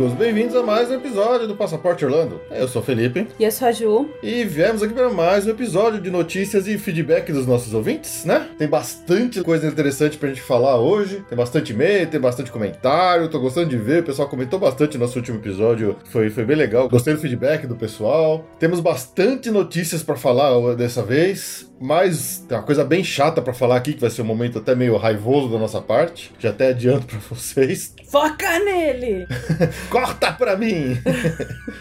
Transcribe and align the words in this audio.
Amigos, 0.00 0.14
bem-vindos 0.14 0.56
a 0.56 0.62
mais 0.62 0.90
um 0.90 0.94
episódio 0.94 1.46
do 1.46 1.54
Passaporte 1.54 2.06
Orlando. 2.06 2.40
Eu 2.50 2.66
sou 2.66 2.80
o 2.80 2.84
Felipe. 2.84 3.28
E 3.38 3.44
eu 3.44 3.50
sou 3.50 3.68
a 3.68 3.72
Ju. 3.72 4.08
E 4.22 4.44
viemos 4.44 4.82
aqui 4.82 4.94
para 4.94 5.10
mais 5.10 5.46
um 5.46 5.50
episódio 5.50 6.00
de 6.00 6.10
notícias 6.10 6.66
e 6.66 6.78
feedback 6.78 7.30
dos 7.30 7.46
nossos 7.46 7.74
ouvintes, 7.74 8.24
né? 8.24 8.48
Tem 8.56 8.66
bastante 8.66 9.42
coisa 9.42 9.66
interessante 9.66 10.16
pra 10.16 10.30
gente 10.30 10.40
falar 10.40 10.80
hoje. 10.80 11.22
Tem 11.28 11.36
bastante 11.36 11.74
e-mail, 11.74 12.06
tem 12.06 12.18
bastante 12.18 12.50
comentário. 12.50 13.28
Tô 13.28 13.38
gostando 13.38 13.68
de 13.68 13.76
ver, 13.76 14.00
o 14.00 14.06
pessoal 14.06 14.26
comentou 14.26 14.58
bastante 14.58 14.96
no 14.96 15.04
nosso 15.04 15.18
último 15.18 15.36
episódio. 15.36 15.94
Foi, 16.06 16.30
foi 16.30 16.46
bem 16.46 16.56
legal. 16.56 16.88
Gostei 16.88 17.12
do 17.12 17.20
feedback 17.20 17.66
do 17.66 17.76
pessoal. 17.76 18.46
Temos 18.58 18.80
bastante 18.80 19.50
notícias 19.50 20.02
para 20.02 20.16
falar 20.16 20.76
dessa 20.76 21.02
vez. 21.02 21.68
Mas 21.82 22.44
tem 22.46 22.58
uma 22.58 22.62
coisa 22.62 22.84
bem 22.84 23.02
chata 23.02 23.40
para 23.40 23.54
falar 23.54 23.76
aqui, 23.76 23.94
que 23.94 24.00
vai 24.02 24.10
ser 24.10 24.20
um 24.20 24.26
momento 24.26 24.58
até 24.58 24.74
meio 24.74 24.98
raivoso 24.98 25.48
da 25.48 25.58
nossa 25.58 25.80
parte. 25.80 26.30
Já 26.38 26.50
até 26.50 26.68
adianto 26.68 27.06
para 27.06 27.18
vocês. 27.30 27.94
Foca 28.10 28.58
nele! 28.58 29.26
Corta 29.90 30.32
pra 30.32 30.56
mim! 30.56 30.96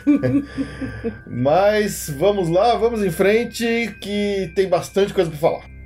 Mas 1.27 2.09
vamos 2.09 2.49
lá, 2.49 2.75
vamos 2.75 3.03
em 3.03 3.11
frente, 3.11 3.95
que 4.01 4.51
tem 4.55 4.67
bastante 4.67 5.13
coisa 5.13 5.29
para 5.29 5.39
falar. 5.39 5.78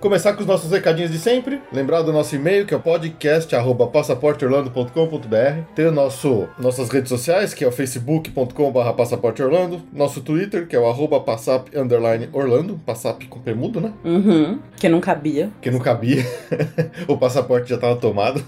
Começar 0.00 0.32
com 0.32 0.40
os 0.40 0.46
nossos 0.46 0.70
recadinhos 0.70 1.12
de 1.12 1.18
sempre. 1.18 1.60
Lembrar 1.70 2.00
do 2.00 2.10
nosso 2.10 2.34
e-mail, 2.34 2.64
que 2.64 2.72
é 2.72 2.76
o 2.78 2.80
podcast.passaporteorlando.com.br. 2.80 5.74
Tem 5.74 5.84
o 5.84 5.92
nosso, 5.92 6.48
nossas 6.58 6.88
redes 6.88 7.10
sociais, 7.10 7.52
que 7.52 7.62
é 7.62 7.68
o 7.68 7.72
facebook.com.br 7.72 8.92
passaporteorlando. 8.96 9.82
Nosso 9.92 10.22
Twitter, 10.22 10.66
que 10.66 10.74
é 10.74 10.80
o 10.80 10.86
arroba 10.86 11.20
passap 11.20 11.68
Orlando. 12.32 12.80
Passap 12.86 13.26
com 13.26 13.40
permudo, 13.40 13.78
né? 13.78 13.92
Uhum. 14.02 14.58
Que 14.74 14.88
não 14.88 15.02
cabia. 15.02 15.50
Que 15.60 15.70
não 15.70 15.78
cabia. 15.78 16.24
o 17.06 17.18
passaporte 17.18 17.68
já 17.68 17.74
estava 17.74 17.96
tomado. 17.96 18.42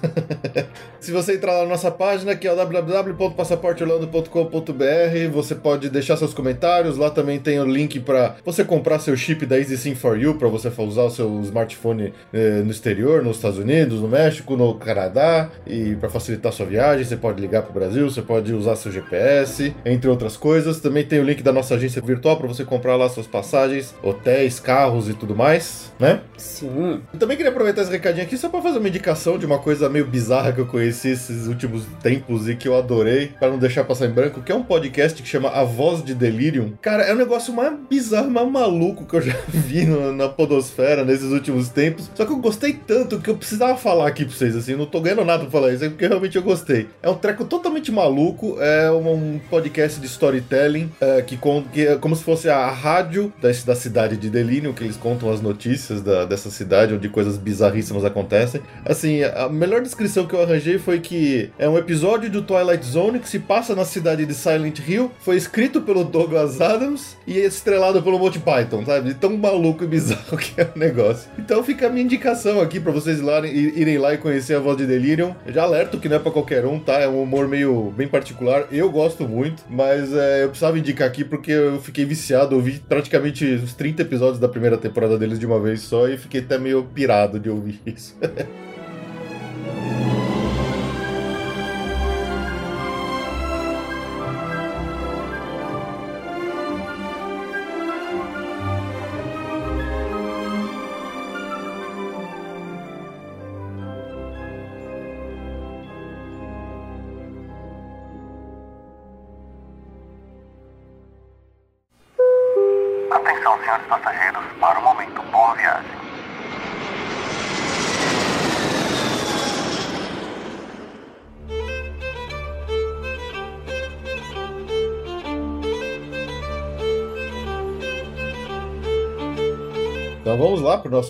Se 1.00 1.12
você 1.12 1.34
entrar 1.34 1.52
lá 1.52 1.64
na 1.64 1.68
nossa 1.68 1.90
página, 1.90 2.34
que 2.34 2.48
é 2.48 2.52
o 2.52 2.56
www.passaporteorlando.com.br, 2.56 5.30
você 5.30 5.54
pode 5.54 5.90
deixar 5.90 6.16
seus 6.16 6.32
comentários. 6.32 6.96
Lá 6.96 7.10
também 7.10 7.38
tem 7.38 7.60
o 7.60 7.66
link 7.66 8.00
para 8.00 8.36
você 8.42 8.64
comprar 8.64 9.00
seu 9.00 9.14
chip 9.18 9.44
da 9.44 9.58
Easy 9.58 9.76
Sim 9.76 9.94
for 9.94 10.18
You, 10.18 10.36
para 10.36 10.48
você 10.48 10.72
usar 10.78 11.02
o 11.02 11.10
seu 11.10 11.41
smartphone 11.44 12.12
eh, 12.32 12.62
no 12.64 12.70
exterior, 12.70 13.22
nos 13.22 13.36
Estados 13.36 13.58
Unidos, 13.58 14.00
no 14.00 14.08
México, 14.08 14.56
no 14.56 14.74
Canadá, 14.74 15.50
e 15.66 15.94
para 15.96 16.08
facilitar 16.08 16.52
sua 16.52 16.66
viagem, 16.66 17.04
você 17.04 17.16
pode 17.16 17.40
ligar 17.40 17.62
para 17.62 17.70
o 17.70 17.74
Brasil, 17.74 18.08
você 18.08 18.22
pode 18.22 18.52
usar 18.52 18.76
seu 18.76 18.90
GPS, 18.92 19.74
entre 19.84 20.08
outras 20.08 20.36
coisas. 20.36 20.80
Também 20.80 21.04
tem 21.04 21.20
o 21.20 21.24
link 21.24 21.42
da 21.42 21.52
nossa 21.52 21.74
agência 21.74 22.02
virtual 22.02 22.36
para 22.36 22.48
você 22.48 22.64
comprar 22.64 22.96
lá 22.96 23.08
suas 23.08 23.26
passagens, 23.26 23.94
hotéis, 24.02 24.60
carros 24.60 25.08
e 25.08 25.14
tudo 25.14 25.34
mais, 25.34 25.92
né? 25.98 26.20
Sim. 26.36 27.00
Eu 27.12 27.18
também 27.18 27.36
queria 27.36 27.50
aproveitar 27.50 27.82
esse 27.82 27.90
recadinho 27.90 28.24
aqui 28.24 28.36
só 28.36 28.48
para 28.48 28.62
fazer 28.62 28.78
uma 28.78 28.88
indicação 28.88 29.38
de 29.38 29.46
uma 29.46 29.58
coisa 29.58 29.88
meio 29.88 30.06
bizarra 30.06 30.52
que 30.52 30.60
eu 30.60 30.66
conheci 30.66 31.08
esses 31.08 31.46
últimos 31.46 31.84
tempos 32.02 32.48
e 32.48 32.54
que 32.54 32.68
eu 32.68 32.76
adorei, 32.76 33.28
para 33.38 33.50
não 33.50 33.58
deixar 33.58 33.84
passar 33.84 34.06
em 34.06 34.10
branco, 34.10 34.42
que 34.42 34.52
é 34.52 34.54
um 34.54 34.62
podcast 34.62 35.22
que 35.22 35.28
chama 35.28 35.48
A 35.48 35.64
Voz 35.64 36.02
de 36.02 36.14
Delirium. 36.14 36.72
Cara, 36.80 37.04
é 37.04 37.14
um 37.14 37.18
negócio 37.18 37.52
mais 37.52 37.72
bizarro, 37.88 38.30
mais 38.30 38.50
maluco 38.50 39.04
que 39.04 39.14
eu 39.14 39.22
já 39.22 39.36
vi 39.48 39.84
no, 39.84 40.12
na 40.12 40.28
podosfera 40.28 41.04
nesses 41.04 41.31
últimos 41.32 41.68
tempos. 41.68 42.10
Só 42.14 42.24
que 42.24 42.32
eu 42.32 42.36
gostei 42.36 42.74
tanto 42.74 43.18
que 43.18 43.30
eu 43.30 43.36
precisava 43.36 43.76
falar 43.76 44.06
aqui 44.06 44.24
pra 44.24 44.34
vocês, 44.34 44.54
assim, 44.54 44.76
não 44.76 44.86
tô 44.86 45.00
ganhando 45.00 45.24
nada 45.24 45.42
pra 45.42 45.50
falar 45.50 45.72
isso, 45.72 45.84
é 45.84 45.88
porque 45.88 46.06
realmente 46.06 46.36
eu 46.36 46.42
gostei. 46.42 46.88
É 47.02 47.08
um 47.08 47.14
treco 47.14 47.44
totalmente 47.44 47.90
maluco, 47.90 48.56
é 48.60 48.90
um, 48.90 49.40
podcast 49.50 50.00
de 50.00 50.06
storytelling, 50.06 50.90
é, 51.00 51.22
que, 51.22 51.36
com, 51.36 51.62
que 51.72 51.86
é 51.86 51.96
como 51.96 52.14
se 52.14 52.22
fosse 52.22 52.48
a 52.48 52.70
rádio 52.70 53.32
da, 53.40 53.48
da 53.48 53.74
cidade 53.74 54.16
de 54.16 54.30
Delírio, 54.30 54.72
que 54.72 54.84
eles 54.84 54.96
contam 54.96 55.30
as 55.30 55.40
notícias 55.40 56.00
da, 56.00 56.24
dessa 56.24 56.50
cidade, 56.50 56.94
onde 56.94 57.08
coisas 57.08 57.36
bizarríssimas 57.36 58.04
acontecem. 58.04 58.60
Assim, 58.84 59.22
a 59.22 59.48
melhor 59.48 59.82
descrição 59.82 60.26
que 60.26 60.34
eu 60.34 60.42
arranjei 60.42 60.78
foi 60.78 61.00
que 61.00 61.50
é 61.58 61.68
um 61.68 61.78
episódio 61.78 62.30
do 62.30 62.42
Twilight 62.42 62.84
Zone 62.84 63.18
que 63.18 63.28
se 63.28 63.38
passa 63.38 63.74
na 63.74 63.84
cidade 63.84 64.26
de 64.26 64.34
Silent 64.34 64.80
Hill, 64.86 65.10
foi 65.20 65.36
escrito 65.36 65.80
pelo 65.80 66.04
Douglas 66.04 66.60
Adams 66.60 67.16
e 67.26 67.38
estrelado 67.38 68.02
pelo 68.02 68.18
Monty 68.18 68.38
Python, 68.38 68.84
sabe? 68.84 69.14
Tão 69.14 69.36
maluco 69.36 69.84
e 69.84 69.86
bizarro 69.86 70.36
que 70.38 70.60
é 70.60 70.70
o 70.74 70.78
negócio. 70.78 71.21
Então 71.38 71.62
fica 71.62 71.86
a 71.86 71.90
minha 71.90 72.04
indicação 72.04 72.60
aqui 72.60 72.78
para 72.78 72.92
vocês 72.92 73.20
irem 73.44 73.98
lá 73.98 74.14
e 74.14 74.18
conhecer 74.18 74.54
a 74.54 74.60
voz 74.60 74.76
de 74.76 74.86
Delirium. 74.86 75.34
Eu 75.46 75.52
já 75.52 75.62
alerto 75.62 75.98
que 75.98 76.08
não 76.08 76.16
é 76.16 76.18
para 76.18 76.30
qualquer 76.30 76.64
um, 76.64 76.78
tá? 76.78 77.00
É 77.00 77.08
um 77.08 77.22
humor 77.22 77.48
meio 77.48 77.92
bem 77.96 78.08
particular. 78.08 78.66
Eu 78.70 78.90
gosto 78.90 79.28
muito, 79.28 79.62
mas 79.68 80.12
é, 80.12 80.44
eu 80.44 80.48
precisava 80.48 80.78
indicar 80.78 81.08
aqui 81.08 81.24
porque 81.24 81.52
eu 81.52 81.80
fiquei 81.80 82.04
viciado. 82.04 82.54
Eu 82.54 82.60
vi 82.60 82.78
praticamente 82.78 83.44
os 83.44 83.74
30 83.74 84.02
episódios 84.02 84.38
da 84.38 84.48
primeira 84.48 84.76
temporada 84.76 85.18
deles 85.18 85.38
de 85.38 85.46
uma 85.46 85.60
vez 85.60 85.82
só 85.82 86.08
e 86.08 86.16
fiquei 86.16 86.40
até 86.40 86.58
meio 86.58 86.82
pirado 86.84 87.38
de 87.38 87.50
ouvir 87.50 87.80
isso. 87.86 88.16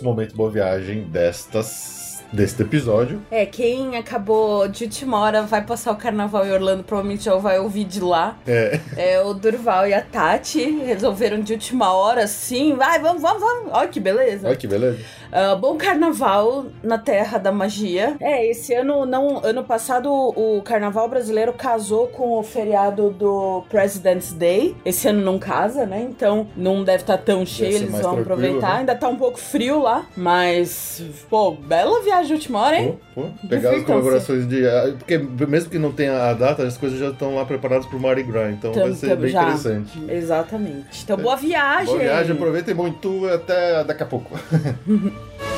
momento 0.03 0.37
boa 0.37 0.51
viagem 0.51 1.05
destas 1.05 2.02
deste 2.33 2.63
episódio. 2.63 3.21
É, 3.31 3.45
quem 3.45 3.97
acabou 3.97 4.67
de 4.69 4.85
última 4.85 5.21
hora 5.21 5.43
vai 5.43 5.63
passar 5.63 5.93
o 5.93 5.97
carnaval 5.97 6.47
em 6.47 6.53
Orlando, 6.53 6.83
provavelmente 6.83 7.25
já 7.25 7.35
vai 7.37 7.59
ouvir 7.59 7.85
de 7.85 8.01
lá. 8.01 8.37
É. 8.47 8.81
É, 8.97 9.21
o 9.21 9.35
Durval 9.35 9.87
e 9.87 9.95
a 9.95 10.01
Tati 10.01 10.83
resolveram 10.85 11.41
de 11.41 11.53
última 11.53 11.93
hora, 11.93 12.27
sim, 12.27 12.75
vai, 12.75 12.99
vamos, 12.99 13.21
vamos, 13.21 13.41
vamos. 13.41 13.73
Olha 13.73 13.89
que 13.89 14.01
beleza. 14.01 14.49
Olha 14.49 14.57
que 14.57 14.67
beleza. 14.67 14.99
Uh, 15.33 15.57
bom 15.59 15.77
carnaval 15.77 16.67
na 16.83 16.99
Terra 16.99 17.39
da 17.39 17.51
Magia. 17.51 18.17
É, 18.21 18.47
esse 18.47 18.75
ano, 18.75 19.07
não, 19.07 19.41
ano 19.43 19.65
passado, 19.65 20.11
o 20.11 20.61
carnaval 20.63 21.09
brasileiro 21.09 21.53
casou 21.53 22.09
com 22.09 22.39
o 22.39 22.43
feriado 22.43 23.11
do 23.11 23.65
President's 23.69 24.33
Day. 24.33 24.77
Esse 24.85 25.09
ano 25.09 25.23
não 25.23 25.39
casa, 25.39 25.87
né? 25.87 26.07
Então 26.09 26.47
não 26.57 26.85
deve 26.85 27.03
estar 27.03 27.17
tá 27.17 27.23
tão 27.23 27.47
cheio, 27.47 27.77
eles 27.77 27.91
vão 27.91 28.21
aproveitar. 28.21 28.75
Né? 28.75 28.79
Ainda 28.81 28.95
tá 28.95 29.09
um 29.09 29.17
pouco 29.17 29.39
frio 29.39 29.81
lá, 29.81 30.07
mas, 30.17 31.03
pô, 31.31 31.53
bela 31.53 32.03
viagem 32.03 32.22
de 32.27 32.33
última 32.33 32.61
hora, 32.61 32.79
hein? 32.79 32.99
Pô, 33.15 33.23
pô. 33.23 33.49
Pegar 33.49 33.75
as 33.75 33.85
colaborações 33.85 34.49
de. 34.49 34.63
Porque 34.99 35.19
mesmo 35.19 35.71
que 35.71 35.79
não 35.79 35.93
tenha 35.93 36.31
a 36.31 36.33
data, 36.35 36.63
as 36.63 36.77
coisas 36.77 36.99
já 36.99 37.09
estão 37.09 37.35
lá 37.35 37.45
preparadas 37.45 37.87
pro 37.87 38.01
Mardi 38.01 38.23
Gras, 38.23 38.53
então, 38.53 38.73
vai 38.73 38.93
ser 38.93 39.17
bem 39.17 39.31
já. 39.31 39.43
interessante. 39.43 40.03
Exatamente. 40.09 41.03
Então, 41.05 41.17
boa 41.17 41.37
viagem! 41.37 41.87
Boa 41.87 41.99
viagem, 41.99 42.33
aproveitem 42.33 42.75
muito 42.75 43.29
até 43.29 43.85
daqui 43.85 44.03
a 44.03 44.07
pouco. 44.07 44.39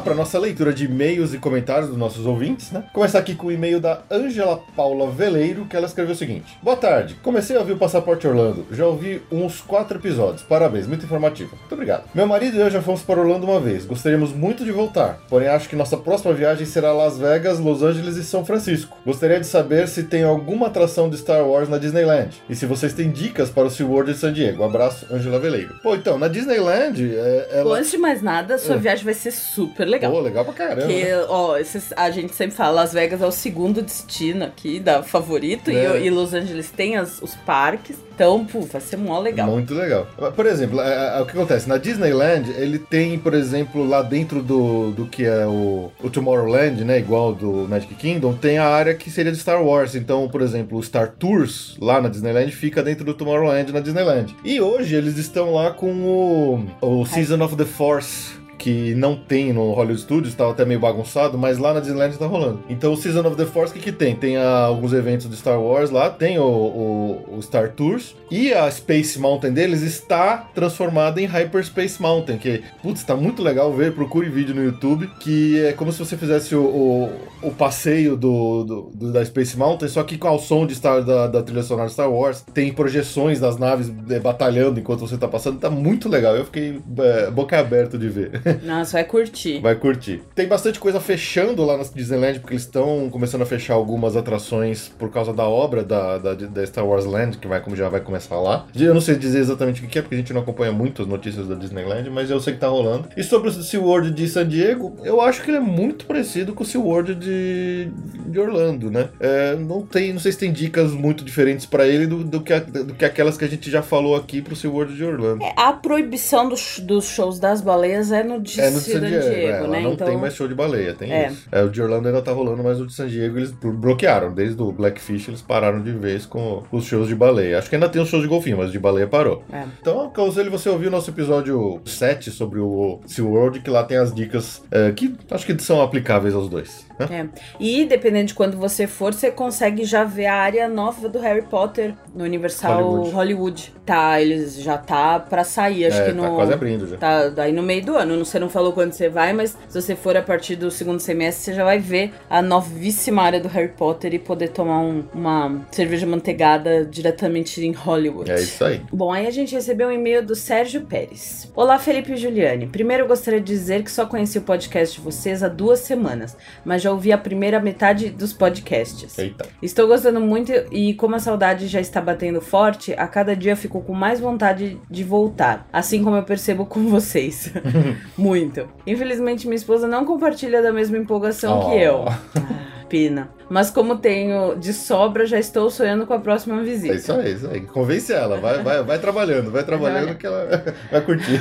lá 0.00 0.02
para 0.02 0.14
nossa 0.14 0.38
leitura 0.38 0.72
de 0.72 0.86
e-mails 0.86 1.34
e 1.34 1.38
comentários 1.38 1.88
dos 1.88 1.98
nossos 1.98 2.24
ouvintes, 2.24 2.70
né? 2.72 2.84
Começar 2.92 3.18
aqui 3.18 3.34
com 3.34 3.48
o 3.48 3.52
e-mail 3.52 3.78
da 3.80 4.00
Ângela 4.10 4.58
Paula 4.74 5.10
Veleiro, 5.10 5.66
que 5.66 5.76
ela 5.76 5.86
escreveu 5.86 6.14
o 6.14 6.18
seguinte: 6.18 6.58
Boa 6.62 6.76
tarde, 6.76 7.16
comecei 7.22 7.54
a 7.56 7.60
ouvir 7.60 7.72
o 7.72 7.76
Passaporte 7.76 8.26
Orlando. 8.26 8.66
Já 8.72 8.86
ouvi 8.86 9.20
uns 9.30 9.60
quatro 9.60 9.98
episódios. 9.98 10.42
Parabéns, 10.42 10.86
muito 10.86 11.04
informativo. 11.04 11.54
Muito 11.56 11.72
obrigado. 11.72 12.04
Meu 12.14 12.26
marido 12.26 12.56
e 12.56 12.60
eu 12.60 12.70
já 12.70 12.80
fomos 12.80 13.02
para 13.02 13.20
Orlando 13.20 13.46
uma 13.46 13.60
vez. 13.60 13.84
Gostaríamos 13.84 14.32
muito 14.32 14.64
de 14.64 14.72
voltar. 14.72 15.20
Porém, 15.28 15.48
acho 15.48 15.68
que 15.68 15.76
nossa 15.76 15.96
próxima 15.98 16.32
viagem 16.32 16.64
será 16.66 16.92
Las 16.92 17.18
Vegas, 17.18 17.58
Los 17.60 17.82
Angeles 17.82 18.16
e 18.16 18.24
São 18.24 18.44
Francisco. 18.44 18.96
Gostaria 19.04 19.38
de 19.38 19.46
saber 19.46 19.86
se 19.86 20.04
tem 20.04 20.22
alguma 20.22 20.68
atração 20.68 21.10
de 21.10 21.18
Star 21.18 21.44
Wars 21.46 21.68
na 21.68 21.76
Disneyland. 21.78 22.30
E 22.48 22.54
se 22.54 22.64
vocês 22.64 22.94
têm 22.94 23.10
dicas 23.10 23.50
para 23.50 23.64
o 23.66 23.70
SeaWorld 23.70 24.12
de 24.12 24.18
San 24.18 24.32
Diego. 24.32 24.64
abraço, 24.64 25.06
Ângela 25.12 25.38
Veleiro. 25.38 25.74
Pô, 25.82 25.94
então, 25.94 26.18
na 26.18 26.28
Disneyland, 26.28 27.02
é, 27.14 27.48
ela... 27.52 27.76
Antes 27.78 27.90
de 27.90 27.98
mais 27.98 28.22
nada, 28.22 28.56
sua 28.58 28.76
É. 28.76 28.78
viagem 28.78 29.04
vai 29.04 29.14
ser 29.14 29.30
super 29.32 29.86
legal. 29.90 30.10
Pô, 30.12 30.20
legal 30.20 30.44
pra 30.44 30.54
caramba. 30.54 30.80
Porque, 30.82 31.04
né? 31.04 31.24
ó, 31.28 31.56
esses- 31.56 31.92
a 31.96 32.10
gente 32.10 32.34
sempre 32.34 32.56
fala, 32.56 32.82
Las 32.82 32.92
Vegas 32.92 33.20
é 33.20 33.26
o 33.26 33.32
segundo 33.32 33.82
destino 33.82 34.44
aqui, 34.44 34.80
da 34.80 35.02
favorito, 35.02 35.70
É. 35.70 36.00
e, 36.00 36.06
e 36.06 36.10
Los 36.10 36.32
Angeles 36.32 36.70
tem 36.70 36.96
as- 36.96 37.20
os 37.20 37.34
parques, 37.34 37.96
então, 38.14 38.44
pô, 38.44 38.60
vai 38.60 38.80
ser 38.80 38.96
mó 38.98 39.18
legal. 39.18 39.48
Muito 39.48 39.72
legal. 39.74 40.06
Por 40.36 40.44
exemplo, 40.46 40.80
é, 40.80 41.18
é, 41.18 41.20
o 41.22 41.26
que 41.26 41.32
acontece? 41.32 41.68
Na 41.68 41.78
Disneyland, 41.78 42.50
ele 42.50 42.78
tem, 42.78 43.18
por 43.18 43.32
exemplo, 43.34 43.86
lá 43.86 44.02
dentro 44.02 44.42
do, 44.42 44.90
do 44.90 45.06
que 45.06 45.24
é 45.24 45.46
o, 45.46 45.90
o 46.02 46.10
Tomorrowland, 46.10 46.84
né? 46.84 46.98
Igual 46.98 47.34
do 47.34 47.66
Magic 47.68 47.94
Kingdom, 47.94 48.34
tem 48.34 48.58
a 48.58 48.66
área 48.68 48.94
que 48.94 49.10
seria 49.10 49.32
de 49.32 49.38
Star 49.38 49.62
Wars. 49.64 49.94
Então, 49.94 50.28
por 50.28 50.42
exemplo, 50.42 50.78
o 50.78 50.82
Star 50.82 51.14
Tours 51.18 51.76
lá 51.80 52.00
na 52.00 52.08
Disneyland 52.10 52.50
fica 52.52 52.82
dentro 52.82 53.04
do 53.04 53.14
Tomorrowland 53.14 53.72
na 53.72 53.80
Disneyland. 53.80 54.36
E 54.44 54.60
hoje 54.60 54.94
eles 54.94 55.16
estão 55.16 55.54
lá 55.54 55.70
com 55.70 55.90
o, 55.90 57.00
o 57.00 57.06
Season 57.06 57.42
of 57.42 57.56
the 57.56 57.64
Force. 57.64 58.38
Que 58.60 58.94
não 58.94 59.16
tem 59.16 59.54
no 59.54 59.72
Hollywood 59.72 60.02
Studios, 60.02 60.34
tava 60.34 60.50
até 60.50 60.66
meio 60.66 60.78
bagunçado, 60.78 61.38
mas 61.38 61.56
lá 61.56 61.72
na 61.72 61.80
Disneyland 61.80 62.18
tá 62.18 62.26
rolando. 62.26 62.60
Então 62.68 62.92
o 62.92 62.96
Season 62.96 63.26
of 63.26 63.34
the 63.34 63.46
Force, 63.46 63.72
o 63.72 63.74
que, 63.74 63.80
que 63.82 63.90
tem? 63.92 64.14
Tem 64.14 64.36
ah, 64.36 64.64
alguns 64.66 64.92
eventos 64.92 65.30
de 65.30 65.36
Star 65.36 65.58
Wars 65.58 65.90
lá, 65.90 66.10
tem 66.10 66.38
o, 66.38 66.44
o- 66.44 67.36
o 67.38 67.42
Star 67.42 67.70
Tours, 67.72 68.14
e 68.30 68.52
a 68.52 68.70
Space 68.70 69.18
Mountain 69.18 69.52
deles 69.52 69.80
está 69.80 70.36
transformada 70.54 71.20
em 71.20 71.24
Hyperspace 71.24 72.00
Mountain, 72.02 72.36
que, 72.36 72.62
putz, 72.82 73.02
tá 73.02 73.16
muito 73.16 73.42
legal 73.42 73.72
ver, 73.72 73.94
procure 73.94 74.28
vídeo 74.28 74.54
no 74.54 74.62
YouTube, 74.62 75.06
que 75.20 75.58
é 75.64 75.72
como 75.72 75.90
se 75.90 75.98
você 75.98 76.16
fizesse 76.18 76.54
o, 76.54 77.08
o, 77.42 77.50
passeio 77.52 78.14
do, 78.16 78.64
do- 78.64 78.90
do- 78.94 79.12
da 79.12 79.24
Space 79.24 79.56
Mountain, 79.56 79.88
só 79.88 80.02
que 80.02 80.18
com 80.18 80.28
o 80.30 80.38
som 80.38 80.66
de 80.66 80.74
Star, 80.74 81.02
da, 81.02 81.26
da 81.28 81.42
trilha 81.42 81.62
sonora 81.62 81.88
Star 81.88 82.12
Wars, 82.12 82.44
tem 82.52 82.72
projeções 82.74 83.40
das 83.40 83.56
naves 83.56 83.90
eh, 84.10 84.18
batalhando 84.20 84.78
enquanto 84.78 85.00
você 85.00 85.16
tá 85.16 85.26
passando, 85.26 85.58
tá 85.58 85.70
muito 85.70 86.10
legal, 86.10 86.36
eu 86.36 86.44
fiquei 86.44 86.78
eh, 86.98 87.30
boca 87.30 87.58
aberta 87.58 87.96
de 87.96 88.08
ver. 88.08 88.30
Nossa, 88.62 88.92
vai 88.92 89.04
curtir. 89.04 89.60
Vai 89.60 89.74
curtir. 89.74 90.22
Tem 90.34 90.46
bastante 90.46 90.78
coisa 90.78 91.00
fechando 91.00 91.64
lá 91.64 91.76
na 91.76 91.84
Disneyland, 91.84 92.40
porque 92.40 92.54
eles 92.54 92.64
estão 92.64 93.08
começando 93.10 93.42
a 93.42 93.46
fechar 93.46 93.74
algumas 93.74 94.16
atrações 94.16 94.88
por 94.98 95.10
causa 95.10 95.32
da 95.32 95.48
obra 95.48 95.82
da, 95.84 96.18
da, 96.18 96.34
da 96.34 96.66
Star 96.66 96.86
Wars 96.86 97.04
Land, 97.04 97.38
que 97.38 97.46
vai, 97.48 97.60
como 97.60 97.76
já 97.76 97.88
vai 97.88 98.00
começar 98.00 98.38
lá. 98.40 98.66
Eu 98.74 98.94
não 98.94 99.00
sei 99.00 99.14
dizer 99.16 99.38
exatamente 99.40 99.84
o 99.84 99.88
que 99.88 99.98
é, 99.98 100.02
porque 100.02 100.14
a 100.14 100.18
gente 100.18 100.32
não 100.32 100.40
acompanha 100.42 100.72
muito 100.72 101.02
as 101.02 101.08
notícias 101.08 101.46
da 101.48 101.54
Disneyland, 101.54 102.08
mas 102.10 102.30
eu 102.30 102.40
sei 102.40 102.54
que 102.54 102.60
tá 102.60 102.68
rolando. 102.68 103.08
E 103.16 103.22
sobre 103.22 103.48
o 103.48 103.52
SeaWorld 103.52 104.10
de 104.10 104.28
San 104.28 104.46
Diego, 104.46 104.96
eu 105.04 105.20
acho 105.20 105.42
que 105.42 105.50
ele 105.50 105.58
é 105.58 105.60
muito 105.60 106.06
parecido 106.06 106.52
com 106.54 106.62
o 106.62 106.66
SeaWorld 106.66 107.14
de, 107.14 107.88
de 108.26 108.38
Orlando, 108.38 108.90
né? 108.90 109.08
É, 109.20 109.54
não, 109.56 109.82
tem, 109.82 110.12
não 110.12 110.20
sei 110.20 110.32
se 110.32 110.38
tem 110.38 110.52
dicas 110.52 110.92
muito 110.92 111.24
diferentes 111.24 111.66
pra 111.66 111.86
ele 111.86 112.06
do, 112.06 112.24
do, 112.24 112.40
que, 112.40 112.52
a- 112.52 112.58
do 112.60 112.94
que 112.94 113.04
aquelas 113.04 113.36
que 113.36 113.44
a 113.44 113.48
gente 113.48 113.70
já 113.70 113.82
falou 113.82 114.16
aqui 114.16 114.40
pro 114.42 114.56
SeaWorld 114.56 114.94
de 114.94 115.04
Orlando. 115.04 115.42
É, 115.44 115.52
A 115.56 115.72
proibição 115.72 116.48
dos, 116.48 116.78
dos 116.80 117.06
shows 117.06 117.38
das 117.38 117.60
baleias 117.60 118.12
é 118.12 118.22
no 118.22 118.39
de 118.40 118.60
É 118.60 118.70
no 118.70 118.78
de 118.80 118.84
San 118.92 119.00
Diego, 119.00 119.22
Diego, 119.30 119.64
é, 119.64 119.68
né? 119.68 119.80
não 119.80 119.92
então, 119.92 120.06
tem 120.08 120.16
mais 120.16 120.34
show 120.34 120.48
de 120.48 120.54
baleia, 120.54 120.94
tem 120.94 121.12
É. 121.12 121.28
isso. 121.28 121.46
É, 121.52 121.62
o 121.62 121.68
de 121.68 121.80
Orlando 121.82 122.08
ainda 122.08 122.22
tá 122.22 122.32
rolando, 122.32 122.62
mas 122.62 122.80
o 122.80 122.86
de 122.86 122.92
San 122.92 123.06
Diego 123.06 123.38
eles 123.38 123.50
blo- 123.50 123.72
bloquearam. 123.72 124.32
Desde 124.32 124.60
o 124.60 124.72
Blackfish 124.72 125.28
eles 125.28 125.42
pararam 125.42 125.82
de 125.82 125.92
vez 125.92 126.26
com 126.26 126.62
os 126.72 126.84
shows 126.84 127.08
de 127.08 127.14
baleia. 127.14 127.58
Acho 127.58 127.68
que 127.68 127.76
ainda 127.76 127.88
tem 127.88 128.00
os 128.00 128.08
shows 128.08 128.22
de 128.22 128.28
golfinho, 128.28 128.58
mas 128.58 128.72
de 128.72 128.78
baleia 128.78 129.06
parou. 129.06 129.42
É. 129.52 129.64
Então, 129.80 130.00
aconselho 130.06 130.50
você 130.50 130.68
ouvir 130.68 130.88
o 130.88 130.90
nosso 130.90 131.10
episódio 131.10 131.80
7 131.84 132.30
sobre 132.30 132.58
o 132.60 133.00
SeaWorld, 133.06 133.60
que 133.60 133.70
lá 133.70 133.84
tem 133.84 133.96
as 133.98 134.14
dicas 134.14 134.62
é, 134.70 134.90
que 134.92 135.14
acho 135.30 135.46
que 135.46 135.60
são 135.62 135.80
aplicáveis 135.80 136.34
aos 136.34 136.48
dois. 136.48 136.86
né? 136.98 137.06
É. 137.10 137.40
E 137.58 137.84
dependendo 137.86 138.26
de 138.26 138.34
quando 138.34 138.56
você 138.56 138.86
for, 138.86 139.14
você 139.14 139.30
consegue 139.30 139.84
já 139.84 140.04
ver 140.04 140.26
a 140.26 140.34
área 140.34 140.68
nova 140.68 141.08
do 141.08 141.18
Harry 141.18 141.42
Potter 141.42 141.94
no 142.14 142.24
Universal 142.24 142.82
Hollywood. 142.82 143.10
Hollywood. 143.14 143.74
Tá, 143.86 144.20
eles 144.20 144.60
já 144.62 144.76
tá 144.78 145.18
pra 145.18 145.42
sair, 145.42 145.86
acho 145.86 145.98
É, 145.98 146.06
que 146.06 146.12
no. 146.12 146.22
tá 146.22 146.30
quase 146.30 146.52
abrindo 146.52 146.86
já. 146.86 146.96
Tá 146.96 147.28
daí 147.28 147.52
no 147.52 147.62
meio 147.62 147.84
do 147.84 147.96
ano. 147.96 148.16
Não- 148.16 148.24
Você 148.30 148.38
não 148.38 148.48
falou 148.48 148.72
quando 148.72 148.92
você 148.92 149.08
vai, 149.08 149.32
mas 149.32 149.56
se 149.68 149.80
você 149.80 149.96
for 149.96 150.16
a 150.16 150.22
partir 150.22 150.54
do 150.54 150.70
segundo 150.70 151.00
semestre, 151.00 151.44
você 151.46 151.52
já 151.54 151.64
vai 151.64 151.80
ver 151.80 152.12
a 152.30 152.40
novíssima 152.40 153.22
área 153.22 153.40
do 153.40 153.48
Harry 153.48 153.72
Potter 153.76 154.14
e 154.14 154.18
poder 154.20 154.48
tomar 154.50 154.78
um- 154.80 155.02
uma 155.12 155.66
cerveja 155.72 156.06
manteigada 156.06 156.84
diretamente 156.84 157.60
em 157.66 157.72
Hollywood. 157.72 158.30
É 158.30 158.36
isso 158.40 158.64
aí. 158.64 158.80
Bom, 158.92 159.12
aí 159.12 159.26
a 159.26 159.30
gente 159.32 159.52
recebeu 159.54 159.88
um 159.88 159.92
e-mail 159.92 160.24
do 160.24 160.36
Sérgio 160.36 160.82
Pérez. 160.82 161.50
Olá, 161.56 161.76
Felipe 161.78 162.12
e 162.12 162.16
Juliane. 162.16 162.68
Primeiro 162.68 163.02
eu 163.02 163.08
gostaria 163.08 163.40
de 163.40 163.46
dizer 163.46 163.82
que 163.82 163.90
só 163.90 164.06
conheci 164.06 164.38
o 164.38 164.42
podcast 164.42 164.94
de 164.96 165.04
vocês 165.04 165.42
há 165.42 165.48
duas 165.48 165.80
semanas, 165.80 166.36
mas 166.64 166.82
já 166.82 166.92
ouvi 166.92 167.10
a 167.12 167.18
primeira 167.18 167.58
metade 167.58 168.10
dos 168.10 168.32
podcasts. 168.32 169.18
Eita. 169.18 169.46
Estou 169.60 169.88
gostando 169.88 170.20
muito 170.20 170.52
e 170.70 170.94
como 170.94 171.16
a 171.16 171.18
saudade 171.18 171.66
já 171.66 171.80
está 171.80 172.00
batendo 172.00 172.40
forte, 172.40 172.92
a 172.96 173.08
cada 173.08 173.34
dia 173.34 173.56
fico 173.56 173.80
com 173.80 173.92
mais 173.92 174.20
vontade 174.20 174.78
de 174.88 175.02
voltar, 175.02 175.66
assim 175.72 176.04
como 176.04 176.14
eu 176.14 176.22
percebo 176.22 176.64
com 176.64 176.86
vocês. 176.88 177.50
muito. 178.20 178.68
Infelizmente 178.86 179.46
minha 179.46 179.56
esposa 179.56 179.86
não 179.88 180.04
compartilha 180.04 180.62
da 180.62 180.72
mesma 180.72 180.98
empolgação 180.98 181.60
Oh. 181.60 181.70
que 181.70 181.76
eu. 181.82 182.04
Ah, 182.36 182.84
Pena. 182.90 183.30
Mas 183.48 183.70
como 183.70 183.98
tenho 183.98 184.56
de 184.56 184.72
sobra, 184.72 185.24
já 185.24 185.38
estou 185.38 185.70
sonhando 185.70 186.04
com 186.06 186.12
a 186.12 186.18
próxima 186.18 186.60
É 186.60 186.64
visita. 186.64 186.94
isso 186.96 187.12
aí, 187.12 187.32
isso 187.34 187.48
aí. 187.48 187.60
Convence 187.60 188.12
ela, 188.12 188.36
vai, 188.40 188.60
vai, 188.64 188.82
vai 188.82 188.98
trabalhando, 188.98 189.48
vai 189.52 189.62
trabalhando 189.62 190.16
que 190.16 190.26
ela 190.26 190.48
vai 190.90 191.00
curtir. 191.00 191.40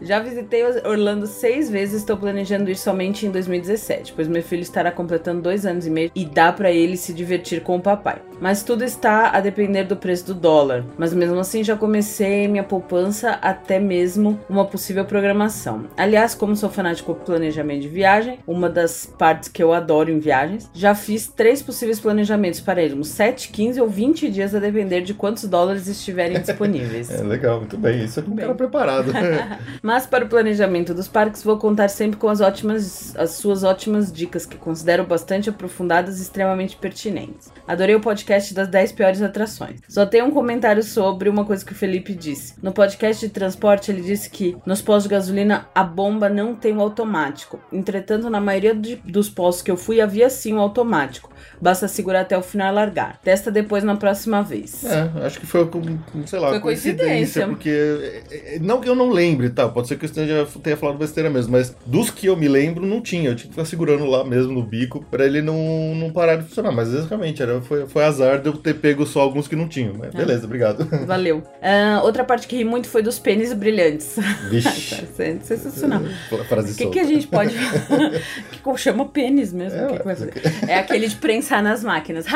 Já 0.00 0.18
visitei 0.20 0.62
Orlando 0.84 1.26
seis 1.26 1.70
vezes 1.70 2.00
estou 2.00 2.16
planejando 2.16 2.70
ir 2.70 2.76
somente 2.76 3.26
em 3.26 3.30
2017, 3.30 4.12
pois 4.14 4.28
meu 4.28 4.42
filho 4.42 4.62
estará 4.62 4.90
completando 4.90 5.42
dois 5.42 5.64
anos 5.64 5.86
e 5.86 5.90
meio 5.90 6.10
e 6.14 6.24
dá 6.24 6.52
pra 6.52 6.70
ele 6.70 6.96
se 6.96 7.12
divertir 7.12 7.62
com 7.62 7.76
o 7.76 7.80
papai. 7.80 8.16
Mas 8.40 8.62
tudo 8.62 8.84
está 8.84 9.30
a 9.30 9.40
depender 9.40 9.84
do 9.84 9.96
preço 9.96 10.26
do 10.26 10.34
dólar. 10.34 10.84
Mas 10.98 11.14
mesmo 11.14 11.38
assim 11.38 11.64
já 11.64 11.76
comecei 11.76 12.46
minha 12.48 12.62
poupança 12.62 13.38
até 13.40 13.78
mesmo 13.78 14.38
uma 14.48 14.64
possível 14.64 15.04
programação. 15.04 15.86
Aliás, 15.96 16.34
como 16.34 16.54
sou 16.54 16.68
fanático 16.68 17.14
por 17.14 17.24
planejamento 17.24 17.82
de 17.82 17.88
viagem, 17.88 18.38
uma 18.46 18.68
das 18.68 19.06
partes 19.06 19.48
que 19.48 19.62
eu 19.62 19.72
adoro 19.72 20.10
em 20.10 20.18
viagens, 20.18 20.70
já 20.74 20.94
fiz 20.94 21.26
três 21.28 21.62
possíveis 21.62 21.98
planejamentos 21.98 22.60
para 22.60 22.82
irmos 22.82 23.08
7, 23.08 23.48
15 23.48 23.80
ou 23.80 23.88
20 23.88 24.30
dias 24.30 24.54
a 24.54 24.58
depender 24.58 25.00
de 25.00 25.14
quantos 25.14 25.44
dólares 25.44 25.86
estiverem 25.88 26.40
disponíveis. 26.42 27.10
É 27.10 27.22
legal, 27.22 27.60
muito 27.60 27.78
bem. 27.78 28.04
Isso 28.04 28.20
é 28.20 28.22
um 28.22 28.26
Bem. 28.30 28.44
cara 28.44 28.54
preparado. 28.54 29.12
Mas 29.86 30.04
para 30.04 30.24
o 30.24 30.28
planejamento 30.28 30.92
dos 30.92 31.06
parques, 31.06 31.44
vou 31.44 31.56
contar 31.58 31.86
sempre 31.86 32.16
com 32.18 32.28
as 32.28 32.40
ótimas, 32.40 33.14
as 33.16 33.30
suas 33.36 33.62
ótimas 33.62 34.10
dicas, 34.10 34.44
que 34.44 34.56
considero 34.56 35.04
bastante 35.04 35.48
aprofundadas 35.48 36.18
e 36.18 36.22
extremamente 36.22 36.74
pertinentes. 36.76 37.52
Adorei 37.68 37.94
o 37.94 38.00
podcast 38.00 38.52
das 38.52 38.66
10 38.66 38.90
piores 38.90 39.22
atrações. 39.22 39.78
Só 39.88 40.04
tenho 40.04 40.24
um 40.26 40.32
comentário 40.32 40.82
sobre 40.82 41.28
uma 41.28 41.44
coisa 41.44 41.64
que 41.64 41.70
o 41.70 41.74
Felipe 41.76 42.16
disse. 42.16 42.54
No 42.60 42.72
podcast 42.72 43.24
de 43.24 43.32
transporte, 43.32 43.92
ele 43.92 44.02
disse 44.02 44.28
que 44.28 44.56
nos 44.66 44.82
postos 44.82 45.04
de 45.04 45.10
gasolina 45.10 45.68
a 45.72 45.84
bomba 45.84 46.28
não 46.28 46.56
tem 46.56 46.76
o 46.76 46.80
automático. 46.80 47.60
Entretanto, 47.72 48.28
na 48.28 48.40
maioria 48.40 48.74
de- 48.74 48.96
dos 48.96 49.28
postos 49.30 49.62
que 49.62 49.70
eu 49.70 49.76
fui, 49.76 50.00
havia 50.00 50.28
sim 50.28 50.54
o 50.54 50.58
automático. 50.58 51.30
Basta 51.60 51.86
segurar 51.86 52.22
até 52.22 52.36
o 52.36 52.42
final 52.42 52.72
e 52.72 52.74
largar. 52.74 53.20
Testa 53.22 53.52
depois 53.52 53.84
na 53.84 53.94
próxima 53.94 54.42
vez. 54.42 54.84
É, 54.84 55.10
acho 55.24 55.38
que 55.38 55.46
foi, 55.46 55.64
com- 55.68 55.80
sei 56.26 56.40
lá, 56.40 56.48
Foi 56.50 56.58
coincidência. 56.60 57.46
porque 57.46 57.68
é, 57.70 58.56
é, 58.56 58.58
não 58.58 58.80
que 58.80 58.88
eu 58.88 58.96
não 58.96 59.10
lembre, 59.10 59.48
tá? 59.50 59.75
Pode 59.76 59.88
ser 59.88 59.98
que 59.98 60.06
eu 60.06 60.08
esteja- 60.08 60.48
tenha 60.62 60.74
falado 60.74 60.96
besteira 60.96 61.28
mesmo, 61.28 61.52
mas 61.52 61.76
dos 61.84 62.10
que 62.10 62.28
eu 62.28 62.34
me 62.34 62.48
lembro 62.48 62.86
não 62.86 63.02
tinha. 63.02 63.28
Eu 63.28 63.36
tinha 63.36 63.48
que 63.48 63.52
ficar 63.52 63.66
segurando 63.66 64.06
lá 64.06 64.24
mesmo 64.24 64.50
no 64.50 64.62
bico 64.62 65.04
pra 65.10 65.26
ele 65.26 65.42
não, 65.42 65.94
não 65.94 66.10
parar 66.10 66.36
de 66.36 66.44
funcionar. 66.44 66.72
Mas 66.72 66.94
realmente 67.04 67.42
era, 67.42 67.60
foi, 67.60 67.86
foi 67.86 68.02
azar 68.02 68.40
de 68.40 68.48
eu 68.48 68.54
ter 68.54 68.72
pego 68.72 69.04
só 69.04 69.20
alguns 69.20 69.46
que 69.46 69.54
não 69.54 69.68
tinham. 69.68 69.92
Mas 69.92 70.14
beleza, 70.14 70.46
obrigado. 70.46 70.88
Valeu. 71.04 71.42
Ah, 71.60 72.00
outra 72.02 72.24
parte 72.24 72.48
que 72.48 72.56
ri 72.56 72.64
muito 72.64 72.88
foi 72.88 73.02
dos 73.02 73.18
pênis 73.18 73.52
brilhantes. 73.52 74.16
Vixe. 74.48 75.04
Tá 75.16 75.24
Sensacional. 75.42 76.02
Frase 76.48 76.72
O 76.72 76.76
que, 76.76 76.86
que 76.86 76.98
a 76.98 77.04
gente 77.04 77.26
pode. 77.26 77.54
que 78.62 78.76
chama 78.78 79.06
pênis 79.06 79.52
mesmo? 79.52 79.78
É, 79.78 79.98
que 79.98 80.40
que? 80.40 80.70
É 80.70 80.78
aquele 80.78 81.08
de 81.08 81.16
prensar 81.16 81.62
nas 81.62 81.82
máquinas. 81.82 82.26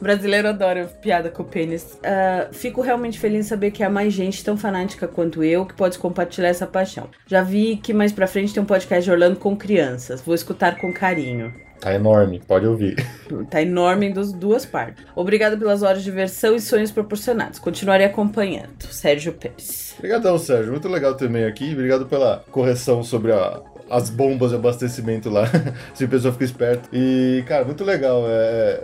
Brasileiro 0.00 0.48
adora 0.48 0.86
piada 1.00 1.30
com 1.30 1.44
pênis. 1.44 1.84
Uh, 1.94 2.52
fico 2.52 2.80
realmente 2.80 3.18
feliz 3.18 3.46
em 3.46 3.48
saber 3.48 3.70
que 3.70 3.82
há 3.82 3.90
mais 3.90 4.12
gente 4.12 4.42
tão 4.44 4.56
fanática 4.56 5.06
quanto 5.12 5.44
eu 5.44 5.64
que 5.64 5.74
pode 5.74 5.98
compartilhar 5.98 6.48
essa 6.48 6.66
paixão. 6.66 7.08
Já 7.26 7.42
vi 7.42 7.76
que 7.76 7.94
mais 7.94 8.12
pra 8.12 8.26
frente 8.26 8.52
tem 8.52 8.62
um 8.62 8.66
podcast 8.66 9.04
de 9.04 9.10
Orlando 9.10 9.36
com 9.36 9.56
crianças. 9.56 10.20
Vou 10.20 10.34
escutar 10.34 10.78
com 10.78 10.92
carinho. 10.92 11.52
Tá 11.82 11.92
enorme, 11.92 12.40
pode 12.46 12.64
ouvir. 12.64 12.94
Tá 13.50 13.60
enorme 13.60 14.06
em 14.06 14.12
duas 14.12 14.64
partes. 14.64 15.04
Obrigado 15.16 15.58
pelas 15.58 15.82
horas 15.82 15.98
de 15.98 16.04
diversão 16.04 16.54
e 16.54 16.60
sonhos 16.60 16.90
proporcionados. 16.90 17.58
Continuarei 17.58 18.06
acompanhando. 18.06 18.84
Sérgio 18.90 19.32
Pérez. 19.32 19.94
Obrigadão, 19.98 20.38
Sérgio. 20.38 20.70
Muito 20.70 20.88
legal 20.88 21.14
também 21.16 21.44
aqui. 21.44 21.72
Obrigado 21.72 22.06
pela 22.06 22.44
correção 22.50 23.02
sobre 23.02 23.32
a, 23.32 23.60
as 23.90 24.10
bombas 24.10 24.50
de 24.50 24.56
abastecimento 24.56 25.28
lá. 25.28 25.46
Se 25.94 26.04
a 26.04 26.08
pessoa 26.08 26.32
fica 26.32 26.44
esperta. 26.44 26.88
E, 26.92 27.42
cara, 27.46 27.64
muito 27.64 27.82
legal. 27.84 28.24
É, 28.26 28.80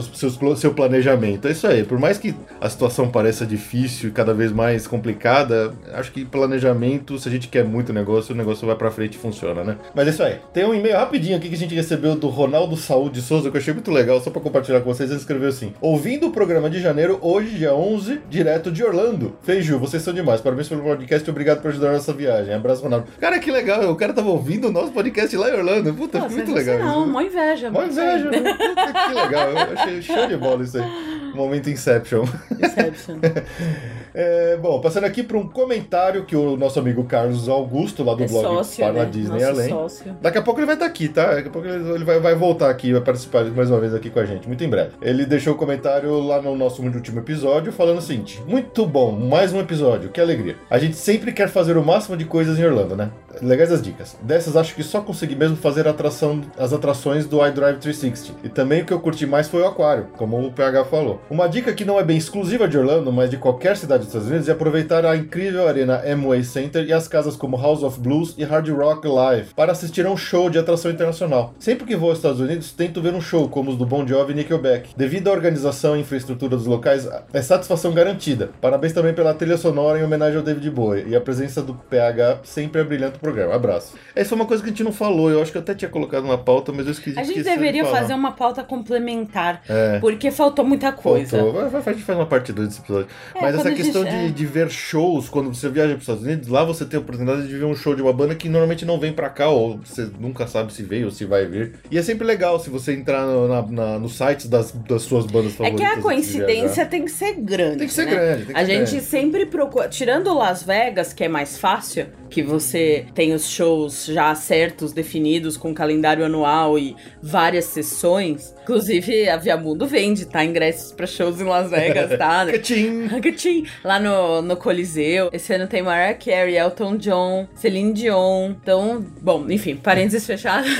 seu, 0.00 0.56
seu 0.56 0.74
planejamento. 0.74 1.48
É 1.48 1.50
isso 1.50 1.66
aí. 1.66 1.82
Por 1.82 1.98
mais 1.98 2.18
que 2.18 2.34
a 2.60 2.68
situação 2.68 3.10
pareça 3.10 3.44
difícil 3.44 4.08
e 4.08 4.12
cada 4.12 4.32
vez 4.32 4.52
mais 4.52 4.86
complicada, 4.86 5.74
acho 5.92 6.12
que 6.12 6.24
planejamento, 6.24 7.18
se 7.18 7.28
a 7.28 7.32
gente 7.32 7.48
quer 7.48 7.64
muito 7.64 7.92
negócio, 7.92 8.34
o 8.34 8.38
negócio 8.38 8.66
vai 8.66 8.76
pra 8.76 8.90
frente 8.90 9.14
e 9.14 9.18
funciona, 9.18 9.62
né? 9.62 9.76
Mas 9.94 10.06
é 10.06 10.10
isso 10.10 10.22
aí. 10.22 10.36
Tem 10.52 10.64
um 10.64 10.74
e-mail 10.74 10.96
rapidinho 10.96 11.36
aqui 11.36 11.48
que 11.48 11.54
a 11.54 11.58
gente 11.58 11.74
recebeu 11.74 12.14
do 12.14 12.28
Ronaldo 12.28 12.76
Saúde 12.76 13.20
Souza, 13.20 13.50
que 13.50 13.56
eu 13.56 13.60
achei 13.60 13.74
muito 13.74 13.90
legal, 13.90 14.20
só 14.20 14.30
pra 14.30 14.40
compartilhar 14.40 14.80
com 14.80 14.92
vocês. 14.92 15.10
Ele 15.10 15.18
escreveu 15.18 15.48
assim: 15.48 15.74
Ouvindo 15.80 16.28
o 16.28 16.30
programa 16.30 16.70
de 16.70 16.80
janeiro, 16.80 17.18
hoje, 17.20 17.56
dia 17.56 17.74
11, 17.74 18.20
direto 18.30 18.70
de 18.70 18.82
Orlando. 18.82 19.36
Feiju, 19.42 19.78
vocês 19.78 20.02
são 20.02 20.14
demais. 20.14 20.40
Parabéns 20.40 20.68
pelo 20.68 20.82
podcast 20.82 21.28
e 21.28 21.30
obrigado 21.30 21.60
por 21.60 21.70
ajudar 21.70 21.92
nessa 21.92 22.12
viagem. 22.12 22.54
Abraço, 22.54 22.82
Ronaldo. 22.82 23.06
Cara, 23.20 23.38
que 23.38 23.50
legal. 23.50 23.90
O 23.90 23.96
cara 23.96 24.12
tava 24.12 24.30
ouvindo 24.30 24.68
o 24.68 24.72
nosso 24.72 24.92
podcast 24.92 25.36
lá 25.36 25.50
em 25.50 25.54
Orlando. 25.54 25.92
Puta, 25.94 26.20
Pô, 26.20 26.28
muito 26.28 26.52
legal. 26.52 26.78
Não, 26.78 27.06
mó 27.06 27.20
inveja. 27.20 27.70
Mó 27.70 27.82
inveja. 27.82 28.30
Puta, 28.30 28.92
que 29.08 29.14
legal. 29.14 29.50
Eu 29.50 29.76
achei 29.82 30.02
show 30.02 30.26
de 30.26 30.36
bola 30.36 30.62
isso 30.62 30.78
aí. 30.78 31.12
Momento 31.34 31.70
Inception. 31.70 32.24
Inception. 32.50 33.18
é, 34.14 34.56
bom, 34.58 34.80
passando 34.80 35.04
aqui 35.04 35.22
para 35.22 35.38
um 35.38 35.48
comentário 35.48 36.24
que 36.24 36.36
o 36.36 36.56
nosso 36.56 36.78
amigo 36.78 37.04
Carlos 37.04 37.48
Augusto, 37.48 38.04
lá 38.04 38.14
do 38.14 38.24
é 38.24 38.28
blog 38.28 38.42
sócio, 38.42 38.84
Para 38.84 39.04
né? 39.04 39.04
Disney 39.06 39.40
Nosso 39.40 39.46
Além. 39.46 39.68
Sócio. 39.70 40.16
Daqui 40.20 40.38
a 40.38 40.42
pouco 40.42 40.60
ele 40.60 40.66
vai 40.66 40.74
estar 40.74 40.86
aqui, 40.86 41.08
tá? 41.08 41.34
Daqui 41.34 41.48
a 41.48 41.50
pouco 41.50 41.66
ele 41.66 42.04
vai, 42.04 42.20
vai 42.20 42.34
voltar 42.34 42.68
aqui, 42.68 42.92
vai 42.92 43.00
participar 43.00 43.44
mais 43.46 43.70
uma 43.70 43.80
vez 43.80 43.94
aqui 43.94 44.10
com 44.10 44.20
a 44.20 44.26
gente, 44.26 44.46
muito 44.46 44.62
em 44.62 44.68
breve. 44.68 44.90
Ele 45.00 45.24
deixou 45.24 45.54
um 45.54 45.56
comentário 45.56 46.20
lá 46.20 46.40
no 46.40 46.54
nosso 46.54 46.82
último 46.82 47.20
episódio 47.20 47.72
falando 47.72 47.98
o 47.98 48.02
seguinte: 48.02 48.42
Muito 48.46 48.84
bom, 48.86 49.12
mais 49.12 49.52
um 49.52 49.60
episódio, 49.60 50.10
que 50.10 50.20
alegria. 50.20 50.56
A 50.68 50.78
gente 50.78 50.96
sempre 50.96 51.32
quer 51.32 51.48
fazer 51.48 51.76
o 51.76 51.84
máximo 51.84 52.16
de 52.16 52.24
coisas 52.24 52.58
em 52.58 52.64
Orlando, 52.64 52.94
né? 52.94 53.10
Legais 53.40 53.72
as 53.72 53.80
dicas. 53.80 54.16
Dessas, 54.20 54.56
acho 54.56 54.74
que 54.74 54.82
só 54.82 55.00
consegui 55.00 55.34
mesmo 55.34 55.56
fazer 55.56 55.88
atração, 55.88 56.42
as 56.58 56.72
atrações 56.72 57.26
do 57.26 57.44
iDrive 57.46 57.78
360. 57.78 58.40
E 58.44 58.48
também 58.50 58.82
o 58.82 58.84
que 58.84 58.92
eu 58.92 59.00
curti 59.00 59.26
mais 59.26 59.48
foi 59.48 59.62
o 59.62 59.66
aquário, 59.72 60.06
como 60.16 60.38
o 60.38 60.52
PH 60.52 60.84
falou. 60.84 61.20
Uma 61.30 61.48
dica 61.48 61.72
que 61.72 61.84
não 61.84 61.98
é 61.98 62.04
bem 62.04 62.16
exclusiva 62.16 62.68
de 62.68 62.78
Orlando, 62.78 63.12
mas 63.12 63.30
de 63.30 63.36
qualquer 63.36 63.76
cidade 63.76 64.00
dos 64.00 64.08
Estados 64.08 64.28
Unidos, 64.28 64.48
é 64.48 64.52
aproveitar 64.52 65.04
a 65.04 65.16
incrível 65.16 65.66
arena 65.66 66.02
Amway 66.06 66.44
Center 66.44 66.84
e 66.86 66.92
as 66.92 67.08
casas 67.08 67.36
como 67.36 67.56
House 67.56 67.82
of 67.82 67.98
Blues 67.98 68.34
e 68.38 68.44
Hard 68.44 68.68
Rock 68.68 69.08
Live 69.08 69.54
para 69.54 69.72
assistir 69.72 70.06
a 70.06 70.10
um 70.10 70.16
show 70.16 70.48
de 70.48 70.58
atração 70.58 70.90
internacional. 70.90 71.54
Sempre 71.58 71.86
que 71.86 71.96
vou 71.96 72.10
aos 72.10 72.18
Estados 72.18 72.40
Unidos, 72.40 72.72
tento 72.72 73.00
ver 73.00 73.14
um 73.14 73.20
show 73.20 73.48
como 73.48 73.70
os 73.70 73.76
do 73.76 73.86
Bon 73.86 74.06
Jovi 74.06 74.32
e 74.32 74.36
Nickelback. 74.36 74.90
Devido 74.96 75.28
à 75.28 75.32
organização 75.32 75.96
e 75.96 76.00
infraestrutura 76.00 76.56
dos 76.56 76.66
locais, 76.66 77.08
é 77.32 77.42
satisfação 77.42 77.92
garantida. 77.92 78.50
Parabéns 78.60 78.92
também 78.92 79.14
pela 79.14 79.34
trilha 79.34 79.56
sonora 79.56 79.98
em 79.98 80.04
homenagem 80.04 80.36
ao 80.36 80.44
David 80.44 80.70
Bowie 80.70 81.04
e 81.08 81.16
a 81.16 81.20
presença 81.20 81.62
do 81.62 81.74
PH 81.74 82.40
sempre 82.44 82.80
é 82.80 82.84
brilhante 82.84 83.16
o 83.16 83.20
programa. 83.20 83.54
Abraço. 83.54 83.94
Essa 84.14 84.30
foi 84.30 84.36
uma 84.36 84.46
coisa 84.46 84.62
que 84.62 84.68
a 84.68 84.72
gente 84.72 84.84
não 84.84 84.92
falou, 84.92 85.30
eu 85.30 85.40
acho 85.40 85.50
que 85.50 85.58
eu 85.58 85.62
até 85.62 85.74
tinha 85.74 85.88
colocado 85.88 86.26
na 86.26 86.38
pauta, 86.38 86.72
mas 86.72 86.86
eu 86.86 86.92
esqueci. 86.92 87.18
A 87.18 87.22
gente 87.22 87.38
de 87.38 87.42
deveria 87.42 87.84
falar. 87.84 88.00
fazer 88.00 88.14
uma 88.14 88.32
pauta 88.32 88.62
complementar, 88.62 89.51
É. 89.68 89.98
porque 90.00 90.30
faltou 90.30 90.64
muita 90.64 90.92
coisa. 90.92 91.38
Faltou. 91.38 91.52
Vai, 91.60 91.68
vai, 91.70 91.82
a 91.86 91.92
gente 91.92 92.04
faz 92.04 92.18
uma 92.18 92.26
parte 92.26 92.52
2 92.52 92.68
desse 92.68 92.80
episódio. 92.80 93.08
É, 93.34 93.40
Mas 93.42 93.54
essa 93.54 93.68
a 93.68 93.70
gente- 93.70 93.82
questão 93.82 94.04
de, 94.04 94.10
é. 94.10 94.28
de 94.28 94.46
ver 94.46 94.70
shows, 94.70 95.28
quando 95.28 95.52
você 95.54 95.68
viaja 95.68 95.90
para 95.90 95.96
os 95.96 96.02
Estados 96.02 96.22
Unidos, 96.22 96.48
lá 96.48 96.64
você 96.64 96.84
tem 96.84 96.98
a 96.98 97.00
oportunidade 97.00 97.46
de 97.48 97.56
ver 97.56 97.64
um 97.64 97.74
show 97.74 97.94
de 97.94 98.02
uma 98.02 98.12
banda 98.12 98.34
que 98.34 98.48
normalmente 98.48 98.84
não 98.84 98.98
vem 98.98 99.12
pra 99.12 99.28
cá, 99.30 99.48
ou 99.48 99.78
você 99.84 100.08
nunca 100.18 100.46
sabe 100.46 100.72
se 100.72 100.82
veio 100.82 101.06
ou 101.06 101.10
se 101.10 101.24
vai 101.24 101.46
vir. 101.46 101.72
E 101.90 101.98
é 101.98 102.02
sempre 102.02 102.26
legal 102.26 102.58
se 102.60 102.70
você 102.70 102.92
entrar 102.94 103.26
no, 103.26 103.48
na, 103.48 103.62
na- 103.62 103.98
nos 103.98 104.16
sites 104.16 104.48
das, 104.48 104.72
das 104.72 105.02
suas 105.02 105.26
bandas 105.26 105.52
É 105.54 105.56
favoritas. 105.56 105.80
que 105.80 105.98
a 105.98 106.02
coincidência 106.02 106.86
tem 106.86 107.04
que 107.04 107.10
ser 107.10 107.34
grande. 107.34 107.78
Tem 107.78 107.86
que 107.88 107.92
ser 107.94 108.04
né? 108.06 108.10
grande, 108.12 108.46
que 108.46 108.52
a 108.52 108.58
ser 108.60 108.66
gente 108.66 108.90
grande. 108.90 109.00
sempre 109.06 109.46
procura. 109.46 109.88
Tirando 109.88 110.32
Las 110.34 110.62
Vegas, 110.62 111.12
que 111.12 111.24
é 111.24 111.28
mais 111.28 111.58
fácil, 111.58 112.06
que 112.30 112.42
você 112.42 113.06
tem 113.14 113.32
os 113.34 113.48
shows 113.48 114.06
já 114.06 114.34
certos, 114.34 114.92
definidos, 114.92 115.56
com 115.56 115.74
calendário 115.74 116.24
anual 116.24 116.78
e 116.78 116.96
várias 117.22 117.66
sessões. 117.66 118.54
Inclusive, 118.62 119.28
a 119.28 119.36
Viamundo 119.42 119.86
vende, 119.86 120.26
tá? 120.26 120.44
Ingressos 120.44 120.92
pra 120.92 121.06
shows 121.06 121.40
em 121.40 121.44
Las 121.44 121.70
Vegas, 121.70 122.16
tá? 122.18 122.46
Catim! 122.50 123.08
Tchim! 123.36 123.66
Lá 123.84 123.98
no, 123.98 124.42
no 124.42 124.56
Coliseu. 124.56 125.30
Esse 125.32 125.54
ano 125.54 125.66
tem 125.66 125.82
Mariah 125.82 126.14
Carey, 126.14 126.56
Elton 126.56 126.96
John, 126.96 127.48
Celine 127.54 127.92
Dion. 127.92 128.50
Então, 128.62 129.04
bom, 129.20 129.46
enfim, 129.50 129.76
parênteses 129.76 130.26
fechados. 130.26 130.70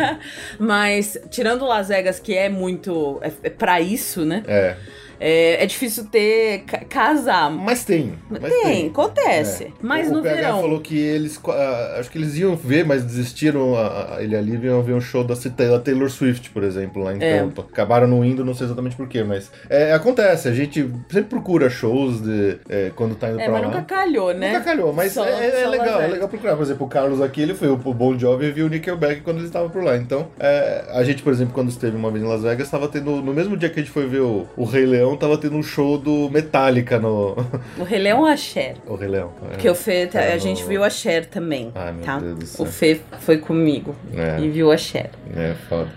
Mas, 0.58 1.18
tirando 1.30 1.66
Las 1.66 1.88
Vegas, 1.88 2.18
que 2.18 2.34
é 2.34 2.48
muito. 2.48 3.18
É, 3.22 3.30
é 3.44 3.50
pra 3.50 3.80
isso, 3.80 4.24
né? 4.24 4.42
É, 4.46 4.76
É, 5.18 5.62
é 5.62 5.66
difícil 5.66 6.04
ter. 6.06 6.60
ca- 6.66 6.84
casar. 6.88 7.50
mas 7.50 7.84
tem. 7.84 8.12
Mas 8.28 8.42
tem, 8.52 8.88
acontece. 8.88 9.64
É. 9.64 9.68
Mas 9.80 10.08
o, 10.08 10.14
no 10.14 10.20
o 10.20 10.22
PH 10.22 10.36
verão. 10.36 10.60
falou 10.60 10.80
que 10.80 10.98
eles. 10.98 11.40
ah, 11.48 11.96
acho 11.98 12.10
que 12.10 12.18
eles 12.18 12.36
iam 12.36 12.56
ver, 12.56 12.84
mas 12.84 13.02
desistiram. 13.04 13.74
A, 13.76 14.16
a, 14.16 14.22
ele 14.22 14.36
ali 14.36 14.56
iam 14.64 14.82
ver 14.82 14.94
um 14.94 15.00
show 15.00 15.24
da, 15.24 15.34
da 15.34 15.78
Taylor 15.80 16.10
Swift, 16.10 16.50
por 16.50 16.62
exemplo, 16.62 17.02
lá 17.02 17.14
em 17.14 17.22
É. 17.22 17.38
Tampa. 17.38 17.62
Acabaram 17.62 18.06
não 18.06 18.24
indo, 18.24 18.44
não 18.44 18.54
sei 18.54 18.66
exatamente 18.66 18.96
porquê, 18.96 19.22
mas. 19.24 19.50
É, 19.68 19.92
acontece, 19.92 20.48
a 20.48 20.52
gente 20.52 20.90
sempre 21.10 21.30
procura 21.30 21.68
shows 21.70 22.20
de, 22.22 22.58
é, 22.68 22.90
quando 22.94 23.14
tá 23.14 23.28
indo 23.30 23.40
É, 23.40 23.44
pra 23.44 23.52
mas 23.52 23.62
lá. 23.62 23.68
nunca 23.68 23.82
calhou, 23.82 24.34
né? 24.34 24.52
Nunca 24.52 24.64
calhou, 24.64 24.92
mas 24.92 25.12
Só- 25.12 25.24
é, 25.24 25.46
é 25.46 25.62
só 25.64 25.70
legal, 25.70 26.00
é 26.02 26.06
legal 26.08 26.28
procurar. 26.28 26.56
Por 26.56 26.62
exemplo, 26.62 26.86
o 26.86 26.88
Carlos 26.88 27.20
aqui, 27.22 27.40
ele 27.42 27.54
foi 27.54 27.68
o 27.68 27.76
Bon 27.76 28.18
Jovi 28.18 28.46
e 28.46 28.52
viu 28.52 28.66
o 28.66 28.68
Nickelback 28.68 29.20
quando 29.22 29.38
ele 29.38 29.46
estava 29.46 29.68
por 29.68 29.82
lá. 29.82 29.96
Então, 29.96 30.28
é, 30.38 30.84
a 30.90 31.02
gente, 31.04 31.22
por 31.22 31.32
exemplo, 31.32 31.52
quando 31.54 31.68
esteve 31.70 31.96
uma 31.96 32.10
vez 32.10 32.24
em 32.24 32.28
Las 32.28 32.42
Vegas, 32.42 32.66
estava 32.66 32.88
tendo, 32.88 33.16
no 33.22 33.32
mesmo 33.32 33.56
dia 33.56 33.68
que 33.68 33.80
a 33.80 33.82
gente 33.82 33.92
foi 33.92 34.06
ver 34.06 34.20
o, 34.20 34.46
o 34.56 34.64
Rei 34.64 34.84
Leão, 34.86 35.05
tava 35.14 35.36
tendo 35.36 35.56
um 35.56 35.62
show 35.62 35.98
do 35.98 36.30
Metallica 36.30 36.98
no... 36.98 37.36
O 37.78 37.84
Rei 37.84 37.98
Leão 37.98 38.26
é 38.26 38.32
a 38.32 38.36
Cher. 38.38 38.76
o 38.86 38.94
Rei 38.94 39.08
Leão. 39.08 39.30
é. 39.44 39.48
Porque 39.50 39.68
o 39.68 39.74
Fê, 39.74 40.08
É, 40.14 40.32
a 40.32 40.38
gente 40.38 40.62
no- 40.62 40.68
viu 40.68 40.82
a 40.82 40.88
Cher 40.88 41.26
também, 41.26 41.70
Ai, 41.74 41.92
meu 41.92 42.04
tá? 42.06 42.18
Deus 42.18 42.38
do 42.38 42.46
céu. 42.46 42.64
O 42.64 42.68
Fê 42.68 43.00
foi 43.20 43.36
comigo 43.36 43.94
É. 44.14 44.40
e 44.40 44.48
viu 44.48 44.72
a 44.72 44.76
Cher. 44.78 45.10
É, 45.36 45.52
foda. 45.68 45.90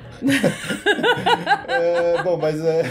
É, 1.68 2.24
bom, 2.24 2.38
mas 2.42 2.60
é. 2.64 2.84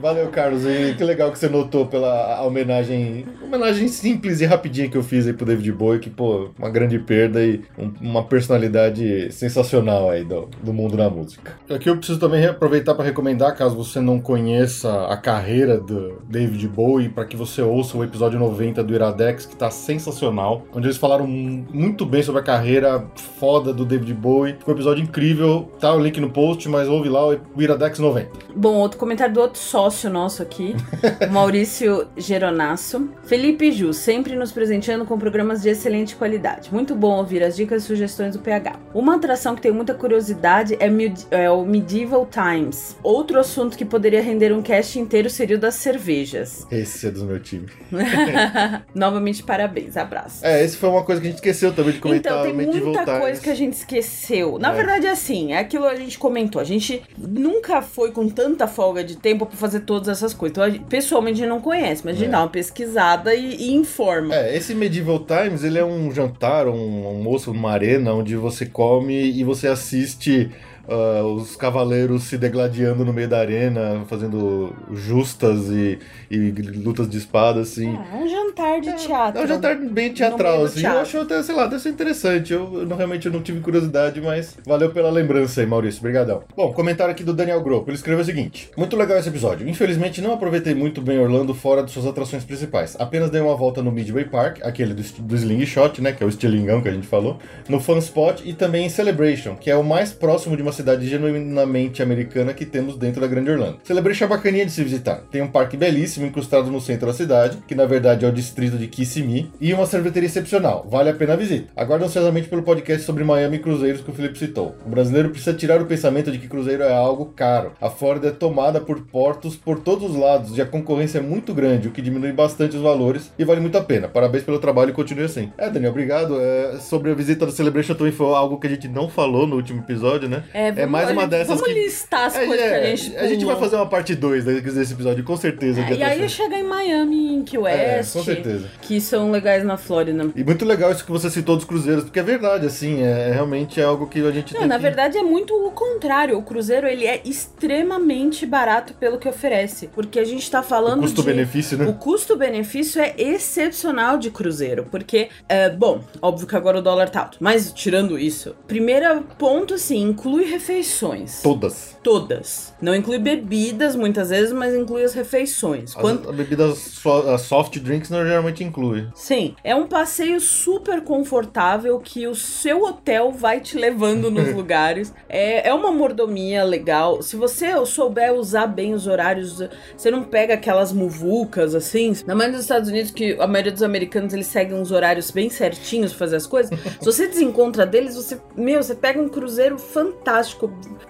Valeu, 0.00 0.28
Carlos. 0.28 0.64
E 0.64 0.94
que 0.96 1.04
legal 1.04 1.30
que 1.32 1.38
você 1.38 1.48
notou 1.48 1.86
pela 1.86 2.42
homenagem. 2.44 3.26
Homenagem 3.42 3.88
simples 3.88 4.40
e 4.40 4.44
rapidinha 4.46 4.88
que 4.88 4.96
eu 4.96 5.02
fiz 5.02 5.26
aí 5.26 5.32
pro 5.32 5.44
David 5.46 5.70
Bowie, 5.72 5.98
que, 6.00 6.10
pô, 6.10 6.50
uma 6.58 6.70
grande 6.70 6.98
perda 6.98 7.44
e 7.44 7.62
um- 7.78 7.92
uma 8.00 8.22
personalidade 8.24 9.30
sensacional 9.32 10.10
aí 10.10 10.24
do, 10.24 10.48
do 10.62 10.72
mundo 10.72 10.96
da 10.96 11.10
música. 11.10 11.52
Aqui 11.68 11.88
eu 11.88 11.96
preciso 11.96 12.18
também 12.18 12.44
aproveitar 12.46 12.94
para 12.94 13.04
recomendar, 13.04 13.56
caso 13.56 13.76
você 13.76 14.00
não 14.00 14.20
conheça 14.20 15.06
a 15.06 15.16
carreira 15.16 15.78
do 15.78 16.18
David 16.28 16.66
Bowie, 16.68 17.08
para 17.08 17.24
que 17.24 17.36
você 17.36 17.60
ouça 17.62 17.96
o 17.98 18.04
episódio 18.04 18.38
90 18.38 18.82
do 18.82 18.94
Iradex, 18.94 19.46
que 19.46 19.56
tá 19.56 19.70
sensacional, 19.70 20.62
onde 20.72 20.86
eles 20.86 20.96
falaram 20.96 21.26
muito 21.26 22.06
bem 22.06 22.22
sobre 22.22 22.40
a 22.40 22.44
carreira 22.44 23.04
foda 23.38 23.72
do 23.72 23.84
David 23.84 24.14
Bowie. 24.14 24.54
Ficou 24.58 24.72
um 24.74 24.76
episódio 24.76 25.02
incrível. 25.02 25.68
Tá 25.80 25.92
o 25.94 25.98
link 26.00 26.20
no 26.20 26.30
post, 26.30 26.63
mas 26.68 26.88
ouve 26.88 27.08
lá 27.08 27.26
o 27.28 27.38
Iradex 27.56 27.98
90. 27.98 28.30
Bom, 28.54 28.74
outro 28.76 28.98
comentário 28.98 29.34
do 29.34 29.40
outro 29.40 29.58
sócio 29.60 30.08
nosso 30.10 30.42
aqui, 30.42 30.74
Maurício 31.30 32.06
Geronasso. 32.16 33.08
Felipe 33.24 33.72
Ju, 33.72 33.92
sempre 33.92 34.36
nos 34.36 34.52
presenteando 34.52 35.04
com 35.04 35.18
programas 35.18 35.62
de 35.62 35.68
excelente 35.70 36.14
qualidade. 36.16 36.72
Muito 36.72 36.94
bom 36.94 37.18
ouvir 37.18 37.42
as 37.42 37.56
dicas 37.56 37.82
e 37.82 37.86
sugestões 37.86 38.34
do 38.34 38.40
PH. 38.40 38.76
Uma 38.92 39.16
atração 39.16 39.54
que 39.54 39.62
tenho 39.62 39.74
muita 39.74 39.94
curiosidade 39.94 40.76
é, 40.80 40.88
é 41.30 41.50
o 41.50 41.64
Medieval 41.64 42.26
Times. 42.26 42.96
Outro 43.02 43.38
assunto 43.40 43.76
que 43.76 43.84
poderia 43.84 44.22
render 44.22 44.52
um 44.52 44.62
cast 44.62 44.98
inteiro 44.98 45.28
seria 45.30 45.56
o 45.56 45.60
das 45.60 45.74
cervejas. 45.74 46.66
Esse 46.70 47.06
é 47.06 47.10
do 47.10 47.24
meu 47.24 47.40
time. 47.40 47.66
Novamente, 48.94 49.42
parabéns. 49.42 49.96
Abraço. 49.96 50.44
É, 50.44 50.62
esse 50.64 50.76
foi 50.76 50.88
uma 50.88 51.02
coisa 51.02 51.20
que 51.20 51.26
a 51.26 51.30
gente 51.30 51.38
esqueceu 51.38 51.72
também 51.72 51.92
de 51.94 52.00
comentar 52.00 52.32
Então, 52.32 52.42
tem 52.44 52.52
Medieval 52.54 52.88
muita 52.88 53.04
Times. 53.04 53.20
coisa 53.20 53.40
que 53.40 53.50
a 53.50 53.54
gente 53.54 53.72
esqueceu. 53.74 54.58
Na 54.58 54.70
É. 54.72 54.74
verdade, 54.74 55.06
é 55.06 55.10
assim, 55.10 55.52
é 55.52 55.58
aquilo 55.58 55.84
que 55.86 55.90
a 55.92 55.96
gente 55.96 56.18
comentou. 56.18 56.53
A 56.58 56.64
gente 56.64 57.02
nunca 57.18 57.82
foi 57.82 58.10
com 58.12 58.28
tanta 58.28 58.66
folga 58.66 59.02
de 59.04 59.16
tempo 59.16 59.46
pra 59.46 59.56
fazer 59.56 59.80
todas 59.80 60.08
essas 60.08 60.32
coisas. 60.34 60.52
Então, 60.54 60.64
a 60.64 60.70
gente- 60.70 60.84
pessoalmente, 60.84 61.38
a 61.40 61.44
gente 61.44 61.48
não 61.50 61.60
conhece, 61.60 62.02
mas 62.04 62.16
a 62.16 62.18
gente 62.18 62.28
É. 62.28 62.32
dá 62.32 62.40
uma 62.40 62.48
pesquisada 62.48 63.34
e, 63.34 63.54
e 63.56 63.74
informa. 63.74 64.34
É, 64.34 64.56
esse 64.56 64.74
Medieval 64.74 65.20
Times, 65.20 65.64
ele 65.64 65.78
é 65.78 65.84
um 65.84 66.10
jantar, 66.12 66.66
um 66.68 67.04
almoço, 67.06 67.50
uma 67.50 67.70
arena 67.72 68.12
onde 68.12 68.36
você 68.36 68.66
come 68.66 69.14
e 69.14 69.42
você 69.44 69.68
assiste 69.68 70.50
ah, 70.88 71.22
os 71.24 71.56
cavaleiros 71.56 72.24
se 72.24 72.36
degladiando 72.36 73.04
no 73.04 73.12
meio 73.12 73.28
da 73.28 73.38
arena, 73.38 74.04
fazendo 74.06 74.74
justas 74.92 75.68
e, 75.70 75.98
e 76.30 76.50
lutas 76.50 77.08
de 77.08 77.18
espada, 77.18 77.60
assim. 77.60 77.96
É, 78.12 78.16
um 78.16 78.28
jantar 78.28 78.80
de 78.80 78.92
teatro. 78.94 79.40
É 79.40 79.44
um 79.44 79.46
jantar 79.46 79.76
bem 79.76 80.12
teatral, 80.12 80.64
assim. 80.64 80.84
Eu 80.84 80.98
acho 80.98 81.18
até, 81.18 81.42
sei 81.42 81.54
lá, 81.54 81.66
deve 81.66 81.82
ser 81.82 81.88
interessante. 81.90 82.52
Eu, 82.52 82.80
eu 82.80 82.86
não, 82.86 82.96
realmente 82.96 83.28
não 83.30 83.42
tive 83.42 83.60
curiosidade, 83.60 84.20
mas 84.20 84.56
valeu 84.66 84.90
pela 84.90 85.10
lembrança 85.10 85.60
aí, 85.60 85.66
Maurício. 85.66 86.00
Obrigadão. 86.00 86.42
Bom, 86.54 86.72
comentário 86.72 87.12
aqui 87.12 87.24
do 87.24 87.32
Daniel 87.32 87.62
Gropp. 87.62 87.88
Ele 87.88 87.96
escreveu 87.96 88.22
o 88.22 88.24
seguinte: 88.24 88.70
Muito 88.76 88.96
legal 88.96 89.18
esse 89.18 89.28
episódio. 89.28 89.68
Infelizmente, 89.68 90.20
não 90.20 90.34
aproveitei 90.34 90.74
muito 90.74 91.00
bem 91.00 91.18
Orlando 91.18 91.54
fora 91.54 91.82
de 91.82 91.90
suas 91.90 92.06
atrações 92.06 92.44
principais. 92.44 92.96
Apenas 92.98 93.30
dei 93.30 93.40
uma 93.40 93.56
volta 93.56 93.82
no 93.82 93.90
Midway 93.90 94.24
Park, 94.24 94.58
aquele 94.62 94.92
do, 94.92 95.02
do 95.02 95.34
Slingshot, 95.34 96.02
né? 96.02 96.12
Que 96.12 96.22
é 96.22 96.26
o 96.26 96.28
estilingão 96.28 96.82
que 96.82 96.88
a 96.88 96.92
gente 96.92 97.06
falou. 97.06 97.38
No 97.68 97.80
Fun 97.80 97.98
Spot 97.98 98.42
e 98.44 98.52
também 98.52 98.86
em 98.86 98.88
Celebration, 98.88 99.56
que 99.56 99.70
é 99.70 99.76
o 99.76 99.82
mais 99.82 100.12
próximo 100.12 100.56
de 100.56 100.62
uma 100.62 100.73
cidade 100.74 101.08
genuinamente 101.08 102.02
americana 102.02 102.52
que 102.52 102.66
temos 102.66 102.96
dentro 102.96 103.20
da 103.20 103.26
Grande 103.26 103.50
Orlando. 103.50 103.78
Celebration 103.84 104.24
é 104.24 104.28
bacaninha 104.28 104.66
de 104.66 104.72
se 104.72 104.84
visitar. 104.84 105.22
Tem 105.30 105.40
um 105.40 105.48
parque 105.48 105.76
belíssimo 105.76 106.26
incrustado 106.26 106.70
no 106.70 106.80
centro 106.80 107.06
da 107.06 107.12
cidade, 107.12 107.58
que 107.66 107.74
na 107.74 107.86
verdade 107.86 108.24
é 108.24 108.28
o 108.28 108.32
distrito 108.32 108.76
de 108.76 108.86
Kissimmee, 108.86 109.50
e 109.60 109.72
uma 109.72 109.86
sorveteria 109.86 110.26
excepcional. 110.26 110.86
Vale 110.90 111.10
a 111.10 111.14
pena 111.14 111.32
a 111.32 111.36
visita. 111.36 111.68
Aguardo 111.76 112.04
ansiosamente 112.04 112.48
pelo 112.48 112.62
podcast 112.62 113.04
sobre 113.04 113.24
Miami 113.24 113.56
e 113.56 113.60
cruzeiros 113.60 114.00
que 114.00 114.10
o 114.10 114.14
Felipe 114.14 114.38
citou. 114.38 114.74
O 114.84 114.90
brasileiro 114.90 115.30
precisa 115.30 115.56
tirar 115.56 115.80
o 115.80 115.86
pensamento 115.86 116.30
de 116.30 116.38
que 116.38 116.48
cruzeiro 116.48 116.82
é 116.82 116.92
algo 116.92 117.26
caro. 117.26 117.72
A 117.80 117.88
Flórida 117.88 118.28
é 118.28 118.30
tomada 118.30 118.80
por 118.80 119.00
portos 119.06 119.56
por 119.56 119.80
todos 119.80 120.10
os 120.10 120.16
lados 120.16 120.56
e 120.56 120.62
a 120.62 120.66
concorrência 120.66 121.18
é 121.18 121.22
muito 121.22 121.54
grande, 121.54 121.88
o 121.88 121.90
que 121.90 122.02
diminui 122.02 122.32
bastante 122.32 122.76
os 122.76 122.82
valores 122.82 123.32
e 123.38 123.44
vale 123.44 123.60
muito 123.60 123.78
a 123.78 123.82
pena. 123.82 124.08
Parabéns 124.08 124.44
pelo 124.44 124.58
trabalho 124.58 124.90
e 124.90 124.92
continue 124.92 125.24
assim. 125.24 125.52
É, 125.56 125.70
Daniel, 125.70 125.90
obrigado. 125.90 126.40
É, 126.40 126.78
sobre 126.80 127.10
a 127.10 127.14
visita 127.14 127.46
do 127.46 127.52
Celebration 127.52 127.94
também 127.94 128.12
foi 128.12 128.26
algo 128.34 128.58
que 128.58 128.66
a 128.66 128.70
gente 128.70 128.88
não 128.88 129.08
falou 129.08 129.46
no 129.46 129.56
último 129.56 129.80
episódio, 129.80 130.28
né? 130.28 130.44
É, 130.52 130.63
vamos, 130.72 130.90
mais 130.90 131.10
uma 131.10 131.26
dessas 131.26 131.48
Vamos 131.48 131.62
que- 131.64 131.72
listar 131.74 132.26
as 132.26 132.36
É, 132.36 132.46
coisas 132.46 132.66
que 132.66 132.72
é, 132.72 132.76
a 132.92 132.96
gente 132.96 133.16
a 133.16 133.26
gente 133.28 133.44
vai 133.44 133.56
fazer 133.56 133.76
uma 133.76 133.86
parte 133.88 134.14
2 134.14 134.44
desse 134.44 134.92
episódio, 134.92 135.24
com 135.24 135.36
certeza. 135.36 135.80
É, 135.80 135.84
e 135.90 135.94
aí 135.94 136.02
atrações. 136.02 136.32
chegar 136.32 136.58
em 136.58 136.62
Miami, 136.64 137.34
em 137.34 137.42
Key 137.42 137.56
É, 137.56 137.60
West, 137.60 138.12
com 138.12 138.22
certeza. 138.24 138.68
que 138.80 139.00
são 139.00 139.30
legais 139.30 139.64
na 139.64 139.76
Flórida. 139.76 140.30
E 140.34 140.44
muito 140.44 140.64
legal 140.64 140.90
isso 140.92 141.04
que 141.04 141.10
você 141.12 141.28
citou 141.30 141.56
dos 141.56 141.64
cruzeiros, 141.64 142.04
porque 142.04 142.18
é 142.18 142.22
verdade, 142.22 142.66
assim, 142.66 143.02
é 143.02 143.32
realmente 143.32 143.80
é 143.80 143.84
algo 143.84 144.06
que 144.06 144.20
a 144.26 144.30
gente 144.30 144.54
Não, 144.54 144.66
na 144.66 144.76
que... 144.76 144.82
verdade 144.82 145.18
é 145.18 145.22
muito 145.22 145.54
o 145.54 145.70
contrário. 145.70 146.36
O 146.38 146.42
cruzeiro 146.42 146.86
ele 146.86 147.06
é 147.06 147.20
extremamente 147.24 148.46
barato 148.46 148.94
pelo 148.94 149.18
que 149.18 149.28
oferece, 149.28 149.88
porque 149.94 150.18
a 150.18 150.24
gente 150.24 150.50
tá 150.50 150.62
falando 150.62 151.00
de 151.00 151.06
Custo-benefício, 151.08 151.78
né? 151.78 151.86
O 151.86 151.94
custo-benefício 151.94 153.00
é 153.00 153.14
excepcional 153.18 154.18
de 154.18 154.30
cruzeiro, 154.30 154.86
porque, 154.90 155.28
é, 155.48 155.70
bom, 155.70 156.00
óbvio 156.20 156.46
que 156.46 156.56
agora 156.56 156.78
o 156.78 156.82
dólar 156.82 157.08
tá 157.08 157.20
alto, 157.22 157.38
mas 157.40 157.72
tirando 157.72 158.18
isso, 158.18 158.54
primeiro 158.66 159.22
ponto, 159.38 159.74
assim, 159.74 160.02
inclui 160.02 160.44
refeições. 160.54 161.42
Todas. 161.42 161.96
Todas. 162.02 162.72
Não 162.80 162.94
inclui 162.94 163.18
bebidas, 163.18 163.96
muitas 163.96 164.30
vezes, 164.30 164.52
mas 164.52 164.74
inclui 164.74 165.04
as 165.04 165.14
refeições. 165.14 165.90
As, 165.90 166.00
Quanto... 166.00 166.30
as 166.30 166.36
bebidas 166.36 166.78
so- 166.78 167.38
soft 167.38 167.78
drinks 167.78 168.10
não 168.10 168.24
geralmente 168.24 168.62
inclui. 168.62 169.08
Sim, 169.14 169.54
é 169.64 169.74
um 169.74 169.86
passeio 169.86 170.40
super 170.40 171.02
confortável 171.02 171.98
que 171.98 172.26
o 172.26 172.34
seu 172.34 172.82
hotel 172.84 173.32
vai 173.32 173.60
te 173.60 173.76
levando 173.76 174.30
nos 174.30 174.52
lugares. 174.54 175.12
É, 175.28 175.68
é 175.68 175.74
uma 175.74 175.90
mordomia 175.90 176.62
legal. 176.64 177.22
Se 177.22 177.36
você 177.36 177.84
souber 177.86 178.32
usar 178.32 178.66
bem 178.66 178.94
os 178.94 179.06
horários, 179.06 179.60
você 179.96 180.10
não 180.10 180.22
pega 180.22 180.54
aquelas 180.54 180.92
muvucas 180.92 181.74
assim. 181.74 182.14
Na 182.26 182.34
maioria 182.34 182.56
dos 182.56 182.64
Estados 182.64 182.88
Unidos, 182.88 183.10
que 183.10 183.32
a 183.40 183.46
maioria 183.46 183.72
dos 183.72 183.82
americanos 183.82 184.32
eles 184.32 184.46
seguem 184.46 184.78
uns 184.78 184.90
horários 184.90 185.30
bem 185.30 185.48
certinhos 185.50 186.12
pra 186.12 186.20
fazer 186.20 186.36
as 186.36 186.46
coisas. 186.46 186.78
Se 187.00 187.04
você 187.04 187.26
desencontra 187.26 187.84
deles, 187.86 188.14
você, 188.14 188.38
meu, 188.56 188.82
você 188.82 188.94
pega 188.94 189.20
um 189.20 189.28
cruzeiro 189.28 189.78
fantástico, 189.78 190.43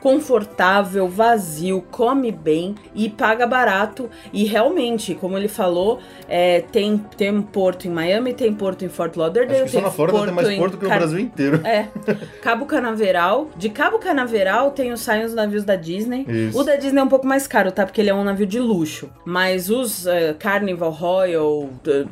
confortável, 0.00 1.08
vazio, 1.08 1.82
come 1.90 2.30
bem 2.30 2.74
e 2.94 3.08
paga 3.08 3.46
barato. 3.46 4.08
E 4.32 4.44
realmente, 4.44 5.14
como 5.14 5.36
ele 5.36 5.48
falou, 5.48 5.98
é, 6.28 6.60
tem, 6.60 6.98
tem 7.16 7.30
um 7.30 7.42
porto 7.42 7.86
em 7.86 7.90
Miami, 7.90 8.34
tem 8.34 8.52
porto 8.52 8.84
em 8.84 8.88
Fort 8.88 9.16
Lauderdale, 9.16 9.62
Acho 9.62 9.64
que 9.64 9.70
só 9.70 9.76
tem 9.78 9.84
na 9.84 9.90
Flórida 9.90 10.24
tem 10.24 10.34
mais 10.34 10.56
porto 10.58 10.76
que 10.76 10.82
no 10.84 10.88
Car- 10.88 10.98
Brasil 10.98 11.18
inteiro. 11.18 11.60
É, 11.66 11.88
Cabo 12.42 12.66
Canaveral. 12.66 13.48
De 13.56 13.68
Cabo 13.70 13.98
Canaveral 13.98 14.70
tem 14.72 14.92
os 14.92 15.00
saem 15.00 15.24
os 15.24 15.34
navios 15.34 15.64
da 15.64 15.76
Disney. 15.76 16.24
Isso. 16.28 16.58
O 16.58 16.64
da 16.64 16.76
Disney 16.76 17.00
é 17.00 17.02
um 17.04 17.08
pouco 17.08 17.26
mais 17.26 17.46
caro, 17.46 17.72
tá? 17.72 17.84
Porque 17.86 18.00
ele 18.00 18.10
é 18.10 18.14
um 18.14 18.24
navio 18.24 18.46
de 18.46 18.58
luxo. 18.60 19.08
Mas 19.24 19.70
os 19.70 20.06
eh, 20.06 20.34
Carnival 20.38 20.90
Royal. 20.90 21.68
eh, 21.86 22.04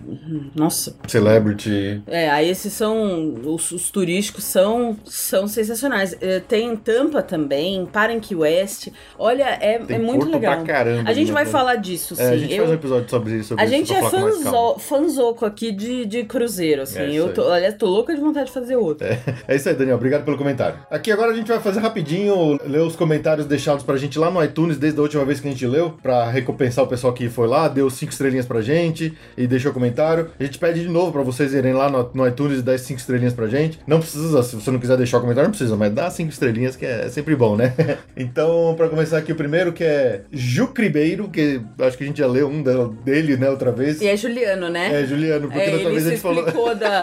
nossa. 0.54 0.96
Celebrity. 1.06 2.02
É, 2.06 2.30
aí 2.30 2.48
esses 2.48 2.72
são. 2.72 3.34
Os, 3.44 3.70
os 3.72 3.90
turísticos 3.90 4.44
são, 4.44 4.96
são 5.04 5.46
sensacionais. 5.46 6.16
Eh, 6.20 6.40
tem 6.46 6.74
Tampa 6.76 7.11
também, 7.20 7.84
para 7.84 8.12
em 8.12 8.20
Key 8.20 8.36
West. 8.36 8.88
Olha, 9.18 9.58
é, 9.60 9.82
é 9.88 9.98
muito 9.98 10.30
legal. 10.30 10.62
caramba. 10.64 11.10
A 11.10 11.12
gente 11.12 11.28
né? 11.28 11.34
vai 11.34 11.46
falar 11.46 11.74
disso, 11.76 12.14
sim. 12.14 12.22
É, 12.22 12.28
a 12.28 12.36
gente 12.36 12.52
Eu- 12.52 12.58
faz 12.58 12.70
um 12.70 12.74
episódio 12.74 13.10
sobre, 13.10 13.42
sobre 13.42 13.62
a 13.62 13.66
isso. 13.66 13.74
gente 13.74 13.88
pra 13.92 14.06
é 14.06 14.10
fanzo, 14.10 14.78
fanzoco 14.78 15.44
aqui 15.44 15.72
de, 15.72 16.06
de 16.06 16.24
cruzeiro, 16.24 16.82
assim. 16.82 17.00
É 17.00 17.12
eu 17.12 17.32
tô, 17.34 17.42
olha, 17.42 17.72
tô 17.72 17.86
louca 17.86 18.14
de 18.14 18.20
vontade 18.20 18.46
de 18.46 18.52
fazer 18.52 18.76
outro. 18.76 19.06
É 19.48 19.56
isso 19.56 19.68
aí, 19.68 19.74
Daniel. 19.74 19.96
Obrigado 19.96 20.24
pelo 20.24 20.38
comentário. 20.38 20.78
Aqui 20.90 21.10
agora 21.10 21.32
a 21.32 21.34
gente 21.34 21.48
vai 21.48 21.58
fazer 21.58 21.80
rapidinho, 21.80 22.58
ler 22.64 22.80
os 22.80 22.94
comentários 22.94 23.46
deixados 23.46 23.82
pra 23.84 23.96
gente 23.96 24.18
lá 24.18 24.30
no 24.30 24.42
iTunes 24.44 24.78
desde 24.78 24.98
a 24.98 25.02
última 25.02 25.24
vez 25.24 25.40
que 25.40 25.48
a 25.48 25.50
gente 25.50 25.66
leu, 25.66 25.94
pra 26.02 26.28
recompensar 26.30 26.84
o 26.84 26.86
pessoal 26.86 27.12
que 27.12 27.28
foi 27.28 27.48
lá, 27.48 27.66
deu 27.68 27.90
cinco 27.90 28.12
estrelinhas 28.12 28.46
pra 28.46 28.60
gente 28.60 29.16
e 29.36 29.46
deixou 29.46 29.72
comentário. 29.72 30.30
A 30.38 30.44
gente 30.44 30.58
pede 30.58 30.80
de 30.82 30.88
novo 30.88 31.10
pra 31.12 31.22
vocês 31.22 31.52
irem 31.54 31.72
lá 31.72 31.90
no, 31.90 32.10
no 32.14 32.26
iTunes 32.28 32.60
e 32.60 32.62
dar 32.62 32.78
cinco 32.78 33.00
estrelinhas 33.00 33.32
pra 33.34 33.46
gente. 33.48 33.78
Não 33.86 33.98
precisa, 33.98 34.42
se 34.42 34.54
você 34.54 34.70
não 34.70 34.78
quiser 34.78 34.96
deixar 34.96 35.18
o 35.18 35.20
comentário, 35.20 35.48
não 35.48 35.52
precisa, 35.56 35.76
mas 35.76 35.92
dá 35.92 36.10
cinco 36.10 36.30
estrelinhas 36.30 36.76
que 36.76 36.84
é 36.86 37.01
sempre 37.08 37.34
bom, 37.36 37.56
né? 37.56 37.72
então, 38.16 38.74
pra 38.76 38.88
começar 38.88 39.18
aqui 39.18 39.32
o 39.32 39.36
primeiro, 39.36 39.72
que 39.72 39.84
é 39.84 40.22
Jucribeiro, 40.32 41.28
que 41.28 41.60
acho 41.80 41.96
que 41.96 42.04
a 42.04 42.06
gente 42.06 42.18
já 42.18 42.26
leu 42.26 42.48
um 42.48 42.62
dele, 43.04 43.36
né, 43.36 43.48
outra 43.50 43.72
vez. 43.72 44.00
E 44.00 44.06
é 44.08 44.16
Juliano, 44.16 44.68
né? 44.68 45.02
É, 45.02 45.06
Juliano, 45.06 45.48
porque 45.48 45.58
É, 45.58 45.66
da 45.66 45.72
outra 45.72 45.88
ele 45.90 45.94
vez 45.94 46.06
a 46.06 46.10
gente 46.10 46.20
falou. 46.20 46.74
da. 46.74 47.02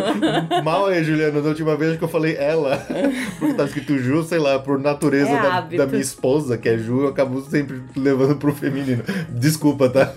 Mal 0.62 0.86
aí, 0.86 1.02
Juliano. 1.04 1.42
Da 1.42 1.48
última 1.48 1.76
vez 1.76 1.96
que 1.96 2.04
eu 2.04 2.08
falei 2.08 2.36
ela, 2.36 2.76
porque 3.38 3.54
tá 3.54 3.64
escrito 3.64 3.98
Ju, 3.98 4.22
sei 4.22 4.38
lá, 4.38 4.58
por 4.58 4.78
natureza 4.78 5.30
É 5.30 5.42
da, 5.42 5.60
da 5.60 5.86
minha 5.86 6.00
esposa, 6.00 6.56
que 6.58 6.68
é 6.68 6.78
Ju, 6.78 7.02
eu 7.02 7.08
acabo 7.08 7.40
sempre 7.42 7.80
levando 7.96 8.36
pro 8.36 8.54
feminino. 8.54 9.02
Desculpa, 9.28 9.88
tá? 9.88 10.12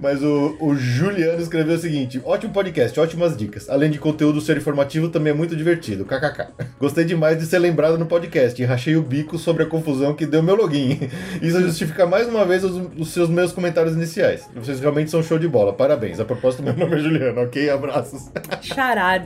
Mas 0.00 0.22
o, 0.22 0.56
o 0.60 0.74
Juliano 0.74 1.40
escreveu 1.40 1.74
o 1.74 1.78
seguinte: 1.78 2.20
ótimo 2.24 2.52
podcast, 2.52 2.98
ótimas 2.98 3.36
dicas. 3.36 3.68
Além 3.68 3.90
de 3.90 3.98
conteúdo 3.98 4.40
ser 4.40 4.56
informativo, 4.56 5.08
também 5.08 5.32
é 5.32 5.36
muito 5.36 5.56
divertido. 5.56 6.04
KKK. 6.04 6.48
Gostei 6.78 7.04
demais 7.04 7.38
de 7.38 7.46
ser 7.46 7.58
lembrado 7.58 7.98
no 7.98 8.06
podcast 8.06 8.31
e 8.60 8.64
rachei 8.64 8.96
o 8.96 9.02
bico 9.02 9.38
sobre 9.38 9.62
a 9.62 9.66
confusão 9.66 10.14
que 10.14 10.24
deu 10.26 10.42
meu 10.42 10.54
login. 10.54 10.98
Isso 11.40 11.60
justifica 11.60 12.06
mais 12.06 12.26
uma 12.28 12.44
vez 12.44 12.64
os, 12.64 12.80
os 12.98 13.08
seus 13.10 13.28
meus 13.28 13.52
comentários 13.52 13.94
iniciais. 13.94 14.48
Vocês 14.54 14.80
realmente 14.80 15.10
são 15.10 15.22
show 15.22 15.38
de 15.38 15.48
bola. 15.48 15.72
Parabéns. 15.72 16.18
A 16.20 16.24
propósito, 16.24 16.62
meu 16.62 16.74
nome 16.76 16.96
é 16.96 16.98
Juliano, 16.98 17.40
ok? 17.42 17.70
Abraços. 17.70 18.30
Chará. 18.60 19.22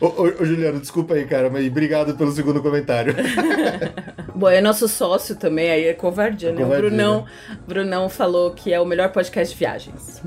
Ô, 0.00 0.06
ô, 0.06 0.22
ô, 0.40 0.44
Juliano, 0.44 0.80
desculpa 0.80 1.14
aí, 1.14 1.24
cara, 1.26 1.50
mas 1.50 1.66
obrigado 1.66 2.14
pelo 2.16 2.32
segundo 2.32 2.62
comentário. 2.62 3.14
Bom, 4.34 4.48
é 4.48 4.60
nosso 4.60 4.88
sócio 4.88 5.36
também, 5.36 5.70
aí 5.70 5.84
é 5.86 5.92
covardia, 5.92 6.48
É 6.48 6.52
né? 6.52 6.62
covardia, 6.62 6.86
o 6.86 6.90
Brunão, 6.90 7.24
Brunão 7.68 8.08
falou 8.08 8.50
que 8.52 8.72
é 8.72 8.80
o 8.80 8.84
melhor 8.86 9.10
podcast 9.10 9.52
de 9.54 9.58
viagens. 9.58 10.22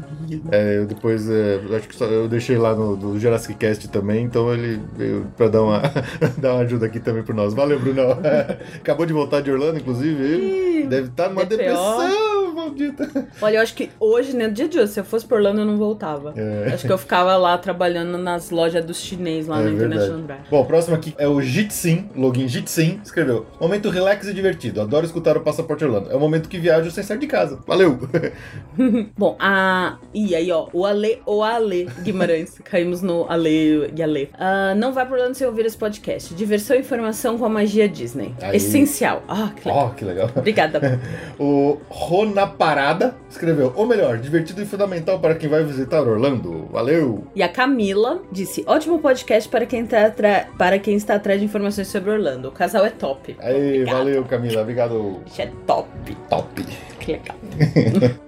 É, 0.51 0.78
eu 0.78 0.86
depois, 0.86 1.28
é, 1.30 1.60
acho 1.75 1.88
que 1.88 1.95
só- 1.95 2.06
eu 2.06 2.28
deixei 2.28 2.58
lá 2.58 2.75
no, 2.75 2.95
no 2.95 3.19
Jurassic 3.19 3.56
Cast 3.56 3.88
também, 3.89 4.23
então 4.23 4.54
ele 4.54 4.80
veio 4.95 5.25
pra 5.36 5.47
dar 5.47 5.63
uma, 5.63 5.82
dar 6.38 6.54
uma 6.54 6.62
ajuda 6.63 6.86
aqui 6.86 6.99
também 6.99 7.23
por 7.23 7.34
nós. 7.34 7.54
Valeu, 7.55 7.79
Brunão. 7.79 8.19
Acabou 8.77 9.05
de 9.05 9.13
voltar 9.13 9.41
de 9.41 9.51
Orlando, 9.51 9.79
inclusive. 9.79 10.23
Ele 10.23 10.87
deve 10.87 11.07
estar 11.07 11.29
numa 11.29 11.43
DPO. 11.45 11.57
depressão, 11.57 12.35
maldita. 12.65 13.28
Olha, 13.41 13.58
eu 13.58 13.62
acho 13.62 13.73
que 13.73 13.89
hoje, 13.99 14.36
né, 14.36 14.49
dia 14.49 14.67
de 14.67 14.80
hoje, 14.80 14.91
se 14.91 14.99
eu 14.99 15.04
fosse 15.06 15.25
por 15.25 15.38
Orlando, 15.38 15.62
eu 15.62 15.65
não 15.65 15.78
voltava. 15.78 16.34
É. 16.36 16.73
Acho 16.73 16.86
que 16.86 16.91
eu 16.91 16.97
ficava 16.97 17.36
lá 17.38 17.58
trabalhando 17.58 18.17
nas 18.17 18.49
lojas 18.49 18.84
dos 18.84 18.97
chinês 18.99 19.47
lá 19.47 19.60
É 19.60 19.63
verdade. 19.63 19.86
International 19.86 20.21
Drive. 20.21 20.41
Bom, 20.49 20.62
o 20.62 20.65
próximo 20.65 20.95
aqui 20.95 21.13
é 21.17 21.28
o 21.28 21.41
Jitsin, 21.41 22.10
login 22.15 22.47
Jitsin, 22.47 22.99
escreveu. 23.04 23.45
Momento 23.60 23.89
relax 23.89 24.28
e 24.28 24.34
divertido. 24.34 24.82
Adoro 24.82 25.06
escutar 25.06 25.38
o 25.38 25.41
Passaporte 25.41 25.84
Orlando. 25.86 26.12
É 26.12 26.15
o 26.15 26.19
momento 26.19 26.49
que 26.49 26.58
viajo 26.58 26.89
sem 26.91 27.04
sair 27.04 27.19
de 27.19 27.28
casa. 27.28 27.60
Valeu! 27.67 27.97
Bom, 29.17 29.36
a. 29.39 29.97
E 30.13 30.36
aí, 30.36 30.51
ó, 30.51 30.67
o 30.73 30.86
Ale, 30.86 31.21
o 31.25 31.43
Ale 31.43 31.89
Guimarães. 32.01 32.60
Caímos 32.63 33.01
no 33.01 33.25
Ale 33.30 33.91
e 33.95 34.04
Ale. 34.04 34.30
Ah, 34.34 34.73
não 34.75 34.93
vai 34.93 35.06
por 35.06 35.17
Orlando 35.17 35.36
sem 35.36 35.47
ouvir 35.47 35.65
esse 35.65 35.78
podcast. 35.78 36.34
Diversão 36.34 36.75
e 36.75 36.80
informação 36.80 37.38
com 37.38 37.45
a 37.45 37.49
magia 37.49 37.88
Disney. 37.88 38.34
Aí. 38.41 38.58
Essencial. 38.58 39.23
Ah, 39.28 39.51
que 39.56 39.67
legal. 39.67 39.86
Ó, 39.86 39.89
que 39.89 40.06
legal. 40.06 40.30
Obrigada. 40.36 40.99
O 41.39 41.78
Rona 41.89 42.47
Parada 42.57 43.15
escreveu: 43.29 43.71
Ou 43.75 43.85
melhor, 43.85 44.17
divertido 44.17 44.61
e 44.61 44.65
fundamental 44.65 45.19
para 45.19 45.35
quem 45.35 45.49
vai 45.49 45.63
visitar 45.63 46.01
Orlando. 46.01 46.67
Valeu! 46.71 47.27
E 47.35 47.43
a 47.43 47.49
Camila 47.49 48.21
disse: 48.31 48.63
ótimo 48.67 48.99
podcast 48.99 49.49
para 49.49 49.65
quem, 49.65 49.85
tá 49.85 50.13
para 50.57 50.79
quem 50.79 50.95
está 50.95 51.15
atrás 51.15 51.39
de 51.39 51.45
informações 51.45 51.87
sobre 51.87 52.11
Orlando. 52.11 52.49
O 52.49 52.51
casal 52.51 52.85
é 52.85 52.89
top. 52.89 53.35
Aí, 53.39 53.81
Obrigada. 53.81 53.97
valeu, 53.97 54.23
Camila. 54.25 54.61
Obrigado. 54.61 55.21
Isso 55.25 55.41
é 55.41 55.51
top. 55.65 55.89
Top. 56.29 56.65
Que 56.99 57.11
legal. 57.13 57.35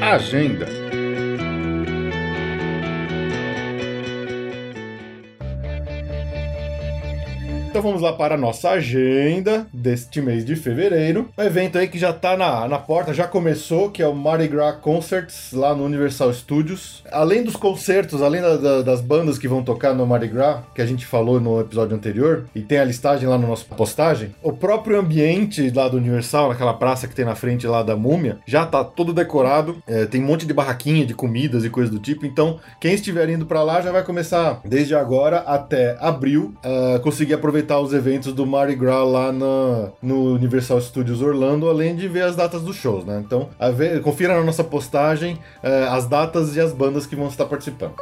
Agenda. 0.00 0.85
Então 7.76 7.90
vamos 7.90 8.00
lá 8.00 8.14
para 8.14 8.36
a 8.36 8.38
nossa 8.38 8.70
agenda 8.70 9.66
deste 9.70 10.22
mês 10.22 10.46
de 10.46 10.56
fevereiro. 10.56 11.28
Um 11.36 11.42
evento 11.42 11.76
aí 11.76 11.86
que 11.86 11.98
já 11.98 12.10
tá 12.10 12.34
na, 12.34 12.66
na 12.66 12.78
porta, 12.78 13.12
já 13.12 13.28
começou, 13.28 13.90
que 13.90 14.02
é 14.02 14.08
o 14.08 14.14
Mardi 14.14 14.48
Gras 14.48 14.76
Concerts 14.76 15.52
lá 15.52 15.74
no 15.74 15.84
Universal 15.84 16.32
Studios. 16.32 17.04
Além 17.12 17.44
dos 17.44 17.54
concertos, 17.54 18.22
além 18.22 18.40
da, 18.40 18.56
da, 18.56 18.80
das 18.80 19.02
bandas 19.02 19.38
que 19.38 19.46
vão 19.46 19.62
tocar 19.62 19.92
no 19.92 20.06
Mardi 20.06 20.28
Gras, 20.28 20.60
que 20.74 20.80
a 20.80 20.86
gente 20.86 21.04
falou 21.04 21.38
no 21.38 21.60
episódio 21.60 21.94
anterior, 21.94 22.46
e 22.54 22.62
tem 22.62 22.78
a 22.78 22.84
listagem 22.84 23.28
lá 23.28 23.36
no 23.36 23.46
nosso 23.46 23.66
postagem, 23.66 24.34
o 24.42 24.54
próprio 24.54 24.98
ambiente 24.98 25.70
lá 25.70 25.86
do 25.86 25.98
Universal, 25.98 26.48
naquela 26.48 26.72
praça 26.72 27.06
que 27.06 27.14
tem 27.14 27.26
na 27.26 27.34
frente 27.34 27.66
lá 27.66 27.82
da 27.82 27.94
Múmia, 27.94 28.38
já 28.46 28.64
tá 28.64 28.82
todo 28.84 29.12
decorado. 29.12 29.82
É, 29.86 30.06
tem 30.06 30.22
um 30.22 30.26
monte 30.26 30.46
de 30.46 30.54
barraquinha 30.54 31.04
de 31.04 31.12
comidas 31.12 31.62
e 31.62 31.68
coisas 31.68 31.92
do 31.92 32.00
tipo. 32.00 32.24
Então, 32.24 32.58
quem 32.80 32.94
estiver 32.94 33.28
indo 33.28 33.44
para 33.44 33.62
lá 33.62 33.82
já 33.82 33.92
vai 33.92 34.02
começar 34.02 34.62
desde 34.64 34.94
agora 34.94 35.40
até 35.40 35.98
abril 36.00 36.54
uh, 36.64 36.98
conseguir 37.00 37.34
aproveitar 37.34 37.65
os 37.80 37.92
eventos 37.92 38.32
do 38.32 38.46
Mardi 38.46 38.74
Gras 38.74 39.06
lá 39.06 39.32
na, 39.32 39.90
no 40.02 40.34
Universal 40.34 40.80
Studios 40.80 41.20
Orlando, 41.20 41.68
além 41.68 41.96
de 41.96 42.08
ver 42.08 42.22
as 42.22 42.36
datas 42.36 42.62
dos 42.62 42.76
shows, 42.76 43.04
né? 43.04 43.22
Então, 43.24 43.48
ver, 43.74 44.00
confira 44.02 44.34
na 44.34 44.44
nossa 44.44 44.64
postagem 44.64 45.34
uh, 45.62 45.90
as 45.90 46.06
datas 46.06 46.56
e 46.56 46.60
as 46.60 46.72
bandas 46.72 47.06
que 47.06 47.16
vão 47.16 47.28
estar 47.28 47.46
participando. 47.46 47.94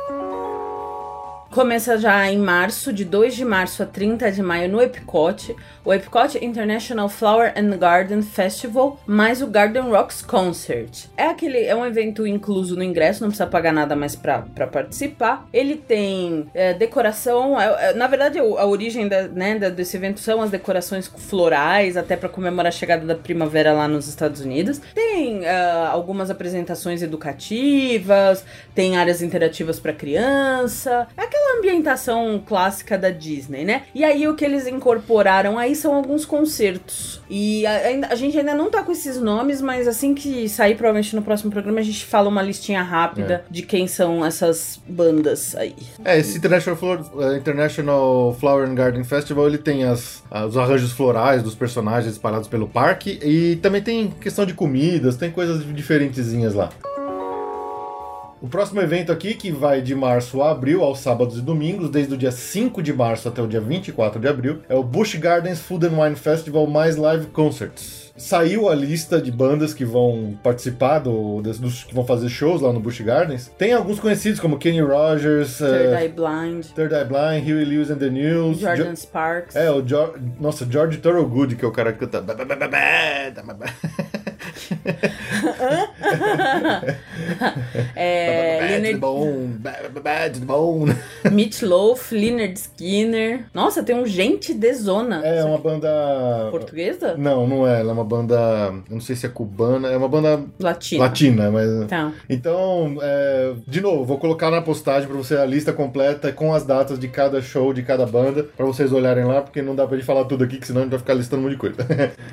Começa 1.55 1.97
já 1.97 2.29
em 2.29 2.37
março, 2.37 2.93
de 2.93 3.05
2 3.05 3.37
de 3.37 3.45
março 3.45 3.81
a 3.81 3.87
30 3.87 4.33
de 4.33 4.43
maio, 4.43 4.69
no 4.69 4.83
Epcot, 4.83 5.55
o 5.85 5.95
Epcot 5.95 6.37
International 6.45 7.09
Flower 7.09 7.53
and 7.57 7.77
Garden 7.79 8.23
Festival, 8.23 8.99
mais 9.07 9.40
o 9.40 9.47
Garden 9.47 9.83
Rocks 9.83 10.21
Concert. 10.21 11.05
É 11.17 11.29
aquele, 11.29 11.62
é 11.62 11.77
um 11.77 11.87
evento 11.87 12.27
incluso 12.27 12.75
no 12.75 12.83
ingresso, 12.83 13.21
não 13.21 13.29
precisa 13.29 13.47
pagar 13.47 13.73
nada 13.73 13.95
mais 13.95 14.17
para 14.17 14.43
participar. 14.67 15.47
Ele 15.53 15.77
tem 15.77 16.51
é, 16.55 16.75
decoração, 16.75 17.61
é, 17.61 17.90
é, 17.90 17.95
na 17.95 18.09
verdade 18.09 18.40
a 18.40 18.67
origem 18.67 19.07
da, 19.07 19.29
né, 19.29 19.57
desse 19.71 19.97
evento 19.97 20.19
são 20.19 20.43
as 20.43 20.51
decorações 20.51 21.07
florais, 21.07 21.97
até 21.97 22.17
para 22.17 22.29
comemorar 22.29 22.67
a 22.67 22.73
chegada 22.73 23.07
da 23.07 23.14
primavera 23.14 23.73
lá 23.73 23.87
nos 23.87 24.09
Estados 24.09 24.40
Unidos. 24.40 24.81
Tem 24.93 25.43
uh, 25.43 25.90
algumas 25.93 26.31
apresentações 26.31 27.01
educativas, 27.01 28.45
tem 28.75 28.97
áreas 28.97 29.23
interativas 29.23 29.79
para 29.79 29.93
criança, 29.93 31.07
é 31.17 31.23
aquela 31.23 31.43
aquela 31.44 31.59
ambientação 31.59 32.42
clássica 32.44 32.96
da 32.96 33.11
Disney, 33.11 33.64
né? 33.64 33.83
E 33.94 34.02
aí 34.02 34.26
o 34.26 34.35
que 34.35 34.44
eles 34.44 34.66
incorporaram 34.66 35.59
aí 35.59 35.76
são 35.76 35.94
alguns 35.94 36.24
concertos. 36.24 37.20
E 37.28 37.66
a, 37.66 38.09
a, 38.11 38.14
gente 38.14 38.38
ainda 38.38 38.54
não 38.54 38.70
tá 38.70 38.83
com 38.83 38.90
esses 38.90 39.20
nomes, 39.20 39.61
mas 39.61 39.87
assim 39.87 40.14
que 40.14 40.48
sair, 40.48 40.74
provavelmente 40.74 41.14
no 41.14 41.22
próximo 41.22 41.50
programa, 41.50 41.80
a 41.80 41.83
gente 41.83 42.04
fala 42.04 42.28
uma 42.28 42.42
listinha 42.42 42.83
rápida 42.83 43.44
é. 43.46 43.52
de 43.52 43.62
quem 43.62 43.87
são 43.87 44.24
essas 44.24 44.80
bandas 44.88 45.54
aí. 45.54 45.74
É, 46.04 46.18
esse 46.18 46.38
International, 46.38 46.78
Flor, 46.78 47.00
uh, 47.14 47.37
International 47.37 48.35
Flower 48.38 48.68
and 48.68 48.74
Garden 48.74 49.04
Festival, 49.04 49.46
ele 49.46 49.59
tem 49.59 49.85
as, 49.85 50.22
os 50.48 50.57
arranjos 50.57 50.92
florais 50.92 51.42
dos 51.42 51.54
personagens 51.54 52.12
espalhados 52.12 52.48
pelo 52.48 52.68
parque 52.68 53.18
e 53.22 53.57
também 53.57 53.83
tem 53.83 54.11
questão 54.20 54.46
de 54.46 54.54
comidas, 54.54 55.16
tem 55.16 55.30
coisas 55.30 55.64
diferentezinhas 55.74 56.54
lá. 56.54 56.70
O 58.44 58.46
próximo 58.46 58.78
evento 58.83 59.11
aqui, 59.11 59.33
que 59.33 59.50
vai 59.50 59.80
de 59.80 59.94
março 59.94 60.42
a 60.42 60.50
abril, 60.50 60.85
aos 60.85 60.98
sábados 60.98 61.38
e 61.38 61.40
domingos, 61.40 61.88
desde 61.88 62.12
o 62.12 62.16
dia 62.18 62.30
5 62.30 62.83
de 62.83 62.92
março 62.92 63.26
até 63.26 63.40
o 63.40 63.46
dia 63.46 63.59
24 63.59 64.20
de 64.20 64.28
abril, 64.28 64.61
é 64.68 64.74
o 64.74 64.83
Busch 64.83 65.14
Gardens 65.14 65.61
Food 65.61 65.87
and 65.87 65.98
Wine 65.98 66.14
Festival 66.14 66.66
mais 66.66 66.98
live 66.98 67.28
concerts. 67.28 68.12
Saiu 68.18 68.68
a 68.68 68.74
lista 68.74 69.18
de 69.18 69.33
bandas 69.33 69.72
que 69.72 69.83
vão 69.83 70.38
participar 70.42 70.98
do, 70.98 71.40
dos, 71.40 71.85
que 71.85 71.94
vão 71.94 72.04
fazer 72.04 72.28
shows 72.28 72.61
lá 72.61 72.70
no 72.70 72.80
Busch 72.80 73.00
Gardens. 73.00 73.50
Tem 73.57 73.72
alguns 73.72 73.98
conhecidos 73.98 74.38
como 74.38 74.59
Kenny 74.59 74.83
Rogers, 74.83 75.57
Third 75.57 75.88
uh, 75.88 75.98
Eye 75.98 76.09
Blind, 76.11 76.66
Third 76.74 76.94
Eye 76.94 77.04
Blind, 77.07 77.48
Huey 77.48 77.64
Lewis 77.64 77.90
and 77.90 77.96
the 77.96 78.11
News, 78.11 78.59
Jordan 78.59 78.90
jo 78.90 78.96
Sparks. 78.96 79.57
É, 79.57 79.70
o 79.70 79.80
jo 79.80 80.12
nossa, 80.38 80.66
George 80.70 80.98
Thorogood, 80.98 81.57
que 81.57 81.64
é 81.64 81.68
o 81.68 81.72
cara 81.72 81.94
que 81.94 82.07
canta. 82.07 82.22
é, 87.97 88.79
Leonard... 88.81 88.99
Meat 91.33 91.62
Loaf, 91.64 92.12
Leonard 92.12 92.59
Skinner. 92.59 93.47
Nossa, 93.55 93.83
tem 93.83 93.97
um 93.97 94.07
gente 94.07 94.53
de 94.53 94.75
zona. 94.75 95.25
É 95.25 95.42
uma 95.44 95.59
banda. 95.59 95.88
Portuguesa? 96.51 97.14
Não, 97.16 97.47
não 97.47 97.66
é. 97.66 97.81
Ela 97.81 97.90
é 97.90 97.94
uma 97.94 98.05
banda. 98.05 98.35
Eu 98.88 98.94
não 98.94 99.01
sei 99.01 99.16
se 99.16 99.27
é 99.27 99.29
cubana. 99.29 99.88
É 99.88 99.97
uma 99.97 100.09
banda. 100.09 100.42
Latina. 100.61 101.05
Latina, 101.05 101.51
mas. 101.51 101.87
Tá. 101.88 102.12
Então, 102.29 102.99
é... 103.01 103.55
de 103.66 103.81
novo, 103.81 104.05
vou 104.05 104.18
colocar 104.18 104.51
na 104.51 104.61
postagem 104.61 105.09
pra 105.09 105.16
você 105.16 105.37
a 105.37 105.47
lista 105.47 105.73
completa 105.73 106.33
com 106.33 106.53
as 106.53 106.64
datas 106.64 106.99
de 106.99 107.09
cada 107.09 107.40
show, 107.40 107.73
de 107.73 107.83
cada 107.83 108.07
banda, 108.07 108.44
pra 108.57 108.66
vocês 108.66 108.92
olharem 108.92 109.25
lá, 109.25 109.40
porque 109.40 109.62
não 109.62 109.75
dá 109.75 109.87
pra 109.87 109.97
gente 109.97 110.07
falar 110.07 110.25
tudo 110.25 110.44
aqui, 110.44 110.59
que 110.59 110.66
senão 110.66 110.83
a 110.83 110.85
gente 110.85 110.90
vai 110.90 111.01
ficar 111.01 111.14
listando 111.14 111.40
um 111.40 111.44
monte 111.44 111.53
de 111.53 111.59
coisa. 111.59 111.77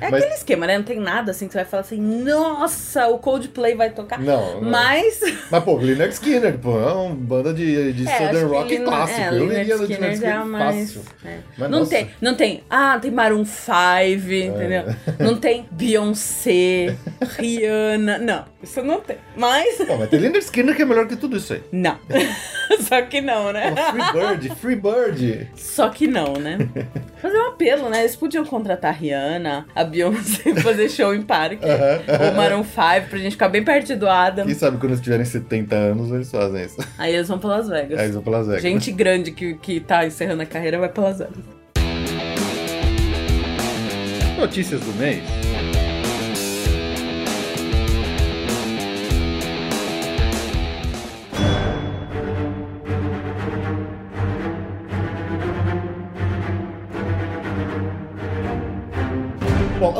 mas... 0.10 0.22
aquele 0.22 0.34
esquema, 0.34 0.66
né? 0.66 0.76
Não 0.76 0.84
tem 0.84 1.00
nada 1.00 1.30
assim 1.30 1.46
que 1.46 1.52
você 1.52 1.58
vai 1.58 1.66
falar 1.66 1.82
assim, 1.82 2.00
nossa, 2.42 3.08
o 3.08 3.18
Coldplay 3.18 3.74
vai 3.74 3.90
tocar. 3.90 4.18
Não. 4.18 4.60
não. 4.60 4.70
Mas. 4.70 5.20
Mas, 5.50 5.64
pô, 5.64 5.76
Leonard 5.76 6.12
Skinner, 6.12 6.58
pô, 6.58 6.78
é 6.78 6.92
uma 6.92 7.14
banda 7.14 7.54
de, 7.54 7.92
de 7.92 8.08
é, 8.08 8.18
Southern 8.18 8.48
Rock 8.48 8.70
Lino, 8.70 8.84
clássico. 8.84 9.20
É, 9.20 9.28
eu 9.28 9.52
iria 9.52 9.76
no 9.76 9.82
Leonard 9.84 10.14
Skinner 10.14 10.34
é 10.34 10.44
mais. 10.44 10.96
É. 11.24 11.38
Mas, 11.56 11.70
não, 11.70 11.86
tem, 11.86 12.10
não 12.20 12.34
tem. 12.34 12.64
Ah, 12.68 12.98
tem 13.00 13.10
Maroon 13.10 13.44
5, 13.44 13.72
é. 13.72 14.10
entendeu? 14.12 14.82
Não 15.18 15.36
tem 15.36 15.66
Beyoncé, 15.70 16.96
Rihanna. 17.38 18.18
Não, 18.18 18.44
isso 18.62 18.82
não 18.82 19.00
tem. 19.00 19.16
Mas. 19.36 19.76
Pô, 19.76 19.96
mas 19.96 20.08
tem 20.08 20.18
Leonard 20.18 20.44
Skinner 20.44 20.74
que 20.74 20.82
é 20.82 20.84
melhor 20.84 21.06
que 21.06 21.16
tudo 21.16 21.36
isso 21.36 21.52
aí. 21.52 21.62
Não. 21.70 21.98
Só 22.80 23.02
que 23.02 23.20
não, 23.20 23.52
né? 23.52 23.74
Free 23.90 24.12
Bird, 24.12 24.54
Free 24.56 24.76
Bird. 24.76 25.50
Só 25.54 25.88
que 25.88 26.06
não, 26.06 26.34
né? 26.34 26.58
Fazer 27.20 27.36
um 27.36 27.48
apelo, 27.48 27.88
né? 27.88 28.00
Eles 28.00 28.16
podiam 28.16 28.44
contratar 28.44 28.92
a 28.92 28.94
Rihanna, 28.94 29.66
a 29.74 29.84
Beyoncé, 29.84 30.54
fazer 30.62 30.88
show 30.88 31.14
em 31.14 31.22
parque. 31.22 31.64
Uh 31.64 31.68
-huh, 31.68 32.31
ou 32.32 32.42
Maroon 32.42 32.64
5, 32.64 33.08
pra 33.08 33.18
gente 33.18 33.32
ficar 33.32 33.48
bem 33.48 33.62
perto 33.62 33.96
do 33.96 34.08
Adam. 34.08 34.46
Quem 34.46 34.54
sabe 34.54 34.76
quando 34.78 34.92
eles 34.92 35.00
tiverem 35.00 35.24
70 35.24 35.74
anos, 35.74 36.10
eles 36.10 36.30
fazem 36.30 36.64
isso. 36.64 36.76
Aí 36.98 37.14
eles 37.14 37.28
vão 37.28 37.38
pra 37.38 37.50
Las 37.50 37.68
Vegas. 37.68 37.98
Aí 37.98 38.04
eles 38.04 38.14
vão 38.14 38.22
pra 38.22 38.32
Las 38.32 38.46
Vegas. 38.46 38.62
Gente 38.62 38.92
grande 38.92 39.30
que, 39.32 39.54
que 39.54 39.80
tá 39.80 40.06
encerrando 40.06 40.42
a 40.42 40.46
carreira 40.46 40.78
vai 40.78 40.88
pra 40.88 41.04
Las 41.04 41.18
Vegas. 41.18 41.62
Notícias 44.38 44.80
do 44.80 44.92
mês. 44.94 45.22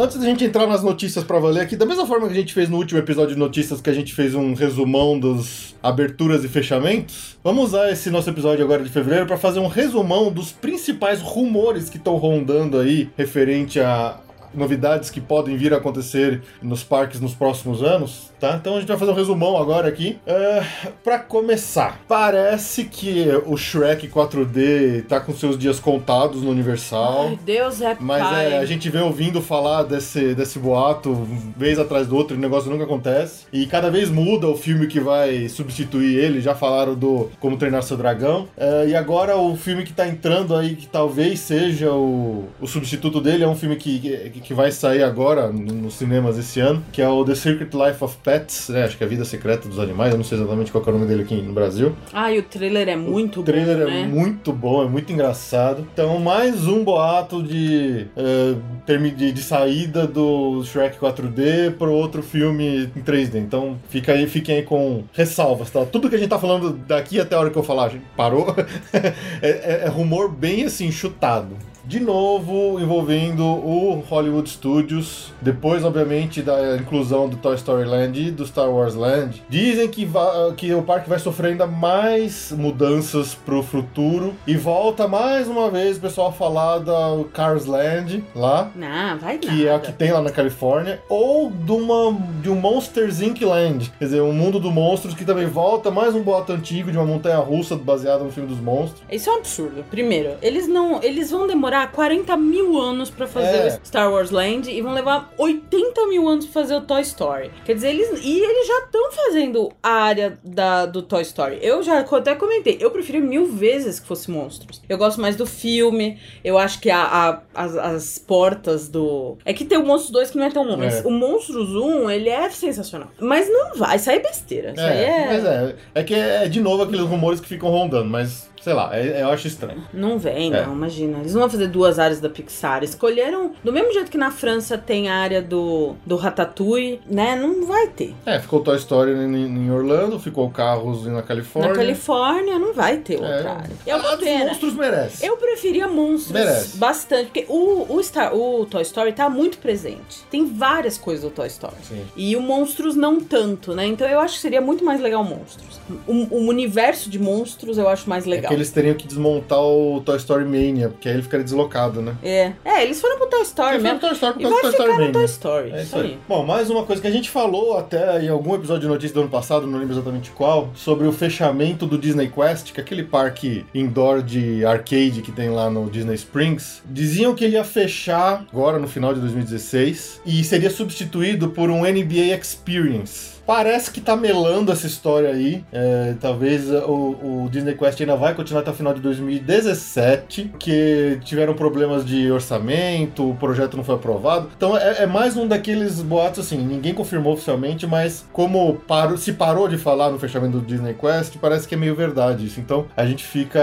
Antes 0.02 0.18
da 0.18 0.26
gente 0.26 0.44
entrar 0.44 0.66
nas 0.66 0.82
notícias 0.82 1.22
para 1.22 1.38
valer 1.38 1.60
aqui, 1.60 1.76
da 1.76 1.86
mesma 1.86 2.04
forma 2.04 2.26
que 2.26 2.32
a 2.32 2.36
gente 2.36 2.52
fez 2.52 2.68
no 2.68 2.76
último 2.76 2.98
episódio 2.98 3.34
de 3.34 3.38
notícias, 3.38 3.80
que 3.80 3.88
a 3.88 3.92
gente 3.92 4.12
fez 4.12 4.34
um 4.34 4.52
resumão 4.52 5.16
dos 5.16 5.76
aberturas 5.80 6.42
e 6.42 6.48
fechamentos, 6.48 7.38
vamos 7.42 7.66
usar 7.66 7.88
esse 7.88 8.10
nosso 8.10 8.28
episódio 8.28 8.64
agora 8.64 8.82
de 8.82 8.88
fevereiro 8.88 9.26
para 9.26 9.36
fazer 9.36 9.60
um 9.60 9.68
resumão 9.68 10.32
dos 10.32 10.50
principais 10.50 11.20
rumores 11.20 11.88
que 11.88 11.98
estão 11.98 12.16
rondando 12.16 12.80
aí 12.80 13.10
referente 13.16 13.78
a 13.78 14.18
novidades 14.52 15.08
que 15.08 15.20
podem 15.20 15.56
vir 15.56 15.72
a 15.72 15.76
acontecer 15.76 16.42
nos 16.60 16.82
parques 16.82 17.20
nos 17.20 17.32
próximos 17.32 17.80
anos, 17.80 18.31
tá? 18.42 18.56
Então 18.60 18.76
a 18.76 18.80
gente 18.80 18.88
vai 18.88 18.98
fazer 18.98 19.12
um 19.12 19.14
resumão 19.14 19.56
agora 19.56 19.88
aqui. 19.88 20.18
Uh, 20.26 20.92
para 21.04 21.20
começar, 21.20 22.00
parece 22.08 22.84
que 22.84 23.26
o 23.46 23.56
Shrek 23.56 24.08
4D 24.08 25.04
tá 25.06 25.20
com 25.20 25.32
seus 25.32 25.56
dias 25.56 25.78
contados 25.78 26.42
no 26.42 26.50
Universal. 26.50 27.28
Ai, 27.28 27.38
Deus 27.44 27.80
é 27.80 27.96
Mas 28.00 28.22
pai. 28.22 28.52
é, 28.52 28.58
a 28.58 28.64
gente 28.64 28.90
vem 28.90 29.02
ouvindo 29.02 29.40
falar 29.40 29.84
desse, 29.84 30.34
desse 30.34 30.58
boato 30.58 31.14
vez 31.56 31.78
atrás 31.78 32.08
do 32.08 32.16
outro, 32.16 32.34
e 32.34 32.38
o 32.38 32.40
negócio 32.40 32.68
nunca 32.68 32.82
acontece. 32.82 33.46
E 33.52 33.64
cada 33.66 33.90
vez 33.90 34.10
muda 34.10 34.48
o 34.48 34.56
filme 34.56 34.88
que 34.88 34.98
vai 34.98 35.48
substituir 35.48 36.18
ele. 36.18 36.40
Já 36.40 36.54
falaram 36.54 36.94
do 36.96 37.30
Como 37.38 37.56
Treinar 37.56 37.82
Seu 37.84 37.96
Dragão. 37.96 38.48
Uh, 38.56 38.88
e 38.88 38.96
agora 38.96 39.36
o 39.36 39.56
filme 39.56 39.84
que 39.84 39.92
tá 39.92 40.08
entrando 40.08 40.56
aí, 40.56 40.74
que 40.74 40.88
talvez 40.88 41.38
seja 41.38 41.92
o, 41.92 42.48
o 42.60 42.66
substituto 42.66 43.20
dele, 43.20 43.44
é 43.44 43.48
um 43.48 43.54
filme 43.54 43.76
que, 43.76 44.00
que 44.30 44.40
que 44.40 44.54
vai 44.54 44.72
sair 44.72 45.02
agora 45.02 45.48
nos 45.52 45.94
cinemas 45.94 46.36
esse 46.36 46.58
ano, 46.58 46.82
que 46.90 47.00
é 47.00 47.08
o 47.08 47.24
The 47.24 47.34
Secret 47.34 47.70
Life 47.72 48.02
of 48.02 48.16
Pets, 48.22 48.31
né? 48.72 48.84
Acho 48.84 48.96
que 48.96 49.04
é 49.04 49.06
a 49.06 49.10
Vida 49.10 49.24
Secreta 49.24 49.68
dos 49.68 49.78
Animais, 49.78 50.12
eu 50.12 50.16
não 50.16 50.24
sei 50.24 50.38
exatamente 50.38 50.70
qual 50.70 50.84
é 50.84 50.88
o 50.88 50.92
nome 50.92 51.06
dele 51.06 51.22
aqui 51.22 51.34
no 51.40 51.52
Brasil. 51.52 51.94
Ah, 52.12 52.32
e 52.32 52.38
o 52.38 52.42
trailer 52.42 52.88
é 52.88 52.96
muito 52.96 53.36
bom. 53.36 53.40
O 53.42 53.44
trailer 53.44 53.78
bom, 53.78 53.82
é 53.82 53.86
né? 53.86 54.06
muito 54.06 54.52
bom, 54.52 54.82
é 54.84 54.88
muito 54.88 55.12
engraçado. 55.12 55.86
Então, 55.92 56.18
mais 56.18 56.66
um 56.66 56.84
boato 56.84 57.42
de, 57.42 58.06
uh, 58.16 59.10
de, 59.16 59.32
de 59.32 59.42
saída 59.42 60.06
do 60.06 60.62
Shrek 60.64 60.98
4D 60.98 61.72
para 61.78 61.88
outro 61.88 62.22
filme 62.22 62.90
em 62.96 63.00
3D. 63.00 63.36
Então, 63.36 63.78
fica 63.88 64.12
aí, 64.12 64.26
fiquem 64.26 64.56
aí 64.56 64.62
com 64.62 65.04
ressalvas, 65.12 65.70
tá? 65.70 65.84
Tudo 65.84 66.08
que 66.08 66.16
a 66.16 66.18
gente 66.18 66.30
tá 66.30 66.38
falando 66.38 66.72
daqui 66.86 67.20
até 67.20 67.34
a 67.34 67.40
hora 67.40 67.50
que 67.50 67.58
eu 67.58 67.62
falar, 67.62 67.92
parou, 68.16 68.54
é, 68.92 69.14
é, 69.42 69.82
é 69.84 69.88
rumor 69.88 70.30
bem 70.30 70.64
assim, 70.64 70.90
chutado. 70.90 71.56
De 71.84 71.98
novo 72.00 72.78
envolvendo 72.80 73.44
o 73.44 74.02
Hollywood 74.08 74.48
Studios, 74.48 75.32
depois, 75.40 75.84
obviamente, 75.84 76.42
da 76.42 76.76
inclusão 76.76 77.28
do 77.28 77.36
Toy 77.36 77.54
Story 77.56 77.84
Land 77.84 78.20
e 78.20 78.30
do 78.30 78.46
Star 78.46 78.70
Wars 78.70 78.94
Land. 78.94 79.42
Dizem 79.48 79.88
que, 79.88 80.08
que 80.56 80.72
o 80.74 80.82
parque 80.82 81.08
vai 81.08 81.18
sofrer 81.18 81.48
ainda 81.52 81.66
mais 81.66 82.52
mudanças 82.56 83.34
pro 83.34 83.62
futuro 83.62 84.34
e 84.46 84.56
volta 84.56 85.08
mais 85.08 85.48
uma 85.48 85.70
vez 85.70 85.96
o 85.96 86.00
pessoal 86.00 86.28
a 86.28 86.32
falar 86.32 86.78
da 86.78 86.94
Cars 87.32 87.66
Land 87.66 88.24
lá. 88.34 88.70
Não, 88.76 89.18
vai 89.18 89.38
Que 89.38 89.48
nada. 89.48 89.62
é 89.62 89.74
a 89.74 89.78
que 89.80 89.92
tem 89.92 90.12
lá 90.12 90.20
na 90.22 90.30
Califórnia, 90.30 91.00
ou 91.08 91.50
de, 91.50 91.72
uma, 91.72 92.16
de 92.40 92.48
um 92.48 92.54
Monsters 92.56 93.20
Inc. 93.20 93.42
Land, 93.42 93.92
quer 93.98 94.04
dizer, 94.04 94.22
um 94.22 94.32
mundo 94.32 94.60
do 94.60 94.70
monstros 94.70 95.14
que 95.14 95.24
também 95.24 95.46
volta, 95.46 95.90
mais 95.90 96.14
um 96.14 96.22
boato 96.22 96.52
antigo 96.52 96.90
de 96.92 96.96
uma 96.96 97.06
montanha 97.06 97.38
russa 97.38 97.74
baseada 97.76 98.22
no 98.22 98.30
filme 98.30 98.48
dos 98.48 98.60
monstros. 98.60 99.02
Isso 99.10 99.28
é 99.28 99.32
um 99.32 99.36
absurdo. 99.38 99.84
Primeiro, 99.90 100.36
eles 100.40 100.68
não. 100.68 101.02
Eles 101.02 101.30
vão 101.30 101.46
demorar 101.46 101.71
40 101.86 102.36
mil 102.36 102.78
anos 102.78 103.10
pra 103.10 103.26
fazer 103.26 103.46
É. 103.68 103.78
o 103.82 103.86
Star 103.86 104.10
Wars 104.12 104.30
Land 104.30 104.70
e 104.70 104.80
vão 104.80 104.92
levar 104.92 105.32
80 105.38 106.06
mil 106.06 106.28
anos 106.28 106.44
pra 106.46 106.62
fazer 106.62 106.74
o 106.76 106.80
Toy 106.80 107.00
Story. 107.02 107.50
Quer 107.64 107.74
dizer, 107.74 107.90
eles. 107.90 108.20
E 108.24 108.38
eles 108.40 108.66
já 108.66 108.78
estão 108.84 109.12
fazendo 109.12 109.70
a 109.82 109.90
área 109.90 110.38
da, 110.44 110.86
do 110.86 111.02
Toy 111.02 111.22
Story. 111.22 111.58
Eu 111.62 111.82
já 111.82 112.00
até 112.00 112.34
comentei, 112.34 112.76
eu 112.80 112.90
preferi 112.90 113.20
mil 113.20 113.46
vezes 113.46 113.98
que 114.00 114.06
fosse 114.06 114.30
monstros. 114.30 114.80
Eu 114.88 114.98
gosto 114.98 115.20
mais 115.20 115.36
do 115.36 115.46
filme. 115.46 116.18
Eu 116.44 116.58
acho 116.58 116.80
que 116.80 116.90
a, 116.90 117.02
a- 117.02 117.40
as, 117.54 117.76
as 117.76 118.18
portas 118.18 118.88
do. 118.88 119.36
É 119.44 119.52
que 119.52 119.64
tem 119.64 119.78
o 119.78 119.84
Monstros 119.84 120.10
2 120.12 120.30
que 120.30 120.38
não 120.38 120.44
é 120.46 120.50
tão 120.50 120.66
bom, 120.66 120.76
mas 120.76 121.04
É. 121.04 121.06
o 121.06 121.10
Monstros 121.10 121.70
1, 121.74 122.10
ele 122.10 122.28
é 122.28 122.48
sensacional. 122.50 123.08
Mas 123.20 123.48
não 123.50 123.74
vai, 123.74 123.96
isso 123.96 124.10
aí 124.10 124.16
é 124.16 124.20
besteira. 124.20 124.72
Isso 124.72 124.80
aí 124.80 124.98
É, 124.98 125.08
é. 125.22 125.26
mas 125.26 125.44
é, 125.44 125.76
é 125.94 126.02
que 126.04 126.14
é 126.14 126.48
de 126.48 126.60
novo 126.60 126.82
aqueles 126.82 127.02
rumores 127.06 127.40
que 127.40 127.48
ficam 127.48 127.70
rondando, 127.70 128.08
mas 128.08 128.50
sei 128.62 128.72
lá, 128.72 128.90
é- 128.96 129.22
eu 129.22 129.28
acho 129.30 129.46
estranho. 129.46 129.82
Não 129.92 130.18
vem, 130.18 130.52
É. 130.54 130.64
não, 130.64 130.72
imagina. 130.72 131.18
Eles 131.18 131.34
não 131.34 131.40
vão 131.42 131.50
fazer 131.50 131.66
duas 131.66 131.98
áreas 131.98 132.20
da 132.20 132.28
Pixar. 132.28 132.82
Escolheram, 132.82 133.52
do 133.62 133.72
mesmo 133.72 133.92
jeito 133.92 134.10
que 134.10 134.16
na 134.18 134.30
França 134.30 134.78
tem 134.78 135.08
a 135.10 135.16
área 135.16 135.42
do, 135.42 135.94
do 136.06 136.16
Ratatouille, 136.16 137.00
né? 137.06 137.36
Não 137.36 137.66
vai 137.66 137.88
ter. 137.88 138.14
É, 138.24 138.38
ficou 138.38 138.60
Toy 138.60 138.76
Story 138.76 139.12
em, 139.12 139.34
em 139.34 139.70
Orlando, 139.70 140.18
ficou 140.18 140.48
Carros 140.50 141.04
na 141.06 141.22
Califórnia. 141.22 141.70
Na 141.72 141.76
Califórnia 141.76 142.58
não 142.58 142.72
vai 142.72 142.98
ter 142.98 143.14
outra 143.16 143.28
É. 143.34 143.46
área. 143.48 143.70
É 143.86 143.90
Ah, 143.92 143.96
uma 143.96 144.16
dos 144.16 144.24
pena. 144.24 144.44
monstros 144.46 144.74
merece. 144.74 145.26
Eu 145.26 145.36
preferia 145.36 145.88
monstros 145.88 146.32
Merece. 146.32 146.76
bastante, 146.76 147.24
porque 147.26 147.46
o, 147.48 147.86
o, 147.96 148.02
Star, 148.02 148.34
o 148.34 148.64
Toy 148.66 148.82
Story 148.82 149.12
tá 149.12 149.28
muito 149.28 149.58
presente. 149.58 150.22
Tem 150.30 150.46
várias 150.46 150.96
coisas 150.96 151.24
do 151.24 151.30
Toy 151.30 151.46
Story. 151.48 151.74
Sim. 151.82 152.02
E 152.16 152.36
o 152.36 152.40
Monstros 152.40 152.94
não 152.94 153.20
tanto, 153.20 153.74
né? 153.74 153.86
Então 153.86 154.06
eu 154.08 154.20
acho 154.20 154.34
que 154.34 154.40
seria 154.40 154.60
muito 154.60 154.84
mais 154.84 155.00
legal 155.00 155.24
Monstros. 155.24 155.80
O, 156.06 156.12
o 156.36 156.48
universo 156.48 157.10
de 157.10 157.18
monstros 157.18 157.76
eu 157.78 157.88
acho 157.88 158.08
mais 158.08 158.26
É 158.26 158.30
legal. 158.30 158.51
Que 158.52 158.58
eles 158.58 158.70
teriam 158.70 158.94
que 158.94 159.06
desmontar 159.06 159.60
o 159.60 160.00
Toy 160.04 160.16
Story 160.16 160.44
Mania, 160.44 160.88
porque 160.88 161.08
aí 161.08 161.14
ele 161.14 161.22
ficaria 161.22 161.44
deslocado, 161.44 162.00
né? 162.02 162.14
É. 162.22 162.52
É, 162.64 162.82
eles 162.82 163.00
foram 163.00 163.18
pro 163.18 163.26
Toy 163.26 163.42
Story 163.42 163.76
Ele 163.76 163.80
foi 163.80 163.92
mesmo. 163.92 164.00
Toy 164.00 164.12
Story 164.12 164.32
por 164.34 164.42
causa 164.42 164.54
do 164.54 164.60
Toy 164.62 164.70
Story 164.70 164.92
Mania. 164.92 165.12
Toy 165.12 165.24
Story. 165.24 165.70
É 165.72 165.82
isso 165.82 165.96
aí. 165.96 166.18
Bom, 166.28 166.44
mais 166.44 166.70
uma 166.70 166.84
coisa 166.84 167.00
que 167.00 167.08
a 167.08 167.10
gente 167.10 167.30
falou 167.30 167.78
até 167.78 168.22
em 168.22 168.28
algum 168.28 168.54
episódio 168.54 168.82
de 168.82 168.88
notícia 168.88 169.14
do 169.14 169.20
ano 169.20 169.30
passado, 169.30 169.66
não 169.66 169.78
lembro 169.78 169.94
exatamente 169.94 170.30
qual, 170.30 170.70
sobre 170.74 171.06
o 171.06 171.12
fechamento 171.12 171.86
do 171.86 171.98
Disney 171.98 172.28
Quest, 172.28 172.72
que 172.72 172.80
é 172.80 172.82
aquele 172.82 173.04
parque 173.04 173.64
indoor 173.74 174.22
de 174.22 174.64
arcade 174.64 175.22
que 175.22 175.32
tem 175.32 175.50
lá 175.50 175.70
no 175.70 175.88
Disney 175.90 176.14
Springs. 176.14 176.82
Diziam 176.84 177.34
que 177.34 177.44
ele 177.44 177.54
ia 177.54 177.64
fechar 177.64 178.44
agora 178.52 178.78
no 178.78 178.88
final 178.88 179.14
de 179.14 179.20
2016 179.20 180.20
e 180.26 180.44
seria 180.44 180.70
substituído 180.70 181.50
por 181.50 181.70
um 181.70 181.82
NBA 181.82 182.36
Experience. 182.38 183.31
Parece 183.46 183.90
que 183.90 184.00
tá 184.00 184.14
melando 184.16 184.70
essa 184.70 184.86
história 184.86 185.30
aí. 185.30 185.64
É, 185.72 186.14
talvez 186.20 186.70
o, 186.70 187.44
o 187.44 187.48
Disney 187.50 187.74
Quest 187.74 188.00
ainda 188.00 188.16
vai 188.16 188.34
continuar 188.34 188.60
até 188.60 188.70
o 188.70 188.74
final 188.74 188.94
de 188.94 189.00
2017, 189.00 190.44
porque 190.44 191.18
tiveram 191.24 191.54
problemas 191.54 192.04
de 192.04 192.30
orçamento, 192.30 193.28
o 193.30 193.34
projeto 193.34 193.76
não 193.76 193.84
foi 193.84 193.96
aprovado. 193.96 194.48
Então 194.56 194.76
é, 194.76 195.02
é 195.02 195.06
mais 195.06 195.36
um 195.36 195.46
daqueles 195.46 196.00
boatos 196.02 196.46
assim, 196.46 196.58
ninguém 196.58 196.94
confirmou 196.94 197.32
oficialmente, 197.34 197.86
mas 197.86 198.24
como 198.32 198.74
parou- 198.86 199.16
se 199.16 199.32
parou 199.32 199.68
de 199.68 199.76
falar 199.76 200.10
no 200.10 200.18
fechamento 200.18 200.58
do 200.58 200.64
Disney 200.66 200.94
Quest, 200.94 201.36
parece 201.40 201.66
que 201.66 201.74
é 201.74 201.78
meio 201.78 201.94
verdade 201.94 202.46
isso. 202.46 202.60
Então 202.60 202.86
a 202.96 203.04
gente 203.04 203.24
fica 203.24 203.60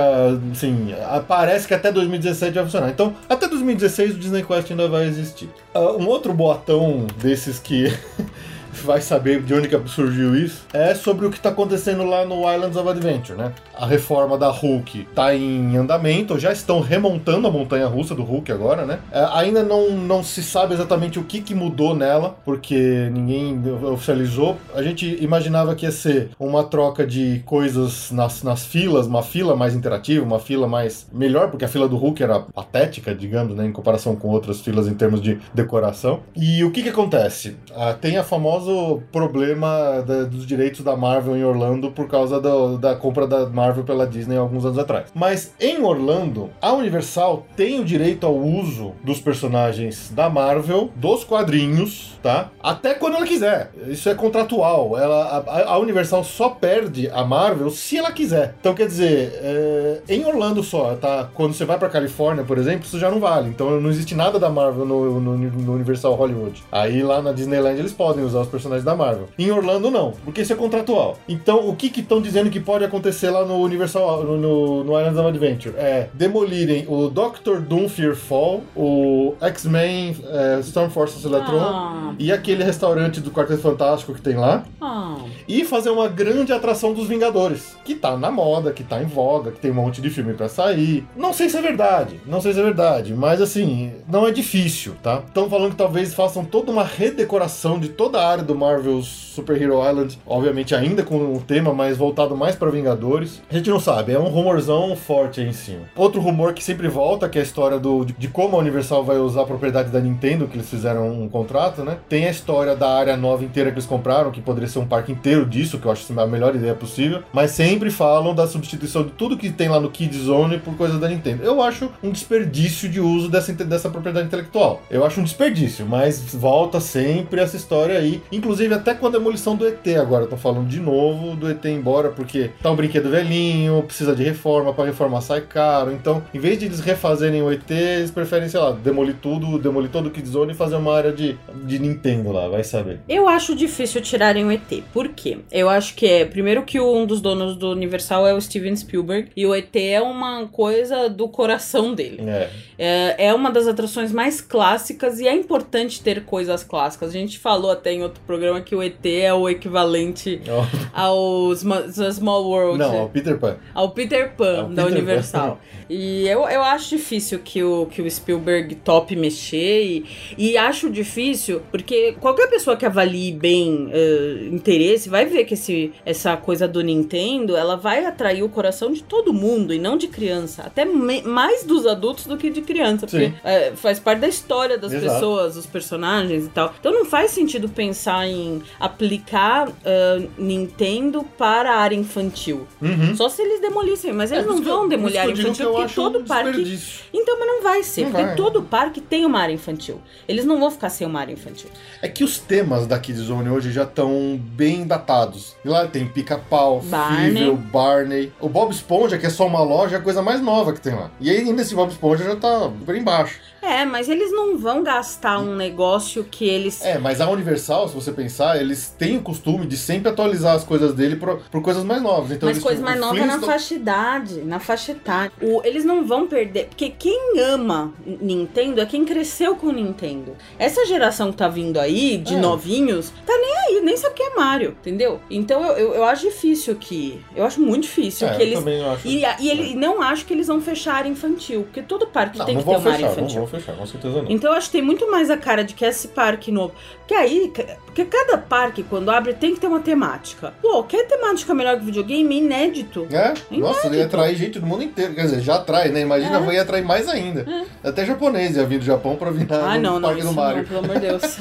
assim, 0.51 0.93
parece 1.27 1.67
que 1.67 1.73
até 1.73 1.91
2017 1.91 2.53
vai 2.53 2.63
funcionar. 2.65 2.89
Então 2.89 3.13
até 3.29 3.47
2016 3.47 4.15
o 4.15 4.19
Disney 4.19 4.43
Quest 4.43 4.69
ainda 4.71 4.87
vai 4.87 5.05
existir. 5.07 5.49
Ah, 5.73 5.91
um 5.93 6.07
outro 6.07 6.33
boatão 6.33 7.07
desses 7.21 7.59
que 7.59 7.85
vai 8.71 9.01
saber 9.01 9.41
de 9.41 9.53
onde 9.53 9.67
que 9.67 9.89
surgiu 9.89 10.35
isso, 10.35 10.65
é 10.73 10.93
sobre 10.93 11.25
o 11.25 11.29
que 11.29 11.37
está 11.37 11.49
acontecendo 11.49 12.03
lá 12.03 12.25
no 12.25 12.41
Islands 12.51 12.77
of 12.77 12.89
Adventure, 12.89 13.37
né? 13.37 13.51
A 13.75 13.85
reforma 13.85 14.37
da 14.37 14.49
Hulk 14.49 15.07
está 15.09 15.35
em 15.35 15.77
andamento, 15.77 16.37
já 16.39 16.51
estão 16.51 16.79
remontando 16.81 17.47
a 17.47 17.51
montanha 17.51 17.87
russa 17.87 18.13
do 18.15 18.23
Hulk 18.23 18.51
agora, 18.51 18.85
né? 18.85 18.99
É, 19.11 19.27
ainda 19.33 19.63
não, 19.63 19.91
não 19.91 20.23
se 20.23 20.43
sabe 20.43 20.73
exatamente 20.73 21.19
o 21.19 21.23
que, 21.23 21.41
que 21.41 21.55
mudou 21.55 21.95
nela, 21.95 22.35
porque 22.45 23.09
ninguém 23.11 23.61
oficializou. 23.83 24.57
A 24.73 24.81
gente 24.81 25.17
imaginava 25.21 25.75
que 25.75 25.85
ia 25.85 25.91
ser 25.91 26.29
uma 26.39 26.63
troca 26.63 27.05
de 27.05 27.41
coisas 27.45 28.11
nas, 28.11 28.43
nas 28.43 28.65
filas, 28.65 29.07
uma 29.07 29.23
fila 29.23 29.55
mais 29.55 29.75
interativa, 29.75 30.25
uma 30.25 30.39
fila 30.39 30.67
mais 30.67 31.07
melhor, 31.11 31.49
porque 31.49 31.65
a 31.65 31.67
fila 31.67 31.87
do 31.87 31.97
Hulk 31.97 32.21
era 32.21 32.39
patética, 32.39 33.13
digamos, 33.13 33.55
né? 33.55 33.65
Em 33.65 33.71
comparação 33.71 34.15
com 34.15 34.29
outras 34.29 34.61
filas 34.61 34.87
em 34.87 34.93
termos 34.93 35.21
de 35.21 35.39
decoração. 35.53 36.21
E 36.35 36.63
o 36.63 36.71
que 36.71 36.83
que 36.83 36.89
acontece? 36.89 37.57
Ah, 37.75 37.93
tem 37.93 38.17
a 38.17 38.23
famoso 38.59 39.01
problema 39.11 40.03
da- 40.05 40.23
dos 40.23 40.45
direitos 40.45 40.81
da 40.81 40.95
Marvel 40.95 41.35
em 41.35 41.43
Orlando 41.43 41.91
por 41.91 42.07
causa 42.07 42.39
do- 42.39 42.77
da 42.77 42.95
compra 42.95 43.25
da 43.25 43.45
Marvel 43.47 43.83
pela 43.83 44.05
Disney 44.05 44.37
alguns 44.37 44.65
anos 44.65 44.77
atrás. 44.77 45.05
Mas 45.15 45.53
em 45.59 45.81
Orlando, 45.81 46.49
a 46.61 46.73
Universal 46.73 47.45
tem 47.55 47.79
o 47.79 47.85
direito 47.85 48.25
ao 48.25 48.35
uso 48.35 48.93
dos 49.03 49.19
personagens 49.19 50.11
da 50.13 50.29
Marvel, 50.29 50.89
dos 50.95 51.23
quadrinhos, 51.23 52.17
tá? 52.21 52.49
Até 52.61 52.93
quando 52.93 53.15
ela 53.15 53.25
quiser. 53.25 53.71
Isso 53.87 54.09
é 54.09 54.15
contratual. 54.15 54.97
Ela, 54.97 55.43
a, 55.47 55.73
a 55.73 55.77
Universal 55.79 56.23
só 56.23 56.49
perde 56.49 57.09
a 57.09 57.23
Marvel 57.23 57.69
se 57.69 57.97
ela 57.97 58.11
quiser. 58.11 58.55
Então 58.59 58.73
quer 58.73 58.87
dizer, 58.87 59.39
é, 59.41 60.01
em 60.09 60.25
Orlando 60.25 60.61
só, 60.63 60.95
tá? 60.95 61.29
Quando 61.33 61.53
você 61.53 61.65
vai 61.65 61.77
pra 61.77 61.89
Califórnia, 61.89 62.43
por 62.43 62.57
exemplo, 62.57 62.85
isso 62.85 62.99
já 62.99 63.09
não 63.09 63.19
vale. 63.19 63.49
Então 63.49 63.79
não 63.79 63.89
existe 63.89 64.15
nada 64.15 64.37
da 64.37 64.49
Marvel 64.49 64.85
no, 64.85 65.19
no- 65.19 65.37
no 65.37 65.73
Universal 65.73 66.13
Hollywood. 66.15 66.63
Aí 66.71 67.01
lá 67.01 67.21
na 67.21 67.31
Disneyland 67.31 67.79
eles 67.79 67.93
podem 67.93 68.23
usar 68.23 68.41
os 68.41 68.47
personagens 68.49 68.85
da 68.85 68.95
Marvel. 68.95 69.27
Em 69.37 69.51
Orlando 69.51 69.89
não, 69.91 70.13
porque 70.23 70.41
isso 70.41 70.53
é 70.53 70.55
contratual. 70.55 71.17
Então 71.27 71.67
o 71.67 71.75
que 71.75 71.87
estão 71.99 72.21
dizendo 72.21 72.49
que 72.49 72.59
pode 72.59 72.83
acontecer 72.83 73.29
lá 73.29 73.45
no 73.45 73.61
Universal, 73.61 74.23
no, 74.23 74.37
no, 74.37 74.83
no 74.83 74.99
Islands 74.99 75.17
of 75.17 75.27
Adventure? 75.27 75.75
É 75.77 76.09
demolirem 76.13 76.85
o 76.87 77.09
Doctor 77.09 77.61
Doom 77.61 77.87
Fearfall, 77.87 78.63
o 78.75 79.35
X-Men 79.41 80.15
é, 80.27 80.59
Storm 80.61 80.89
Force 80.89 81.25
Electron 81.25 81.59
Ah, 81.59 82.13
e 82.17 82.31
aquele 82.31 82.63
restaurante 82.63 83.19
do 83.19 83.31
Quarteto 83.31 83.61
Fantástico 83.61 84.13
que 84.13 84.21
tem 84.21 84.35
lá 84.35 84.63
ah. 84.81 85.17
e 85.47 85.63
fazer 85.63 85.89
uma 85.89 86.07
grande 86.07 86.51
atração 86.51 86.93
dos 86.93 87.07
Vingadores, 87.07 87.75
que 87.83 87.95
tá 87.95 88.17
na 88.17 88.31
moda, 88.31 88.71
que 88.71 88.83
tá 88.83 89.01
em 89.01 89.05
voga, 89.05 89.51
que 89.51 89.59
tem 89.59 89.71
um 89.71 89.75
monte 89.75 90.01
de 90.01 90.09
filme 90.09 90.33
pra 90.33 90.49
sair. 90.49 91.05
Não 91.15 91.33
sei 91.33 91.49
se 91.49 91.57
é 91.57 91.61
verdade, 91.61 92.19
não 92.25 92.41
sei 92.41 92.53
se 92.53 92.59
é 92.59 92.63
verdade, 92.63 93.13
mas 93.13 93.41
assim, 93.41 93.93
não 94.07 94.27
é 94.27 94.31
difícil, 94.31 94.95
tá? 95.01 95.23
Estão 95.25 95.49
falando 95.49 95.71
que 95.71 95.77
talvez 95.77 96.13
façam 96.13 96.43
toda 96.43 96.71
uma 96.71 96.83
redecoração 96.83 97.79
de 97.79 97.89
toda 97.89 98.19
a 98.19 98.29
área 98.29 98.38
do 98.41 98.55
Marvel 98.55 99.01
Super 99.01 99.61
Hero 99.61 99.79
Island, 99.87 100.19
obviamente 100.25 100.75
ainda 100.75 101.03
com 101.03 101.33
o 101.33 101.39
tema 101.39 101.73
mais 101.73 101.97
voltado 101.97 102.35
mais 102.35 102.55
pra 102.55 102.69
Vingadores. 102.69 103.41
A 103.49 103.53
gente 103.55 103.69
não 103.69 103.79
sabe, 103.79 104.13
é 104.13 104.19
um 104.19 104.29
rumorzão 104.29 104.95
forte 104.95 105.41
aí 105.41 105.47
em 105.47 105.53
cima. 105.53 105.81
Outro 105.95 106.21
rumor 106.21 106.53
que 106.53 106.63
sempre 106.63 106.87
volta, 106.87 107.29
que 107.29 107.37
é 107.37 107.41
a 107.41 107.43
história 107.43 107.79
do, 107.79 108.03
de, 108.03 108.13
de 108.13 108.27
como 108.27 108.55
a 108.55 108.59
Universal 108.59 109.03
vai 109.03 109.17
usar 109.17 109.41
a 109.41 109.45
propriedade 109.45 109.89
da 109.89 109.99
Nintendo, 109.99 110.47
que 110.47 110.57
eles 110.57 110.69
fizeram 110.69 111.09
um 111.09 111.29
contrato, 111.29 111.83
né? 111.83 111.97
Tem 112.07 112.25
a 112.25 112.31
história 112.31 112.75
da 112.75 112.89
área 112.89 113.15
nova 113.15 113.43
inteira 113.43 113.69
que 113.71 113.75
eles 113.75 113.85
compraram, 113.85 114.31
que 114.31 114.41
poderia 114.41 114.67
ser 114.67 114.79
um 114.79 114.87
parque 114.87 115.11
inteiro 115.11 115.45
disso, 115.45 115.79
que 115.79 115.85
eu 115.85 115.91
acho 115.91 116.19
a 116.19 116.27
melhor 116.27 116.55
ideia 116.55 116.73
possível, 116.73 117.23
mas 117.31 117.51
sempre 117.51 117.91
falam 117.91 118.33
da 118.33 118.47
substituição 118.47 119.03
de 119.03 119.11
tudo 119.11 119.37
que 119.37 119.49
tem 119.49 119.69
lá 119.69 119.79
no 119.79 119.89
Kid 119.89 120.17
Zone 120.17 120.57
por 120.59 120.75
coisa 120.75 120.97
da 120.97 121.07
Nintendo. 121.07 121.43
Eu 121.43 121.61
acho 121.61 121.89
um 122.03 122.11
desperdício 122.11 122.89
de 122.89 122.99
uso 122.99 123.29
dessa, 123.29 123.53
dessa 123.53 123.89
propriedade 123.89 124.27
intelectual. 124.27 124.81
Eu 124.89 125.05
acho 125.05 125.19
um 125.19 125.23
desperdício, 125.23 125.85
mas 125.85 126.19
volta 126.33 126.79
sempre 126.79 127.41
essa 127.41 127.55
história 127.55 127.97
aí. 127.97 128.21
Inclusive, 128.31 128.73
até 128.73 128.93
com 128.93 129.07
a 129.07 129.09
demolição 129.09 129.55
do 129.55 129.67
ET 129.67 129.85
agora, 129.99 130.23
estão 130.23 130.37
falando 130.37 130.67
de 130.67 130.79
novo 130.79 131.35
do 131.35 131.49
ET 131.49 131.63
embora, 131.65 132.09
porque 132.09 132.51
tá 132.61 132.71
um 132.71 132.75
brinquedo 132.75 133.09
velhinho, 133.09 133.83
precisa 133.83 134.15
de 134.15 134.23
reforma, 134.23 134.73
para 134.73 134.85
reformar 134.85 135.21
sai 135.21 135.41
caro. 135.41 135.91
Então, 135.91 136.23
em 136.33 136.39
vez 136.39 136.59
de 136.59 136.65
eles 136.65 136.79
refazerem 136.79 137.41
o 137.41 137.51
ET, 137.51 137.69
eles 137.69 138.11
preferem, 138.11 138.47
sei 138.47 138.59
lá, 138.59 138.71
demolir 138.71 139.15
tudo, 139.21 139.57
demolir 139.57 139.89
todo 139.89 140.07
o 140.07 140.11
Kid 140.11 140.27
Zone 140.27 140.53
e 140.53 140.55
fazer 140.55 140.75
uma 140.75 140.95
área 140.95 141.11
de, 141.11 141.37
de 141.63 141.79
Nintendo 141.79 142.31
lá, 142.31 142.47
vai 142.47 142.63
saber. 142.63 142.99
Eu 143.07 143.27
acho 143.27 143.55
difícil 143.55 144.01
tirarem 144.01 144.45
o 144.45 144.51
ET. 144.51 144.83
Por 144.93 145.09
quê? 145.09 145.39
Eu 145.51 145.69
acho 145.69 145.95
que 145.95 146.05
é, 146.05 146.25
primeiro 146.25 146.63
que 146.63 146.79
um 146.79 147.05
dos 147.05 147.21
donos 147.21 147.55
do 147.55 147.71
Universal 147.71 148.27
é 148.27 148.33
o 148.33 148.41
Steven 148.41 148.75
Spielberg 148.75 149.29
e 149.35 149.45
o 149.45 149.55
ET 149.55 149.75
é 149.75 150.01
uma 150.01 150.47
coisa 150.47 151.09
do 151.09 151.27
coração 151.27 151.93
dele. 151.93 152.21
É. 152.27 152.49
É, 152.77 153.27
é 153.27 153.33
uma 153.33 153.51
das 153.51 153.67
atrações 153.67 154.11
mais 154.11 154.41
clássicas 154.41 155.19
e 155.19 155.27
é 155.27 155.33
importante 155.33 156.01
ter 156.01 156.23
coisas 156.23 156.63
clássicas. 156.63 157.09
A 157.09 157.13
gente 157.13 157.37
falou 157.39 157.71
até 157.71 157.91
em 157.91 158.03
outro 158.03 158.18
outro 158.19 158.25
programa 158.25 158.61
que 158.61 158.75
o 158.75 158.83
ET 158.83 159.05
é 159.05 159.33
o 159.33 159.49
equivalente 159.49 160.41
ao 160.93 161.55
Small 161.55 162.45
World. 162.45 162.77
Não, 162.77 162.99
ao 163.01 163.09
Peter 163.09 163.37
Pan. 163.37 163.57
Ao 163.73 163.89
Peter 163.91 164.31
Pan, 164.35 164.59
ao 164.59 164.69
da 164.69 164.83
Peter 164.83 164.97
Universal. 164.97 165.51
Pan. 165.51 165.57
E 165.89 166.27
eu, 166.27 166.47
eu 166.47 166.61
acho 166.61 166.89
difícil 166.89 167.39
que 167.39 167.63
o, 167.63 167.87
que 167.87 168.01
o 168.01 168.09
Spielberg 168.09 168.75
top 168.75 169.15
mexer 169.15 169.83
e, 169.83 170.05
e 170.37 170.57
acho 170.57 170.89
difícil 170.89 171.61
porque 171.71 172.13
qualquer 172.19 172.47
pessoa 172.47 172.77
que 172.77 172.85
avalie 172.85 173.31
bem 173.31 173.87
uh, 173.87 174.53
interesse 174.53 175.09
vai 175.09 175.25
ver 175.25 175.45
que 175.45 175.55
esse, 175.55 175.91
essa 176.05 176.37
coisa 176.37 176.67
do 176.67 176.81
Nintendo 176.81 177.55
ela 177.55 177.75
vai 177.75 178.05
atrair 178.05 178.43
o 178.43 178.49
coração 178.49 178.91
de 178.91 179.01
todo 179.01 179.33
mundo 179.33 179.73
e 179.73 179.79
não 179.79 179.97
de 179.97 180.07
criança. 180.07 180.63
Até 180.63 180.85
mais 180.85 181.63
dos 181.63 181.87
adultos 181.87 182.27
do 182.27 182.37
que 182.37 182.49
de 182.49 182.61
criança. 182.61 183.07
Porque 183.07 183.25
uh, 183.25 183.75
faz 183.75 183.99
parte 183.99 184.19
da 184.19 184.27
história 184.27 184.77
das 184.77 184.93
Exato. 184.93 185.13
pessoas, 185.13 185.57
os 185.57 185.65
personagens 185.65 186.45
e 186.45 186.49
tal. 186.49 186.73
Então 186.79 186.91
não 186.91 187.05
faz 187.05 187.31
sentido 187.31 187.67
pensar 187.67 188.27
em 188.27 188.61
aplicar 188.79 189.69
uh, 189.69 190.29
Nintendo 190.37 191.23
para 191.37 191.73
a 191.73 191.77
área 191.77 191.95
infantil. 191.95 192.67
Uhum. 192.81 193.15
Só 193.15 193.27
se 193.29 193.41
eles 193.41 193.59
demolissem, 193.59 194.13
mas 194.13 194.31
eles 194.31 194.45
é, 194.45 194.47
não 194.47 194.61
vão 194.61 194.87
demolir 194.87 195.17
a 195.17 195.23
área 195.23 195.33
porque 195.83 195.95
todo 195.95 196.19
um 196.19 196.25
parque. 196.25 196.79
Então, 197.13 197.39
mas 197.39 197.47
não 197.47 197.63
vai 197.63 197.83
ser, 197.83 198.03
não 198.03 198.11
porque 198.11 198.25
vai. 198.25 198.35
todo 198.35 198.63
parque 198.63 199.01
tem 199.01 199.25
uma 199.25 199.39
área 199.39 199.53
infantil. 199.53 200.01
Eles 200.27 200.45
não 200.45 200.59
vão 200.59 200.71
ficar 200.71 200.89
sem 200.89 201.05
uma 201.05 201.19
área 201.19 201.33
infantil. 201.33 201.69
É 202.01 202.07
que 202.07 202.23
os 202.23 202.37
temas 202.37 202.87
da 202.87 202.99
Kids 202.99 203.23
Zone 203.23 203.49
hoje 203.49 203.71
já 203.71 203.83
estão 203.83 204.39
bem 204.41 204.85
datados. 204.85 205.55
E 205.63 205.67
lá 205.67 205.87
tem 205.87 206.07
pica-pau, 206.07 206.81
Fível, 206.81 207.55
Barney. 207.55 208.31
O 208.39 208.49
Bob 208.49 208.71
Esponja, 208.71 209.17
que 209.17 209.25
é 209.25 209.29
só 209.29 209.45
uma 209.47 209.61
loja, 209.61 209.95
é 209.95 209.99
a 209.99 210.01
coisa 210.01 210.21
mais 210.21 210.41
nova 210.41 210.73
que 210.73 210.81
tem 210.81 210.93
lá. 210.93 211.11
E 211.19 211.29
aí, 211.29 211.37
ainda 211.37 211.61
esse 211.61 211.75
Bob 211.75 211.89
Esponja 211.89 212.23
já 212.23 212.35
tá 212.35 212.71
por 212.85 212.95
embaixo. 212.95 213.39
É, 213.61 213.85
mas 213.85 214.07
eles 214.07 214.31
não 214.31 214.57
vão 214.57 214.83
gastar 214.83 215.39
um 215.39 215.55
negócio 215.55 216.23
que 216.23 216.47
eles. 216.47 216.81
É, 216.81 216.97
mas 216.97 217.19
a 217.19 217.29
Universal, 217.29 217.89
se 217.89 217.95
você 217.95 218.11
pensar, 218.11 218.59
eles 218.59 218.93
têm 218.97 219.17
o 219.17 219.21
costume 219.21 219.65
de 219.65 219.77
sempre 219.77 220.09
atualizar 220.09 220.55
as 220.55 220.63
coisas 220.63 220.93
dele 220.93 221.17
por, 221.17 221.41
por 221.51 221.61
coisas 221.61 221.83
mais 221.83 222.01
novas. 222.01 222.31
Então, 222.31 222.47
mas 222.47 222.57
eles, 222.57 222.63
coisa 222.63 222.81
mais 222.81 222.99
nova 222.99 223.25
na 223.25 223.39
faixa 223.39 223.73
idade. 223.73 224.41
Na 224.41 224.59
faixa 224.59 224.91
idade. 224.93 225.33
O, 225.41 225.61
eles 225.69 225.85
não 225.85 226.05
vão 226.05 226.27
perder. 226.27 226.67
Porque 226.67 226.89
quem 226.89 227.39
ama 227.39 227.93
Nintendo 228.05 228.81
é 228.81 228.85
quem 228.85 229.05
cresceu 229.05 229.55
com 229.55 229.71
Nintendo. 229.71 230.35
Essa 230.57 230.85
geração 230.85 231.31
que 231.31 231.37
tá 231.37 231.47
vindo 231.47 231.79
aí, 231.79 232.17
de 232.17 232.35
é. 232.35 232.39
novinhos, 232.39 233.11
tá 233.25 233.33
nem 233.37 233.57
aí, 233.57 233.81
nem 233.81 233.95
sabe 233.95 234.13
o 234.13 234.15
que 234.15 234.23
é 234.23 234.35
Mario, 234.35 234.75
entendeu? 234.79 235.19
Então 235.29 235.63
eu, 235.65 235.77
eu, 235.77 235.93
eu 235.95 236.05
acho 236.05 236.23
difícil 236.25 236.75
que. 236.75 237.21
Eu 237.35 237.45
acho 237.45 237.61
muito 237.61 237.83
difícil 237.83 238.27
é, 238.27 238.35
que 238.35 238.41
eles. 238.41 238.59
Também 238.59 238.83
acho. 238.83 239.07
E, 239.07 239.23
e 239.39 239.49
ele, 239.49 239.75
não 239.75 240.01
acho 240.01 240.25
que 240.25 240.33
eles 240.33 240.47
vão 240.47 240.61
fechar 240.61 241.05
infantil. 241.05 241.63
Porque 241.63 241.81
todo 241.81 242.07
parque 242.07 242.37
não, 242.37 242.45
tem 242.45 242.55
não 242.55 242.63
que 242.63 242.69
ter 242.69 242.77
uma 242.77 242.91
área 242.91 243.05
infantil. 243.05 243.39
Não 243.39 243.45
vão 243.45 243.59
fechar, 243.59 243.75
com 243.75 243.85
certeza 243.85 244.21
não. 244.21 244.31
Então 244.31 244.51
eu 244.51 244.57
acho 244.57 244.67
que 244.67 244.73
tem 244.73 244.81
muito 244.81 245.09
mais 245.09 245.29
a 245.29 245.37
cara 245.37 245.63
de 245.63 245.73
que 245.73 245.85
esse 245.85 246.09
parque 246.09 246.51
novo. 246.51 246.73
Porque 246.99 247.13
aí, 247.13 247.51
porque 247.85 248.05
cada 248.05 248.37
parque, 248.37 248.83
quando 248.83 249.09
abre, 249.09 249.33
tem 249.33 249.53
que 249.53 249.59
ter 249.59 249.67
uma 249.67 249.79
temática. 249.79 250.53
Pô, 250.61 250.83
quer 250.83 251.07
temática 251.07 251.53
melhor 251.53 251.77
que 251.79 251.85
videogame? 251.85 252.37
Inédito. 252.37 253.07
É? 253.11 253.33
Inédito. 253.51 253.59
Nossa, 253.59 253.87
ele 253.87 253.97
ia 253.97 254.05
atrair 254.05 254.35
gente 254.35 254.59
do 254.59 254.65
mundo 254.65 254.83
inteiro. 254.83 255.15
Quer 255.15 255.23
dizer, 255.23 255.41
já 255.41 255.58
atrai, 255.59 255.89
né? 255.89 256.01
Imagina, 256.01 256.37
é. 256.37 256.39
vai 256.39 256.57
atrair 256.57 256.83
mais 256.83 257.07
ainda. 257.07 257.45
É. 257.83 257.89
Até 257.89 258.05
japonês 258.05 258.57
ia 258.57 258.65
vir 258.65 258.79
do 258.79 258.85
Japão 258.85 259.15
pra 259.15 259.31
vir 259.31 259.47
ah, 259.49 259.77
no 259.77 259.99
não, 259.99 260.01
parque 260.01 260.23
não, 260.23 260.29
do 260.29 260.35
Mario. 260.35 260.57
Não, 260.57 260.65
pelo 260.65 260.79
amor 260.79 260.95
de 260.95 261.01
Deus. 261.01 261.37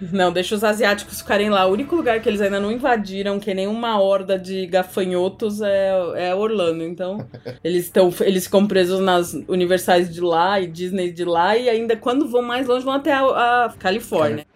não, 0.12 0.32
deixa 0.32 0.54
os 0.54 0.64
asiáticos 0.64 1.20
ficarem 1.20 1.50
lá. 1.50 1.66
O 1.66 1.72
único 1.72 1.96
lugar 1.96 2.20
que 2.20 2.28
eles 2.28 2.40
ainda 2.40 2.60
não 2.60 2.70
invadiram, 2.70 3.38
que 3.38 3.54
nem 3.54 3.66
uma 3.66 4.00
horda 4.00 4.38
de 4.38 4.66
gafanhotos, 4.66 5.60
é, 5.60 5.90
é 6.16 6.34
Orlando. 6.34 6.82
Então, 6.82 7.26
eles 7.62 7.84
estão 7.84 8.12
eles 8.20 8.44
ficam 8.44 8.66
presos 8.66 9.00
nas 9.00 9.34
universais 9.48 10.12
de 10.12 10.20
lá 10.20 10.60
e 10.60 10.66
Disney 10.66 11.12
de 11.12 11.24
lá, 11.24 11.56
e 11.56 11.68
ainda 11.68 11.96
quando 11.96 12.28
vão 12.28 12.42
mais 12.42 12.66
longe 12.66 12.84
vão 12.84 12.94
até 12.94 13.12
a, 13.12 13.66
a 13.66 13.74
Califórnia. 13.78 14.46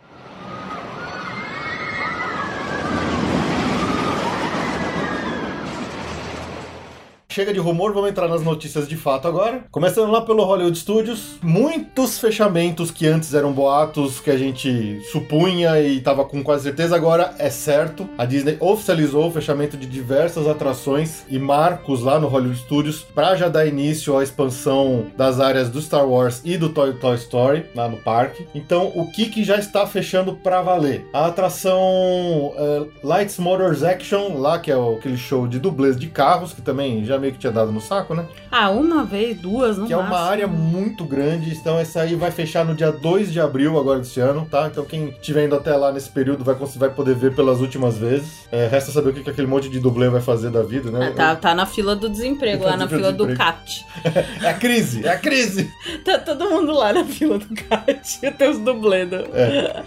Chega 7.32 7.50
de 7.50 7.58
rumor, 7.58 7.94
vamos 7.94 8.10
entrar 8.10 8.28
nas 8.28 8.42
notícias 8.42 8.86
de 8.86 8.94
fato 8.94 9.26
agora. 9.26 9.64
Começando 9.70 10.10
lá 10.10 10.20
pelo 10.20 10.44
Hollywood 10.44 10.76
Studios, 10.76 11.38
muitos 11.40 12.18
fechamentos 12.18 12.90
que 12.90 13.06
antes 13.06 13.32
eram 13.32 13.54
boatos 13.54 14.20
que 14.20 14.30
a 14.30 14.36
gente 14.36 15.00
supunha 15.10 15.80
e 15.80 15.98
tava 16.02 16.26
com 16.26 16.42
quase 16.42 16.64
certeza, 16.64 16.94
agora 16.94 17.34
é 17.38 17.48
certo. 17.48 18.06
A 18.18 18.26
Disney 18.26 18.58
oficializou 18.60 19.28
o 19.28 19.32
fechamento 19.32 19.78
de 19.78 19.86
diversas 19.86 20.46
atrações 20.46 21.24
e 21.26 21.38
marcos 21.38 22.02
lá 22.02 22.20
no 22.20 22.28
Hollywood 22.28 22.58
Studios 22.58 23.00
para 23.00 23.34
já 23.34 23.48
dar 23.48 23.64
início 23.64 24.14
à 24.14 24.22
expansão 24.22 25.06
das 25.16 25.40
áreas 25.40 25.70
do 25.70 25.80
Star 25.80 26.06
Wars 26.06 26.42
e 26.44 26.58
do 26.58 26.68
Toy, 26.68 26.92
Toy 26.92 27.16
Story 27.16 27.64
lá 27.74 27.88
no 27.88 27.96
parque. 27.96 28.46
Então, 28.54 28.92
o 28.94 29.10
que, 29.10 29.30
que 29.30 29.42
já 29.42 29.56
está 29.56 29.86
fechando 29.86 30.34
para 30.34 30.60
valer? 30.60 31.06
A 31.14 31.28
atração 31.28 31.80
uh, 31.80 32.92
Lights 33.02 33.38
Motors 33.38 33.82
Action, 33.82 34.36
lá 34.36 34.58
que 34.58 34.70
é 34.70 34.74
aquele 34.74 35.16
show 35.16 35.48
de 35.48 35.58
dublês 35.58 35.96
de 35.96 36.08
carros, 36.08 36.52
que 36.52 36.60
também 36.60 37.02
já 37.06 37.21
meio 37.22 37.32
que 37.32 37.38
tinha 37.38 37.52
dado 37.52 37.70
no 37.70 37.80
saco, 37.80 38.14
né? 38.14 38.26
Ah, 38.50 38.68
uma 38.70 39.04
vez, 39.04 39.38
duas, 39.38 39.78
não 39.78 39.86
Que 39.86 39.94
máximo. 39.94 40.14
é 40.14 40.18
uma 40.18 40.28
área 40.28 40.46
muito 40.48 41.04
grande, 41.04 41.52
então 41.52 41.78
essa 41.78 42.00
aí 42.00 42.16
vai 42.16 42.32
fechar 42.32 42.64
no 42.64 42.74
dia 42.74 42.90
2 42.90 43.32
de 43.32 43.40
abril 43.40 43.78
agora 43.78 44.00
desse 44.00 44.18
ano, 44.18 44.46
tá? 44.50 44.68
Então 44.70 44.84
quem 44.84 45.10
estiver 45.10 45.46
indo 45.46 45.54
até 45.54 45.74
lá 45.76 45.92
nesse 45.92 46.10
período 46.10 46.42
vai, 46.42 46.56
vai 46.76 46.90
poder 46.90 47.14
ver 47.14 47.34
pelas 47.34 47.60
últimas 47.60 47.96
vezes. 47.96 48.48
É, 48.50 48.66
resta 48.66 48.90
saber 48.90 49.10
o 49.10 49.12
que, 49.12 49.22
que 49.22 49.30
aquele 49.30 49.46
monte 49.46 49.68
de 49.68 49.78
dublê 49.78 50.08
vai 50.08 50.20
fazer 50.20 50.50
da 50.50 50.62
vida, 50.62 50.90
né? 50.90 51.12
Ah, 51.12 51.14
tá, 51.14 51.36
tá 51.36 51.54
na 51.54 51.64
fila 51.64 51.94
do 51.94 52.08
desemprego, 52.08 52.64
tá 52.64 52.70
lá 52.70 52.76
na 52.76 52.88
fila 52.88 53.12
do 53.12 53.34
CAT. 53.34 53.86
é 54.42 54.48
a 54.48 54.54
crise, 54.54 55.06
é 55.06 55.10
a 55.10 55.18
crise! 55.18 55.70
tá 56.04 56.18
todo 56.18 56.50
mundo 56.50 56.72
lá 56.72 56.92
na 56.92 57.04
fila 57.04 57.38
do 57.38 57.54
CAT, 57.54 58.20
tem 58.36 58.50
os 58.50 58.58
dublês. 58.58 59.08
É. 59.12 59.82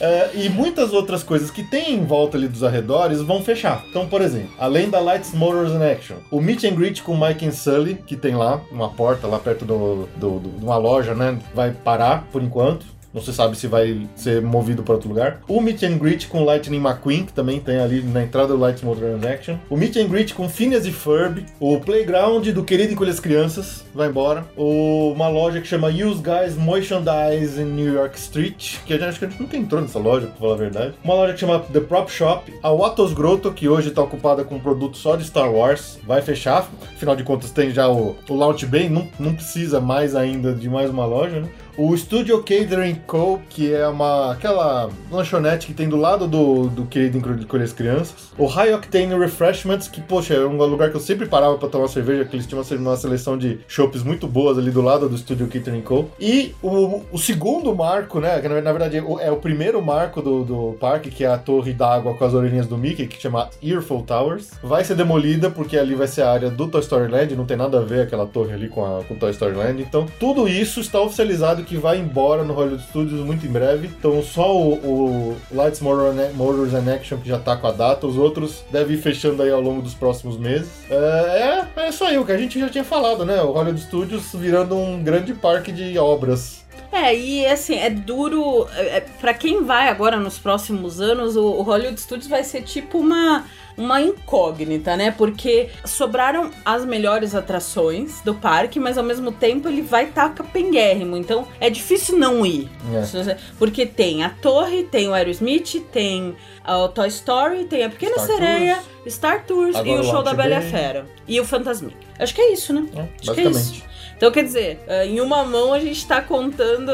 é. 0.00 0.30
E 0.34 0.48
muitas 0.48 0.92
outras 0.92 1.22
coisas 1.22 1.50
que 1.50 1.62
tem 1.62 1.94
em 1.94 2.04
volta 2.04 2.36
ali 2.36 2.48
dos 2.48 2.62
arredores 2.62 3.20
vão 3.20 3.42
fechar. 3.42 3.84
Então, 3.88 4.06
por 4.06 4.20
exemplo, 4.20 4.50
além 4.58 4.90
da 4.90 5.00
Lights, 5.00 5.32
Motors 5.32 5.72
and 5.72 5.84
Action, 5.84 6.16
o 6.30 6.40
Meet 6.40 6.64
and 6.66 6.74
Greet 6.74 7.02
com 7.02 7.16
Mike 7.16 7.46
and 7.46 7.52
Sully, 7.52 7.94
que 7.94 8.16
tem 8.16 8.34
lá, 8.34 8.60
uma 8.70 8.88
porta 8.88 9.26
lá 9.26 9.38
perto 9.38 9.64
do, 9.64 10.08
do, 10.16 10.38
do, 10.40 10.58
de 10.58 10.64
uma 10.64 10.76
loja, 10.76 11.14
né? 11.14 11.38
Vai 11.54 11.72
parar 11.72 12.26
por 12.32 12.42
enquanto. 12.42 12.95
Não 13.16 13.22
se 13.22 13.32
sabe 13.32 13.56
se 13.56 13.66
vai 13.66 14.06
ser 14.14 14.42
movido 14.42 14.82
para 14.82 14.92
outro 14.92 15.08
lugar. 15.08 15.40
O 15.48 15.58
Meet 15.58 15.84
and 15.84 15.96
Greet 15.96 16.28
com 16.28 16.44
Lightning 16.44 16.76
McQueen, 16.76 17.24
que 17.24 17.32
também 17.32 17.58
tem 17.58 17.78
ali 17.78 18.02
na 18.02 18.22
entrada 18.22 18.48
do 18.48 18.58
Lightning 18.58 18.86
Modern 18.86 19.26
Action. 19.26 19.56
O 19.70 19.76
Meet 19.76 19.96
and 19.96 20.08
Greet 20.08 20.34
com 20.34 20.50
Phineas 20.50 20.84
e 20.84 20.92
Ferb. 20.92 21.46
O 21.58 21.80
Playground 21.80 22.46
do 22.48 22.62
Querido 22.62 22.92
Encolher 22.92 23.12
as 23.12 23.18
Crianças, 23.18 23.86
vai 23.94 24.08
embora. 24.08 24.44
O, 24.54 25.12
uma 25.14 25.28
loja 25.28 25.62
que 25.62 25.66
chama 25.66 25.88
Use 25.88 26.22
Guys 26.22 26.58
Merchandise 26.58 27.58
in 27.58 27.64
New 27.64 27.94
York 27.94 28.18
Street, 28.18 28.76
que 28.84 28.92
a 28.92 28.98
gente, 28.98 29.08
acho 29.08 29.18
que 29.18 29.24
a 29.24 29.28
gente 29.30 29.40
nunca 29.40 29.56
entrou 29.56 29.80
nessa 29.80 29.98
loja, 29.98 30.26
pra 30.26 30.36
falar 30.36 30.52
a 30.52 30.58
verdade. 30.58 30.94
Uma 31.02 31.14
loja 31.14 31.32
que 31.32 31.40
chama 31.40 31.60
The 31.60 31.80
Prop 31.80 32.10
Shop. 32.10 32.52
A 32.62 32.70
Watos 32.70 33.14
Grotto, 33.14 33.50
que 33.50 33.66
hoje 33.66 33.88
está 33.88 34.02
ocupada 34.02 34.44
com 34.44 34.56
um 34.56 34.60
produto 34.60 34.98
só 34.98 35.16
de 35.16 35.24
Star 35.24 35.50
Wars, 35.50 35.98
vai 36.06 36.20
fechar. 36.20 36.68
Afinal 36.94 37.16
de 37.16 37.24
contas, 37.24 37.50
tem 37.50 37.70
já 37.70 37.88
o, 37.88 38.14
o 38.28 38.34
Launch 38.34 38.66
Bay, 38.66 38.90
não, 38.90 39.08
não 39.18 39.34
precisa 39.34 39.80
mais 39.80 40.14
ainda 40.14 40.52
de 40.52 40.68
mais 40.68 40.90
uma 40.90 41.06
loja, 41.06 41.40
né? 41.40 41.48
O 41.76 41.94
Studio 41.94 42.38
Catering 42.38 43.02
Co., 43.06 43.38
que 43.50 43.72
é 43.72 43.86
uma 43.86 44.32
aquela 44.32 44.88
lanchonete 45.10 45.66
que 45.66 45.74
tem 45.74 45.88
do 45.88 45.96
lado 45.96 46.26
do, 46.26 46.68
do 46.68 46.86
querido 46.86 47.18
Encolher 47.18 47.64
as 47.64 47.72
Crianças. 47.72 48.32
O 48.38 48.46
High 48.46 48.72
Octane 48.74 49.14
Refreshments, 49.14 49.86
que, 49.86 50.00
poxa, 50.00 50.34
é 50.34 50.46
um 50.46 50.56
lugar 50.56 50.90
que 50.90 50.96
eu 50.96 51.00
sempre 51.00 51.26
parava 51.26 51.58
para 51.58 51.68
tomar 51.68 51.88
cerveja, 51.88 52.24
que 52.24 52.34
eles 52.34 52.46
tinham 52.46 52.62
uma 52.78 52.96
seleção 52.96 53.36
de 53.36 53.60
shops 53.68 54.02
muito 54.02 54.26
boas 54.26 54.56
ali 54.56 54.70
do 54.70 54.80
lado 54.80 55.06
do 55.06 55.18
Studio 55.18 55.48
Catering 55.48 55.82
Co. 55.82 56.08
E 56.18 56.54
o, 56.62 57.02
o 57.12 57.18
segundo 57.18 57.74
marco, 57.74 58.20
né, 58.20 58.40
que 58.40 58.48
na 58.48 58.72
verdade 58.72 58.96
é 59.20 59.30
o 59.30 59.36
primeiro 59.36 59.82
marco 59.82 60.22
do, 60.22 60.44
do 60.44 60.76
parque, 60.80 61.10
que 61.10 61.24
é 61.24 61.28
a 61.28 61.36
torre 61.36 61.74
d'água 61.74 62.14
com 62.14 62.24
as 62.24 62.32
orelhinhas 62.32 62.66
do 62.66 62.78
Mickey, 62.78 63.06
que 63.06 63.20
chama 63.20 63.50
Earful 63.62 64.02
Towers, 64.02 64.52
vai 64.62 64.82
ser 64.82 64.94
demolida 64.94 65.50
porque 65.50 65.76
ali 65.76 65.94
vai 65.94 66.06
ser 66.06 66.22
a 66.22 66.30
área 66.30 66.48
do 66.48 66.68
Toy 66.68 66.80
Story 66.80 67.10
Land, 67.10 67.36
não 67.36 67.44
tem 67.44 67.56
nada 67.56 67.80
a 67.80 67.82
ver 67.82 68.00
aquela 68.00 68.24
torre 68.24 68.54
ali 68.54 68.68
com, 68.68 68.84
a, 68.84 69.04
com 69.04 69.14
Toy 69.14 69.30
Story 69.32 69.54
Land. 69.54 69.82
Então, 69.82 70.06
tudo 70.18 70.48
isso 70.48 70.80
está 70.80 71.00
oficializado 71.00 71.65
que 71.66 71.76
vai 71.76 71.98
embora 71.98 72.44
no 72.44 72.54
Hollywood 72.54 72.82
Studios 72.84 73.20
muito 73.20 73.44
em 73.44 73.50
breve. 73.50 73.88
Então 73.88 74.22
só 74.22 74.56
o, 74.56 74.74
o 74.74 75.36
Lights 75.52 75.80
Motors 75.80 76.74
and 76.74 76.94
Action 76.94 77.18
que 77.18 77.28
já 77.28 77.38
tá 77.38 77.56
com 77.56 77.66
a 77.66 77.72
data, 77.72 78.06
os 78.06 78.16
outros 78.16 78.64
devem 78.70 78.96
ir 78.96 79.00
fechando 79.00 79.42
aí 79.42 79.50
ao 79.50 79.60
longo 79.60 79.82
dos 79.82 79.94
próximos 79.94 80.38
meses. 80.38 80.68
É, 80.88 81.66
é, 81.76 81.82
é 81.84 81.88
isso 81.88 82.04
aí, 82.04 82.16
o 82.16 82.24
que 82.24 82.32
a 82.32 82.38
gente 82.38 82.58
já 82.58 82.68
tinha 82.68 82.84
falado, 82.84 83.24
né? 83.24 83.42
O 83.42 83.52
Hollywood 83.52 83.80
Studios 83.80 84.32
virando 84.34 84.76
um 84.76 85.02
grande 85.02 85.34
parque 85.34 85.72
de 85.72 85.98
obras. 85.98 86.65
É, 86.92 87.14
e 87.14 87.46
assim, 87.46 87.76
é 87.76 87.90
duro. 87.90 88.66
É, 88.74 88.96
é 88.96 89.00
para 89.00 89.34
quem 89.34 89.64
vai 89.64 89.88
agora 89.88 90.18
nos 90.18 90.38
próximos 90.38 91.00
anos, 91.00 91.36
o, 91.36 91.44
o 91.44 91.62
Hollywood 91.62 92.00
Studios 92.00 92.28
vai 92.28 92.44
ser 92.44 92.62
tipo 92.62 92.98
uma 92.98 93.44
uma 93.76 94.00
incógnita, 94.00 94.96
né? 94.96 95.10
Porque 95.10 95.68
sobraram 95.84 96.50
as 96.64 96.84
melhores 96.84 97.34
atrações 97.34 98.20
do 98.22 98.34
parque, 98.34 98.80
mas 98.80 98.96
ao 98.96 99.04
mesmo 99.04 99.30
tempo 99.30 99.68
ele 99.68 99.82
vai 99.82 100.04
estar 100.04 100.30
tá 100.30 100.42
capenguérrimo. 100.42 101.16
Então 101.16 101.46
é 101.60 101.68
difícil 101.68 102.18
não 102.18 102.44
ir. 102.44 102.70
É. 102.92 103.36
Porque 103.58 103.84
tem 103.84 104.24
a 104.24 104.30
torre, 104.30 104.84
tem 104.84 105.08
o 105.08 105.14
Aerosmith, 105.14 105.80
tem 105.92 106.34
o 106.66 106.88
Toy 106.88 107.08
Story, 107.08 107.64
tem 107.64 107.84
a 107.84 107.90
Pequena 107.90 108.14
Star 108.14 108.26
Sereia, 108.26 108.76
Tours. 108.76 109.14
Star 109.14 109.46
Tours 109.46 109.76
Agora 109.76 109.98
e 109.98 110.00
o 110.00 110.04
show 110.04 110.22
da 110.22 110.32
Bela 110.32 110.50
e 110.50 110.54
a 110.54 110.62
Fera. 110.62 111.06
E 111.28 111.40
o 111.40 111.44
Fantasmic. 111.44 111.96
Acho 112.18 112.34
que 112.34 112.40
é 112.40 112.52
isso, 112.52 112.72
né? 112.72 112.88
É, 112.94 113.00
Acho 113.00 113.34
basicamente. 113.34 113.84
É 113.92 113.95
Então, 114.16 114.30
quer 114.30 114.44
dizer, 114.44 114.80
eh, 114.86 115.06
em 115.06 115.20
uma 115.20 115.44
mão 115.44 115.74
a 115.74 115.78
gente 115.78 116.06
tá 116.06 116.22
contando. 116.22 116.90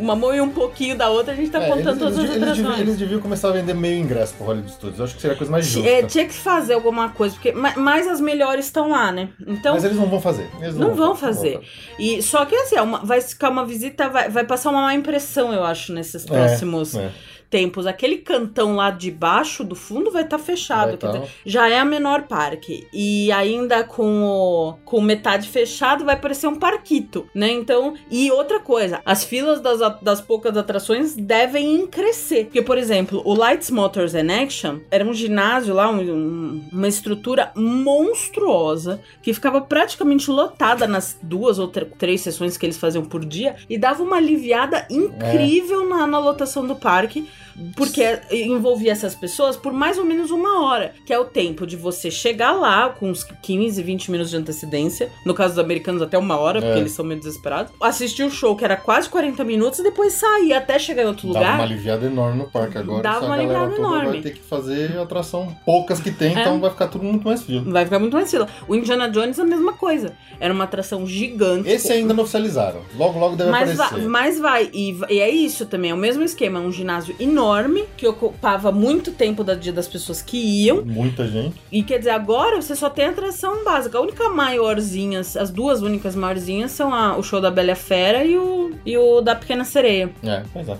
Uma 0.00 0.16
mão 0.16 0.34
e 0.34 0.40
um 0.40 0.50
pouquinho 0.50 0.96
da 0.96 1.08
outra 1.08 1.32
a 1.32 1.36
gente 1.36 1.50
tá 1.50 1.62
É, 1.62 1.68
contando 1.68 1.88
eles, 1.90 1.98
todas 1.98 2.18
eles, 2.18 2.30
as 2.30 2.36
eles, 2.36 2.56
deviam, 2.56 2.78
eles 2.78 2.96
deviam 2.98 3.20
começar 3.20 3.48
a 3.48 3.52
vender 3.52 3.72
meio 3.74 4.00
ingresso 4.00 4.34
pro 4.34 4.46
Hollywood 4.46 4.72
Studios. 4.72 4.98
Eu 4.98 5.04
acho 5.04 5.14
que 5.14 5.20
seria 5.20 5.34
a 5.34 5.38
coisa 5.38 5.50
mais 5.52 5.64
justa. 5.66 5.88
É, 5.88 6.02
tinha 6.02 6.26
que 6.26 6.34
fazer 6.34 6.74
alguma 6.74 7.10
coisa, 7.10 7.34
porque 7.36 7.52
ma- 7.52 7.74
mas 7.76 8.08
as 8.08 8.20
melhores 8.20 8.64
estão 8.64 8.90
lá, 8.90 9.12
né? 9.12 9.28
Então, 9.46 9.74
Mas 9.74 9.84
eles 9.84 9.96
não 9.96 10.06
vão 10.06 10.20
fazer. 10.20 10.48
Eles 10.60 10.74
Não 10.74 10.92
vão 10.94 11.14
fazer. 11.14 11.60
e 12.00 12.20
só 12.20 12.44
que 12.44 12.54
assim, 12.56 12.74
é 12.76 12.82
uma- 12.82 13.04
vai 13.04 13.20
ficar 13.20 13.50
uma 13.50 13.64
visita, 13.64 14.08
vai, 14.08 14.28
vai 14.28 14.44
passar 14.44 14.70
uma 14.70 14.82
má 14.82 14.94
impressão, 14.94 15.52
eu 15.52 15.62
acho, 15.62 15.92
nesses 15.92 16.24
próximos 16.24 16.96
É. 16.96 17.10
tempos. 17.50 17.86
Aquele 17.86 18.18
cantão 18.18 18.76
lá 18.76 18.90
de 18.90 19.10
baixo 19.10 19.64
do 19.64 19.74
fundo 19.74 20.10
vai 20.10 20.22
estar 20.22 20.38
fechado. 20.38 20.88
Vai 20.88 20.96
tá. 20.96 21.10
dizer, 21.12 21.28
já 21.46 21.68
é 21.68 21.78
a 21.78 21.84
menor 21.84 22.22
parque. 22.22 22.86
E 22.92 23.30
ainda 23.32 23.82
com 23.84 24.22
o 24.24 24.74
com 24.84 25.00
metade 25.00 25.48
fechado 25.48 26.04
vai 26.04 26.18
parecer 26.18 26.46
um 26.46 26.56
parquito, 26.56 27.26
né? 27.34 27.50
Então, 27.50 27.94
e 28.10 28.30
outra 28.30 28.60
coisa, 28.60 29.00
as 29.04 29.24
filas 29.24 29.60
das, 29.60 29.80
das 30.02 30.20
poucas 30.20 30.56
atrações 30.56 31.14
devem 31.14 31.86
crescer. 31.86 32.44
Porque, 32.44 32.62
por 32.62 32.76
exemplo, 32.78 33.22
o 33.24 33.34
Lights, 33.34 33.70
Motors 33.70 34.14
and 34.14 34.28
Action 34.30 34.78
era 34.90 35.04
um 35.04 35.12
ginásio 35.12 35.74
lá, 35.74 35.90
um- 35.90 36.00
um- 36.00 36.68
uma 36.72 36.88
estrutura 36.88 37.50
monstruosa 37.56 39.00
que 39.22 39.32
ficava 39.32 39.60
praticamente 39.60 40.30
lotada 40.30 40.86
nas 40.86 41.18
duas 41.22 41.58
ou 41.58 41.68
tr- 41.68 41.84
três 41.98 42.20
sessões 42.20 42.56
que 42.56 42.66
eles 42.66 42.78
faziam 42.78 43.04
por 43.04 43.24
dia 43.24 43.56
e 43.68 43.78
dava 43.78 44.02
uma 44.02 44.16
aliviada 44.16 44.86
incrível 44.90 45.88
na, 45.88 46.06
na 46.06 46.18
lotação 46.18 46.66
do 46.66 46.76
parque. 46.76 47.28
Porque 47.76 48.20
envolvia 48.30 48.92
essas 48.92 49.14
pessoas 49.14 49.56
por 49.56 49.72
mais 49.72 49.98
ou 49.98 50.04
menos 50.04 50.30
uma 50.30 50.64
hora, 50.64 50.94
que 51.04 51.12
é 51.12 51.18
o 51.18 51.24
tempo 51.24 51.66
de 51.66 51.76
você 51.76 52.10
chegar 52.10 52.52
lá 52.52 52.88
com 52.90 53.10
uns 53.10 53.24
15, 53.42 53.82
20 53.82 54.10
minutos 54.10 54.30
de 54.30 54.36
antecedência. 54.36 55.10
No 55.24 55.34
caso 55.34 55.54
dos 55.54 55.64
americanos, 55.64 56.00
até 56.02 56.16
uma 56.18 56.38
hora, 56.38 56.60
porque 56.60 56.76
É. 56.76 56.80
eles 56.80 56.92
são 56.92 57.04
meio 57.04 57.20
desesperados. 57.20 57.72
Assistir 57.80 58.22
o 58.22 58.30
show, 58.30 58.54
que 58.56 58.64
era 58.64 58.76
quase 58.76 59.08
40 59.08 59.44
minutos, 59.44 59.78
e 59.78 59.82
depois 59.82 60.12
sair 60.14 60.52
até 60.52 60.78
chegar 60.78 61.02
em 61.02 61.06
outro 61.06 61.26
Dava 61.28 61.38
lugar. 61.38 61.54
uma 61.56 61.64
aliviada 61.64 62.06
enorme 62.06 62.38
no 62.38 62.50
parque 62.50 62.78
agora. 62.78 63.02
Dava 63.02 63.26
uma 63.26 63.34
aliviada 63.34 63.74
enorme. 63.74 64.08
vai 64.10 64.20
ter 64.20 64.34
que 64.34 64.40
fazer 64.40 64.96
atração 64.98 65.56
poucas 65.64 66.00
que 66.00 66.10
tem, 66.10 66.36
É. 66.36 66.40
então 66.40 66.60
vai 66.60 66.70
ficar 66.70 66.88
tudo 66.88 67.04
muito 67.04 67.24
mais 67.24 67.42
frio. 67.42 67.64
Vai 67.66 67.84
ficar 67.84 67.98
muito 67.98 68.14
mais 68.14 68.30
fila. 68.30 68.46
O 68.66 68.74
Indiana 68.74 69.08
Jones, 69.10 69.38
a 69.38 69.44
mesma 69.44 69.72
coisa. 69.72 70.14
Era 70.40 70.52
uma 70.54 70.64
atração 70.64 71.06
gigante. 71.06 71.68
Esse 71.68 71.92
ainda 71.92 72.14
não 72.14 72.22
oficializaram. 72.22 72.80
Logo, 72.96 73.18
logo 73.18 73.36
deve 73.36 73.50
Mas, 73.50 73.78
aparecer. 73.78 74.02
va- 74.04 74.08
mas 74.08 74.38
vai, 74.38 74.70
e, 74.72 74.96
e 75.10 75.20
é 75.20 75.28
isso 75.28 75.66
também, 75.66 75.90
é 75.90 75.94
o 75.94 75.96
mesmo 75.96 76.22
esquema, 76.22 76.58
é 76.58 76.62
um 76.62 76.70
ginásio 76.72 77.14
enorme 77.18 77.47
que 77.96 78.06
ocupava 78.06 78.70
muito 78.72 79.10
tempo 79.12 79.42
da 79.44 79.54
dia 79.54 79.72
das 79.72 79.88
pessoas 79.88 80.20
que 80.22 80.36
iam. 80.36 80.84
Muita 80.84 81.26
gente. 81.26 81.56
E 81.70 81.82
quer 81.82 81.98
dizer, 81.98 82.10
agora 82.10 82.60
você 82.60 82.74
só 82.76 82.88
tem 82.90 83.06
atração 83.06 83.64
básica. 83.64 83.98
A 83.98 84.00
única 84.00 84.28
maiorzinha, 84.30 85.20
as 85.20 85.50
duas 85.50 85.82
únicas 85.82 86.14
maiorzinhas 86.14 86.72
são 86.72 86.92
a- 86.94 87.16
o 87.16 87.22
show 87.22 87.40
da 87.40 87.50
Bela 87.50 87.74
Fera 87.74 88.24
e 88.24 88.36
o, 88.36 88.72
e 88.84 88.96
o 88.96 89.20
da 89.20 89.34
Pequena 89.34 89.64
Sereia. 89.64 90.10
É, 90.22 90.42
pois 90.52 90.68
é. 90.68 90.76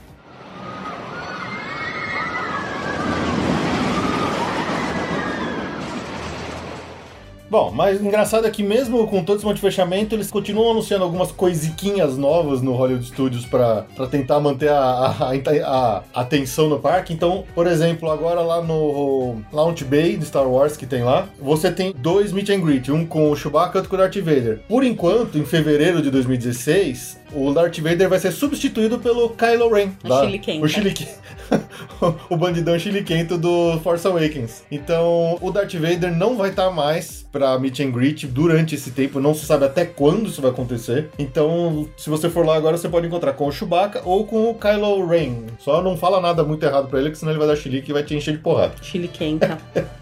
Bom, 7.51 7.71
mas 7.75 8.01
o 8.01 8.05
engraçado 8.05 8.47
é 8.47 8.51
que 8.51 8.63
mesmo 8.63 9.07
com 9.07 9.25
todo 9.25 9.37
esse 9.39 9.47
monte 9.47 9.57
de 9.57 9.63
fechamento, 9.63 10.15
eles 10.15 10.31
continuam 10.31 10.73
anunciando 10.73 11.05
algumas 11.05 11.33
coisiquinhas 11.33 12.17
novas 12.19 12.61
no 12.61 12.73
Hollywood 12.75 13.07
Studios 13.07 13.45
pra 13.47 13.87
pra 13.97 14.07
tentar 14.07 14.39
manter 14.41 14.69
a, 14.69 14.79
a, 14.79 15.33
a- 15.33 16.03
a 16.15 16.21
atenção 16.21 16.69
no 16.69 16.79
parque. 16.79 17.13
Então, 17.13 17.45
por 17.55 17.67
exemplo, 17.67 18.11
agora 18.11 18.41
lá 18.43 18.61
no 18.63 19.37
Launch 19.53 19.85
Bay 19.85 20.17
de 20.17 20.27
Star 20.27 20.47
Wars 20.47 20.77
que 20.77 20.87
tem 20.87 21.03
lá, 21.03 21.27
você 21.41 21.71
tem 21.71 21.95
dois 21.97 22.33
meet 22.33 22.51
and 22.51 22.61
greet, 22.61 22.91
um 22.93 23.07
com 23.07 23.31
o 23.31 23.37
Chewbacca 23.37 23.75
e 23.75 23.77
outro 23.79 23.91
com 23.91 23.97
o 23.97 23.99
Darth 23.99 24.17
Vader. 24.17 24.61
Por 24.69 24.85
enquanto, 24.85 25.39
em 25.39 25.45
fevereiro 25.45 26.03
de 26.03 26.11
2016, 26.11 27.19
o 27.35 27.53
Darth 27.53 27.79
Vader 27.79 28.09
vai 28.09 28.19
ser 28.19 28.33
substituído 28.33 28.99
pelo 28.99 29.31
Kylo 29.31 29.73
Ren. 29.73 29.91
O 30.05 30.09
chiliquenta. 30.25 30.65
O 30.65 30.69
chilique... 30.69 31.09
o 32.29 32.37
bandidão 32.37 32.79
chiliquento 32.79 33.39
do 33.39 33.79
Force 33.81 34.07
Awakens. 34.07 34.63
Então, 34.71 35.39
o 35.41 35.51
Darth 35.51 35.75
Vader 35.75 36.15
não 36.15 36.37
vai 36.37 36.51
estar 36.51 36.71
mais 36.71 37.27
pra 37.31 37.59
meet 37.59 37.81
and 37.81 37.91
greet 37.91 38.27
durante 38.27 38.75
esse 38.75 38.91
tempo, 38.91 39.21
não 39.21 39.35
se 39.35 39.45
sabe 39.45 39.65
até 39.65 39.85
quando 39.85 40.29
isso 40.29 40.41
vai 40.41 40.51
acontecer. 40.51 41.11
Então, 41.19 41.89
se 41.97 42.09
você 42.11 42.29
for 42.31 42.45
lá 42.45 42.57
agora, 42.57 42.77
você 42.77 42.89
pode 42.89 43.07
encontrar 43.07 43.33
com 43.35 43.47
o 43.47 43.53
Chewbacca 43.53 44.03
ou 44.05 44.27
com 44.27 44.51
o 44.51 44.55
Kylo 44.55 45.07
Ren. 45.07 45.47
Só 45.59 45.83
não 45.83 45.97
fala 45.97 46.21
nada 46.21 46.43
muito 46.45 46.65
errado 46.65 46.89
pra 46.89 47.01
ele, 47.01 47.11
que 47.11 47.19
senão 47.19 47.33
ele 47.33 47.39
vai 47.39 47.49
dar 47.49 47.57
chilique 47.57 47.91
e 47.91 47.95
vai 47.95 48.03
te 48.03 48.15
encher 48.15 48.33
de 48.33 48.39
porrada. 48.39 48.75
Chile 48.83 49.09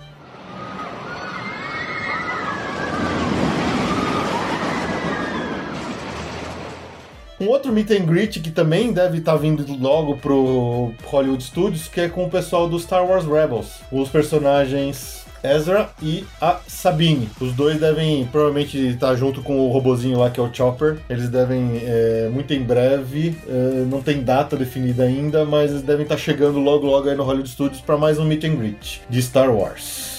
Um 7.38 7.48
outro 7.48 7.70
meet 7.70 7.90
and 7.90 8.06
greet 8.06 8.40
que 8.40 8.50
também 8.50 8.92
deve 8.92 9.18
estar 9.18 9.36
vindo 9.36 9.64
logo 9.78 10.16
pro 10.16 10.94
Hollywood 11.04 11.42
Studios, 11.42 11.86
que 11.86 12.00
é 12.00 12.08
com 12.08 12.24
o 12.24 12.30
pessoal 12.30 12.66
do 12.66 12.78
Star 12.80 13.06
Wars 13.06 13.26
Rebels. 13.26 13.80
Os 13.92 14.08
personagens 14.08 15.26
Ezra 15.44 15.90
e 16.02 16.24
a 16.40 16.58
Sabine. 16.66 17.28
Os 17.38 17.52
dois 17.52 17.78
devem 17.78 18.26
provavelmente 18.26 18.78
estar 18.78 19.14
junto 19.16 19.42
com 19.42 19.60
o 19.60 19.70
robozinho 19.70 20.18
lá 20.18 20.30
que 20.30 20.40
é 20.40 20.42
o 20.42 20.52
Chopper. 20.52 20.98
Eles 21.10 21.28
devem 21.28 21.82
é, 21.84 22.30
muito 22.32 22.54
em 22.54 22.62
breve, 22.62 23.36
é, 23.46 23.84
não 23.84 24.00
tem 24.00 24.22
data 24.22 24.56
definida 24.56 25.04
ainda, 25.04 25.44
mas 25.44 25.70
eles 25.70 25.82
devem 25.82 26.04
estar 26.04 26.16
chegando 26.16 26.58
logo 26.58 26.86
logo 26.86 27.08
aí 27.08 27.14
no 27.14 27.22
Hollywood 27.22 27.50
Studios 27.50 27.82
para 27.82 27.98
mais 27.98 28.18
um 28.18 28.24
meet 28.24 28.44
and 28.44 28.56
greet 28.56 29.02
de 29.08 29.22
Star 29.22 29.54
Wars. 29.54 30.16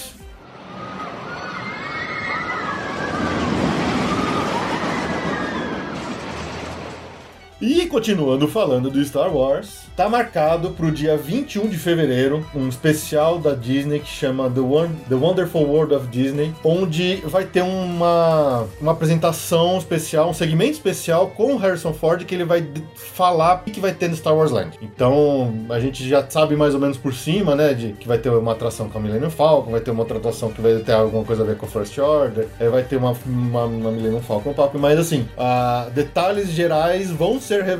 E 7.60 7.77
continuando 7.88 8.46
falando 8.48 8.90
do 8.90 9.02
Star 9.04 9.34
Wars, 9.34 9.86
tá 9.96 10.08
marcado 10.08 10.70
pro 10.70 10.92
dia 10.92 11.16
21 11.16 11.68
de 11.68 11.76
fevereiro 11.76 12.46
um 12.54 12.68
especial 12.68 13.38
da 13.38 13.54
Disney 13.54 13.98
que 14.00 14.08
chama 14.08 14.48
The, 14.50 14.60
Won- 14.60 14.90
The 15.08 15.14
Wonderful 15.14 15.62
World 15.62 15.94
of 15.94 16.06
Disney, 16.08 16.54
onde 16.62 17.16
vai 17.24 17.44
ter 17.44 17.62
uma, 17.62 18.66
uma 18.80 18.92
apresentação 18.92 19.76
especial, 19.78 20.30
um 20.30 20.34
segmento 20.34 20.72
especial 20.72 21.28
com 21.28 21.54
o 21.54 21.56
Harrison 21.56 21.92
Ford 21.92 22.24
que 22.24 22.34
ele 22.34 22.44
vai 22.44 22.64
falar 22.94 23.62
o 23.66 23.70
que 23.70 23.80
vai 23.80 23.92
ter 23.92 24.08
no 24.08 24.16
Star 24.16 24.36
Wars 24.36 24.50
Land. 24.50 24.78
Então 24.82 25.52
a 25.70 25.80
gente 25.80 26.06
já 26.08 26.24
sabe 26.28 26.54
mais 26.56 26.74
ou 26.74 26.80
menos 26.80 26.96
por 26.96 27.14
cima, 27.14 27.54
né, 27.56 27.74
de 27.74 27.92
que 27.94 28.06
vai 28.06 28.18
ter 28.18 28.28
uma 28.30 28.52
atração 28.52 28.88
com 28.88 28.98
a 28.98 29.00
Millennium 29.00 29.30
Falcon, 29.30 29.70
vai 29.72 29.80
ter 29.80 29.90
uma 29.90 30.00
outra 30.00 30.18
atração 30.18 30.50
que 30.50 30.60
vai 30.60 30.76
ter 30.78 30.92
alguma 30.92 31.24
coisa 31.24 31.42
a 31.42 31.46
ver 31.46 31.56
com 31.56 31.66
o 31.66 31.68
First 31.68 31.96
Order, 31.98 32.46
eh, 32.60 32.68
vai 32.68 32.82
ter 32.82 32.96
uma, 32.96 33.16
uma, 33.26 33.64
uma 33.64 33.90
Millennium 33.90 34.20
Falcon 34.20 34.52
Pop, 34.52 34.76
mas 34.78 34.98
assim, 34.98 35.26
ah, 35.36 35.88
detalhes 35.94 36.50
gerais 36.50 37.10
vão 37.10 37.40
ser 37.40 37.62
revelados 37.62 37.77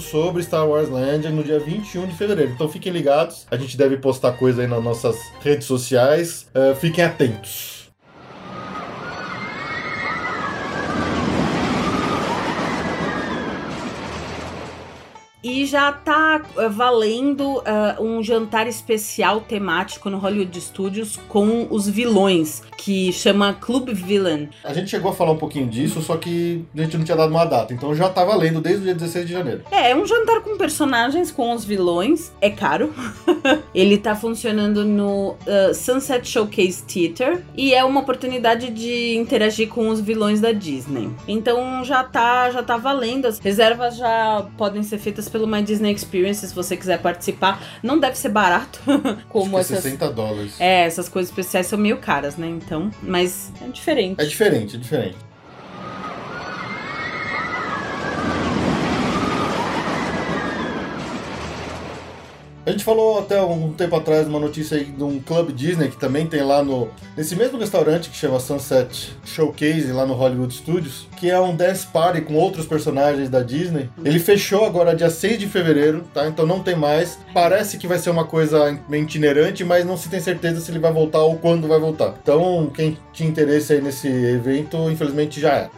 sobre 0.00 0.42
Star 0.42 0.68
Wars 0.68 0.88
Land 0.88 1.28
no 1.30 1.42
dia 1.42 1.58
21 1.58 2.06
de 2.06 2.14
fevereiro. 2.14 2.52
Então 2.52 2.68
fiquem 2.68 2.92
ligados, 2.92 3.46
a 3.50 3.56
gente 3.56 3.76
deve 3.76 3.96
postar 3.96 4.32
coisa 4.32 4.62
aí 4.62 4.68
nas 4.68 4.82
nossas 4.82 5.16
redes 5.42 5.66
sociais, 5.66 6.46
eh, 6.54 6.74
fiquem 6.74 7.04
atentos. 7.04 7.79
E 15.42 15.64
já 15.64 15.90
tá 15.90 16.42
eh, 16.56 16.68
valendo 16.68 17.62
eh, 17.64 17.96
um 17.98 18.22
jantar 18.22 18.66
especial 18.66 19.40
temático 19.40 20.10
no 20.10 20.18
Hollywood 20.18 20.60
Studios 20.60 21.18
com 21.28 21.66
os 21.70 21.88
vilões, 21.88 22.62
que 22.76 23.12
chama 23.12 23.54
Club 23.54 23.90
Villain. 23.90 24.50
A 24.62 24.74
gente 24.74 24.90
chegou 24.90 25.10
a 25.10 25.14
falar 25.14 25.32
um 25.32 25.38
pouquinho 25.38 25.66
disso, 25.66 26.02
só 26.02 26.16
que 26.16 26.64
a 26.76 26.82
gente 26.82 26.96
não 26.98 27.04
tinha 27.04 27.16
dado 27.16 27.30
uma 27.30 27.44
data, 27.44 27.72
então 27.72 27.94
já 27.94 28.08
tá 28.10 28.24
valendo 28.24 28.60
desde 28.60 28.82
o 28.82 28.84
dia 28.84 28.94
16 28.94 29.26
de 29.26 29.32
janeiro. 29.32 29.62
É, 29.70 29.90
é 29.90 29.96
um 29.96 30.04
jantar 30.06 30.40
com 30.42 30.58
personagens, 30.58 31.30
com 31.30 31.54
os 31.54 31.64
vilões. 31.64 32.32
É 32.40 32.50
caro. 32.50 32.92
Ele 33.74 33.96
tá 33.96 34.14
funcionando 34.14 34.84
no 34.84 35.30
uh, 35.30 35.74
Sunset 35.74 36.28
Showcase 36.28 36.82
Theater 36.82 37.42
e 37.56 37.72
é 37.74 37.82
uma 37.82 38.00
oportunidade 38.00 38.70
de 38.70 39.16
interagir 39.16 39.68
com 39.68 39.88
os 39.88 40.00
vilões 40.00 40.40
da 40.40 40.52
Disney. 40.52 41.10
Então 41.26 41.82
já 41.82 42.04
tá, 42.04 42.50
já 42.50 42.62
tá 42.62 42.76
valendo. 42.76 43.26
As 43.26 43.38
reservas 43.38 43.96
já 43.96 44.46
podem 44.58 44.82
ser 44.82 44.98
feitas 44.98 45.29
pelo 45.30 45.46
My 45.46 45.62
Disney 45.62 45.92
Experience 45.92 46.46
se 46.46 46.54
você 46.54 46.76
quiser 46.76 47.00
participar. 47.00 47.62
Não 47.82 47.98
deve 47.98 48.16
ser 48.16 48.28
barato, 48.30 48.80
como 49.28 49.56
Acho 49.58 49.72
é 49.72 49.76
essas. 49.76 49.82
60 49.84 50.10
dólares. 50.12 50.60
É, 50.60 50.84
essas 50.84 51.08
coisas 51.08 51.30
especiais 51.30 51.66
são 51.66 51.78
meio 51.78 51.98
caras, 51.98 52.36
né? 52.36 52.48
Então, 52.48 52.90
mas 53.02 53.52
é 53.62 53.68
diferente. 53.68 54.20
É 54.20 54.24
diferente, 54.24 54.76
é 54.76 54.78
diferente. 54.78 55.29
A 62.66 62.70
gente 62.70 62.84
falou 62.84 63.18
até 63.18 63.40
um 63.42 63.72
tempo 63.72 63.96
atrás 63.96 64.28
uma 64.28 64.38
notícia 64.38 64.76
aí 64.76 64.84
de 64.84 65.02
um 65.02 65.18
Club 65.18 65.50
Disney 65.52 65.88
que 65.88 65.96
também 65.96 66.26
tem 66.26 66.42
lá 66.42 66.62
no 66.62 66.88
nesse 67.16 67.34
mesmo 67.34 67.58
restaurante 67.58 68.10
que 68.10 68.16
chama 68.16 68.38
Sunset 68.38 69.16
Showcase 69.24 69.92
lá 69.92 70.04
no 70.04 70.14
Hollywood 70.14 70.52
Studios, 70.52 71.08
que 71.16 71.30
é 71.30 71.40
um 71.40 71.56
dance 71.56 71.86
party 71.86 72.20
com 72.20 72.34
outros 72.34 72.66
personagens 72.66 73.30
da 73.30 73.42
Disney. 73.42 73.88
Ele 74.04 74.18
fechou 74.18 74.66
agora 74.66 74.94
dia 74.94 75.08
6 75.08 75.38
de 75.38 75.46
fevereiro, 75.46 76.04
tá? 76.12 76.26
Então 76.26 76.46
não 76.46 76.60
tem 76.60 76.76
mais. 76.76 77.18
Parece 77.32 77.78
que 77.78 77.86
vai 77.86 77.98
ser 77.98 78.10
uma 78.10 78.24
coisa 78.24 78.78
meio 78.88 79.04
itinerante, 79.04 79.64
mas 79.64 79.84
não 79.84 79.96
se 79.96 80.08
tem 80.08 80.20
certeza 80.20 80.60
se 80.60 80.70
ele 80.70 80.78
vai 80.78 80.92
voltar 80.92 81.20
ou 81.20 81.36
quando 81.36 81.66
vai 81.66 81.78
voltar. 81.78 82.14
Então, 82.22 82.70
quem 82.74 82.96
tinha 83.12 83.28
interesse 83.28 83.72
aí 83.72 83.80
nesse 83.80 84.08
evento, 84.08 84.90
infelizmente 84.90 85.40
já 85.40 85.52
é. 85.54 85.70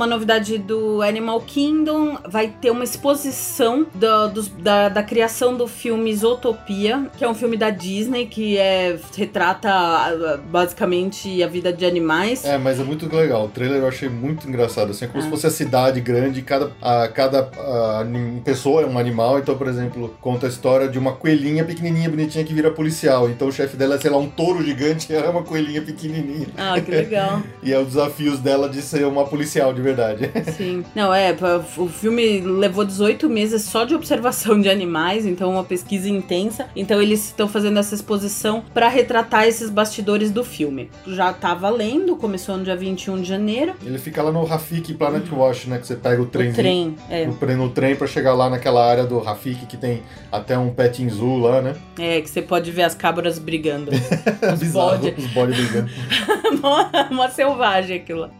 Uma 0.00 0.06
novidade 0.06 0.56
do 0.56 1.02
Animal 1.02 1.42
Kingdom, 1.42 2.16
vai 2.26 2.48
ter 2.48 2.70
uma 2.70 2.82
exposição 2.84 3.86
do, 3.94 4.28
dos- 4.28 4.48
da, 4.48 4.88
da 4.88 5.02
criação 5.02 5.54
do 5.54 5.66
filme 5.66 6.14
Zootopia, 6.16 7.10
que 7.18 7.22
é 7.24 7.28
um 7.28 7.34
filme 7.34 7.54
da 7.54 7.68
Disney 7.68 8.24
que 8.24 8.56
é, 8.56 8.98
retrata 9.14 10.40
basicamente 10.50 11.42
a 11.42 11.46
vida 11.46 11.70
de 11.70 11.84
animais. 11.84 12.44
É, 12.46 12.56
mas 12.56 12.80
é 12.80 12.82
muito 12.82 13.14
legal. 13.14 13.44
O 13.44 13.48
trailer 13.48 13.78
eu 13.82 13.88
achei 13.88 14.08
muito 14.08 14.48
engraçado. 14.48 14.90
Assim, 14.92 15.04
é 15.04 15.08
como 15.08 15.20
Ah. 15.20 15.24
se 15.24 15.28
fosse 15.30 15.46
a 15.46 15.50
cidade 15.50 16.00
grande, 16.00 16.40
cada, 16.40 16.72
a, 16.80 17.06
cada 17.08 17.40
a, 17.40 18.06
pessoa 18.42 18.82
é 18.82 18.86
um 18.86 18.98
animal. 18.98 19.38
Então, 19.38 19.56
por 19.58 19.68
exemplo, 19.68 20.14
conta 20.20 20.46
a 20.46 20.48
história 20.48 20.88
de 20.88 20.98
uma 20.98 21.12
coelhinha 21.12 21.62
pequenininha, 21.64 22.08
bonitinha, 22.08 22.42
que 22.42 22.54
vira 22.54 22.70
policial. 22.70 23.28
Então, 23.28 23.48
o 23.48 23.52
chefe 23.52 23.76
dela 23.76 23.96
é, 23.96 23.98
sei 23.98 24.10
lá, 24.10 24.16
um 24.16 24.28
touro 24.30 24.62
gigante 24.64 25.12
e 25.12 25.14
ela 25.16 25.26
é 25.26 25.30
uma 25.30 25.42
coelhinha 25.42 25.82
pequenininha. 25.82 26.46
Ah, 26.56 26.80
que 26.80 26.90
legal. 26.90 27.42
E 27.62 27.72
é 27.72 27.78
os 27.78 27.88
desafios 27.88 28.38
dela 28.38 28.68
de 28.70 28.80
ser 28.80 29.04
uma 29.06 29.26
policial 29.26 29.74
de 29.74 29.82
verdade. 29.94 30.30
Sim. 30.56 30.84
Não, 30.94 31.12
é, 31.12 31.34
o 31.76 31.88
filme 31.88 32.40
levou 32.40 32.84
18 32.84 33.28
meses 33.28 33.62
só 33.62 33.84
de 33.84 33.94
observação 33.94 34.60
de 34.60 34.68
animais, 34.68 35.26
então 35.26 35.50
uma 35.50 35.64
pesquisa 35.64 36.08
intensa. 36.08 36.66
Então 36.74 37.00
eles 37.00 37.26
estão 37.26 37.48
fazendo 37.48 37.78
essa 37.78 37.94
exposição 37.94 38.62
para 38.72 38.88
retratar 38.88 39.44
esses 39.46 39.70
bastidores 39.70 40.30
do 40.30 40.44
filme. 40.44 40.90
Já 41.06 41.32
tá 41.32 41.54
valendo, 41.54 42.16
começou 42.16 42.56
no 42.56 42.64
dia 42.64 42.76
21 42.76 43.20
de 43.22 43.28
janeiro. 43.28 43.74
Ele 43.84 43.98
fica 43.98 44.22
lá 44.22 44.32
no 44.32 44.44
Rafik 44.44 44.94
Planet 44.94 45.30
Wash, 45.30 45.66
né? 45.66 45.78
Que 45.78 45.86
você 45.86 45.96
pega 45.96 46.20
o 46.22 46.26
trem. 46.26 46.50
O 46.50 46.54
trem, 46.54 46.96
é. 47.08 47.26
No, 47.26 47.68
trem 47.70 47.96
pra 47.96 48.06
chegar 48.06 48.34
lá 48.34 48.48
naquela 48.50 48.84
área 48.88 49.04
do 49.04 49.18
Rafik 49.18 49.66
que 49.66 49.76
tem 49.76 50.02
até 50.30 50.56
um 50.58 50.70
petting 50.70 51.08
zoo 51.08 51.38
lá, 51.38 51.60
né? 51.60 51.74
É, 51.98 52.20
que 52.20 52.30
você 52.30 52.40
pode 52.42 52.70
ver 52.70 52.82
as 52.82 52.94
cabras 52.94 53.38
brigando. 53.38 53.90
Os 54.52 54.58
Bizarro, 54.60 54.98
bode. 54.98 55.14
os 55.18 55.26
bode 55.28 55.52
brigando. 55.52 55.90
Mó- 56.62 56.90
Uma 57.10 57.28
selvagem 57.30 57.96
aquilo 57.96 58.20
lá. 58.20 58.30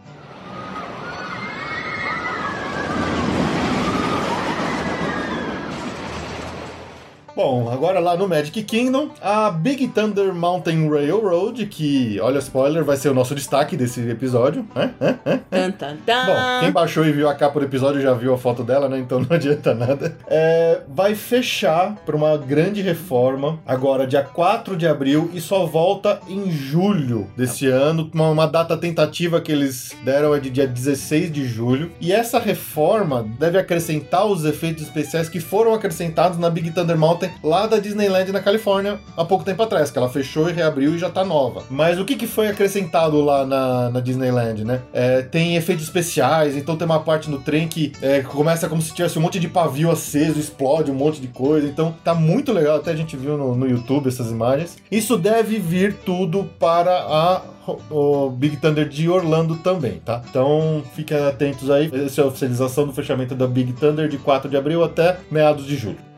Bom, 7.43 7.71
agora 7.71 7.99
lá 7.99 8.15
no 8.15 8.27
Magic 8.27 8.61
Kingdom, 8.61 9.09
a 9.19 9.49
Big 9.49 9.87
Thunder 9.87 10.31
Mountain 10.31 10.87
Railroad, 10.87 11.65
que, 11.65 12.19
olha, 12.21 12.37
spoiler, 12.37 12.83
vai 12.83 12.95
ser 12.95 13.09
o 13.09 13.15
nosso 13.15 13.33
destaque 13.33 13.75
desse 13.75 14.07
episódio, 14.07 14.63
né? 14.75 14.93
Hã? 15.01 15.19
Hã? 15.25 15.39
Tan, 15.49 15.71
tan, 15.71 15.97
tan. 16.05 16.25
Bom, 16.27 16.59
quem 16.59 16.71
baixou 16.71 17.03
e 17.03 17.11
viu 17.11 17.27
a 17.27 17.33
capa 17.33 17.59
do 17.59 17.65
episódio 17.65 17.99
já 17.99 18.13
viu 18.13 18.31
a 18.31 18.37
foto 18.37 18.63
dela, 18.63 18.87
né? 18.87 18.99
Então 18.99 19.19
não 19.27 19.35
adianta 19.35 19.73
nada. 19.73 20.15
É, 20.27 20.81
vai 20.87 21.15
fechar 21.15 21.95
para 22.05 22.15
uma 22.15 22.37
grande 22.37 22.79
reforma 22.79 23.59
agora, 23.65 24.05
dia 24.05 24.21
4 24.21 24.77
de 24.77 24.87
abril, 24.87 25.31
e 25.33 25.41
só 25.41 25.65
volta 25.65 26.21
em 26.29 26.51
julho 26.51 27.27
desse 27.35 27.65
ano. 27.65 28.07
Uma, 28.13 28.29
uma 28.29 28.45
data 28.45 28.77
tentativa 28.77 29.41
que 29.41 29.51
eles 29.51 29.95
deram 30.05 30.35
é 30.35 30.39
de 30.39 30.51
dia 30.51 30.67
16 30.67 31.33
de 31.33 31.47
julho. 31.47 31.91
E 31.99 32.13
essa 32.13 32.37
reforma 32.37 33.27
deve 33.39 33.57
acrescentar 33.57 34.27
os 34.27 34.45
efeitos 34.45 34.83
especiais 34.83 35.27
que 35.27 35.39
foram 35.39 35.73
acrescentados 35.73 36.37
na 36.37 36.47
Big 36.47 36.69
Thunder 36.69 36.95
Mountain 36.95 37.30
lá 37.43 37.67
da 37.67 37.79
Disneyland 37.79 38.31
na 38.31 38.39
Califórnia 38.39 38.99
há 39.15 39.25
pouco 39.25 39.43
tempo 39.43 39.61
atrás, 39.63 39.91
que 39.91 39.97
ela 39.97 40.09
fechou 40.09 40.49
e 40.49 40.53
reabriu 40.53 40.95
e 40.95 40.97
já 40.97 41.09
tá 41.09 41.23
nova. 41.23 41.63
Mas 41.69 41.99
o 41.99 42.05
que, 42.05 42.15
que 42.15 42.27
foi 42.27 42.47
acrescentado 42.47 43.21
lá 43.21 43.45
na, 43.45 43.89
na 43.89 43.99
Disneyland, 43.99 44.63
né? 44.63 44.81
É, 44.93 45.21
tem 45.21 45.55
efeitos 45.55 45.85
especiais, 45.85 46.55
então 46.55 46.75
tem 46.75 46.85
uma 46.85 46.99
parte 46.99 47.29
no 47.29 47.39
trem 47.39 47.67
que 47.67 47.91
é, 48.01 48.21
começa 48.21 48.67
como 48.67 48.81
se 48.81 48.93
tivesse 48.93 49.17
um 49.17 49.21
monte 49.21 49.39
de 49.39 49.47
pavio 49.47 49.91
aceso, 49.91 50.39
explode 50.39 50.91
um 50.91 50.95
monte 50.95 51.19
de 51.19 51.27
coisa. 51.27 51.67
Então 51.67 51.93
tá 52.03 52.13
muito 52.13 52.51
legal, 52.51 52.77
até 52.77 52.91
a 52.91 52.95
gente 52.95 53.15
viu 53.15 53.37
no, 53.37 53.55
no 53.55 53.67
YouTube 53.67 54.07
essas 54.07 54.31
imagens. 54.31 54.77
Isso 54.91 55.17
deve 55.17 55.59
vir 55.59 55.95
tudo 56.05 56.49
para 56.59 56.91
a 56.91 57.41
o 57.89 58.29
Big 58.29 58.57
Thunder 58.57 58.87
de 58.87 59.07
Orlando 59.09 59.55
também, 59.57 59.99
tá? 60.03 60.21
Então 60.29 60.83
fiquem 60.95 61.17
atentos 61.17 61.69
aí. 61.69 61.89
Essa 61.93 62.21
é 62.21 62.23
a 62.23 62.27
oficialização 62.27 62.87
do 62.87 62.93
fechamento 62.93 63.35
da 63.35 63.47
Big 63.47 63.73
Thunder 63.73 64.07
de 64.07 64.17
4 64.17 64.49
de 64.49 64.57
abril 64.57 64.83
até 64.83 65.17
meados 65.29 65.65
de 65.65 65.75
julho. 65.75 66.10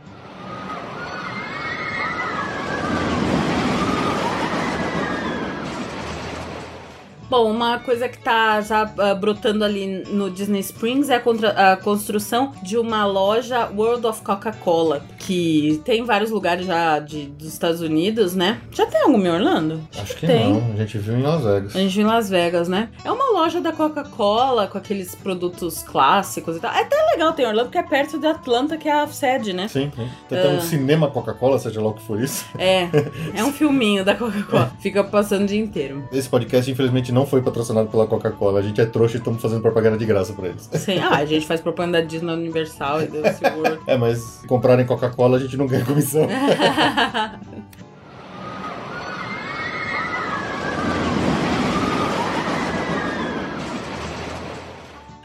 Bom, 7.34 7.50
uma 7.50 7.80
coisa 7.80 8.08
que 8.08 8.20
tá 8.20 8.62
já 8.62 8.84
ah, 8.96 9.16
brotando 9.16 9.64
ali 9.66 10.04
no 10.08 10.30
Disney 10.30 10.60
Springs 10.60 11.10
é 11.10 11.16
a, 11.16 11.20
contra- 11.20 11.72
a 11.72 11.76
construção 11.76 12.52
de 12.62 12.78
uma 12.78 13.08
loja 13.08 13.72
World 13.76 14.06
of 14.06 14.22
Coca-Cola, 14.22 15.04
que 15.18 15.82
tem 15.84 16.02
em 16.02 16.06
vários 16.06 16.30
lugares 16.30 16.68
já 16.68 17.00
de, 17.00 17.26
dos 17.26 17.48
Estados 17.48 17.82
Unidos, 17.82 18.36
né? 18.36 18.62
Já 18.72 18.86
tem 18.86 19.02
alguma 19.02 19.26
em 19.28 19.32
Orlando? 19.32 19.82
Acho 20.00 20.16
que 20.16 20.28
tem. 20.28 20.54
não, 20.54 20.74
a 20.74 20.76
gente 20.76 21.00
viu 21.00 21.18
em 21.18 21.24
Las 21.24 21.44
Vegas. 21.44 21.76
A 21.76 21.80
gente 21.80 21.94
viu 21.96 22.04
em 22.04 22.06
Las 22.08 22.30
Vegas, 22.30 22.68
né? 22.68 22.90
É 23.04 23.12
uma 23.12 23.32
loja 23.32 23.60
da 23.60 23.72
Coca-Cola 23.72 24.68
com 24.68 24.78
aqueles 24.78 25.16
produtos 25.16 25.82
clássicos 25.82 26.58
e 26.58 26.60
tal. 26.60 26.72
É 26.72 26.82
até 26.82 26.96
legal 27.14 27.34
ter 27.34 27.48
Orlando, 27.48 27.66
porque 27.70 27.80
é 27.80 27.84
perto 27.84 28.20
de 28.20 28.28
Atlanta, 28.28 28.78
que 28.78 28.88
é 28.88 28.92
a 29.02 29.08
sede, 29.08 29.54
né? 29.54 29.68
Sim, 29.68 29.92
sim. 29.96 30.08
Tem 30.30 30.38
até 30.38 30.50
Ah. 30.50 30.52
um 30.52 30.62
cinema 30.62 31.10
Coca-Cola, 31.10 31.58
seja 31.58 31.82
lá 31.82 31.88
o 31.90 31.94
que 31.94 32.04
for 32.04 32.22
isso. 32.22 32.46
É, 32.60 32.90
é 33.34 33.44
um 33.44 33.52
filminho 33.52 34.06
da 34.06 34.14
Coca-Cola. 34.14 34.72
Fica 34.80 35.04
passando 35.04 35.46
o 35.46 35.48
dia 35.48 35.60
inteiro. 35.60 36.08
Esse 36.12 36.30
podcast, 36.30 36.70
infelizmente, 36.70 37.12
não 37.12 37.23
foi 37.26 37.42
patrocinado 37.42 37.90
pela 37.90 38.08
Coca-Cola. 38.08 38.60
A 38.60 38.64
gente 38.64 38.80
é 38.80 38.86
trouxa 38.86 39.16
e 39.16 39.20
estamos 39.20 39.42
fazendo 39.42 39.62
propaganda 39.62 39.98
de 39.98 40.06
graça 40.06 40.34
pra 40.34 40.50
eles. 40.50 40.70
Sim, 40.74 41.00
ah, 41.00 41.18
a 41.18 41.26
gente 41.26 41.46
faz 41.46 41.62
propaganda 41.62 42.02
da 42.02 42.06
Disney 42.06 42.34
Universal 42.34 43.04
e 43.04 43.08
do 43.08 43.22
SeaWorld. 43.22 43.80
É, 43.88 43.98
mas 43.98 44.20
se 44.20 44.48
comprarem 44.48 44.86
Coca-Cola, 44.86 45.38
a 45.38 45.40
gente 45.40 45.58
não 45.58 45.68
ganha 45.68 45.86
comissão. 45.86 46.28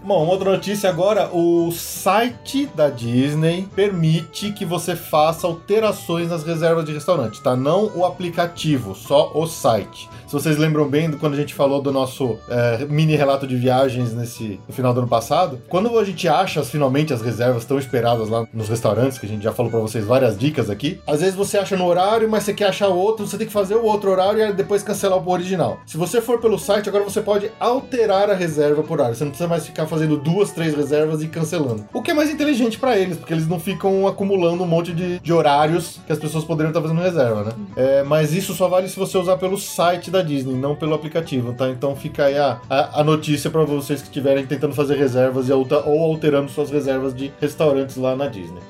Bom, 0.08 0.26
outra 0.26 0.52
notícia 0.52 0.88
agora: 0.88 1.28
o 1.34 1.70
site 1.70 2.64
da 2.74 2.88
Disney 2.88 3.68
permite 3.76 4.52
que 4.52 4.64
você 4.64 4.96
faça 4.96 5.46
alterações 5.46 6.30
nas 6.30 6.42
reservas 6.42 6.86
de 6.86 6.94
restaurante, 6.94 7.42
tá? 7.42 7.54
Não 7.54 7.92
o 7.94 8.06
aplicativo, 8.06 8.94
só 8.94 9.30
o 9.34 9.46
site. 9.46 10.08
Se 10.26 10.32
vocês 10.32 10.56
lembram 10.56 10.88
bem 10.88 11.12
quando 11.12 11.34
a 11.34 11.36
gente 11.36 11.52
falou 11.52 11.82
do 11.82 11.92
nosso 11.92 12.38
é, 12.48 12.86
mini 12.86 13.16
relato 13.16 13.46
de 13.46 13.54
viagens 13.54 14.14
nesse 14.14 14.58
no 14.66 14.72
final 14.72 14.94
do 14.94 15.00
ano 15.00 15.08
passado, 15.08 15.60
quando 15.68 15.98
a 15.98 16.04
gente 16.04 16.26
acha 16.26 16.62
finalmente 16.62 17.12
as 17.12 17.20
reservas 17.20 17.66
tão 17.66 17.78
esperadas 17.78 18.30
lá 18.30 18.46
nos 18.50 18.68
restaurantes, 18.70 19.18
que 19.18 19.26
a 19.26 19.28
gente 19.28 19.42
já 19.42 19.52
falou 19.52 19.70
pra 19.70 19.80
vocês 19.80 20.06
várias 20.06 20.38
dicas 20.38 20.70
aqui, 20.70 20.98
às 21.06 21.20
vezes 21.20 21.34
você 21.34 21.58
acha 21.58 21.76
no 21.76 21.84
horário, 21.84 22.30
mas 22.30 22.44
você 22.44 22.54
quer 22.54 22.68
achar 22.68 22.88
outro, 22.88 23.26
você 23.26 23.36
tem 23.36 23.46
que 23.46 23.52
fazer 23.52 23.74
o 23.74 23.84
outro 23.84 24.10
horário 24.10 24.42
e 24.42 24.52
depois 24.54 24.82
cancelar 24.82 25.18
o 25.18 25.30
original. 25.30 25.80
Se 25.86 25.98
você 25.98 26.22
for 26.22 26.40
pelo 26.40 26.58
site, 26.58 26.88
agora 26.88 27.04
você 27.04 27.20
pode 27.20 27.50
alterar 27.60 28.30
a 28.30 28.34
reserva 28.34 28.82
por 28.82 28.98
horário. 28.98 29.14
Você 29.14 29.24
não 29.24 29.30
precisa 29.30 29.48
mais 29.48 29.66
ficar 29.66 29.86
fazendo 29.86 29.97
duas, 30.06 30.52
três 30.52 30.74
reservas 30.74 31.22
e 31.22 31.28
cancelando. 31.28 31.84
O 31.92 32.02
que 32.02 32.10
é 32.10 32.14
mais 32.14 32.30
inteligente 32.30 32.78
pra 32.78 32.96
eles, 32.96 33.16
porque 33.16 33.32
eles 33.32 33.48
não 33.48 33.58
ficam 33.58 34.06
acumulando 34.06 34.62
um 34.62 34.66
monte 34.66 34.92
de, 34.92 35.18
de 35.18 35.32
horários 35.32 36.00
que 36.06 36.12
as 36.12 36.18
pessoas 36.18 36.44
poderiam 36.44 36.70
estar 36.70 36.80
fazendo 36.80 37.00
reserva, 37.00 37.44
né? 37.44 37.52
É, 37.76 38.02
mas 38.02 38.32
isso 38.32 38.54
só 38.54 38.68
vale 38.68 38.88
se 38.88 38.98
você 38.98 39.16
usar 39.18 39.36
pelo 39.36 39.58
site 39.58 40.10
da 40.10 40.22
Disney, 40.22 40.54
não 40.54 40.74
pelo 40.74 40.94
aplicativo, 40.94 41.52
tá? 41.52 41.68
Então 41.68 41.94
fica 41.96 42.24
aí 42.26 42.38
a, 42.38 42.60
a, 42.68 43.00
a 43.00 43.04
notícia 43.04 43.50
pra 43.50 43.64
vocês 43.64 44.00
que 44.00 44.08
estiverem 44.08 44.46
tentando 44.46 44.74
fazer 44.74 44.96
reservas 44.96 45.48
e 45.48 45.52
ou 45.52 46.04
alterando 46.04 46.50
suas 46.50 46.70
reservas 46.70 47.14
de 47.14 47.32
restaurantes 47.40 47.96
lá 47.96 48.14
na 48.14 48.26
Disney. 48.26 48.60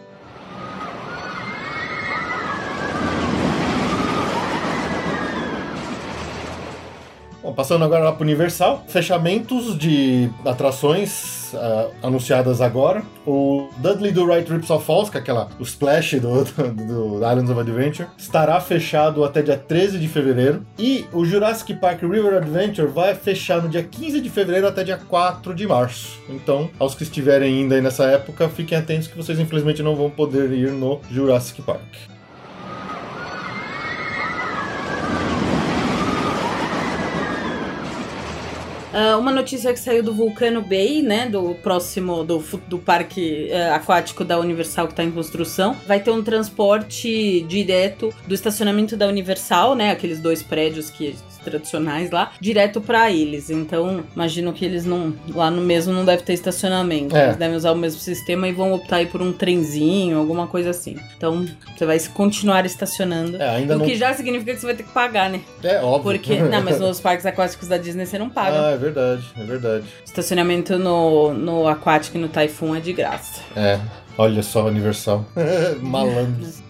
Passando 7.59 7.85
agora 7.85 8.05
lá 8.05 8.13
para 8.13 8.23
Universal, 8.23 8.85
fechamentos 8.87 9.77
de 9.77 10.31
atrações 10.45 11.53
ah, 11.57 11.89
anunciadas 12.05 12.61
agora. 12.61 13.03
O 13.27 13.69
Dudley 13.79 14.13
Do 14.13 14.25
Right 14.25 14.47
Trips 14.47 14.71
of 14.71 14.87
Falls, 14.87 15.11
que 15.11 15.17
é 15.17 15.21
aquela, 15.21 15.49
o 15.59 15.65
splash 15.65 16.21
do, 16.21 16.45
do, 16.45 16.73
do 16.73 17.17
Islands 17.17 17.51
of 17.51 17.59
Adventure, 17.59 18.09
estará 18.17 18.61
fechado 18.61 19.25
até 19.25 19.43
dia 19.43 19.57
13 19.57 19.99
de 19.99 20.07
fevereiro. 20.07 20.65
E 20.79 21.05
o 21.13 21.25
Jurassic 21.25 21.75
Park 21.75 22.03
River 22.03 22.37
Adventure 22.37 22.87
vai 22.87 23.17
fechar 23.17 23.61
no 23.61 23.69
dia 23.69 23.83
15 23.83 24.21
de 24.21 24.31
fevereiro 24.31 24.69
até 24.69 24.85
dia 24.85 25.01
4 25.09 25.53
de 25.53 25.67
março. 25.67 26.17
Então, 26.29 26.71
aos 26.79 26.95
que 26.95 27.03
estiverem 27.03 27.53
ainda 27.53 27.75
aí 27.75 27.81
nessa 27.81 28.05
época, 28.05 28.49
fiquem 28.49 28.79
atentos 28.79 29.09
que 29.09 29.17
vocês 29.17 29.37
infelizmente 29.37 29.83
não 29.83 29.97
vão 29.97 30.09
poder 30.09 30.53
ir 30.53 30.71
no 30.71 31.01
Jurassic 31.11 31.61
Park. 31.63 32.18
Ah, 39.01 39.17
uma 39.17 39.31
notícia 39.31 39.73
que 39.73 39.79
saiu 39.79 40.03
do 40.03 40.13
Vulcano 40.13 40.61
Bay, 40.61 41.03
né? 41.03 41.29
Do 41.29 41.55
próximo, 41.63 42.25
do, 42.25 42.39
do 42.67 42.81
parque 42.81 43.49
eh, 43.49 43.71
aquático 43.71 44.25
da 44.25 44.41
Universal 44.41 44.89
que 44.89 44.93
está 44.93 45.05
em 45.05 45.11
construção. 45.13 45.77
Vai 45.87 46.01
ter 46.01 46.11
um 46.11 46.21
transporte 46.21 47.43
direto 47.43 48.13
do 48.27 48.35
estacionamento 48.35 48.97
da 48.97 49.07
Universal, 49.07 49.77
né? 49.77 49.93
Aqueles 49.93 50.19
dois 50.19 50.43
prédios 50.43 50.91
que 50.91 51.15
tradicionais 51.51 52.11
lá, 52.11 52.33
direto 52.41 52.81
pra 52.81 53.11
eles. 53.11 53.51
Então, 53.51 54.05
imagino 54.15 54.53
que 54.53 54.65
eles 54.65 54.85
não. 54.85 55.15
Lá 55.29 55.51
no 55.51 55.63
mesmo 55.63 55.93
não 55.93 56.05
deve 56.05 56.23
ter 56.23 56.33
estacionamento. 56.33 57.17
É. 57.17 57.25
Eles 57.25 57.37
devem 57.37 57.57
usar 57.57 57.73
o 57.73 57.77
mesmo 57.77 58.01
sistema 58.01 58.49
e 58.49 58.53
vão 58.53 58.73
optar 58.73 58.97
aí 58.97 59.07
por 59.07 59.23
um 59.23 59.33
trenzinho, 59.33 60.19
alguma 60.19 60.47
coisa 60.47 60.71
assim. 60.71 60.97
Então, 61.17 61.47
você 61.77 61.87
vai 61.87 61.99
continuar 62.13 62.65
estacionando. 62.67 63.41
É, 63.41 63.57
ainda 63.57 63.77
o 63.77 63.79
não. 63.79 63.87
que 63.87 63.95
já 63.97 64.13
significa 64.15 64.55
que 64.55 64.61
você 64.61 64.67
vai 64.67 64.75
ter 64.75 64.83
que 64.83 64.93
pagar, 64.93 65.31
né? 65.31 65.41
É, 65.63 65.81
óbvio. 65.81 66.13
Porque. 66.13 66.39
Não, 66.49 66.63
mas 66.63 66.81
nos 66.81 67.01
parques 67.01 67.27
aquáticos 67.27 67.69
da 67.69 67.77
Disney 67.77 68.07
você 68.07 68.19
não 68.19 68.31
paga. 68.31 68.69
Ah, 68.69 68.71
é 68.71 68.77
verdade, 68.77 69.23
é 69.37 69.45
verdade. 69.45 69.85
Estacionamento 70.05 70.79
no, 70.79 71.35
no 71.35 71.69
aquático 71.69 72.17
e 72.17 72.21
no 72.21 72.29
Typhoon 72.29 72.75
é 72.75 72.81
de 72.81 72.93
graça. 72.93 73.41
É, 73.55 73.79
olha 74.17 74.43
só, 74.43 74.67
Universal. 74.67 75.27
Malandros. 75.81 76.68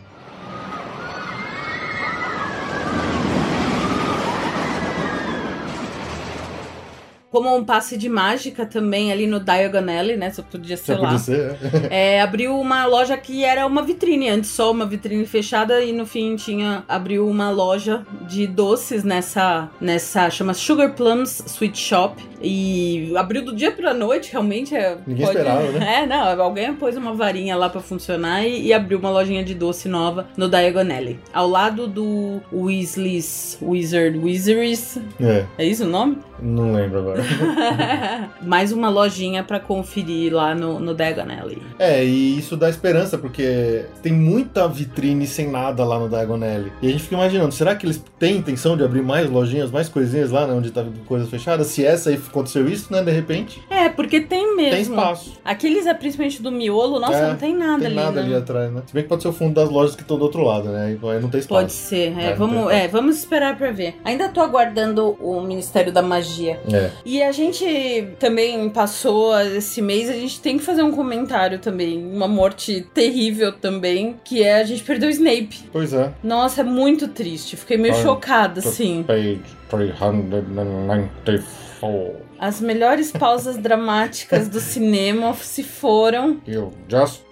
Como 7.30 7.54
um 7.54 7.62
passe 7.64 7.96
de 7.98 8.08
mágica 8.08 8.64
também 8.64 9.12
ali 9.12 9.26
no 9.26 9.38
Diagon 9.38 9.78
Alley, 9.90 10.16
né? 10.16 10.30
Só 10.30 10.42
podia 10.42 10.76
ser 10.76 10.94
Já 10.94 11.00
lá. 11.00 11.08
podia 11.08 11.18
ser, 11.18 11.56
é. 11.90 12.14
É, 12.16 12.20
abriu 12.22 12.58
uma 12.58 12.86
loja 12.86 13.16
que 13.18 13.44
era 13.44 13.66
uma 13.66 13.82
vitrine, 13.82 14.28
antes 14.30 14.50
só 14.50 14.70
uma 14.70 14.86
vitrine 14.86 15.26
fechada 15.26 15.82
e 15.82 15.92
no 15.92 16.06
fim 16.06 16.36
tinha 16.36 16.84
abriu 16.88 17.28
uma 17.28 17.50
loja 17.50 18.06
de 18.26 18.46
doces 18.46 19.04
nessa 19.04 19.68
nessa 19.80 20.30
chama 20.30 20.54
Sugar 20.54 20.92
Plums 20.94 21.42
Sweet 21.46 21.78
Shop 21.78 22.22
e 22.40 23.12
abriu 23.16 23.44
do 23.44 23.54
dia 23.54 23.72
pra 23.72 23.92
noite, 23.92 24.30
realmente 24.32 24.74
é 24.74 24.96
Ninguém 25.06 25.26
esperava, 25.26 25.62
né? 25.72 25.78
É, 26.02 26.06
não, 26.06 26.40
alguém 26.40 26.72
pôs 26.74 26.96
uma 26.96 27.12
varinha 27.12 27.56
lá 27.56 27.68
pra 27.68 27.80
funcionar 27.80 28.46
e, 28.46 28.66
e 28.68 28.72
abriu 28.72 28.98
uma 28.98 29.10
lojinha 29.10 29.42
de 29.44 29.54
doce 29.54 29.88
nova 29.88 30.26
no 30.36 30.48
Diagon 30.48 30.80
Alley, 30.80 31.18
ao 31.34 31.48
lado 31.48 31.86
do 31.88 32.40
Weasley's 32.52 33.58
Wizard 33.60 34.16
Wizards, 34.18 34.98
É, 35.20 35.44
é 35.58 35.64
isso 35.66 35.84
o 35.84 35.88
nome? 35.88 36.18
não 36.40 36.72
lembro 36.72 37.00
agora. 37.00 37.17
Mais 38.42 38.72
uma 38.72 38.88
lojinha 38.88 39.42
pra 39.42 39.60
conferir 39.60 40.32
lá 40.34 40.54
no, 40.54 40.78
no 40.78 40.90
Alley. 40.92 41.62
É, 41.78 42.04
e 42.04 42.38
isso 42.38 42.56
dá 42.56 42.68
esperança, 42.68 43.18
porque 43.18 43.84
tem 44.02 44.12
muita 44.12 44.66
vitrine 44.68 45.26
sem 45.26 45.50
nada 45.50 45.84
lá 45.84 45.98
no 45.98 46.06
Alley. 46.14 46.72
E 46.82 46.88
a 46.88 46.90
gente 46.90 47.02
fica 47.02 47.14
imaginando, 47.16 47.52
será 47.52 47.74
que 47.74 47.86
eles 47.86 48.02
têm 48.18 48.36
intenção 48.36 48.76
de 48.76 48.84
abrir 48.84 49.02
mais 49.02 49.28
lojinhas, 49.30 49.70
mais 49.70 49.88
coisinhas 49.88 50.30
lá, 50.30 50.46
né, 50.46 50.54
onde 50.54 50.70
tá 50.70 50.84
coisas 51.06 51.28
fechadas? 51.28 51.66
Se 51.68 51.84
essa 51.84 52.10
aí 52.10 52.16
aconteceu 52.16 52.68
isso, 52.68 52.92
né, 52.92 53.02
de 53.02 53.10
repente, 53.10 53.62
É, 53.70 53.88
porque 53.88 54.20
tem 54.20 54.56
mesmo. 54.56 54.72
tem 54.72 54.82
espaço. 54.82 55.38
Aqueles 55.44 55.86
é 55.86 55.94
principalmente 55.94 56.42
do 56.42 56.50
miolo, 56.50 56.98
nossa, 56.98 57.14
É, 57.18 57.28
não 57.28 57.36
tem 57.36 57.54
nada 57.54 57.78
tem 57.78 57.86
ali. 57.86 57.94
nada 57.96 58.20
né? 58.20 58.26
ali 58.26 58.34
atrás, 58.34 58.72
né? 58.72 58.82
Se 58.86 58.92
bem 58.94 59.02
que 59.02 59.08
pode 59.08 59.22
ser 59.22 59.28
o 59.28 59.32
fundo 59.32 59.54
das 59.54 59.68
lojas 59.70 59.94
que 59.94 60.02
estão 60.02 60.18
do 60.18 60.24
outro 60.24 60.42
lado, 60.42 60.68
né? 60.68 60.86
Aí 60.86 61.20
não 61.20 61.28
tem 61.28 61.40
espaço. 61.40 61.60
Pode 61.60 61.72
ser, 61.72 62.16
é, 62.18 62.28
É, 62.28 62.34
vamos, 62.34 62.70
é, 62.72 62.88
vamos 62.88 63.16
esperar 63.18 63.56
pra 63.56 63.70
ver. 63.70 63.96
Ainda 64.04 64.28
tô 64.28 64.40
aguardando 64.40 65.16
o 65.20 65.40
Ministério 65.40 65.92
da 65.92 66.02
Magia. 66.02 66.60
É. 66.72 66.90
E 67.10 67.22
a 67.22 67.32
gente 67.32 68.06
também 68.18 68.68
passou 68.68 69.34
esse 69.40 69.80
mês, 69.80 70.10
a 70.10 70.12
gente 70.12 70.42
tem 70.42 70.58
que 70.58 70.62
fazer 70.62 70.82
um 70.82 70.92
comentário 70.92 71.58
também. 71.58 71.96
Uma 71.96 72.28
morte 72.28 72.86
terrível 72.92 73.50
também, 73.50 74.20
que 74.22 74.42
é 74.42 74.60
a 74.60 74.64
gente 74.64 74.84
perdeu 74.84 75.08
o 75.08 75.12
Snape. 75.12 75.70
Pois 75.72 75.94
é. 75.94 76.12
Nossa, 76.22 76.60
é 76.60 76.64
muito 76.64 77.08
triste. 77.08 77.56
Fiquei 77.56 77.78
meio 77.78 77.94
chocada, 77.94 78.60
assim. 78.60 79.04
Page 79.04 79.40
394. 79.70 82.16
As 82.38 82.60
melhores 82.60 83.10
pausas 83.10 83.56
dramáticas 83.56 84.46
do 84.46 84.60
cinema 84.60 85.32
se 85.32 85.62
foram 85.62 86.42
You 86.46 86.74
just 86.90 87.22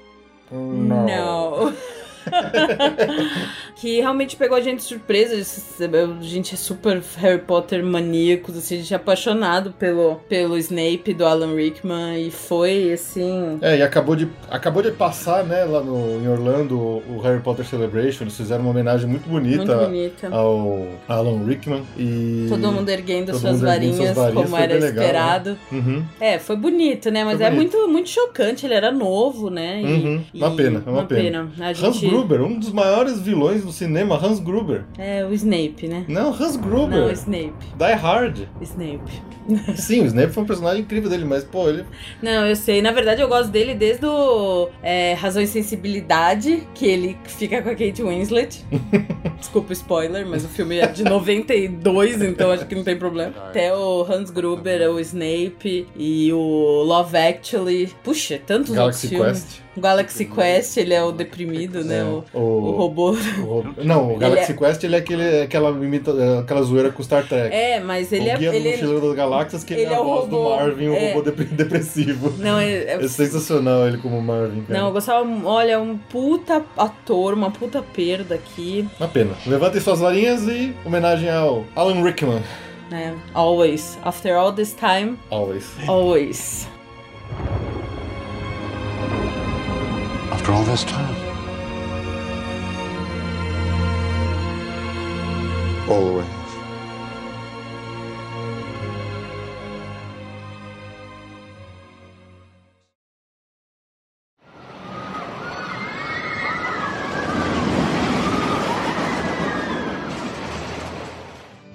know. 0.51 1.07
Não. 1.07 1.75
que 3.79 4.01
realmente 4.01 4.37
pegou 4.37 4.57
a 4.57 4.61
gente 4.61 4.79
de 4.79 4.85
surpresa. 4.85 5.35
A 5.37 6.23
gente 6.23 6.55
é 6.55 6.57
super 6.57 7.03
Harry 7.19 7.41
Potter 7.41 7.85
maníacos, 7.85 8.57
assim, 8.57 8.77
a 8.77 8.79
gente 8.79 8.93
é 8.93 8.97
apaixonado 8.97 9.73
pelo, 9.73 10.17
pelo 10.29 10.57
Snape 10.57 11.13
do 11.13 11.27
Alan 11.27 11.55
Rickman 11.55 12.27
e 12.27 12.31
foi 12.31 12.93
assim. 12.93 13.59
É, 13.61 13.77
e 13.79 13.83
acabou 13.83 14.17
de, 14.17 14.29
acabou 14.51 14.83
de 14.83 14.91
passar, 14.93 15.45
né, 15.45 15.65
lá 15.65 15.83
no, 15.83 16.23
em 16.23 16.27
Orlando, 16.29 16.79
o 16.79 17.21
Harry 17.23 17.41
Potter 17.41 17.67
Celebration. 17.67 18.25
Eles 18.25 18.37
fizeram 18.37 18.63
uma 18.63 18.71
homenagem 18.71 19.07
muito 19.09 19.29
bonita, 19.29 19.65
Muito 19.77 19.87
bonita. 19.91 20.29
ao 20.35 20.87
Alan 21.07 21.45
Rickman. 21.45 21.83
E. 21.99 22.47
Todo 22.49 22.73
mundo 22.73 22.89
erguendo 22.89 23.33
todo 23.33 23.41
suas 23.41 23.61
mundo 23.61 23.67
erguendo 23.69 23.93
varinhas, 23.93 24.15
suas 24.15 24.17
varinhas, 24.17 24.45
como 24.51 24.57
era 24.57 24.75
legal, 24.75 24.93
né? 24.95 25.03
esperado. 25.05 25.59
Uhum, 25.71 26.05
É, 26.19 26.39
foi 26.39 26.57
bonito, 26.57 27.11
né? 27.11 27.25
Mas 27.25 27.37
Foi 27.37 27.47
é 27.47 27.51
bonito. 27.51 27.77
muito, 27.77 27.93
muito 27.93 28.09
chocante. 28.09 28.65
Ele 28.65 28.75
era 28.75 28.91
novo, 28.91 29.51
né? 29.51 29.83
E- 29.83 29.87
Uhum. 30.07 30.25
Uma 30.35 30.49
e- 30.49 30.57
pena, 30.57 30.83
é 30.87 30.91
uma 30.91 31.05
pena. 31.05 31.51
A 31.61 31.69
Hans 31.71 31.79
gente... 31.79 32.07
Gruber, 32.09 32.41
um 32.43 32.59
dos 32.59 32.73
maiores 32.73 33.21
vilões 33.21 33.66
do 33.67 33.73
cinema, 33.73 34.17
Hans 34.17 34.41
Gruber. 34.41 34.85
É, 34.99 35.25
o 35.25 35.33
Snape, 35.33 35.87
né? 35.89 36.05
Não, 36.09 36.33
Hans 36.33 36.57
Gruber. 36.57 36.99
Não, 36.99 37.07
o 37.07 37.13
Snape. 37.13 37.53
Die 37.77 37.93
Hard. 37.93 38.49
Snape. 38.63 39.23
Sim, 39.77 40.03
o 40.03 40.07
Snape 40.07 40.33
foi 40.33 40.43
um 40.43 40.47
personagem 40.47 40.83
incrível 40.83 41.09
dele, 41.11 41.25
mas, 41.25 41.45
pô, 41.45 41.69
ele. 41.69 41.85
Não, 42.23 42.47
eu 42.47 42.57
sei. 42.57 42.83
Na 42.83 42.93
verdade, 42.93 43.21
eu 43.21 43.29
gosto 43.29 43.51
dele 43.51 43.75
desde 43.75 44.07
o 44.07 44.69
é, 44.83 45.15
Razão 45.15 45.43
e 45.43 45.47
Sensibilidade, 45.47 46.67
que 46.75 46.87
ele 46.87 47.17
fica 47.25 47.63
com 47.63 47.69
a 47.69 47.75
Kate 47.75 48.03
Winslet. 48.03 48.65
Desculpa 49.39 49.71
o 49.71 49.73
spoiler, 49.73 50.27
mas 50.27 50.45
o 50.45 50.49
filme 50.49 50.79
é 50.79 50.87
de 50.87 51.05
92, 51.05 52.23
então 52.23 52.51
acho 52.51 52.67
que 52.67 52.75
não 52.75 52.83
tem 52.83 52.97
problema. 52.97 53.35
Até 53.37 53.75
o 53.75 54.03
Hans 54.03 54.31
Gruber, 54.31 54.91
o 54.91 54.99
Snape 54.99 55.87
e 55.97 56.33
o 56.33 56.83
Love 56.85 57.17
Actually. 57.17 57.93
Puxa, 58.03 58.41
tantos 58.45 58.75
Galaxy 58.75 59.07
outros 59.07 59.11
filmes. 59.11 59.45
Quest. 59.45 59.66
O 59.77 59.81
Galaxy 59.81 60.25
Quest, 60.25 60.77
ele 60.79 60.95
é 60.95 61.03
o 61.05 61.13
deprimido, 61.13 61.85
né? 61.85 61.99
É, 62.01 62.03
O, 62.03 62.25
o, 62.33 62.41
o 62.41 62.71
robô. 62.77 63.11
o 63.13 63.65
Não, 63.85 64.15
o 64.15 64.17
Galaxy 64.17 64.55
Quest 64.55 64.83
ele 64.85 64.95
é 64.97 64.99
aquele, 64.99 65.43
aquela, 65.43 65.71
imita, 65.71 66.41
aquela 66.41 66.63
zoeira 66.63 66.91
com 66.91 67.03
Star 67.03 67.27
Trek. 67.29 67.55
É, 67.55 67.79
mas 67.81 68.11
ele 68.11 68.25
o 68.29 68.33
é. 68.33 68.37
Guia 68.39 68.51
do 68.51 68.57
Ele 68.57 68.69
é... 68.69 68.73
Mochileiro 68.73 69.07
das 69.09 69.17
Galáxias, 69.17 69.65
que 69.65 69.75
ele, 69.75 69.83
ele 69.83 69.93
é 69.93 69.95
a 69.95 69.99
é 69.99 70.01
o 70.01 70.05
voz 70.05 70.29
do 70.29 70.37
robô, 70.37 70.57
Marvin, 70.57 70.89
o 70.89 70.95
é. 70.95 71.13
robô 71.13 71.23
dep- 71.31 71.49
depressivo. 71.53 72.33
Não, 72.39 72.59
é, 72.59 72.73
é- 72.73 72.95
É 73.05 73.09
sensacional 73.09 73.87
ele 73.87 73.99
como 73.99 74.21
Marvin, 74.23 74.63
cara. 74.63 74.81
Não, 74.81 74.87
eu 74.89 74.93
gostava. 74.93 75.29
Olha, 75.45 75.79
um 75.81 75.99
puta 75.99 76.65
ator, 76.77 77.35
uma 77.35 77.51
puta 77.51 77.83
perda 77.83 78.35
aqui. 78.35 78.89
Uma 78.99 79.09
pena. 79.09 79.33
Levantem 79.47 79.81
suas 79.81 80.01
varinhas 80.01 80.43
e 80.49 80.75
homenagem 80.85 81.29
ao 81.31 81.65
Alan 81.77 82.03
Rickman. 82.03 82.41
né? 82.91 83.15
Always. 83.35 83.99
After 84.05 84.35
all 84.37 84.53
this 84.53 84.73
time, 84.73 85.19
Always. 85.31 85.67
always. 85.87 86.67
After 90.47 90.55
all 90.55 90.63
this 90.63 90.85
time. 90.85 91.17
Always. 95.91 96.36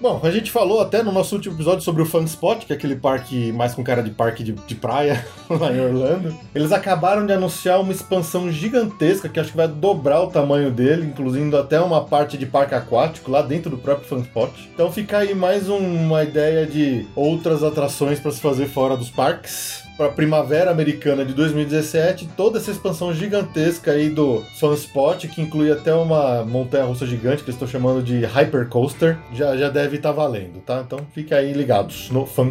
Bom, 0.02 0.20
a 0.24 0.32
gente 0.32 0.49
falou 0.49 0.82
até 0.82 1.04
no 1.04 1.12
nosso 1.12 1.36
último 1.36 1.54
episódio 1.56 1.82
sobre 1.84 2.02
o 2.02 2.08
Fun 2.08 2.24
Spot, 2.24 2.66
que 2.66 2.74
é 2.74 2.76
aquele 2.76 2.95
parque 2.95 3.52
mais 3.52 3.76
com 3.76 3.84
cara 3.84 4.02
de 4.02 4.10
parque 4.10 4.43
de, 4.43 4.54
de 4.54 4.74
praia 4.74 5.24
lá 5.47 5.72
em 5.72 5.80
Orlando. 5.80 6.36
Eles 6.56 6.72
acabaram 6.72 7.24
de 7.24 7.32
anunciar 7.32 7.80
uma 7.80 7.91
expansão 7.91 8.52
gigantesca 8.52 9.30
que 9.30 9.39
acho 9.39 9.52
que 9.52 9.58
vai 9.58 9.68
dobrar 9.68 10.22
o 10.22 10.28
tamanho 10.32 10.72
dele, 10.72 11.06
incluindo 11.06 11.56
até 11.56 11.80
uma 11.80 12.04
parte 12.04 12.36
de 12.36 12.47
parque 12.47 12.74
aquático 12.74 13.30
lá 13.30 13.43
dentro 13.43 13.70
do 13.70 13.78
próprio 13.78 14.08
Fun 14.10 14.22
Spot. 14.22 14.49
Então 14.74 14.91
fica 14.91 15.20
aí 15.20 15.36
mais 15.36 15.70
um- 15.70 15.78
uma 15.78 16.24
ideia 16.24 16.66
de 16.66 17.06
outras 17.16 17.62
atrações 17.64 18.20
para 18.20 18.32
se 18.32 18.41
fazer 18.41 18.66
fora 18.66 18.97
dos 18.97 19.12
parques. 19.12 19.84
Para 19.98 20.08
a 20.08 20.12
primavera 20.12 20.72
americana 20.72 21.24
de 21.24 21.34
2017, 21.34 22.30
toda 22.36 22.58
essa 22.58 22.72
expansão 22.72 23.14
gigantesca 23.14 23.92
aí 23.92 24.10
do 24.10 24.42
Fun 24.60 24.74
Spot, 24.74 25.28
que 25.28 25.42
inclui 25.42 25.72
até 25.72 25.94
uma 25.94 26.44
montanha-russa 26.44 27.06
gigante 27.06 27.44
que 27.44 27.50
eles 27.50 27.56
estão 27.56 27.68
chamando 27.68 28.02
de 28.02 28.26
Hyper 28.26 28.68
Coaster, 28.68 29.18
já, 29.34 29.56
já 29.56 29.70
deve 29.70 29.98
estar 29.98 30.12
valendo, 30.12 30.60
tá? 30.62 30.84
Então 30.86 31.00
fiquem 31.14 31.38
aí 31.38 31.54
ligados 31.54 32.10
no 32.10 32.26
Fun 32.26 32.50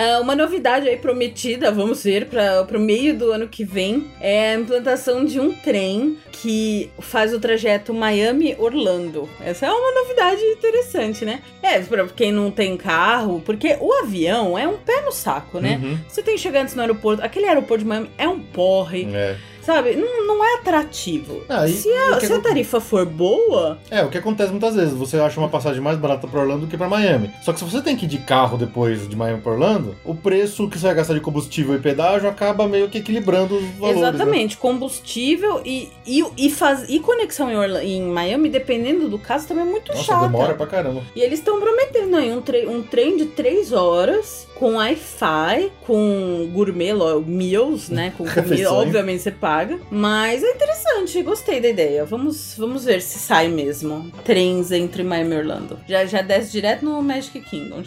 Ah, 0.00 0.18
uma 0.18 0.34
novidade 0.34 0.88
aí 0.88 0.96
prometida, 0.96 1.70
vamos 1.70 2.02
ver, 2.02 2.24
para 2.24 2.66
o 2.74 2.80
meio 2.80 3.14
do 3.14 3.30
ano 3.30 3.46
que 3.46 3.64
vem, 3.64 4.10
é 4.18 4.54
a 4.54 4.54
implantação 4.54 5.26
de 5.26 5.38
um 5.38 5.52
trem 5.52 6.16
que 6.32 6.88
faz 7.00 7.34
o 7.34 7.38
trajeto 7.38 7.92
Miami-Orlando. 7.92 9.28
Essa 9.44 9.66
é 9.66 9.70
uma 9.70 9.92
novidade 9.92 10.40
interessante, 10.40 11.22
né? 11.26 11.42
É, 11.62 11.78
para 11.80 12.06
quem 12.08 12.32
não 12.32 12.50
tem 12.50 12.78
carro, 12.78 13.42
porque 13.44 13.76
o 13.78 13.92
avião 13.92 14.56
é 14.56 14.66
um 14.66 14.78
pé 14.78 15.02
no 15.02 15.12
saco, 15.12 15.60
né? 15.60 15.78
Uhum. 15.82 15.98
Você 16.08 16.22
tem 16.22 16.34
que 16.36 16.40
chegar 16.40 16.62
antes 16.62 16.74
no 16.74 16.80
aeroporto. 16.80 17.22
Aquele 17.22 17.46
aeroporto 17.46 17.84
de 17.84 17.88
Miami 17.88 18.10
é 18.16 18.26
um 18.26 18.40
porre. 18.40 19.06
É. 19.12 19.36
sabe? 19.62 19.94
Não, 19.96 20.26
não 20.26 20.44
é 20.44 20.54
atrativo. 20.54 21.42
Ah, 21.48 21.66
e- 21.68 21.72
se, 21.72 21.88
a, 21.90 22.20
se 22.20 22.32
a 22.32 22.40
tarifa 22.40 22.80
for 22.80 23.04
boa, 23.06 23.78
É, 23.90 24.02
o 24.02 24.08
que 24.08 24.18
acontece 24.18 24.50
muitas 24.50 24.74
vezes, 24.74 24.92
você 24.94 25.18
acha 25.18 25.38
uma 25.38 25.48
passagem 25.48 25.80
mais 25.80 25.98
barata 25.98 26.26
pra 26.26 26.40
Orlando 26.40 26.62
do 26.62 26.66
que 26.66 26.76
pra 26.76 26.88
Miami. 26.88 27.30
Só 27.42 27.52
que 27.52 27.58
se 27.58 27.64
você 27.64 27.80
tem 27.82 27.96
que 27.96 28.04
ir 28.04 28.08
de 28.08 28.18
carro 28.18 28.56
depois 28.58 29.08
de 29.08 29.16
Miami 29.16 29.40
pra 29.40 29.52
Orlando, 29.52 29.94
o 30.04 30.14
preço 30.14 30.68
que 30.68 30.78
você 30.78 30.86
vai 30.86 30.94
gastar 30.96 31.14
de 31.14 31.20
combustível 31.20 31.74
e 31.74 31.78
pedágio 31.78 32.28
acaba 32.28 32.66
meio 32.68 32.88
que 32.88 32.98
equilibrando 32.98 33.56
os 33.56 33.64
valores. 33.78 34.00
né? 34.00 34.08
exatamente, 34.08 34.56
combustível 34.56 35.60
e, 35.64 35.88
e, 36.06 36.24
e, 36.36 36.50
faz, 36.50 36.88
e 36.88 36.98
conexão 37.00 37.50
em, 37.50 37.56
Orla- 37.56 37.84
em 37.84 38.02
Miami, 38.02 38.48
dependendo 38.48 39.08
do 39.08 39.18
caso, 39.18 39.46
também 39.48 39.64
é 39.64 39.66
muito 39.70 39.92
Nossa, 39.92 40.04
chata. 40.04 40.26
demora 40.26 40.54
pra 40.54 40.66
caramba. 40.66 41.02
E 41.14 41.20
eles 41.20 41.38
estão 41.38 41.60
prometendo 41.60 42.16
aí 42.16 42.32
um, 42.32 42.40
tre- 42.40 42.66
um 42.66 42.82
trem 42.82 43.16
de 43.16 43.26
três 43.26 43.72
horas, 43.72 44.46
com 44.60 44.74
Wi-Fi, 44.74 45.72
com 45.86 46.50
gourmet, 46.52 46.92
meals, 47.26 47.88
né? 47.88 48.12
Com 48.16 48.24
comida, 48.28 48.42
Refeições. 48.42 48.70
obviamente 48.70 49.22
você 49.22 49.30
paga. 49.30 49.80
Mas 49.90 50.44
é 50.44 50.50
interessante, 50.50 51.22
gostei 51.22 51.62
da 51.62 51.68
ideia. 51.68 52.04
Vamos, 52.04 52.56
vamos 52.58 52.84
ver 52.84 53.00
se 53.00 53.18
sai 53.18 53.48
mesmo. 53.48 54.12
Trens 54.22 54.70
entre 54.70 55.02
Miami 55.02 55.34
e 55.34 55.38
Orlando. 55.38 55.78
Já, 55.88 56.04
já 56.04 56.20
desce 56.20 56.52
direto 56.52 56.84
no 56.84 57.02
Magic 57.02 57.40
Kingdom. 57.40 57.82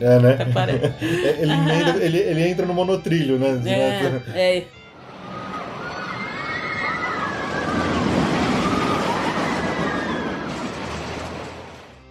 É, 0.00 0.18
né? 0.20 0.38
É, 0.64 1.42
ele, 1.42 2.04
ele, 2.04 2.18
ele 2.18 2.48
entra 2.48 2.64
no 2.64 2.74
monotrilho, 2.74 3.38
né? 3.38 3.60
É, 3.66 4.58
é. 4.58 4.64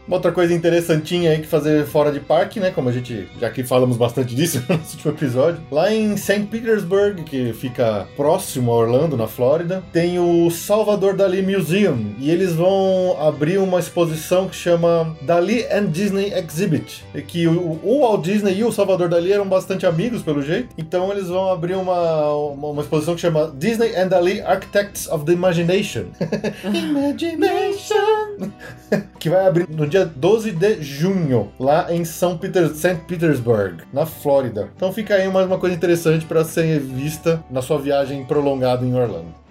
Uma 0.07 0.17
outra 0.17 0.31
coisa 0.31 0.53
interessantinha 0.53 1.31
aí 1.31 1.39
que 1.39 1.47
fazer 1.47 1.85
fora 1.85 2.11
de 2.11 2.19
parque, 2.19 2.59
né? 2.59 2.71
Como 2.71 2.89
a 2.89 2.91
gente 2.91 3.27
já 3.39 3.49
que 3.49 3.63
falamos 3.63 3.95
bastante 3.95 4.35
disso 4.35 4.63
no 4.67 4.75
último 4.75 5.11
episódio. 5.11 5.61
Lá 5.71 5.93
em 5.93 6.17
St. 6.17 6.43
Petersburg, 6.51 7.23
que 7.23 7.53
fica 7.53 8.07
próximo 8.15 8.71
a 8.71 8.75
Orlando, 8.75 9.15
na 9.15 9.27
Flórida, 9.27 9.81
tem 9.93 10.19
o 10.19 10.49
Salvador 10.51 11.15
Dali 11.15 11.41
Museum. 11.41 12.13
E 12.19 12.29
eles 12.29 12.53
vão 12.53 13.17
abrir 13.19 13.57
uma 13.57 13.79
exposição 13.79 14.47
que 14.47 14.55
chama 14.55 15.15
Dali 15.21 15.65
and 15.71 15.87
Disney 15.87 16.33
Exhibit. 16.33 17.05
E 17.15 17.21
que 17.21 17.47
o, 17.47 17.79
o 17.81 18.01
Walt 18.01 18.23
Disney 18.23 18.59
e 18.59 18.63
o 18.63 18.71
Salvador 18.71 19.07
Dali 19.07 19.31
eram 19.31 19.47
bastante 19.47 19.85
amigos, 19.85 20.21
pelo 20.21 20.41
jeito. 20.41 20.69
Então 20.77 21.11
eles 21.11 21.27
vão 21.29 21.51
abrir 21.51 21.75
uma, 21.75 22.33
uma, 22.33 22.67
uma 22.69 22.81
exposição 22.81 23.15
que 23.15 23.21
chama 23.21 23.53
Disney 23.57 23.95
and 23.95 24.07
Dali 24.07 24.41
Architects 24.41 25.07
of 25.07 25.23
the 25.25 25.31
Imagination. 25.31 26.05
Imagination! 26.73 28.51
que 29.19 29.29
vai 29.29 29.47
abrir 29.47 29.69
no 29.69 29.87
dia 29.93 30.05
12 30.05 30.51
de 30.53 30.81
junho, 30.81 31.51
lá 31.59 31.93
em 31.93 32.03
São 32.03 32.35
Peter, 32.35 32.67
St. 32.69 32.95
Petersburg, 33.07 33.83
na 33.93 34.07
Flórida. 34.07 34.71
Então 34.75 34.91
fica 34.91 35.13
aí 35.13 35.29
mais 35.29 35.45
uma 35.45 35.59
coisa 35.59 35.75
interessante 35.75 36.25
para 36.25 36.43
ser 36.43 36.79
vista 36.79 37.43
na 37.47 37.61
sua 37.61 37.77
viagem 37.77 38.25
prolongada 38.25 38.83
em 38.83 38.95
Orlando. 38.95 39.42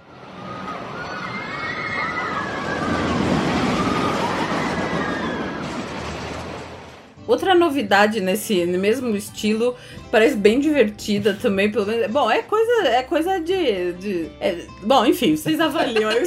Outra 7.32 7.54
novidade 7.54 8.20
nesse 8.20 8.66
mesmo 8.66 9.16
estilo, 9.16 9.74
parece 10.10 10.36
bem 10.36 10.60
divertida 10.60 11.32
também, 11.40 11.70
pelo 11.72 11.86
menos. 11.86 12.06
Bom, 12.10 12.30
é 12.30 12.42
coisa, 12.42 12.88
é 12.88 13.02
coisa 13.02 13.40
de. 13.40 13.92
de- 13.92 14.28
é- 14.38 14.66
bom, 14.82 15.06
enfim, 15.06 15.34
vocês 15.34 15.58
avaliam. 15.58 16.10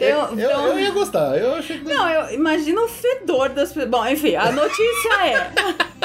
Eu, 0.00 0.18
eu, 0.36 0.58
um- 0.58 0.66
eu 0.68 0.78
ia 0.80 0.90
gostar, 0.90 1.36
eu 1.38 1.54
achei 1.54 1.78
que. 1.78 1.84
Não, 1.84 2.08
eu 2.08 2.34
imagino 2.34 2.84
o 2.84 2.88
fedor 2.88 3.50
das 3.50 3.68
pessoas. 3.68 3.88
Bom, 3.88 4.04
enfim, 4.06 4.34
a 4.34 4.50
notícia 4.50 5.12
é. 5.24 5.50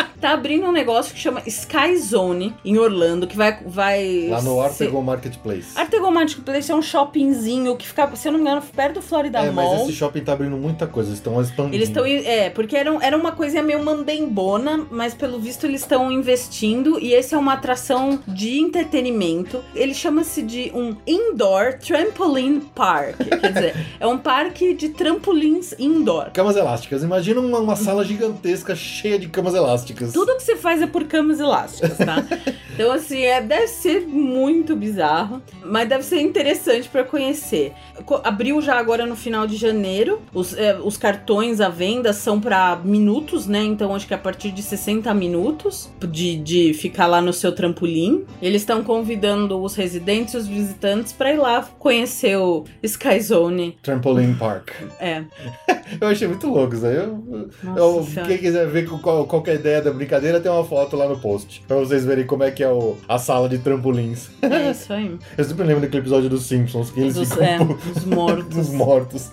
Tá 0.20 0.32
abrindo 0.32 0.66
um 0.66 0.72
negócio 0.72 1.14
que 1.14 1.20
chama 1.20 1.42
Sky 1.46 1.98
Zone 1.98 2.56
em 2.66 2.78
Orlando, 2.78 3.28
que 3.28 3.38
vai. 3.38 3.60
vai 3.66 4.28
Lá 4.30 4.42
no 4.42 4.56
ser- 4.56 4.84
Artegon 4.86 5.02
Marketplace. 5.02 5.68
Artegon 5.76 6.12
Marketplace 6.12 6.72
é 6.72 6.76
um 6.76 6.82
shoppingzinho 6.82 7.76
que 7.76 7.88
fica, 7.88 8.10
se 8.16 8.28
eu 8.28 8.32
não 8.32 8.40
me 8.40 8.46
engano, 8.46 8.62
perto 8.76 8.96
do 8.96 9.02
Florida 9.02 9.40
É, 9.40 9.52
Mall. 9.52 9.74
mas 9.74 9.82
esse 9.84 9.94
shopping 9.94 10.22
tá 10.22 10.34
abrindo 10.34 10.58
muita 10.58 10.88
coisa, 10.88 11.10
eles 11.10 11.20
estão 11.20 11.40
expandindo. 11.42 11.76
Eles 11.76 11.90
estão. 11.90 12.06
É, 12.06 12.50
porque 12.50 12.76
era, 12.76 12.92
era 13.06 13.16
uma 13.18 13.32
coisinha 13.32 13.62
meio 13.62 13.84
mambembona, 13.84 14.86
mas 14.90 15.14
pelo 15.14 15.40
visto 15.40 15.66
eles 15.66 15.82
estão 15.82 16.12
investindo 16.12 17.00
e 17.00 17.14
esse 17.14 17.36
é 17.36 17.38
uma 17.38 17.54
atração 17.54 18.20
de 18.28 18.60
entretenimento. 18.60 19.64
Ele 19.76 19.94
chama-se 19.94 20.42
de 20.42 20.72
um 20.74 20.96
Indoor 21.06 21.74
Trampoline 21.80 22.62
Park. 22.74 23.18
Quer 23.18 23.52
dizer, 23.54 23.76
é 24.00 24.08
um 24.08 24.18
parque 24.18 24.74
de 24.74 24.90
trampolins 24.90 25.74
indoor. 25.78 26.32
Camas 26.32 26.56
elásticas. 26.56 27.04
Imagina 27.04 27.40
uma, 27.40 27.60
uma 27.60 27.76
sala 27.76 28.04
gigantesca 28.04 28.76
cheia 28.76 29.20
de 29.20 29.28
camas 29.28 29.54
elásticas. 29.54 30.07
Tudo 30.14 30.36
que 30.38 30.44
você 30.44 30.56
faz 30.56 30.82
é 30.82 30.88
por 30.88 31.04
camas 31.06 31.40
elásticas, 31.40 31.98
tá? 31.98 32.24
Então, 32.78 32.92
assim, 32.92 33.24
é, 33.24 33.42
deve 33.42 33.66
ser 33.70 34.02
muito 34.08 34.76
bizarro, 34.76 35.42
mas 35.66 35.90
deve 35.90 36.04
ser 36.04 36.22
interessante 36.22 36.88
pra 36.88 37.04
conhecer. 37.04 37.74
Co- 38.06 38.22
Abriu 38.24 38.62
já 38.62 38.76
agora 38.78 39.04
no 39.04 39.16
final 39.16 39.48
de 39.48 39.56
janeiro. 39.56 40.22
Os, 40.32 40.56
é, 40.56 40.78
os 40.80 40.96
cartões 40.96 41.60
à 41.60 41.70
venda 41.70 42.14
são 42.14 42.40
pra 42.40 42.80
minutos, 42.86 43.48
né? 43.48 43.64
Então, 43.64 43.96
acho 43.96 44.06
que 44.06 44.14
a 44.14 44.18
partir 44.20 44.52
de 44.52 44.62
60 44.62 45.12
minutos 45.16 45.90
de, 46.08 46.38
de 46.38 46.72
ficar 46.76 47.08
lá 47.08 47.20
no 47.20 47.34
seu 47.34 47.52
trampolim. 47.52 48.26
Eles 48.40 48.62
estão 48.62 48.84
convidando 48.84 49.60
os 49.60 49.74
residentes 49.74 50.36
e 50.36 50.38
os 50.38 50.48
visitantes 50.48 51.12
pra 51.12 51.34
ir 51.34 51.38
lá 51.38 51.68
conhecer 51.80 52.38
o 52.38 52.64
Sky 52.84 53.20
Zone. 53.20 53.76
Trampoline 53.82 54.36
Park. 54.36 54.70
É. 55.00 55.24
Eu 56.00 56.10
achei 56.10 56.28
muito 56.28 56.48
louco 56.48 56.76
isso 56.76 56.86
aí. 56.86 56.96
Eu, 56.96 57.50
Nossa 57.64 58.20
eu- 58.20 58.26
quem 58.28 58.38
quiser 58.38 58.68
ver 58.68 58.88
qual, 58.88 59.26
qual 59.26 59.44
é 59.48 59.52
a 59.52 59.56
ideia 59.56 59.82
da 59.82 59.90
brincadeira, 59.98 60.40
tem 60.40 60.52
uma 60.52 60.64
foto 60.64 60.96
lá 60.96 61.08
no 61.08 61.18
post. 61.20 61.62
Pra 61.68 61.76
vocês 61.78 62.06
verem 62.06 62.26
como 62.26 62.44
é 62.44 62.52
que 62.52 62.64
é 62.64 62.70
o- 62.70 62.96
a 63.08 63.18
sala 63.20 63.50
de 63.50 63.58
trampolins. 63.58 64.30
É 64.42 64.72
isso 64.72 64.94
aí. 64.94 65.18
Eu 65.38 65.44
sempre 65.44 65.66
lembro 65.66 65.82
daquele 65.82 66.02
episódio 66.04 66.30
dos 66.30 66.46
Simpsons, 66.46 66.90
que 66.92 67.00
eles 67.02 67.16
Dos, 67.16 67.30
ficam 67.30 67.44
é, 67.46 67.58
dos 67.94 68.06
mortos. 68.06 68.46
dos 68.56 68.70
mortos. 68.70 69.32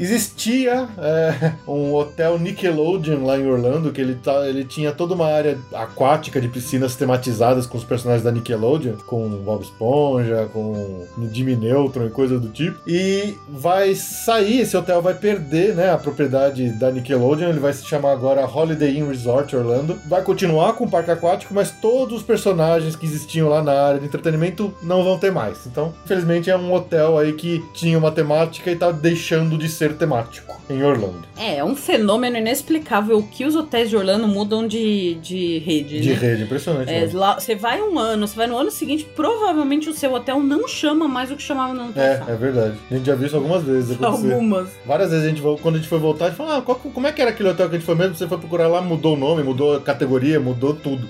Existia 0.00 0.88
é, 0.96 1.52
um 1.68 1.94
hotel 1.94 2.38
Nickelodeon 2.38 3.22
lá 3.22 3.38
em 3.38 3.46
Orlando, 3.46 3.92
que 3.92 4.00
ele, 4.00 4.14
tá, 4.14 4.48
ele 4.48 4.64
tinha 4.64 4.92
toda 4.92 5.14
uma 5.14 5.26
área 5.26 5.58
aquática 5.74 6.40
de 6.40 6.48
piscinas 6.48 6.96
tematizadas 6.96 7.66
com 7.66 7.76
os 7.76 7.84
personagens 7.84 8.24
da 8.24 8.32
Nickelodeon, 8.32 8.94
com 9.06 9.28
Bob 9.28 9.62
Esponja, 9.62 10.48
com 10.54 11.06
Jimmy 11.30 11.54
Neutron 11.54 12.06
e 12.06 12.10
coisa 12.10 12.40
do 12.40 12.48
tipo. 12.48 12.80
E 12.86 13.36
vai 13.46 13.94
sair, 13.94 14.62
esse 14.62 14.74
hotel 14.74 15.02
vai 15.02 15.12
perder 15.12 15.74
né, 15.74 15.92
a 15.92 15.98
propriedade 15.98 16.70
da 16.78 16.90
Nickelodeon, 16.90 17.50
ele 17.50 17.60
vai 17.60 17.74
se 17.74 17.84
chamar 17.84 18.12
agora 18.12 18.46
Holiday 18.46 18.98
Inn 18.98 19.06
Resort 19.06 19.54
Orlando. 19.54 19.98
Vai 20.08 20.22
continuar 20.22 20.72
com 20.72 20.84
o 20.84 20.90
parque 20.90 21.10
aquático, 21.10 21.52
mas 21.52 21.72
todos 21.72 22.20
os 22.20 22.22
personagens 22.22 22.96
que 22.96 23.04
existiam 23.04 23.50
lá 23.50 23.62
na 23.62 23.72
área 23.72 24.00
de 24.00 24.06
entretenimento 24.06 24.72
não 24.82 25.04
vão 25.04 25.18
ter 25.18 25.30
mais. 25.30 25.66
Então, 25.66 25.92
infelizmente, 26.06 26.48
é 26.48 26.56
um 26.56 26.72
hotel 26.72 27.18
aí 27.18 27.34
que 27.34 27.62
tinha 27.74 27.98
uma 27.98 28.10
temática 28.10 28.70
e 28.70 28.76
tá 28.76 28.90
deixando 28.90 29.58
de 29.58 29.68
ser 29.68 29.89
temático 29.94 30.60
em 30.68 30.82
Orlando. 30.82 31.22
É, 31.36 31.56
é 31.58 31.64
um 31.64 31.74
fenômeno 31.74 32.36
inexplicável 32.36 33.22
que 33.30 33.44
os 33.44 33.56
hotéis 33.56 33.88
de 33.90 33.96
Orlando 33.96 34.28
mudam 34.28 34.66
de, 34.66 35.14
de 35.14 35.58
rede, 35.58 36.00
De 36.00 36.10
né? 36.10 36.14
rede, 36.14 36.42
impressionante. 36.44 36.90
É, 36.90 37.00
mesmo. 37.00 37.18
lá, 37.18 37.38
você 37.38 37.54
vai 37.54 37.80
um 37.82 37.98
ano, 37.98 38.26
você 38.28 38.36
vai 38.36 38.46
no 38.46 38.56
ano 38.56 38.70
seguinte, 38.70 39.06
provavelmente 39.16 39.88
o 39.88 39.92
seu 39.94 40.12
hotel 40.12 40.40
não 40.40 40.68
chama 40.68 41.08
mais 41.08 41.30
o 41.30 41.36
que 41.36 41.42
chamava 41.42 41.72
no 41.74 41.80
ano 41.82 41.92
É, 41.96 42.16
passado. 42.16 42.30
é 42.30 42.36
verdade. 42.36 42.74
A 42.90 42.94
gente 42.94 43.06
já 43.06 43.14
viu 43.14 43.26
isso 43.26 43.36
algumas 43.36 43.62
vezes 43.62 43.92
acontecer. 44.00 44.32
Algumas. 44.32 44.68
Várias 44.86 45.10
vezes 45.10 45.24
a 45.26 45.28
gente, 45.28 45.42
quando 45.60 45.74
a 45.74 45.78
gente 45.78 45.88
foi 45.88 45.98
voltar, 45.98 46.26
a 46.26 46.28
gente 46.28 46.36
falou, 46.36 46.52
ah, 46.52 46.62
qual- 46.62 46.78
como 46.78 47.06
é 47.06 47.12
que 47.12 47.20
era 47.22 47.30
aquele 47.30 47.48
hotel 47.48 47.68
que 47.68 47.74
a 47.76 47.78
gente 47.78 47.86
foi 47.86 47.94
mesmo? 47.94 48.14
Você 48.14 48.26
foi 48.28 48.38
procurar 48.38 48.68
lá, 48.68 48.80
mudou 48.80 49.14
o 49.14 49.18
nome, 49.18 49.42
mudou 49.42 49.76
a 49.76 49.80
categoria, 49.80 50.38
mudou 50.38 50.74
tudo. 50.74 51.08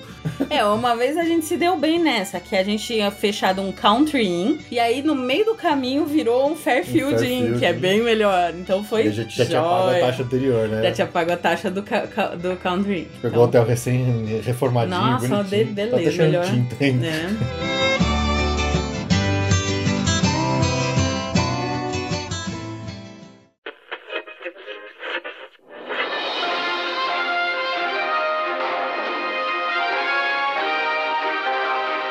É, 0.49 0.64
uma 0.64 0.95
vez 0.97 1.16
a 1.16 1.24
gente 1.24 1.45
se 1.47 1.57
deu 1.57 1.76
bem 1.76 1.99
nessa, 1.99 2.39
que 2.41 2.55
a 2.57 2.62
gente 2.62 2.85
tinha 2.85 3.11
fechado 3.11 3.61
um 3.62 3.72
Country 3.72 4.26
Inn, 4.26 4.59
e 4.70 4.78
aí 4.78 5.03
no 5.03 5.14
meio 5.14 5.45
do 5.45 5.55
caminho 5.55 6.05
virou 6.07 6.51
um 6.51 6.55
Fairfield, 6.57 7.14
Um 7.14 7.16
Inn, 7.16 7.18
Fairfield. 7.18 7.59
que 7.59 7.64
é 7.66 7.72
bem 7.72 8.03
melhor. 8.03 8.53
Então 8.55 8.69
foi 8.84 9.04
E 9.04 9.08
a 9.08 9.10
gente 9.12 9.36
já 9.36 9.44
tinha 9.46 9.60
pago 9.62 9.90
a 9.90 10.00
taxa 10.00 10.22
anterior, 10.22 10.68
né? 10.68 10.82
Já 10.84 10.92
tinha 10.92 11.06
pago 11.06 11.32
a 11.32 11.36
taxa 11.36 11.70
do, 11.70 11.82
do 11.82 12.56
Country 12.62 13.00
Inn. 13.00 13.04
Pegou 13.20 13.28
Então, 13.30 13.40
o 13.40 13.44
hotel 13.44 13.64
recém-reformadinho, 13.64 14.96
Nossa, 14.98 15.28
bonitinho. 15.28 15.64
de- 15.66 15.72
beleza, 15.72 15.96
tá 15.96 16.02
até 16.02 16.10
cheio 16.10 16.28
melhor. 16.30 16.44
tinta 16.46 16.76
ainda. 16.84 17.06
né? 17.10 17.36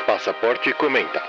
Passaporte 0.06 0.72
comenta. 0.74 1.22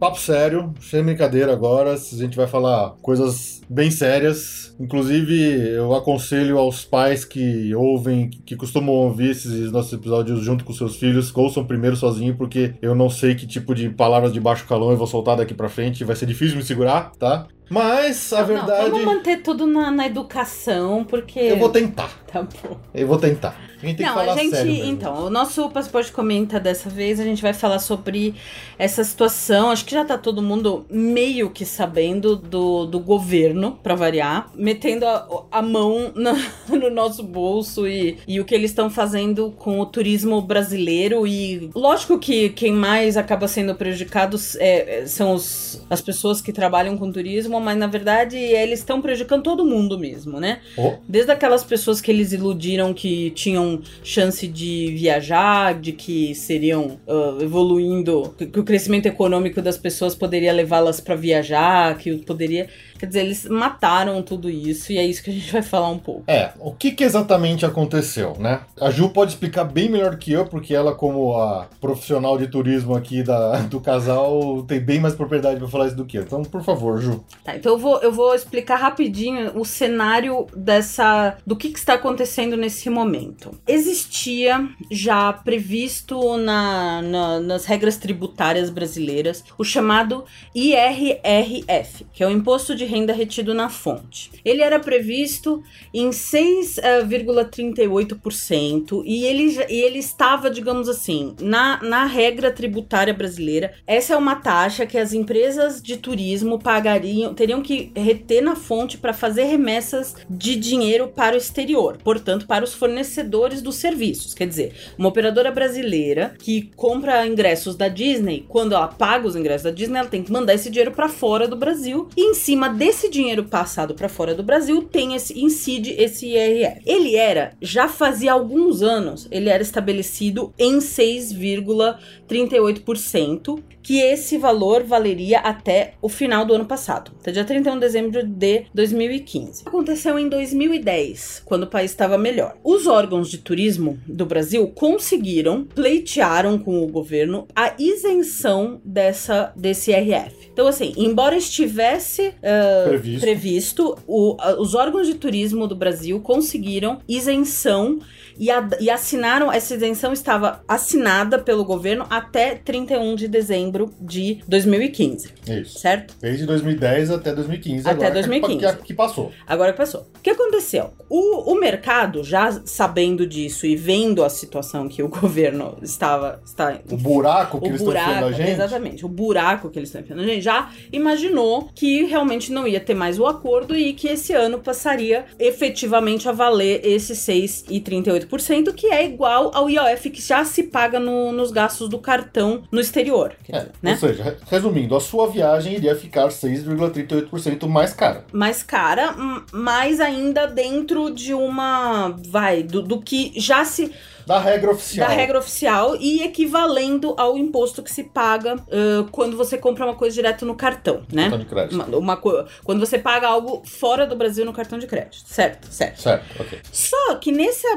Papo 0.00 0.18
sério, 0.18 0.72
sem 0.80 1.04
brincadeira 1.04 1.52
agora, 1.52 1.92
a 1.92 1.96
gente 1.96 2.34
vai 2.34 2.46
falar 2.46 2.94
coisas 3.02 3.60
bem 3.68 3.90
sérias. 3.90 4.74
Inclusive, 4.80 5.74
eu 5.74 5.94
aconselho 5.94 6.56
aos 6.56 6.86
pais 6.86 7.22
que 7.22 7.74
ouvem, 7.74 8.30
que 8.30 8.56
costumam 8.56 8.94
ouvir 8.94 9.32
esses 9.32 9.70
nossos 9.70 9.92
episódios 9.92 10.40
junto 10.40 10.64
com 10.64 10.72
seus 10.72 10.96
filhos, 10.96 11.30
ouçam 11.36 11.66
primeiro 11.66 11.96
sozinho, 11.96 12.34
porque 12.34 12.72
eu 12.80 12.94
não 12.94 13.10
sei 13.10 13.34
que 13.34 13.46
tipo 13.46 13.74
de 13.74 13.90
palavras 13.90 14.32
de 14.32 14.40
baixo 14.40 14.66
calão 14.66 14.90
eu 14.90 14.96
vou 14.96 15.06
soltar 15.06 15.36
daqui 15.36 15.52
pra 15.52 15.68
frente, 15.68 16.02
vai 16.02 16.16
ser 16.16 16.24
difícil 16.24 16.56
me 16.56 16.62
segurar, 16.62 17.12
tá? 17.18 17.46
Mas 17.68 18.32
a 18.32 18.40
Não, 18.40 18.46
verdade. 18.46 18.90
vamos 18.90 19.04
manter 19.04 19.42
tudo 19.42 19.64
na, 19.64 19.92
na 19.92 20.06
educação, 20.06 21.04
porque. 21.04 21.38
Eu 21.38 21.56
vou 21.58 21.68
tentar. 21.68 22.10
Tá 22.32 22.42
bom. 22.42 22.76
Eu 22.94 23.06
vou 23.08 23.18
tentar. 23.18 23.56
A 23.82 23.86
gente 23.86 23.96
tem 23.96 24.06
Não, 24.06 24.12
que 24.14 24.20
falar 24.20 24.32
a 24.34 24.36
gente. 24.36 24.50
sério 24.50 24.72
mesmo. 24.72 24.90
Então, 24.92 25.24
o 25.24 25.30
nosso 25.30 25.68
passaporte 25.70 26.12
comenta 26.12 26.60
dessa 26.60 26.88
vez, 26.90 27.18
a 27.18 27.24
gente 27.24 27.40
vai 27.40 27.52
falar 27.54 27.78
sobre 27.78 28.34
essa 28.78 29.02
situação. 29.02 29.70
Acho 29.70 29.84
que 29.84 29.92
já 29.92 30.04
tá 30.04 30.18
todo 30.18 30.42
mundo 30.42 30.84
meio 30.90 31.48
que 31.50 31.64
sabendo 31.64 32.36
do, 32.36 32.84
do 32.86 33.00
governo, 33.00 33.78
pra 33.82 33.94
variar, 33.94 34.50
metendo 34.54 35.06
a, 35.06 35.26
a 35.50 35.62
mão 35.62 36.12
na- 36.14 36.36
no 36.68 36.90
nosso 36.90 37.22
bolso 37.22 37.88
e, 37.88 38.18
e 38.28 38.38
o 38.38 38.44
que 38.44 38.54
eles 38.54 38.70
estão 38.70 38.90
fazendo 38.90 39.52
com 39.58 39.80
o 39.80 39.86
turismo 39.86 40.40
brasileiro. 40.42 41.26
E 41.26 41.70
lógico 41.74 42.18
que 42.18 42.50
quem 42.50 42.72
mais 42.72 43.16
acaba 43.16 43.48
sendo 43.48 43.74
prejudicado 43.74 44.36
é- 44.58 45.00
é- 45.00 45.06
são 45.06 45.32
os, 45.34 45.82
as 45.88 46.00
pessoas 46.02 46.40
que 46.42 46.52
trabalham 46.52 46.98
com 46.98 47.10
turismo, 47.10 47.58
mas 47.60 47.78
na 47.78 47.86
verdade 47.86 48.36
eles 48.36 48.80
estão 48.80 49.00
prejudicando 49.00 49.42
todo 49.42 49.64
mundo 49.64 49.98
mesmo, 49.98 50.38
né? 50.38 50.60
Oh, 50.76 50.92
Desde 51.08 51.32
aquelas 51.32 51.64
pessoas 51.64 52.00
que 52.00 52.10
eles 52.10 52.19
iludiram 52.32 52.92
que 52.94 53.30
tinham 53.30 53.80
chance 54.02 54.46
de 54.46 54.94
viajar, 54.96 55.74
de 55.74 55.92
que 55.92 56.34
seriam 56.34 56.98
ah, 57.08 57.38
evoluindo, 57.40 58.34
que, 58.36 58.46
que 58.46 58.60
o 58.60 58.64
crescimento 58.64 59.06
econômico 59.06 59.60
das 59.60 59.76
pessoas 59.76 60.14
poderia 60.14 60.52
levá-las 60.52 61.00
para 61.00 61.14
viajar, 61.14 61.96
que 61.98 62.16
poderia. 62.18 62.68
Quer 62.98 63.06
dizer, 63.06 63.20
eles 63.20 63.46
mataram 63.46 64.22
tudo 64.22 64.50
isso 64.50 64.92
e 64.92 64.98
é 64.98 65.04
isso 65.04 65.22
que 65.22 65.30
a 65.30 65.32
gente 65.32 65.50
vai 65.50 65.62
falar 65.62 65.88
um 65.88 65.98
pouco. 65.98 66.24
É, 66.26 66.50
o 66.58 66.72
que, 66.72 66.90
que 66.92 67.02
exatamente 67.02 67.64
aconteceu, 67.64 68.36
né? 68.38 68.60
A 68.78 68.90
Ju 68.90 69.08
pode 69.08 69.32
explicar 69.32 69.64
bem 69.64 69.88
melhor 69.88 70.16
que 70.16 70.32
eu, 70.32 70.44
porque 70.44 70.74
ela, 70.74 70.94
como 70.94 71.34
a 71.34 71.66
profissional 71.80 72.36
de 72.36 72.46
turismo 72.46 72.94
aqui 72.94 73.22
da, 73.22 73.60
do 73.62 73.80
casal, 73.80 74.62
tem 74.68 74.78
bem 74.78 75.00
mais 75.00 75.14
propriedade 75.14 75.58
pra 75.58 75.68
falar 75.68 75.86
isso 75.86 75.96
do 75.96 76.04
que 76.04 76.18
eu. 76.18 76.22
Então, 76.22 76.42
por 76.42 76.62
favor, 76.62 77.00
Ju. 77.00 77.24
Tá, 77.42 77.56
então 77.56 77.72
eu 77.72 77.78
vou, 77.78 77.98
eu 78.00 78.12
vou 78.12 78.34
explicar 78.34 78.76
rapidinho 78.76 79.58
o 79.58 79.64
cenário 79.64 80.46
dessa. 80.54 81.36
do 81.46 81.56
que, 81.56 81.70
que 81.70 81.78
está 81.78 81.94
acontecendo 81.94 82.09
nesse 82.56 82.88
momento. 82.90 83.50
Existia 83.66 84.68
já 84.90 85.32
previsto 85.32 86.36
na, 86.36 87.00
na- 87.02 87.40
nas 87.40 87.64
regras 87.64 87.96
tributárias 87.96 88.70
brasileiras 88.70 89.42
o 89.58 89.64
chamado 89.64 90.24
IRRF, 90.54 92.06
que 92.12 92.22
é 92.22 92.26
o 92.26 92.30
Imposto 92.30 92.74
de 92.74 92.84
Renda 92.84 93.12
Retido 93.12 93.54
na 93.54 93.68
Fonte. 93.68 94.30
Ele 94.44 94.62
era 94.62 94.78
previsto 94.80 95.62
em 95.92 96.10
6,38% 96.10 99.02
e 99.04 99.24
ele, 99.24 99.56
e 99.68 99.80
ele 99.82 99.98
estava, 99.98 100.50
digamos 100.50 100.88
assim, 100.88 101.34
na, 101.40 101.80
na 101.82 102.04
regra 102.04 102.50
tributária 102.50 103.12
brasileira. 103.14 103.72
Essa 103.86 104.14
é 104.14 104.16
uma 104.16 104.36
taxa 104.36 104.86
que 104.86 104.98
as 104.98 105.12
empresas 105.12 105.80
de 105.82 105.96
turismo 105.96 106.58
pagariam, 106.58 107.34
teriam 107.34 107.62
que 107.62 107.92
reter 107.96 108.42
na 108.42 108.56
fonte 108.56 108.98
para 108.98 109.12
fazer 109.12 109.44
remessas 109.44 110.14
de 110.28 110.56
dinheiro 110.56 111.08
para 111.08 111.34
o 111.34 111.38
exterior, 111.38 111.98
portanto, 112.02 112.46
para 112.46 112.64
os 112.64 112.74
fornecedores 112.74 113.62
dos 113.62 113.76
serviços. 113.76 114.34
Quer 114.34 114.46
dizer, 114.46 114.74
uma 114.98 115.08
operadora 115.08 115.50
brasileira 115.50 116.34
que 116.38 116.70
compra 116.76 117.26
ingressos 117.26 117.76
da 117.76 117.88
Disney, 117.88 118.44
quando 118.48 118.74
ela 118.74 118.88
paga 118.88 119.26
os 119.26 119.36
ingressos 119.36 119.64
da 119.64 119.70
Disney, 119.70 119.98
ela 119.98 120.08
tem 120.08 120.22
que 120.22 120.32
mandar 120.32 120.54
esse 120.54 120.70
dinheiro 120.70 120.92
para 120.92 121.08
fora 121.08 121.48
do 121.48 121.56
Brasil 121.56 122.08
e 122.16 122.30
em 122.30 122.34
cima 122.34 122.68
desse 122.68 123.08
dinheiro 123.08 123.44
passado 123.44 123.94
para 123.94 124.08
fora 124.08 124.34
do 124.34 124.42
Brasil 124.42 124.82
tem 124.82 125.14
esse 125.14 125.38
incide 125.38 125.94
esse 125.98 126.26
IRF. 126.26 126.80
Ele 126.86 127.16
era 127.16 127.52
já 127.60 127.88
fazia 127.88 128.32
alguns 128.32 128.80
anos, 128.82 129.26
ele 129.30 129.48
era 129.48 129.62
estabelecido 129.62 130.52
em 130.58 130.78
6,38%, 130.78 133.62
que 133.82 134.00
esse 134.00 134.36
valor 134.38 134.84
valeria 134.84 135.38
até 135.40 135.94
o 136.02 136.08
final 136.08 136.44
do 136.44 136.54
ano 136.54 136.64
passado, 136.66 137.12
até 137.20 137.32
dia 137.32 137.44
31 137.44 137.74
de 137.74 137.80
dezembro 137.80 138.22
de 138.26 138.66
2015. 138.74 139.62
Aconteceu 139.66 140.18
em 140.18 140.28
2010, 140.28 141.42
quando 141.44 141.62
o 141.64 141.66
país 141.66 141.90
estava 141.90 142.16
melhor. 142.18 142.56
Os 142.62 142.86
órgãos 142.86 143.30
de 143.30 143.38
turismo 143.38 143.98
do 144.06 144.26
Brasil 144.26 144.68
conseguiram, 144.68 145.64
pleitearam 145.64 146.58
com 146.58 146.82
o 146.82 146.86
governo 146.88 147.46
a 147.54 147.74
isenção 147.78 148.80
dessa 148.84 149.52
desse 149.56 149.90
IRF. 149.92 150.50
Então, 150.52 150.66
assim, 150.66 150.92
embora 150.96 151.36
estivesse 151.36 152.32
ah, 152.42 152.84
Previsto. 152.88 153.20
previsto, 153.20 153.98
o- 154.06 154.36
a- 154.38 154.60
os 154.60 154.74
órgãos 154.74 155.06
de 155.06 155.14
turismo 155.14 155.66
do 155.66 155.74
Brasil 155.76 156.20
conseguiram 156.20 156.98
isenção 157.08 157.98
e, 158.40 158.50
a- 158.50 158.66
e 158.80 158.88
assinaram, 158.90 159.52
essa 159.52 159.74
isenção 159.74 160.12
estava 160.12 160.64
assinada 160.66 161.38
pelo 161.38 161.64
governo 161.64 162.06
até 162.10 162.54
31 162.56 163.14
de 163.14 163.28
dezembro 163.28 163.92
de 164.00 164.40
2015, 164.48 165.28
Isso. 165.46 165.78
certo? 165.78 166.14
Desde 166.20 166.46
2010 166.46 167.10
até 167.10 167.34
2015. 167.34 167.80
Até 167.86 167.90
agora, 168.06 168.10
2015. 168.14 168.76
Que, 168.78 168.82
que 168.86 168.94
passou. 168.94 169.30
Agora 169.46 169.72
que 169.72 169.78
passou. 169.78 170.00
O 170.16 170.20
que 170.22 170.30
aconteceu? 170.30 170.90
O, 171.08 171.52
o 171.52 171.60
mercado, 171.60 172.24
já 172.24 172.50
sabendo 172.64 173.26
disso 173.26 173.66
e 173.66 173.76
vendo 173.76 174.24
a 174.24 174.30
situação 174.30 174.88
que 174.88 175.02
o 175.02 175.08
governo 175.08 175.76
estava. 175.82 176.40
Está, 176.44 176.78
O 176.90 176.96
buraco 176.96 177.60
que 177.60 177.66
o 177.66 177.68
eles 177.70 177.80
estão 177.82 177.92
enfiando 177.94 178.08
buraco, 178.20 178.26
a 178.28 178.32
gente. 178.32 178.50
exatamente, 178.50 179.04
o 179.04 179.08
buraco 179.08 179.68
que 179.68 179.78
eles 179.78 179.88
estão 179.90 180.00
enfiando 180.00 180.22
a 180.22 180.24
gente, 180.24 180.40
já 180.40 180.70
imaginou 180.90 181.68
que 181.74 182.04
realmente 182.04 182.50
não 182.52 182.66
ia 182.66 182.80
ter 182.80 182.94
mais 182.94 183.18
o 183.18 183.26
acordo 183.26 183.76
e 183.76 183.92
que 183.92 184.08
esse 184.08 184.32
ano 184.32 184.58
passaria 184.60 185.26
efetivamente 185.38 186.28
a 186.28 186.32
valer 186.32 186.80
esse 186.84 187.12
6,38%, 187.14 188.29
que 188.72 188.86
é 188.86 189.04
igual 189.04 189.50
ao 189.54 189.68
IOF 189.68 190.10
que 190.10 190.20
já 190.22 190.44
se 190.44 190.64
paga 190.64 191.00
no- 191.00 191.32
nos 191.32 191.50
gastos 191.50 191.88
do 191.88 191.98
cartão 191.98 192.62
no 192.70 192.80
exterior. 192.80 193.32
É, 193.48 193.66
né? 193.82 193.92
Ou 193.92 193.96
seja, 193.96 194.22
re- 194.22 194.36
resumindo, 194.48 194.94
a 194.94 195.00
sua 195.00 195.26
viagem 195.28 195.74
iria 195.74 195.96
ficar 195.96 196.28
6,38% 196.28 197.66
mais 197.68 197.92
cara. 197.92 198.24
mais 198.32 198.62
cara, 198.62 199.14
mais 199.52 200.00
ainda 200.00 200.46
dentro 200.46 201.10
de 201.10 201.34
uma. 201.34 202.14
Vai, 202.28 202.62
do, 202.62 202.82
do 202.82 203.00
que 203.00 203.32
já 203.36 203.64
se. 203.64 203.92
Da 204.26 204.38
regra 204.38 204.70
oficial. 204.70 205.08
da 205.08 205.14
regra 205.14 205.38
oficial 205.38 205.96
e 205.96 206.22
equivalendo 206.22 207.14
ao 207.16 207.36
imposto 207.36 207.82
que 207.82 207.90
se 207.90 208.04
paga 208.04 208.56
ãh, 208.70 209.06
quando 209.10 209.36
você 209.36 209.58
compra 209.58 209.84
uma 209.84 209.94
coisa 209.94 210.14
direto 210.14 210.44
no 210.46 210.54
cartão, 210.54 211.02
né? 211.12 211.22
Cartão 211.22 211.38
de 211.38 211.44
crédito. 211.46 211.74
Uma, 211.74 211.96
uma 211.96 212.16
quando 212.16 212.80
você 212.80 212.98
paga 212.98 213.28
algo 213.28 213.62
fora 213.64 214.06
do 214.06 214.16
Brasil 214.16 214.44
no 214.44 214.52
cartão 214.52 214.78
de 214.78 214.86
crédito. 214.86 215.22
Certo, 215.26 215.66
certo. 215.70 216.00
Certo, 216.00 216.40
ok. 216.40 216.60
Só 216.72 217.14
que 217.16 217.32
nessa, 217.32 217.68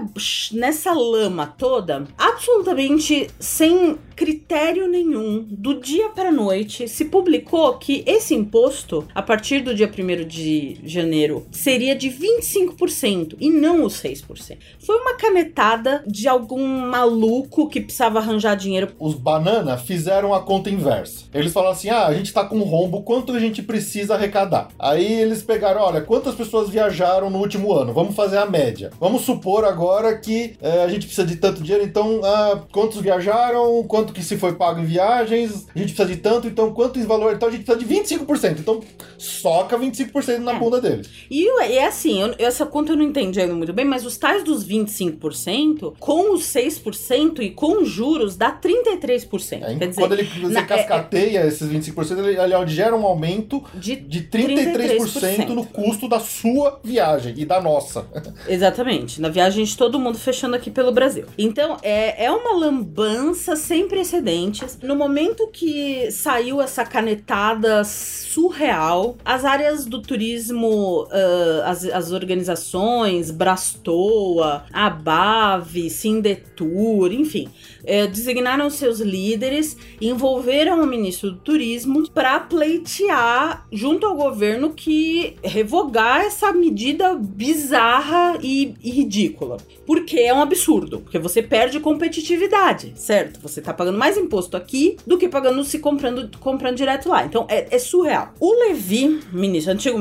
nessa 0.51 0.93
lama 0.93 1.53
toda, 1.57 2.03
absolutamente 2.17 3.29
sem 3.39 3.97
critério 4.15 4.87
nenhum, 4.87 5.45
do 5.49 5.79
dia 5.79 6.09
para 6.09 6.31
noite, 6.31 6.87
se 6.87 7.05
publicou 7.05 7.77
que 7.77 8.03
esse 8.05 8.33
imposto, 8.33 9.07
a 9.13 9.21
partir 9.21 9.61
do 9.61 9.73
dia 9.73 9.87
1 9.89 10.27
de 10.27 10.79
janeiro, 10.83 11.45
seria 11.51 11.95
de 11.95 12.09
25% 12.09 13.35
e 13.39 13.49
não 13.49 13.83
os 13.83 14.01
6%. 14.01 14.57
Foi 14.79 14.95
uma 14.97 15.15
canetada 15.15 16.03
de 16.07 16.27
algum 16.27 16.65
maluco 16.87 17.67
que 17.67 17.81
precisava 17.81 18.19
arranjar 18.19 18.55
dinheiro. 18.55 18.91
Os 18.99 19.15
banana 19.15 19.77
fizeram 19.77 20.33
a 20.33 20.41
conta 20.41 20.69
inversa. 20.69 21.25
Eles 21.33 21.51
falaram 21.51 21.73
assim: 21.73 21.89
ah, 21.89 22.07
a 22.07 22.13
gente 22.13 22.33
tá 22.33 22.43
com 22.43 22.59
rombo, 22.59 23.03
quanto 23.03 23.33
a 23.33 23.39
gente 23.39 23.61
precisa 23.61 24.15
arrecadar? 24.15 24.69
Aí 24.77 25.21
eles 25.21 25.41
pegaram: 25.41 25.81
olha, 25.81 26.01
quantas 26.01 26.35
pessoas 26.35 26.69
viajaram 26.69 27.29
no 27.29 27.39
último 27.39 27.73
ano? 27.73 27.93
Vamos 27.93 28.15
fazer 28.15 28.37
a 28.37 28.45
média. 28.45 28.91
Vamos 28.99 29.23
supor 29.23 29.65
agora 29.65 30.17
que 30.17 30.55
eh, 30.61 30.83
a 30.83 30.87
gente 30.87 31.05
precisa 31.05 31.25
de 31.25 31.35
tanto 31.35 31.61
dinheiro, 31.61 31.85
então 31.85 32.21
ah, 32.23 32.61
quantos 32.71 33.01
viajaram? 33.01 33.83
Quanto 34.03 34.13
que 34.13 34.21
se 34.23 34.37
foi 34.37 34.53
pago 34.55 34.81
em 34.81 34.85
viagens? 34.85 35.65
A 35.73 35.79
gente 35.79 35.93
precisa 35.93 36.05
de 36.05 36.17
tanto, 36.17 36.45
então 36.45 36.73
quanto 36.73 36.99
esse 36.99 37.07
valor? 37.07 37.33
Então 37.33 37.47
a 37.47 37.51
gente 37.53 37.63
precisa 37.63 37.85
de 37.87 37.93
25%. 38.17 38.59
Então 38.59 38.81
soca 39.17 39.77
25% 39.79 40.39
na 40.39 40.51
É. 40.55 40.59
bunda 40.59 40.81
deles. 40.81 41.09
E 41.31 41.47
é 41.61 41.75
é 41.77 41.87
assim, 41.87 42.21
eu- 42.21 42.35
essa 42.37 42.65
conta 42.65 42.91
eu 42.91 42.97
não 42.97 43.05
entendi 43.05 43.39
ainda 43.39 43.53
muito 43.55 43.71
bem, 43.71 43.85
mas 43.85 44.05
os 44.05 44.17
tais 44.17 44.43
dos 44.43 44.63
25%, 44.65 45.93
com 45.99 46.33
os 46.33 46.43
6% 46.43 47.41
e 47.41 47.49
com 47.49 47.85
juros, 47.85 48.35
dá 48.35 48.51
33%. 48.51 49.63
Aí, 49.65 49.77
Quer 49.79 49.87
dizer, 49.87 50.01
quando 50.01 50.13
ele, 50.13 50.23
você 50.23 50.53
na- 50.53 50.59
é- 50.59 50.65
cascateia 50.65 51.45
esses 51.47 51.67
25%, 51.69 52.19
ele, 52.19 52.37
ele 52.39 52.67
gera 52.67 52.93
um 52.95 53.05
aumento 53.05 53.63
de 53.73 53.95
de 53.95 54.21
33% 54.23 55.53
no 55.53 55.65
custo 55.65 56.09
da 56.09 56.19
sua 56.19 56.79
viagem 56.83 57.33
e 57.37 57.45
da 57.45 57.61
nossa. 57.61 58.05
Exatamente. 58.49 59.21
Na 59.21 59.29
viagem 59.29 59.63
de 59.63 59.77
todo 59.77 59.97
mundo 59.97 60.17
fechando 60.17 60.55
aqui 60.55 60.69
pelo 60.69 60.91
Brasil. 60.91 61.25
Então, 61.37 61.77
é, 61.81 62.25
é 62.25 62.31
uma 62.31 62.53
lambança 62.57 63.55
sem 63.55 63.87
precedentes. 63.93 64.79
No 64.81 64.95
momento 64.95 65.47
que 65.47 66.09
saiu 66.09 66.59
essa 66.59 66.83
canetada 66.83 67.83
surreal, 67.83 69.17
as 69.23 69.45
áreas 69.45 69.85
do 69.85 70.01
turismo, 70.01 71.07
ah, 71.11 71.69
as, 71.69 71.85
as 71.85 72.11
organizações, 72.11 73.29
Brastoa, 73.29 74.65
Abave, 74.73 75.91
Sindetur, 75.91 77.13
enfim, 77.13 77.49
eh, 77.85 78.07
designaram 78.07 78.69
seus 78.69 78.99
líderes, 78.99 79.77
envolveram 80.01 80.81
o 80.81 80.87
ministro 80.87 81.31
do 81.31 81.37
turismo 81.37 82.09
para 82.09 82.39
pleitear 82.39 83.65
junto 83.71 84.05
ao 84.05 84.15
governo 84.15 84.73
que 84.73 85.35
revogar 85.43 86.21
essa 86.21 86.51
medida 86.51 87.15
bizarra 87.15 88.37
e, 88.41 88.75
e 88.83 88.89
ridícula. 88.89 89.57
Porque 89.85 90.19
é 90.19 90.33
um 90.33 90.41
absurdo, 90.41 90.99
porque 91.01 91.19
você 91.19 91.41
perde 91.41 91.79
competitividade, 91.79 92.93
certo? 92.95 93.39
Você 93.41 93.61
tá 93.61 93.73
pagando 93.73 93.97
mais 93.97 94.17
imposto 94.17 94.55
aqui 94.55 94.97
do 95.05 95.17
que 95.17 95.27
pagando 95.27 95.63
se 95.63 95.79
comprando, 95.79 96.29
comprando 96.39 96.77
direto 96.77 97.09
lá. 97.09 97.25
Então 97.25 97.45
é, 97.49 97.67
é 97.69 97.79
surreal. 97.79 98.33
O 98.39 98.53
Levi, 98.65 99.19
ministro, 99.31 99.73
antigo 99.73 99.99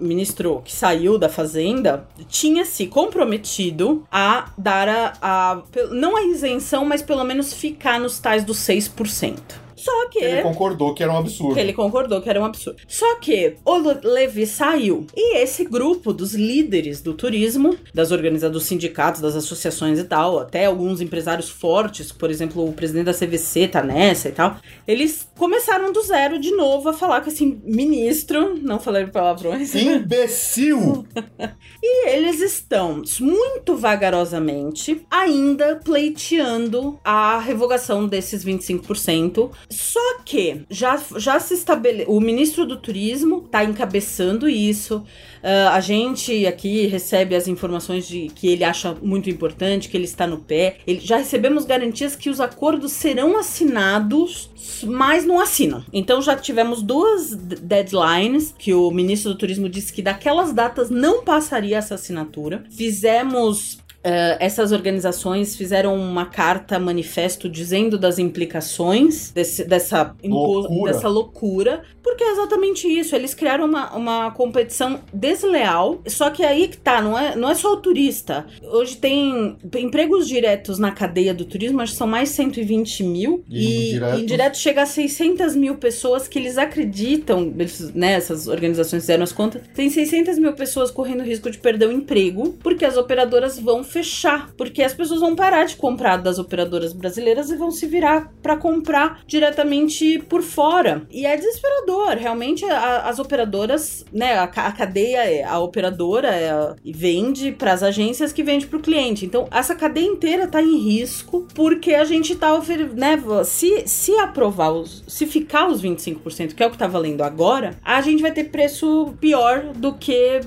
ministro 0.00 0.62
que 0.64 0.72
saiu 0.72 1.18
da 1.18 1.28
Fazenda, 1.28 2.08
tinha 2.28 2.64
se 2.64 2.86
comprometido 2.86 4.06
a 4.10 4.52
dar 4.56 4.88
a, 4.88 5.12
a 5.20 5.62
não 5.90 6.16
a 6.16 6.22
isenção, 6.22 6.84
mas 6.84 7.02
pelo 7.10 7.24
menos 7.24 7.52
ficar 7.52 7.98
nos 7.98 8.20
tais 8.20 8.44
dos 8.44 8.58
6%. 8.58 9.59
Só 9.80 10.08
que. 10.08 10.18
Ele 10.18 10.42
concordou 10.42 10.94
que 10.94 11.02
era 11.02 11.12
um 11.12 11.16
absurdo. 11.16 11.54
Que 11.54 11.60
ele 11.60 11.72
concordou 11.72 12.20
que 12.20 12.28
era 12.28 12.40
um 12.40 12.44
absurdo. 12.44 12.80
Só 12.86 13.16
que 13.16 13.56
o 13.64 13.78
Levi 14.04 14.46
saiu. 14.46 15.06
E 15.16 15.38
esse 15.38 15.64
grupo 15.64 16.12
dos 16.12 16.34
líderes 16.34 17.00
do 17.00 17.14
turismo, 17.14 17.76
das 17.94 18.10
organizações, 18.10 18.52
dos 18.52 18.64
sindicatos, 18.64 19.20
das 19.20 19.36
associações 19.36 19.98
e 19.98 20.04
tal, 20.04 20.38
até 20.38 20.66
alguns 20.66 21.00
empresários 21.00 21.48
fortes, 21.48 22.12
por 22.12 22.30
exemplo, 22.30 22.66
o 22.66 22.72
presidente 22.72 23.06
da 23.06 23.14
CVC 23.14 23.68
tá 23.68 23.82
nessa 23.82 24.28
e 24.28 24.32
tal, 24.32 24.56
eles 24.86 25.28
começaram 25.36 25.92
do 25.92 26.02
zero 26.02 26.38
de 26.38 26.50
novo 26.52 26.88
a 26.88 26.92
falar 26.92 27.20
com 27.20 27.28
esse 27.28 27.44
ministro, 27.64 28.58
não 28.62 28.78
falei 28.78 29.06
palavrões. 29.06 29.74
Imbecil! 29.74 31.06
e 31.82 32.08
eles 32.08 32.40
estão 32.40 33.02
muito 33.20 33.76
vagarosamente 33.76 35.04
ainda 35.10 35.76
pleiteando 35.76 36.98
a 37.04 37.38
revogação 37.38 38.06
desses 38.06 38.44
25%, 38.44 39.50
só 39.70 40.18
que 40.24 40.62
já, 40.68 41.00
já 41.16 41.38
se 41.38 41.54
estabelece. 41.54 42.10
O 42.10 42.20
ministro 42.20 42.66
do 42.66 42.76
Turismo 42.76 43.44
está 43.46 43.64
encabeçando 43.64 44.48
isso. 44.48 44.96
Uh, 45.42 45.70
a 45.70 45.80
gente 45.80 46.44
aqui 46.46 46.86
recebe 46.86 47.36
as 47.36 47.46
informações 47.46 48.06
de 48.06 48.28
que 48.34 48.48
ele 48.48 48.64
acha 48.64 48.94
muito 49.00 49.30
importante, 49.30 49.88
que 49.88 49.96
ele 49.96 50.04
está 50.04 50.26
no 50.26 50.38
pé. 50.38 50.78
Ele, 50.86 51.00
já 51.00 51.18
recebemos 51.18 51.64
garantias 51.64 52.16
que 52.16 52.28
os 52.28 52.40
acordos 52.40 52.92
serão 52.92 53.38
assinados, 53.38 54.50
mas 54.84 55.24
não 55.24 55.40
assinam. 55.40 55.84
Então 55.92 56.20
já 56.20 56.34
tivemos 56.34 56.82
duas 56.82 57.34
deadlines 57.34 58.52
que 58.58 58.74
o 58.74 58.90
ministro 58.90 59.32
do 59.32 59.38
Turismo 59.38 59.68
disse 59.68 59.92
que 59.92 60.02
daquelas 60.02 60.52
datas 60.52 60.90
não 60.90 61.22
passaria 61.24 61.78
essa 61.78 61.94
assinatura. 61.94 62.64
Fizemos 62.70 63.78
Uh, 64.00 64.40
essas 64.40 64.72
organizações 64.72 65.54
fizeram 65.54 65.94
uma 65.94 66.24
carta 66.24 66.78
manifesto 66.78 67.50
dizendo 67.50 67.98
das 67.98 68.18
implicações 68.18 69.30
desse, 69.30 69.62
dessa, 69.62 70.16
loucura. 70.24 70.92
dessa 70.92 71.06
loucura, 71.06 71.82
porque 72.02 72.24
é 72.24 72.32
exatamente 72.32 72.88
isso. 72.88 73.14
Eles 73.14 73.34
criaram 73.34 73.66
uma, 73.66 73.94
uma 73.94 74.30
competição 74.30 75.00
desleal. 75.12 76.00
Só 76.06 76.30
que 76.30 76.42
aí 76.42 76.68
que 76.68 76.78
tá, 76.78 77.02
não 77.02 77.18
é, 77.18 77.36
não 77.36 77.50
é 77.50 77.54
só 77.54 77.74
o 77.74 77.76
turista. 77.76 78.46
Hoje 78.62 78.96
tem 78.96 79.56
empregos 79.76 80.26
diretos 80.26 80.78
na 80.78 80.92
cadeia 80.92 81.34
do 81.34 81.44
turismo, 81.44 81.82
acho 81.82 81.92
que 81.92 81.98
são 81.98 82.06
mais 82.06 82.30
120 82.30 83.02
mil. 83.04 83.44
E, 83.50 83.96
e 83.96 84.20
indireto 84.20 84.56
chega 84.56 84.82
a 84.82 84.86
600 84.86 85.54
mil 85.54 85.76
pessoas 85.76 86.26
que 86.26 86.38
eles 86.38 86.56
acreditam, 86.56 87.52
eles, 87.58 87.92
né, 87.94 88.12
essas 88.12 88.48
organizações 88.48 89.02
fizeram 89.02 89.24
as 89.24 89.32
contas, 89.32 89.62
tem 89.74 89.90
600 89.90 90.38
mil 90.38 90.54
pessoas 90.54 90.90
correndo 90.90 91.22
risco 91.22 91.50
de 91.50 91.58
perder 91.58 91.88
o 91.88 91.92
emprego, 91.92 92.56
porque 92.62 92.84
as 92.84 92.96
operadoras 92.96 93.58
vão 93.58 93.84
fechar, 93.90 94.50
porque 94.56 94.82
as 94.82 94.94
pessoas 94.94 95.20
vão 95.20 95.34
parar 95.34 95.64
de 95.64 95.76
comprar 95.76 96.16
das 96.16 96.38
operadoras 96.38 96.92
brasileiras 96.92 97.50
e 97.50 97.56
vão 97.56 97.70
se 97.70 97.86
virar 97.86 98.32
para 98.42 98.56
comprar 98.56 99.20
diretamente 99.26 100.18
por 100.28 100.42
fora. 100.42 101.06
E 101.10 101.26
é 101.26 101.36
desesperador, 101.36 102.16
realmente 102.16 102.64
a, 102.64 103.08
as 103.08 103.18
operadoras, 103.18 104.04
né, 104.12 104.34
a, 104.34 104.44
a 104.44 104.72
cadeia 104.72 105.48
a 105.48 105.58
operadora 105.58 106.28
é, 106.28 106.74
vende 106.84 107.52
para 107.52 107.72
as 107.72 107.82
agências 107.82 108.32
que 108.32 108.42
vende 108.42 108.66
para 108.66 108.78
o 108.78 108.82
cliente. 108.82 109.24
Então 109.24 109.48
essa 109.50 109.74
cadeia 109.74 110.06
inteira 110.06 110.46
tá 110.46 110.62
em 110.62 110.78
risco 110.78 111.46
porque 111.54 111.94
a 111.94 112.04
gente 112.04 112.34
tá 112.36 112.54
oferecendo, 112.54 112.94
né, 112.94 113.18
se 113.44 113.82
se 113.86 114.12
aprovar 114.18 114.72
os, 114.72 115.02
se 115.06 115.26
ficar 115.26 115.68
os 115.68 115.82
25%, 115.82 116.54
que 116.54 116.62
é 116.62 116.66
o 116.66 116.70
que 116.70 116.78
tá 116.78 116.86
valendo 116.86 117.22
agora, 117.22 117.78
a 117.82 118.00
gente 118.00 118.22
vai 118.22 118.32
ter 118.32 118.44
preço 118.44 119.14
pior 119.20 119.72
do 119.74 119.94
que 119.94 120.40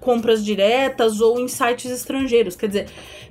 compras 0.00 0.44
diretas 0.44 1.20
ou 1.20 1.38
em 1.38 1.48
sites 1.48 1.90
estrangeiros. 1.90 2.56
Quer 2.56 2.66
dizer, 2.68 2.87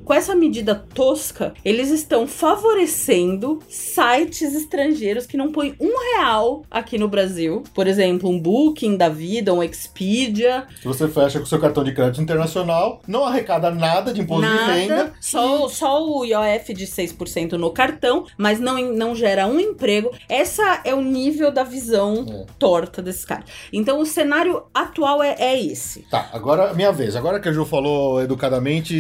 com 0.08 0.14
essa 0.14 0.34
medida 0.34 0.74
tosca, 0.74 1.53
eles 1.66 1.89
estão 1.89 2.26
favorecendo 2.26 3.60
sites 3.68 4.55
estrangeiros 4.55 5.26
que 5.26 5.36
não 5.36 5.51
põem 5.51 5.76
um 5.82 5.93
real 6.16 6.64
aqui 6.72 6.97
no 6.97 7.10
Brasil. 7.10 7.62
Por 7.74 7.88
exemplo, 7.88 8.30
um 8.30 8.39
Booking 8.39 8.95
da 8.95 9.10
vida, 9.10 9.53
um 9.53 9.62
Expedia. 9.62 10.66
Se 10.82 10.88
você 10.88 11.10
fecha 11.10 11.39
com 11.39 11.45
seu 11.45 11.60
cartão 11.60 11.84
de 11.84 11.93
crédito 11.93 12.22
internacional, 12.22 13.01
não 13.05 13.26
arrecada 13.26 13.70
nada 13.70 14.14
de 14.14 14.22
imposto 14.22 14.43
nada, 14.43 14.74
de 14.74 14.80
renda. 14.80 15.14
Só, 15.20 15.68
só 15.68 16.01
o 16.01 16.24
IOF 16.24 16.74
de 16.74 16.88
6% 16.88 17.53
no 17.53 17.72
cartão, 17.72 18.26
mas 18.38 18.62
não, 18.62 18.78
não 18.93 19.14
gera 19.14 19.45
um 19.45 19.60
emprego. 19.60 20.12
Essa 20.30 20.80
é 20.86 20.95
o 20.95 21.01
nível 21.01 21.51
da 21.51 21.66
visão 21.66 22.26
é. 22.30 22.45
torta 22.58 23.01
desse 23.01 23.26
cara. 23.28 23.43
Então 23.74 23.99
o 23.99 24.05
cenário 24.05 24.64
atual 24.74 25.22
é, 25.22 25.36
é 25.38 25.62
esse. 25.62 26.03
Tá, 26.10 26.30
agora 26.32 26.74
minha 26.74 26.93
vez. 26.93 27.14
Agora 27.14 27.41
que 27.41 27.49
a 27.49 27.51
Ju 27.51 27.66
falou 27.66 28.22
educadamente, 28.22 28.97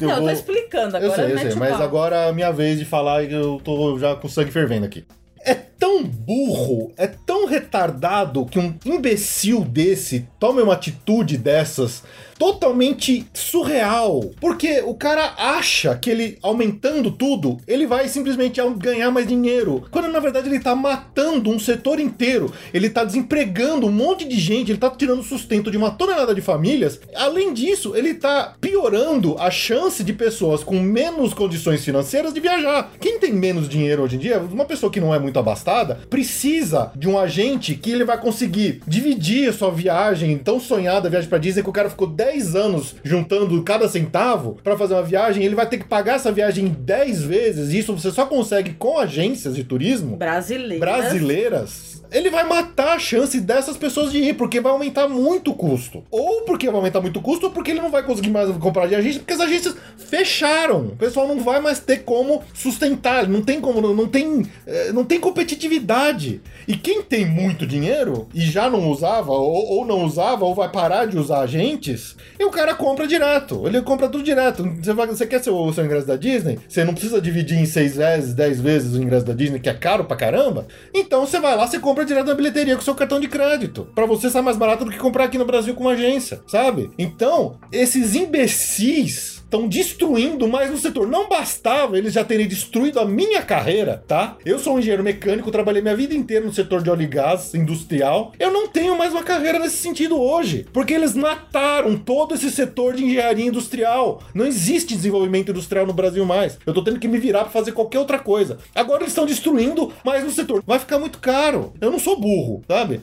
eu 0.00 0.08
não, 0.08 0.16
vou... 0.16 0.28
eu 0.28 0.34
tô 0.34 0.40
explicando 0.40 0.96
agora. 0.96 1.22
Eu 1.22 1.38
sei, 1.38 1.46
eu 1.46 1.50
sei, 1.50 1.58
mas 1.58 1.80
agora 1.80 2.16
é 2.16 2.28
a 2.28 2.32
minha 2.32 2.52
vez 2.52 2.78
de 2.78 2.84
falar 2.84 3.22
e 3.22 3.32
eu 3.32 3.60
tô 3.62 3.98
já 3.98 4.14
com 4.14 4.26
o 4.26 4.30
sangue 4.30 4.50
fervendo 4.50 4.86
aqui. 4.86 5.04
É 5.40 5.54
tão 5.54 6.02
burro, 6.04 6.92
é 6.96 7.06
tão 7.06 7.46
retardado 7.46 8.44
que 8.46 8.58
um 8.58 8.74
imbecil 8.84 9.64
desse 9.64 10.28
tome 10.40 10.60
uma 10.60 10.74
atitude 10.74 11.38
dessas 11.38 12.02
totalmente 12.38 13.26
surreal. 13.32 14.30
Porque 14.40 14.82
o 14.84 14.94
cara 14.94 15.34
acha 15.38 15.96
que 15.96 16.10
ele, 16.10 16.38
aumentando 16.42 17.10
tudo, 17.10 17.58
ele 17.66 17.86
vai 17.86 18.08
simplesmente 18.08 18.60
ganhar 18.76 19.10
mais 19.10 19.26
dinheiro. 19.26 19.84
Quando 19.90 20.08
na 20.08 20.20
verdade 20.20 20.48
ele 20.48 20.60
tá 20.60 20.74
matando 20.74 21.50
um 21.50 21.58
setor 21.58 21.98
inteiro. 22.00 22.52
Ele 22.72 22.90
tá 22.90 23.04
desempregando 23.04 23.86
um 23.86 23.92
monte 23.92 24.24
de 24.24 24.38
gente, 24.38 24.70
ele 24.70 24.78
tá 24.78 24.90
tirando 24.90 25.22
sustento 25.22 25.70
de 25.70 25.76
uma 25.76 25.90
tonelada 25.90 26.34
de 26.34 26.40
famílias. 26.40 27.00
Além 27.14 27.52
disso, 27.52 27.94
ele 27.96 28.14
tá 28.14 28.54
piorando 28.60 29.36
a 29.38 29.50
chance 29.50 30.04
de 30.04 30.12
pessoas 30.12 30.62
com 30.62 30.78
menos 30.78 31.34
condições 31.34 31.84
financeiras 31.84 32.32
de 32.32 32.40
viajar. 32.40 32.92
Quem 33.00 33.18
tem 33.18 33.32
menos 33.32 33.68
dinheiro 33.68 34.02
hoje 34.02 34.16
em 34.16 34.18
dia, 34.18 34.38
uma 34.38 34.64
pessoa 34.64 34.92
que 34.92 35.00
não 35.00 35.14
é 35.14 35.18
muito 35.18 35.38
abastada, 35.38 36.00
precisa 36.08 36.92
de 36.94 37.08
um 37.08 37.18
agente 37.18 37.74
que 37.74 37.90
ele 37.90 38.04
vai 38.04 38.20
conseguir 38.20 38.80
dividir 38.86 39.48
a 39.48 39.52
sua 39.52 39.70
viagem, 39.70 40.36
tão 40.38 40.60
sonhada 40.60 41.10
viagem 41.10 41.28
para 41.28 41.38
Disney 41.38 41.62
que 41.62 41.70
o 41.70 41.72
cara 41.72 41.90
ficou 41.90 42.06
10 42.06 42.25
10 42.26 42.56
anos 42.56 42.96
juntando 43.04 43.62
cada 43.62 43.88
centavo 43.88 44.58
para 44.62 44.76
fazer 44.76 44.94
uma 44.94 45.02
viagem, 45.02 45.44
ele 45.44 45.54
vai 45.54 45.68
ter 45.68 45.78
que 45.78 45.84
pagar 45.84 46.16
essa 46.16 46.32
viagem 46.32 46.68
10 46.68 47.22
vezes. 47.22 47.72
E 47.72 47.78
isso 47.78 47.94
você 47.94 48.10
só 48.10 48.26
consegue 48.26 48.72
com 48.74 48.98
agências 48.98 49.54
de 49.54 49.62
turismo 49.62 50.16
brasileiras. 50.16 50.80
brasileiras 50.80 52.04
ele 52.10 52.30
vai 52.30 52.44
matar 52.44 52.96
a 52.96 52.98
chance 52.98 53.40
dessas 53.40 53.76
pessoas 53.76 54.12
de 54.12 54.18
ir, 54.18 54.34
porque 54.34 54.60
vai 54.60 54.72
aumentar 54.72 55.08
muito 55.08 55.50
o 55.50 55.54
custo. 55.54 56.04
Ou 56.10 56.42
porque 56.42 56.66
vai 56.66 56.76
aumentar 56.76 57.00
muito 57.00 57.18
o 57.18 57.22
custo, 57.22 57.46
ou 57.46 57.52
porque 57.52 57.70
ele 57.70 57.80
não 57.80 57.90
vai 57.90 58.02
conseguir 58.02 58.30
mais 58.30 58.50
comprar 58.58 58.86
de 58.86 58.94
agência, 58.94 59.20
porque 59.20 59.34
as 59.34 59.40
agências 59.40 59.76
fecharam. 59.96 60.86
O 60.86 60.96
pessoal 60.96 61.26
não 61.26 61.40
vai 61.40 61.60
mais 61.60 61.80
ter 61.80 61.98
como 61.98 62.42
sustentar, 62.54 63.26
não 63.28 63.42
tem 63.42 63.60
como, 63.60 63.80
não 63.80 64.06
tem, 64.08 64.46
eh, 64.66 64.92
não 64.92 65.04
tem 65.04 65.20
competitividade. 65.20 66.40
E 66.66 66.76
quem 66.76 67.02
tem 67.02 67.24
muito 67.24 67.66
dinheiro 67.66 68.28
e 68.34 68.40
já 68.42 68.68
não 68.70 68.90
usava, 68.90 69.32
ou, 69.32 69.78
ou 69.78 69.84
não 69.84 70.04
usava, 70.04 70.44
ou 70.44 70.54
vai 70.54 70.70
parar 70.70 71.06
de 71.06 71.18
usar 71.18 71.40
agentes, 71.40 72.16
e 72.38 72.44
o 72.44 72.50
cara 72.50 72.74
compra 72.74 73.06
direto. 73.06 73.66
Ele 73.66 73.80
compra 73.82 74.08
tudo 74.08 74.24
direto. 74.24 74.62
Você, 74.80 74.92
vai, 74.92 75.06
você 75.06 75.26
quer 75.26 75.42
seu, 75.42 75.72
seu 75.72 75.84
ingresso 75.84 76.06
da 76.06 76.16
Disney? 76.16 76.58
Você 76.68 76.84
não 76.84 76.92
precisa 76.92 77.20
dividir 77.20 77.58
em 77.58 77.66
seis 77.66 77.96
vezes, 77.96 78.34
dez 78.34 78.60
vezes 78.60 78.94
o 78.94 79.02
ingresso 79.02 79.26
da 79.26 79.32
Disney, 79.32 79.60
que 79.60 79.68
é 79.68 79.74
caro 79.74 80.04
pra 80.04 80.16
caramba. 80.16 80.66
Então 80.92 81.26
você 81.26 81.40
vai 81.40 81.56
lá, 81.56 81.66
você 81.66 81.78
compra 81.78 81.95
compra 81.96 82.04
direto 82.04 82.26
na 82.26 82.34
bilheteria 82.34 82.76
com 82.76 82.82
seu 82.82 82.94
cartão 82.94 83.18
de 83.18 83.26
crédito. 83.26 83.88
Para 83.94 84.04
você 84.04 84.28
sai 84.28 84.42
mais 84.42 84.58
barato 84.58 84.84
do 84.84 84.90
que 84.90 84.98
comprar 84.98 85.24
aqui 85.24 85.38
no 85.38 85.46
Brasil 85.46 85.74
com 85.74 85.84
uma 85.84 85.92
agência, 85.92 86.42
sabe? 86.46 86.90
Então, 86.98 87.58
esses 87.72 88.14
imbecis 88.14 89.35
estão 89.46 89.68
destruindo 89.68 90.46
mais 90.46 90.72
o 90.72 90.76
setor. 90.76 91.06
Não 91.06 91.28
bastava 91.28 91.96
eles 91.96 92.12
já 92.12 92.24
terem 92.24 92.46
destruído 92.46 92.98
a 92.98 93.04
minha 93.04 93.40
carreira, 93.42 94.04
tá? 94.06 94.36
Eu 94.44 94.58
sou 94.58 94.74
um 94.74 94.78
engenheiro 94.78 95.04
mecânico, 95.04 95.50
trabalhei 95.50 95.80
minha 95.80 95.96
vida 95.96 96.14
inteira 96.14 96.44
no 96.44 96.52
setor 96.52 96.82
de 96.82 96.90
óleo 96.90 97.02
e 97.02 97.06
gás 97.06 97.54
industrial. 97.54 98.32
Eu 98.38 98.52
não 98.52 98.68
tenho 98.68 98.98
mais 98.98 99.12
uma 99.12 99.22
carreira 99.22 99.58
nesse 99.58 99.76
sentido 99.76 100.20
hoje, 100.20 100.66
porque 100.72 100.92
eles 100.92 101.14
mataram 101.14 101.96
todo 101.96 102.34
esse 102.34 102.50
setor 102.50 102.94
de 102.94 103.04
engenharia 103.04 103.46
industrial. 103.46 104.20
Não 104.34 104.44
existe 104.44 104.94
desenvolvimento 104.96 105.52
industrial 105.52 105.86
no 105.86 105.92
Brasil 105.92 106.24
mais. 106.26 106.58
Eu 106.66 106.74
tô 106.74 106.82
tendo 106.82 106.98
que 106.98 107.08
me 107.08 107.18
virar 107.18 107.42
para 107.42 107.50
fazer 107.50 107.72
qualquer 107.72 108.00
outra 108.00 108.18
coisa. 108.18 108.58
Agora 108.74 109.02
eles 109.02 109.12
estão 109.12 109.24
destruindo 109.24 109.92
mais 110.04 110.26
o 110.26 110.30
setor. 110.30 110.62
Vai 110.66 110.80
ficar 110.80 110.98
muito 110.98 111.18
caro. 111.20 111.72
Eu 111.80 111.90
não 111.92 111.98
sou 112.00 112.20
burro, 112.20 112.62
sabe? 112.66 113.00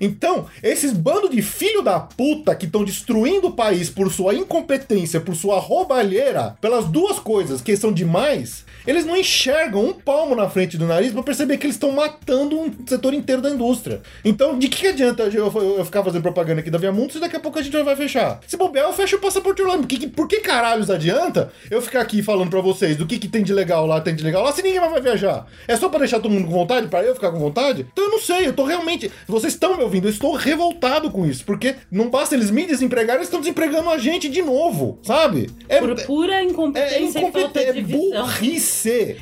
Então, 0.00 0.46
esses 0.62 0.92
bandos 0.92 1.30
de 1.30 1.42
filho 1.42 1.82
da 1.82 1.98
puta 1.98 2.54
que 2.54 2.66
estão 2.66 2.84
destruindo 2.84 3.48
o 3.48 3.52
país 3.52 3.90
por 3.90 4.10
sua 4.12 4.34
incompetência, 4.34 5.20
por 5.20 5.34
sua 5.34 5.58
roupa 5.58 5.80
roubalheira, 5.90 6.56
pelas 6.60 6.86
duas 6.86 7.18
coisas 7.18 7.60
que 7.60 7.76
são 7.76 7.92
demais, 7.92 8.64
eles 8.86 9.04
não 9.04 9.16
enxergam 9.16 9.86
um 9.86 9.92
palmo 9.92 10.34
na 10.34 10.48
frente 10.48 10.76
do 10.76 10.86
nariz 10.86 11.12
pra 11.12 11.22
perceber 11.22 11.56
que 11.56 11.66
eles 11.66 11.76
estão 11.76 11.92
matando 11.92 12.58
um 12.58 12.72
setor 12.86 13.14
inteiro 13.14 13.42
da 13.42 13.50
indústria. 13.50 14.00
Então, 14.24 14.58
de 14.58 14.68
que, 14.68 14.80
que 14.80 14.86
adianta 14.88 15.24
eu, 15.24 15.46
eu, 15.46 15.78
eu 15.78 15.84
ficar 15.84 16.02
fazendo 16.02 16.22
propaganda 16.22 16.60
aqui 16.60 16.70
da 16.70 16.78
Via 16.78 16.92
Mundo 16.92 17.12
se 17.12 17.20
daqui 17.20 17.36
a 17.36 17.40
pouco 17.40 17.58
a 17.58 17.62
gente 17.62 17.76
vai 17.82 17.96
fechar? 17.96 18.40
Se 18.46 18.56
bobear, 18.56 18.86
eu 18.86 18.92
fecho 18.92 19.16
o 19.16 19.20
passaporte 19.20 19.62
Orlando. 19.62 19.86
Por 19.86 19.88
que, 19.88 20.06
por 20.08 20.28
que 20.28 20.40
caralhos 20.40 20.90
adianta 20.90 21.52
eu 21.70 21.80
ficar 21.82 22.00
aqui 22.00 22.22
falando 22.22 22.50
pra 22.50 22.60
vocês 22.60 22.96
do 22.96 23.06
que, 23.06 23.18
que 23.18 23.28
tem 23.28 23.42
de 23.42 23.52
legal 23.52 23.86
lá, 23.86 24.00
tem 24.00 24.14
de 24.14 24.24
legal 24.24 24.42
lá, 24.42 24.52
se 24.52 24.62
ninguém 24.62 24.80
vai 24.80 25.00
viajar? 25.00 25.46
É 25.66 25.76
só 25.76 25.88
pra 25.88 26.00
deixar 26.00 26.20
todo 26.20 26.30
mundo 26.30 26.46
com 26.46 26.52
vontade, 26.52 26.88
pra 26.88 27.02
eu 27.02 27.14
ficar 27.14 27.30
com 27.30 27.38
vontade? 27.38 27.86
Então 27.92 28.04
eu 28.04 28.10
não 28.10 28.20
sei, 28.20 28.46
eu 28.46 28.52
tô 28.52 28.64
realmente. 28.64 29.10
Vocês 29.26 29.52
estão 29.52 29.76
me 29.76 29.82
ouvindo, 29.82 30.06
eu 30.06 30.10
estou 30.12 30.34
revoltado 30.34 31.10
com 31.10 31.26
isso, 31.26 31.44
porque 31.44 31.76
não 31.90 32.10
basta 32.10 32.34
eles 32.34 32.50
me 32.50 32.66
desempregarem, 32.66 33.20
eles 33.20 33.28
estão 33.28 33.40
desempregando 33.40 33.90
a 33.90 33.98
gente 33.98 34.28
de 34.28 34.42
novo, 34.42 34.98
sabe? 35.02 35.50
É, 35.68 35.78
Por 35.78 35.94
pura 36.04 36.42
incompetência 36.42 37.18
é, 37.18 37.22
incompetência, 37.22 37.70
é 37.70 37.82
burrice. 37.82 38.69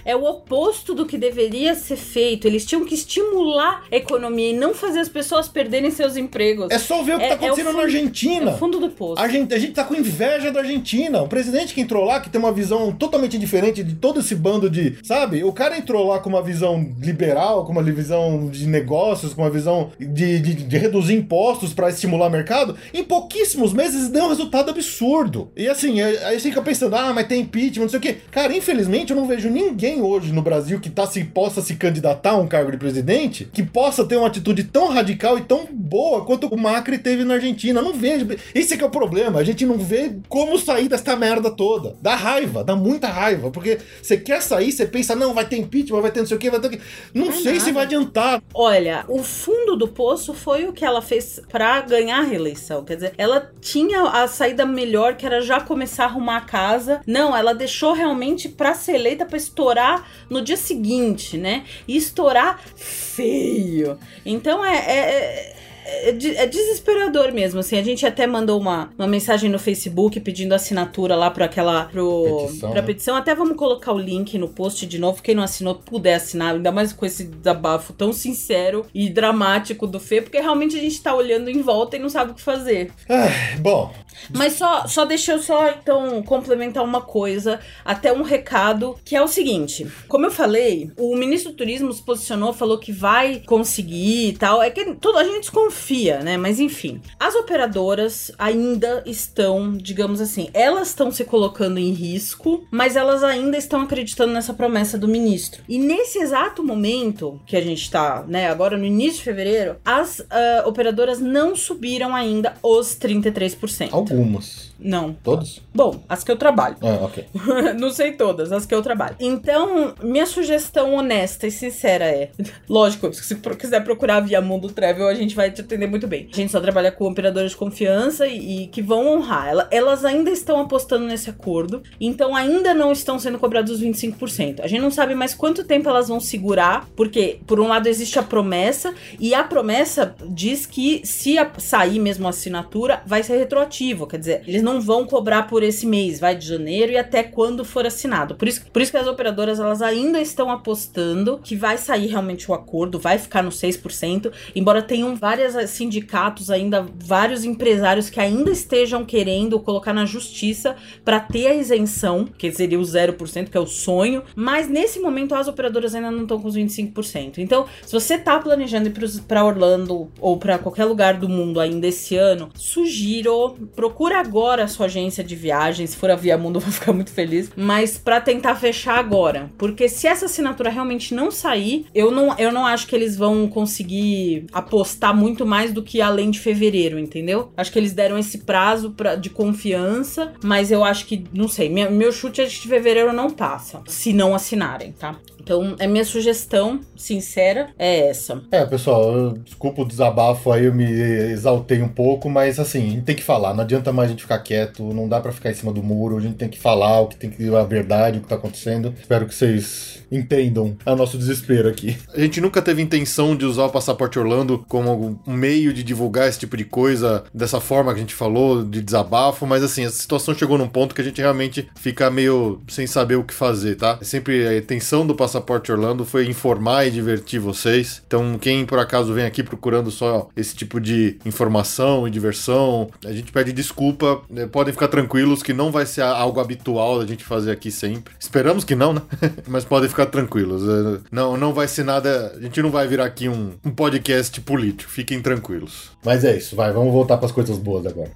É 0.05 0.14
o 0.14 0.24
oposto 0.24 0.94
do 0.94 1.07
que 1.07 1.18
deveria 1.18 1.74
ser 1.74 1.96
feito. 1.96 2.46
Eles 2.46 2.64
tinham 2.64 2.84
que 2.84 2.94
estimular 2.94 3.84
a 3.90 3.96
economia 3.96 4.51
e 4.51 4.57
não 4.57 4.74
fazer 4.74 5.01
as 5.01 5.09
pessoas 5.09 5.49
perderem 5.49 5.90
seus 5.90 6.16
empregos. 6.16 6.70
É 6.70 6.78
só 6.78 7.03
ver 7.03 7.16
o 7.16 7.18
que 7.18 7.24
é, 7.24 7.28
tá 7.28 7.34
acontecendo 7.34 7.68
é 7.68 7.70
fundo, 7.70 7.76
na 7.76 7.82
Argentina. 7.84 8.51
É 8.51 8.57
fundo 8.57 8.80
do 8.80 8.90
poço. 8.90 9.20
A 9.20 9.28
gente, 9.28 9.55
a 9.55 9.59
gente 9.59 9.72
tá 9.72 9.84
com 9.84 9.94
inveja 9.94 10.51
da 10.51 10.61
Argentina. 10.61 11.22
O 11.22 11.28
presidente 11.28 11.74
que 11.74 11.80
entrou 11.80 12.05
lá, 12.05 12.20
que 12.20 12.30
tem 12.30 12.40
uma 12.40 12.53
visão 12.53 12.92
totalmente 12.92 13.38
diferente 13.38 13.82
de 13.82 13.94
todo 13.94 14.20
esse 14.20 14.34
bando 14.34 14.68
de. 14.68 14.96
Sabe? 15.03 15.44
O 15.44 15.53
cara 15.53 15.78
entrou 15.78 16.09
lá 16.09 16.18
com 16.18 16.28
uma 16.28 16.42
visão 16.42 16.94
liberal, 17.01 17.64
com 17.64 17.72
uma 17.72 17.82
visão 17.82 18.49
de 18.49 18.66
negócios, 18.66 19.34
com 19.34 19.42
uma 19.42 19.51
visão 19.51 19.90
de, 19.99 20.38
de, 20.38 20.55
de 20.55 20.78
reduzir 20.78 21.14
impostos 21.14 21.72
para 21.72 21.88
estimular 21.88 22.26
o 22.26 22.30
mercado. 22.30 22.76
Em 22.92 23.05
pouquíssimos 23.05 23.72
meses 23.72 24.09
deu 24.09 24.24
um 24.24 24.28
resultado 24.28 24.70
absurdo. 24.70 25.51
E 25.57 25.68
assim, 25.68 26.01
aí 26.01 26.38
você 26.38 26.49
fica 26.49 26.62
pensando, 26.62 26.96
ah, 26.96 27.12
mas 27.12 27.26
tem 27.26 27.42
impeachment, 27.42 27.84
não 27.84 27.88
sei 27.88 27.99
o 27.99 28.03
quê. 28.03 28.16
Cara, 28.30 28.57
infelizmente 28.57 29.11
eu 29.11 29.16
não 29.16 29.26
vejo 29.26 29.38
ninguém 29.47 30.03
hoje 30.03 30.32
no 30.32 30.43
Brasil 30.43 30.80
que 30.80 30.91
tá 30.91 31.07
se, 31.07 31.22
possa 31.24 31.62
se 31.62 31.76
candidatar 31.76 32.30
a 32.30 32.36
um 32.36 32.49
cargo 32.49 32.70
de 32.70 32.76
presidente 32.76 33.49
que 33.53 33.62
possa 33.62 34.05
ter 34.05 34.16
uma 34.16 34.26
atitude 34.26 34.64
tão 34.64 34.89
radical 34.89 35.39
e 35.39 35.43
tão 35.43 35.66
boa 35.70 36.24
quanto 36.24 36.47
o 36.47 36.59
Macri 36.59 36.99
teve 36.99 37.24
na 37.24 37.34
Argentina. 37.34 37.80
Não 37.80 37.93
vejo. 37.93 38.26
Esse 38.55 38.74
é 38.74 38.76
que 38.76 38.82
é 38.82 38.86
o 38.86 38.91
problema. 38.91 39.39
A 39.39 39.45
gente 39.45 39.64
não 39.64 39.78
vê 39.78 40.16
como 40.28 40.59
sair 40.59 40.89
desta 40.89 41.14
merda 41.16 41.51
toda. 41.51 41.97
Dá 42.03 42.14
raiva, 42.14 42.64
dá 42.64 42.74
muita 42.74 43.09
raiva. 43.09 43.51
Porque 43.51 43.78
você 44.03 44.16
quer 44.16 44.43
sair, 44.43 44.72
você 44.72 44.86
pensa, 44.86 45.14
não, 45.14 45.34
vai 45.34 45.45
ter 45.45 45.57
impeachment, 45.57 46.01
vai 46.01 46.11
ter 46.11 46.20
não 46.20 46.26
sei 46.26 46.36
o 46.36 46.41
quê, 46.41 46.51
vai 46.51 46.61
ter. 46.61 46.80
Não, 47.14 47.26
não 47.26 47.32
sei 47.32 47.53
nada. 47.53 47.64
se 47.64 47.72
vai 47.72 47.84
adiantar. 47.84 48.43
Olha, 48.55 49.05
o 49.09 49.22
fundo 49.22 49.76
do 49.76 49.89
poço 49.89 50.34
foi 50.34 50.66
o 50.66 50.72
que 50.72 50.84
ela 50.84 51.03
fez 51.03 51.41
para 51.51 51.80
ganhar 51.82 52.18
a 52.18 52.22
reeleição. 52.22 52.84
Quer 52.84 52.95
dizer, 52.97 53.14
ela 53.16 53.51
tinha 53.61 54.03
a 54.03 54.26
saída 54.26 54.64
melhor, 54.64 55.16
que 55.16 55.26
era 55.26 55.41
já 55.41 55.61
começar 55.61 56.05
a 56.05 56.07
arrumar 56.07 56.39
a 56.39 56.41
casa. 56.43 57.01
Não, 57.07 57.36
ela 57.36 57.55
deixou 57.55 57.93
realmente 57.93 58.49
para 58.49 58.74
ser 58.74 58.95
eleita 58.95 59.26
para 59.29 59.37
estourar 59.37 60.09
no 60.29 60.43
dia 60.43 60.57
seguinte, 60.57 61.37
né? 61.37 61.64
E 61.87 61.97
estourar 61.97 62.61
feio. 62.74 63.99
Então 64.24 64.64
é, 64.64 64.76
é, 64.76 65.57
é 65.89 66.11
é, 66.11 66.43
é, 66.43 66.47
desesperador 66.47 67.32
mesmo, 67.32 67.61
assim. 67.61 67.78
A 67.78 67.82
gente 67.82 68.05
até 68.05 68.26
mandou 68.26 68.61
uma, 68.61 68.91
uma 68.99 69.07
mensagem 69.07 69.51
no 69.51 69.59
Facebook 69.59 70.20
pedindo 70.20 70.55
assinatura 70.55 71.16
lá 71.16 71.30
para 71.30 71.47
aquela 71.47 71.86
pro, 71.86 72.47
petição, 72.47 72.70
pra 72.70 72.80
né? 72.80 72.86
petição. 72.86 73.16
Até 73.16 73.34
vamos 73.34 73.57
colocar 73.57 73.93
o 73.93 73.99
link 73.99 74.36
no 74.36 74.49
post 74.49 74.86
de 74.86 74.99
novo. 74.99 75.22
Quem 75.22 75.34
não 75.34 75.43
assinou, 75.43 75.74
puder 75.74 76.14
assinar, 76.14 76.55
ainda 76.55 76.70
mais 76.70 76.93
com 76.93 77.07
esse 77.07 77.24
desabafo 77.24 77.93
tão 77.93 78.12
sincero 78.12 78.86
e 78.95 79.09
dramático 79.09 79.86
do 79.86 79.99
Fê, 79.99 80.20
porque 80.20 80.39
realmente 80.39 80.76
a 80.76 80.80
gente 80.80 81.01
tá 81.01 81.14
olhando 81.14 81.49
em 81.49 81.62
volta 81.62 81.97
e 81.97 81.99
não 81.99 82.09
sabe 82.09 82.32
o 82.32 82.34
que 82.34 82.43
fazer. 82.43 82.93
Ah, 83.09 83.28
bom, 83.61 83.93
mas 84.34 84.55
só, 84.55 84.86
só 84.86 85.05
deixa 85.05 85.32
eu 85.32 85.43
só, 85.43 85.70
então, 85.70 86.22
complementar 86.22 86.84
uma 86.84 87.01
coisa, 87.01 87.61
até 87.84 88.12
um 88.12 88.22
recado, 88.22 88.97
que 89.05 89.16
é 89.16 89.22
o 89.22 89.28
seguinte. 89.28 89.86
Como 90.07 90.26
eu 90.26 90.30
falei, 90.30 90.91
o 90.97 91.16
ministro 91.16 91.53
do 91.53 91.57
Turismo 91.57 91.93
se 91.93 92.03
posicionou, 92.03 92.53
falou 92.53 92.78
que 92.78 92.93
vai 92.93 93.43
conseguir 93.47 94.28
e 94.28 94.32
tal. 94.32 94.62
É 94.62 94.70
que 94.70 94.95
tudo 94.97 95.18
a 95.18 95.24
gente 95.24 95.41
desconfia, 95.41 95.78
né? 96.22 96.37
Mas 96.37 96.61
enfim. 96.61 97.01
As 97.18 97.35
operadoras 97.35 98.31
ainda 98.39 99.03
estão, 99.07 99.76
digamos 99.76 100.20
assim, 100.20 100.49
elas 100.53 100.89
estão 100.89 101.11
se 101.11 101.24
colocando 101.24 101.79
em 101.79 101.93
risco, 101.93 102.66
mas 102.70 102.97
elas 102.97 103.22
ainda 103.22 103.57
estão 103.57 103.83
acreditando 103.83 104.33
nessa 104.33 104.55
promessa 104.55 104.99
do 104.99 105.09
ministro. 105.09 105.62
E 105.68 105.79
nesse 105.79 106.18
exato 106.18 106.64
momento 106.64 107.41
que 107.47 107.57
a 107.57 107.61
gente 107.61 107.91
tá, 107.91 108.24
né, 108.26 108.49
agora 108.49 108.76
no 108.76 108.85
início 108.85 109.18
de 109.18 109.24
fevereiro, 109.24 109.76
as 109.85 110.20
uh, 110.20 110.66
operadoras 110.66 111.20
não 111.20 111.55
subiram 111.55 112.14
ainda 112.14 112.55
os 112.62 112.97
33%. 112.97 113.89
Algumas. 113.93 114.68
Não. 114.79 115.12
Todos? 115.12 115.61
Bom, 115.74 116.03
as 116.09 116.22
que 116.22 116.31
eu 116.31 116.37
trabalho. 116.37 116.76
Ah, 116.83 117.05
ok. 117.05 117.26
não 117.79 117.91
sei 117.91 118.12
todas, 118.12 118.53
as 118.53 118.64
que 118.64 118.74
eu 118.74 118.83
trabalho. 118.83 119.16
Então, 119.18 119.95
minha 120.03 120.26
sugestão 120.26 120.95
honesta 120.95 121.47
e 121.47 121.51
sincera 121.51 122.05
é: 122.05 122.31
lógico, 122.68 123.12
se 123.12 123.35
quiser 123.35 123.83
procurar 123.83 124.20
via 124.20 124.41
Mundo 124.41 124.70
Travel, 124.70 125.09
a 125.09 125.14
gente 125.14 125.35
vai 125.35 125.51
te 125.51 125.61
atender 125.61 125.89
muito 125.89 126.07
bem. 126.07 126.29
A 126.33 126.37
gente 126.37 126.53
só 126.53 126.61
trabalha 126.61 126.93
com 126.93 127.09
operadores 127.09 127.53
de 127.53 127.57
confiança 127.57 128.26
e, 128.26 128.64
e 128.64 128.66
que 128.68 128.83
vão 128.83 129.07
honrar. 129.07 129.49
Ela, 129.49 129.68
elas 129.70 130.05
ainda 130.05 130.31
estão 130.31 130.61
apostando 130.61 131.05
nesse 131.07 131.31
acordo, 131.31 131.83
então 132.01 132.35
ainda 132.35 132.74
não 132.74 132.93
estão 132.93 133.18
sendo 133.18 133.39
cobrados 133.39 133.72
os 133.72 133.83
25%. 133.83 134.61
A 134.62 134.66
gente 134.66 134.81
não 134.81 134.91
sabe 134.91 135.14
mais 135.14 135.35
quanto 135.35 135.64
tempo 135.64 135.89
elas 135.89 136.09
vão 136.09 136.20
segurar, 136.20 136.89
porque, 136.97 137.41
por 137.47 137.61
um 137.61 137.68
lado, 137.68 137.89
existe 137.89 138.18
a 138.18 138.22
promessa, 138.22 138.95
e 139.18 139.35
a 139.35 139.43
promessa 139.43 140.14
diz 140.29 140.66
que 140.66 141.03
se 141.05 141.39
a, 141.39 141.51
sair 141.59 141.99
mesmo 141.99 142.26
a 142.26 142.31
assinatura, 142.31 143.03
vai 143.07 143.22
ser 143.22 143.39
retroativo. 143.39 144.07
Quer 144.07 144.18
dizer, 144.18 144.43
eles 144.47 144.62
não 144.62 144.68
vão 144.81 145.07
cobrar 145.07 145.45
por 145.45 145.62
esse 145.62 145.87
mês, 145.87 146.21
vai 146.21 146.37
de 146.37 146.47
janeiro 146.47 146.93
e 146.93 146.99
até 146.99 147.23
quando 147.23 147.64
for 147.64 147.87
assinado. 147.87 148.35
Por 148.35 148.47
isso, 148.47 148.64
por 148.71 148.83
isso 148.83 148.91
que 148.91 148.99
as 148.99 149.07
operadoras 149.07 149.59
elas 149.59 149.81
ainda 149.81 150.21
estão 150.21 150.51
apostando 150.51 151.41
que 151.43 151.57
vai 151.57 151.79
sair 151.79 152.07
realmente 152.07 152.51
o 152.51 152.55
acordo, 152.55 152.99
vai 152.99 153.19
ficar 153.19 153.43
no 153.43 153.51
6%, 153.51 154.31
embora 154.55 154.83
tenham 154.83 155.16
vários 155.16 155.55
eh, 155.55 155.66
sindicatos 155.66 156.51
ainda, 156.51 156.87
vários 157.03 157.45
empresários 157.45 158.11
que 158.11 158.21
ainda 158.21 158.51
estejam 158.51 159.05
querendo 159.05 159.59
colocar 159.61 159.93
na 159.93 160.05
justiça 160.05 160.77
para 161.05 161.21
ter 161.21 161.47
a 161.47 161.55
isenção, 161.55 162.27
que 162.27 162.51
seria 162.53 162.79
o 162.79 162.83
0%, 162.83 163.49
que 163.49 163.57
é 163.57 163.61
o 163.61 163.66
sonho, 163.66 164.23
mas 164.37 164.69
nesse 164.69 165.01
momento 165.01 165.35
as 165.35 165.49
operadoras 165.49 165.95
ainda 165.95 166.11
não 166.11 166.23
estão 166.23 166.41
com 166.41 166.49
os 166.49 166.57
25%. 166.57 167.39
Então, 167.39 167.66
se 167.83 167.93
você 167.93 168.19
tá 168.19 168.39
planejando 168.39 168.89
ir 168.89 169.23
para 169.27 169.45
Orlando 169.45 170.11
ou 170.21 170.37
para 170.39 170.59
qualquer 170.59 170.85
lugar 170.85 171.14
do 171.14 171.29
mundo 171.29 171.61
ainda 171.61 171.87
esse 171.87 172.16
ano, 172.16 172.51
sugiro, 172.55 173.57
procura 173.75 174.21
agora 174.21 174.58
a 174.61 174.69
sua 174.69 174.87
agência 174.87 175.23
de 175.23 175.37
viagem, 175.37 175.87
se 175.87 175.97
for 175.97 176.11
a 176.11 176.17
Via 176.17 176.39
Mundo, 176.39 176.57
eu 176.57 176.61
vou 176.63 176.73
ficar 176.73 176.93
muito 176.93 177.11
feliz. 177.11 177.51
Mas 177.57 177.99
para 177.99 178.21
tentar 178.21 178.55
fechar 178.57 178.99
agora, 178.99 179.51
porque 179.59 179.89
se 179.89 180.07
essa 180.07 180.27
assinatura 180.27 180.71
realmente 180.71 181.15
não 181.15 181.31
sair, 181.31 181.87
eu 181.95 182.11
não, 182.11 182.37
eu 182.39 182.53
não 182.53 182.67
acho 182.67 182.87
que 182.87 182.95
eles 182.95 183.17
vão 183.17 183.49
conseguir 183.49 184.47
apostar 184.53 185.15
muito 185.15 185.47
mais 185.47 185.73
do 185.73 185.83
que 185.83 186.01
além 186.01 186.31
de 186.31 186.41
fevereiro, 186.41 186.99
entendeu? 186.99 187.53
Acho 187.57 187.73
que 187.73 187.79
eles 187.79 187.93
deram 187.93 188.19
esse 188.19 188.39
prazo 188.39 188.91
pra, 188.91 189.15
de 189.15 189.31
confiança, 189.31 190.33
mas 190.43 190.71
eu 190.71 190.85
acho 190.85 191.07
que, 191.07 191.25
não 191.33 191.49
sei, 191.49 191.69
minha, 191.69 191.91
meu 191.91 192.13
chute 192.13 192.41
é 192.41 192.45
de 192.45 192.69
fevereiro 192.69 193.13
não 193.13 193.31
passa, 193.31 193.83
se 193.87 194.13
não 194.13 194.35
assinarem, 194.35 194.93
tá? 194.93 195.17
Então, 195.49 195.77
a 195.81 195.87
minha 195.87 196.05
sugestão 196.05 196.79
sincera 196.95 197.71
é 197.79 198.09
essa. 198.09 198.43
É, 198.53 198.67
pessoal, 198.67 199.17
eu, 199.17 199.33
desculpa 199.39 199.81
o 199.81 199.87
desabafo 199.87 200.53
aí, 200.53 200.67
eu 200.67 200.75
me 200.75 200.85
exaltei 200.85 201.81
um 201.81 201.89
pouco, 201.89 202.29
mas 202.29 202.61
assim, 202.61 203.01
tem 203.01 203.17
que 203.17 203.23
falar, 203.23 203.55
não 203.55 203.63
adianta 203.63 203.91
mais 203.91 204.09
a 204.09 204.11
gente 204.11 204.25
ficar 204.25 204.35
quieto, 204.49 204.82
não 204.94 205.07
dá 205.07 205.20
para 205.20 205.30
ficar 205.30 205.51
em 205.51 205.55
cima 205.55 205.72
do 205.72 205.82
muro, 205.82 206.16
a 206.16 206.20
gente 206.20 206.36
tem 206.36 206.49
que 206.49 206.59
falar 206.59 207.03
o 207.03 207.09
que 207.09 207.16
tem 207.16 207.28
que 207.28 207.55
a 207.55 207.62
verdade, 207.64 208.18
o 208.18 208.22
que 208.22 208.28
tá 208.28 208.36
acontecendo. 208.36 208.94
Espero 208.99 209.26
que 209.26 209.34
vocês 209.34 210.03
entendam 210.11 210.77
o 210.85 210.97
nosso 210.97 211.19
desespero 211.19 211.69
aqui. 211.69 211.97
A 212.15 212.21
gente 212.21 212.41
nunca 212.41 212.63
teve 212.63 212.83
intenção 212.83 213.37
de 213.37 213.45
usar 213.45 213.65
o 213.65 213.71
passaporte 213.71 214.19
Orlando 214.19 214.65
como 214.69 215.21
um 215.27 215.33
meio 215.33 215.73
de 215.73 215.83
divulgar 215.83 216.29
esse 216.29 216.39
tipo 216.39 216.57
de 216.57 216.65
coisa 216.65 217.25
dessa 217.33 217.61
forma 217.61 217.93
que 217.93 217.99
a 217.99 218.03
gente 218.03 218.15
falou, 218.15 218.65
de 218.65 218.83
desabafo, 218.83 219.47
mas 219.47 219.63
assim, 219.63 219.85
a 219.85 219.91
situação 219.91 220.35
chegou 220.35 220.59
num 220.59 220.69
ponto 220.69 220.95
que 220.95 221.01
a 221.01 221.05
gente 221.05 221.21
realmente 221.21 221.69
fica 221.77 222.11
meio 222.11 222.61
sem 222.69 222.87
saber 222.87 223.17
o 223.17 223.25
que 223.25 223.35
fazer, 223.35 223.77
tá? 223.77 223.99
Sempre 224.03 224.47
a 224.47 224.57
intenção 224.57 225.07
do 225.07 225.15
passaporte 225.15 225.71
Orlando 225.71 226.05
foi 226.05 226.27
informar 226.27 226.87
e 226.87 226.91
divertir 226.91 227.41
vocês. 227.41 228.03
Então, 228.07 228.39
quem 228.39 228.65
por 228.65 228.79
acaso 228.79 229.13
vem 229.13 229.25
aqui 229.25 229.43
procurando 229.43 229.91
só 229.91 230.29
esse 230.37 230.55
tipo 230.55 230.81
de 230.81 231.19
informação 231.25 232.07
e 232.07 232.11
diversão, 232.11 232.91
a 233.05 233.13
gente 233.13 233.33
pede 233.33 233.53
desculpa. 233.53 234.23
Né? 234.29 234.47
Podem 234.47 234.73
ficar 234.73 234.89
tranquilos 234.89 235.43
que 235.43 235.53
não 235.53 235.71
vai 235.71 235.87
ser 235.87 236.03
algo 236.03 236.41
habitual 236.41 236.99
da 236.99 237.07
gente 237.07 237.25
fazer 237.25 237.51
aqui 237.51 237.71
sempre. 237.71 238.15
Esperamos 238.19 238.65
que 238.65 238.75
não, 238.75 238.93
né? 238.93 239.03
Mas 239.47 239.65
podem 239.65 239.89
ficar 239.89 239.97
tranquilos. 240.07 240.62
É, 240.62 241.01
não, 241.11 241.36
não 241.36 241.53
vai 241.53 241.68
ser 241.68 241.84
nada. 241.84 242.32
A 242.36 242.40
gente 242.40 242.61
não 242.62 242.70
vai 242.70 242.86
virar 242.86 243.05
aqui 243.05 243.28
um, 243.28 243.53
um 243.64 243.70
podcast 243.70 244.40
político. 244.40 244.90
Fiquem 244.90 245.20
tranquilos. 245.20 245.90
Mas 246.05 246.24
é 246.24 246.36
isso, 246.36 246.57
vai. 246.57 246.72
Vamos 246.72 246.92
voltar 246.92 247.16
para 247.16 247.26
as 247.26 247.32
coisas 247.32 247.59
boas 247.59 247.86
agora. 247.86 248.11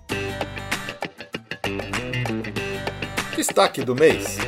Destaque 3.37 3.83
do 3.83 3.95
mês. 3.95 4.39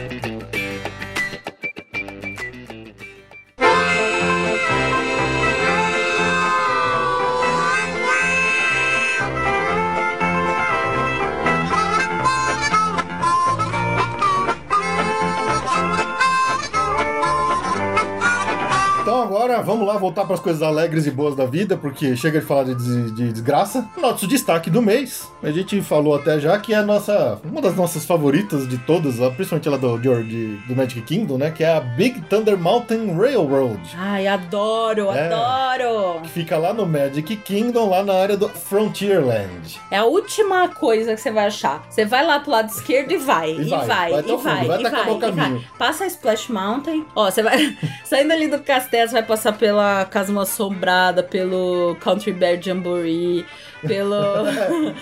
Agora 19.45 19.63
vamos 19.63 19.87
lá 19.87 19.99
voltar 19.99 20.25
para 20.25 20.35
as 20.35 20.41
coisas 20.41 20.63
alegres 20.63 21.07
e 21.07 21.11
boas 21.11 21.37
da 21.37 21.45
vida, 21.45 21.77
porque 21.77 22.17
chega 22.17 22.41
de 22.41 22.47
falar 22.47 22.65
de, 22.65 22.75
de- 22.75 23.11
de 23.11 23.33
desgraça. 23.33 23.87
Nosso 24.01 24.27
destaque 24.27 24.71
do 24.71 24.81
mês, 24.81 25.29
a 25.43 25.51
gente 25.51 25.83
falou 25.83 26.15
até 26.15 26.41
já 26.41 26.59
que 26.59 26.73
é 26.73 26.79
a 26.79 26.83
nossa, 26.83 27.39
uma 27.45 27.61
das 27.61 27.77
nossas 27.77 28.07
favoritas 28.07 28.67
de 28.67 28.79
todas, 28.79 29.17
principalmente 29.35 29.69
ela 29.69 29.77
do, 29.77 29.99
de- 29.99 30.57
do 30.67 30.75
Magic 30.75 31.03
Kingdom, 31.03 31.37
né? 31.37 31.51
Que 31.51 31.63
é 31.63 31.77
a 31.77 31.81
Big 31.81 32.23
Thunder 32.23 32.57
Mountain 32.57 33.15
Railroad. 33.16 33.81
Ai, 33.99 34.27
adoro, 34.27 35.11
É. 35.12 35.27
adoro. 35.27 36.21
Que 36.23 36.31
fica 36.31 36.57
lá 36.57 36.73
no 36.73 36.87
Magic 36.87 37.37
Kingdom, 37.37 37.91
lá 37.91 38.03
na 38.03 38.15
área 38.15 38.37
do 38.39 38.49
Frontierland. 38.49 39.79
É 39.91 39.99
a 39.99 40.05
última 40.05 40.69
coisa 40.69 41.15
que 41.15 41.21
você 41.21 41.31
vai 41.31 41.47
achar. 41.47 41.85
Você 41.91 42.07
vai 42.07 42.25
lá 42.25 42.41
pro 42.41 42.51
lado 42.51 42.71
esquerdo 42.71 43.12
e 43.12 43.19
vai, 43.19 43.51
E 43.53 43.61
e, 43.62 43.65
vai, 43.69 43.87
vai, 43.87 44.11
vai 44.12 44.21
e 44.21 44.33
o 44.33 44.39
fundo, 44.39 44.43
vai, 44.43 44.66
vai 44.66 44.81
e 44.81 44.83
vai, 44.83 45.15
e 45.15 45.19
vai. 45.19 45.33
caminho. 45.33 45.65
Passa 45.79 46.05
a 46.05 46.07
Splash 46.07 46.49
Mountain. 46.51 47.05
Ó, 47.15 47.31
você 47.31 47.43
vai 47.43 47.77
saindo 48.05 48.33
ali 48.33 48.49
do 48.49 48.59
castelo, 48.61 49.09
você 49.09 49.15
vai 49.15 49.23
passar 49.35 49.52
pela 49.59 50.05
Casa 50.05 50.40
Assombrada, 50.40 51.20
pelo 51.20 51.97
Country 52.01 52.32
Bear 52.32 52.62
Jamboree, 52.62 53.44
pelo 53.86 54.16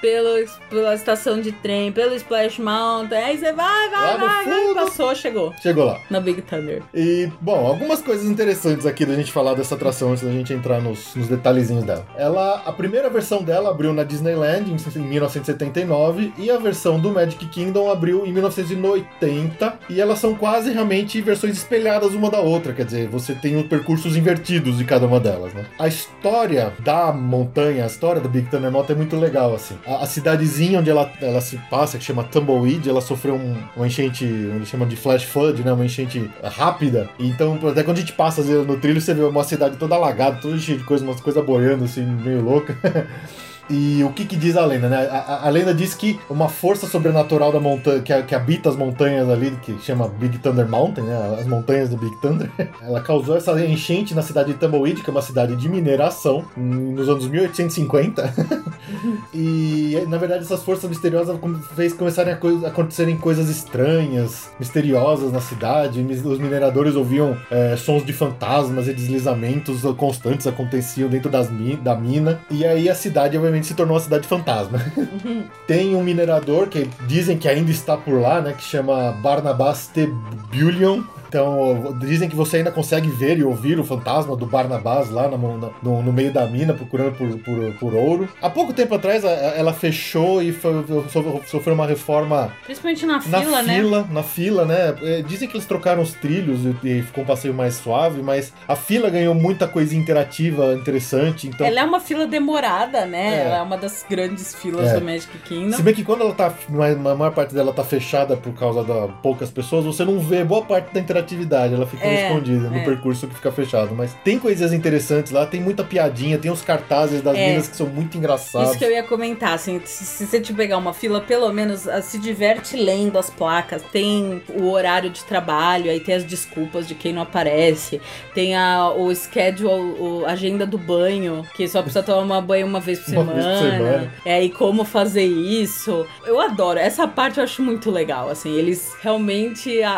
pelo 0.00 0.30
pela 0.68 0.94
estação 0.94 1.40
de 1.40 1.52
trem, 1.52 1.92
pelo 1.92 2.14
Splash 2.14 2.58
Mountain. 2.58 3.18
Aí 3.18 3.38
você 3.38 3.52
vai, 3.52 3.90
vai, 3.90 4.18
vai, 4.18 4.44
vai, 4.44 4.74
passou, 4.74 5.14
chegou 5.14 5.52
Chegou 5.60 5.84
lá. 5.84 6.00
na 6.10 6.20
Big 6.20 6.42
Thunder. 6.42 6.82
E, 6.94 7.30
bom, 7.40 7.66
algumas 7.66 8.00
coisas 8.00 8.26
interessantes 8.26 8.86
aqui 8.86 9.04
da 9.04 9.14
gente 9.14 9.32
falar 9.32 9.54
dessa 9.54 9.74
atração 9.74 10.10
antes 10.10 10.22
da 10.22 10.30
gente 10.30 10.52
entrar 10.52 10.80
nos, 10.80 11.14
nos 11.14 11.28
detalhezinhos 11.28 11.84
dela. 11.84 12.06
Ela, 12.16 12.62
a 12.64 12.72
primeira 12.72 13.08
versão 13.08 13.42
dela 13.42 13.70
abriu 13.70 13.92
na 13.92 14.04
Disneyland 14.04 14.70
em, 14.70 14.98
em 14.98 15.02
1979 15.02 16.32
e 16.38 16.50
a 16.50 16.58
versão 16.58 16.98
do 16.98 17.10
Magic 17.10 17.44
Kingdom 17.46 17.90
abriu 17.90 18.26
em 18.26 18.32
1980 18.32 19.78
e 19.88 20.00
elas 20.00 20.18
são 20.18 20.34
quase 20.34 20.72
realmente 20.72 21.20
versões 21.20 21.56
espelhadas 21.56 22.14
uma 22.14 22.30
da 22.30 22.40
outra, 22.40 22.72
quer 22.72 22.84
dizer, 22.84 23.08
você 23.08 23.34
tem 23.34 23.56
os 23.56 23.66
percursos 23.66 24.16
invertidos 24.16 24.78
de 24.78 24.84
cada 24.84 25.06
uma 25.06 25.20
delas, 25.20 25.52
né? 25.52 25.66
A 25.78 25.88
história 25.88 26.72
da 26.80 27.12
montanha, 27.12 27.49
a 27.82 27.86
história 27.86 28.20
da 28.20 28.28
Big 28.28 28.48
Thunder 28.48 28.70
Mountain 28.70 28.94
é 28.94 28.96
muito 28.96 29.16
legal, 29.16 29.54
assim. 29.54 29.76
A, 29.86 30.02
a 30.02 30.06
cidadezinha 30.06 30.78
onde 30.78 30.90
ela, 30.90 31.10
ela 31.20 31.40
se 31.40 31.58
passa, 31.70 31.98
que 31.98 32.04
chama 32.04 32.24
Tumbleweed, 32.24 32.88
ela 32.88 33.00
sofreu 33.00 33.34
um, 33.34 33.56
uma 33.76 33.86
enchente, 33.86 34.24
eles 34.24 34.68
chamam 34.68 34.86
de 34.86 34.96
flash 34.96 35.24
flood, 35.24 35.62
né? 35.64 35.72
Uma 35.72 35.84
enchente 35.84 36.30
rápida. 36.42 37.08
Então, 37.18 37.58
até 37.68 37.82
quando 37.82 37.98
a 37.98 38.00
gente 38.00 38.12
passa 38.12 38.40
às 38.40 38.48
vezes, 38.48 38.66
no 38.66 38.78
trilho, 38.78 39.00
você 39.00 39.14
vê 39.14 39.22
uma 39.22 39.44
cidade 39.44 39.76
toda 39.76 39.94
alagada, 39.94 40.40
toda 40.40 40.58
cheia 40.58 40.78
de 40.78 40.84
coisa, 40.84 41.04
umas 41.04 41.20
coisas 41.20 41.44
boiando, 41.44 41.84
assim, 41.84 42.04
meio 42.04 42.42
louca. 42.42 42.76
E 43.70 44.02
o 44.02 44.10
que, 44.12 44.24
que 44.24 44.36
diz 44.36 44.56
a 44.56 44.66
lenda, 44.66 44.88
né? 44.88 45.06
A, 45.10 45.16
a- 45.18 45.46
a 45.46 45.50
lenda 45.50 45.72
diz 45.72 45.94
que 45.94 46.18
uma 46.28 46.48
força 46.48 46.86
sobrenatural 46.86 47.52
da 47.52 47.60
montanha, 47.60 48.00
que, 48.02 48.22
que 48.24 48.34
habita 48.34 48.68
as 48.68 48.76
montanhas 48.76 49.28
ali, 49.28 49.52
que 49.62 49.78
chama 49.80 50.08
Big 50.08 50.38
Thunder 50.38 50.68
Mountain, 50.68 51.04
né? 51.04 51.36
As 51.40 51.46
montanhas 51.46 51.88
do 51.88 51.96
Big 51.96 52.14
Thunder, 52.20 52.50
ela 52.82 53.00
causou 53.00 53.36
essa 53.36 53.52
enchente 53.64 54.14
na 54.14 54.22
cidade 54.22 54.52
de 54.52 54.58
Tumbleweed, 54.58 55.02
que 55.02 55.08
é 55.10 55.12
uma 55.12 55.22
cidade 55.22 55.54
de 55.56 55.68
mineração, 55.68 56.44
em- 56.56 56.60
nos 56.94 57.08
anos 57.08 57.28
1850. 57.28 58.34
e, 59.32 60.04
na 60.08 60.16
verdade, 60.18 60.44
essas 60.44 60.62
forças 60.62 60.88
misteriosas 60.88 61.38
fez 61.76 61.92
começarem 61.92 62.32
a 62.32 62.36
coi- 62.36 62.64
acontecerem 62.66 63.16
coisas 63.16 63.48
estranhas, 63.48 64.50
misteriosas 64.58 65.32
na 65.32 65.40
cidade. 65.40 66.00
Os 66.24 66.38
mineradores 66.38 66.94
ouviam 66.96 67.36
é, 67.50 67.76
sons 67.76 68.04
de 68.04 68.12
fantasmas 68.12 68.88
e 68.88 68.92
deslizamentos 68.94 69.82
constantes 69.96 70.46
aconteciam 70.46 71.08
dentro 71.08 71.30
das 71.30 71.48
da 71.82 71.94
mina. 71.96 72.40
E 72.50 72.64
aí 72.64 72.88
a 72.88 72.94
cidade, 72.94 73.36
obviamente, 73.36 73.59
se 73.66 73.74
tornou 73.74 73.96
uma 73.96 74.02
cidade 74.02 74.26
fantasma. 74.26 74.78
Tem 75.66 75.94
um 75.94 76.02
minerador 76.02 76.68
que 76.68 76.88
dizem 77.06 77.38
que 77.38 77.48
ainda 77.48 77.70
está 77.70 77.96
por 77.96 78.20
lá, 78.20 78.40
né? 78.40 78.52
Que 78.52 78.62
chama 78.62 79.12
Barnabas 79.12 79.86
T. 79.88 80.06
Bullion. 80.52 81.02
Então, 81.30 81.96
dizem 82.00 82.28
que 82.28 82.34
você 82.34 82.56
ainda 82.56 82.72
consegue 82.72 83.08
ver 83.08 83.38
e 83.38 83.44
ouvir 83.44 83.78
o 83.78 83.84
fantasma 83.84 84.34
do 84.34 84.44
Barnabás 84.46 85.10
lá 85.10 85.28
na 85.28 85.36
mão- 85.38 85.72
no, 85.80 86.02
no 86.02 86.12
meio 86.12 86.32
da 86.32 86.44
mina, 86.44 86.74
procurando 86.74 87.12
por, 87.12 87.28
por, 87.38 87.72
por 87.74 87.94
ouro. 87.94 88.28
Há 88.42 88.50
pouco 88.50 88.72
tempo 88.72 88.92
atrás, 88.96 89.22
ela 89.24 89.72
fechou 89.72 90.42
e 90.42 90.50
foi- 90.50 90.84
so- 91.08 91.40
sofreu 91.46 91.74
uma 91.74 91.86
reforma 91.86 92.52
Principalmente 92.64 93.06
na 93.06 93.14
na 93.14 93.20
fila, 93.20 93.62
né? 93.62 93.74
fila, 93.76 94.08
na 94.10 94.22
fila, 94.24 94.64
né? 94.64 94.94
É, 95.02 95.22
Dizem 95.22 95.48
que 95.48 95.56
eles 95.56 95.66
trocaram 95.66 96.02
os 96.02 96.14
trilhos 96.14 96.60
e, 96.82 97.02
ficou 97.02 97.22
um 97.22 97.26
passeio 97.26 97.54
mais 97.54 97.74
suave, 97.74 98.20
mas 98.22 98.52
a 98.66 98.74
fila 98.74 99.08
ganhou 99.08 99.32
muita 99.34 99.68
coisinha 99.68 100.02
interativa, 100.02 100.74
interessante. 100.74 101.46
Então, 101.46 101.64
Ela 101.64 101.80
é 101.80 101.84
uma 101.84 102.00
fila 102.00 102.26
demorada, 102.26 103.06
né? 103.06 103.36
É. 103.36 103.44
Ela 103.46 103.58
é 103.58 103.62
uma 103.62 103.76
das 103.78 104.04
grandes 104.10 104.52
filas 104.52 104.88
É. 104.88 104.98
do 104.98 105.04
Magic 105.04 105.38
Kingdom. 105.44 105.76
Se 105.76 105.82
bem 105.82 105.94
que 105.94 106.02
quando 106.02 106.22
ela 106.22 106.34
tá. 106.34 106.52
A 106.70 107.14
maior 107.14 107.30
parte 107.32 107.54
dela 107.54 107.72
tá 107.72 107.84
fechada 107.84 108.36
por 108.36 108.52
causa 108.54 108.82
da 108.82 109.06
poucas 109.22 109.48
pessoas, 109.50 109.84
você 109.84 110.04
não 110.04 110.18
vê 110.18 110.42
boa 110.42 110.62
parte 110.64 110.92
da 110.92 110.98
interatividade. 111.20 111.74
Ela 111.74 111.86
fica 111.86 112.04
É, 112.04 112.26
escondida 112.28 112.68
no 112.68 112.76
é. 112.78 112.84
percurso 112.84 113.26
que 113.26 113.34
fica 113.34 113.52
fechado. 113.52 113.94
Mas 113.94 114.14
tem 114.24 114.38
coisas 114.38 114.72
interessantes 114.72 115.32
lá, 115.32 115.46
tem 115.46 115.60
muita 115.60 115.84
piadinha, 115.84 116.38
tem 116.38 116.50
os 116.50 116.62
cartazes 116.62 117.22
das 117.22 117.36
É. 117.36 117.48
minas 117.50 117.68
que 117.68 117.76
são 117.76 117.86
muito 117.86 118.16
engraçados. 118.16 118.70
Isso 118.70 118.78
que 118.78 118.84
eu 118.84 118.90
ia 118.90 119.02
comentar, 119.02 119.52
assim, 119.54 119.80
se, 119.84 120.04
se 120.04 120.26
você 120.26 120.40
te 120.40 120.52
pegar 120.52 120.78
uma 120.78 120.92
fila, 120.92 121.20
pelo 121.20 121.52
menos 121.52 121.86
ah, 121.88 122.02
se 122.02 122.18
diverte 122.18 122.76
lendo 122.76 123.18
as 123.18 123.30
placas. 123.30 123.82
Tem 123.92 124.42
o 124.48 124.70
horário 124.70 125.10
de 125.10 125.22
trabalho, 125.24 125.90
aí 125.90 126.00
tem 126.00 126.14
as 126.14 126.24
desculpas 126.24 126.86
de 126.86 126.94
quem 126.94 127.12
não 127.12 127.22
aparece, 127.22 128.00
tem 128.34 128.56
a, 128.56 128.90
o 128.90 129.14
schedule, 129.14 130.24
a 130.26 130.30
agenda 130.32 130.66
do 130.66 130.78
banho, 130.78 131.46
que 131.54 131.66
só 131.68 131.82
precisa 131.82 132.02
tomar 132.02 132.40
banho 132.40 132.66
uma 132.66 132.80
vez 132.80 132.98
por 133.00 133.10
Uma 133.20 133.24
semana. 133.32 133.42
vez 133.42 133.60
por 133.60 133.70
semana. 133.70 134.12
É, 134.24 134.42
e 134.42 134.50
como 134.50 134.84
fazer 134.84 135.24
isso. 135.24 136.06
Eu 136.24 136.40
adoro, 136.40 136.78
essa 136.78 137.06
parte 137.06 137.38
eu 137.38 137.44
acho 137.44 137.62
muito 137.62 137.90
legal, 137.90 138.28
assim, 138.30 138.54
eles 138.54 138.92
realmente, 139.02 139.82
a- 139.82 139.90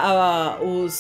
a- 0.59 0.63
os, 0.63 0.93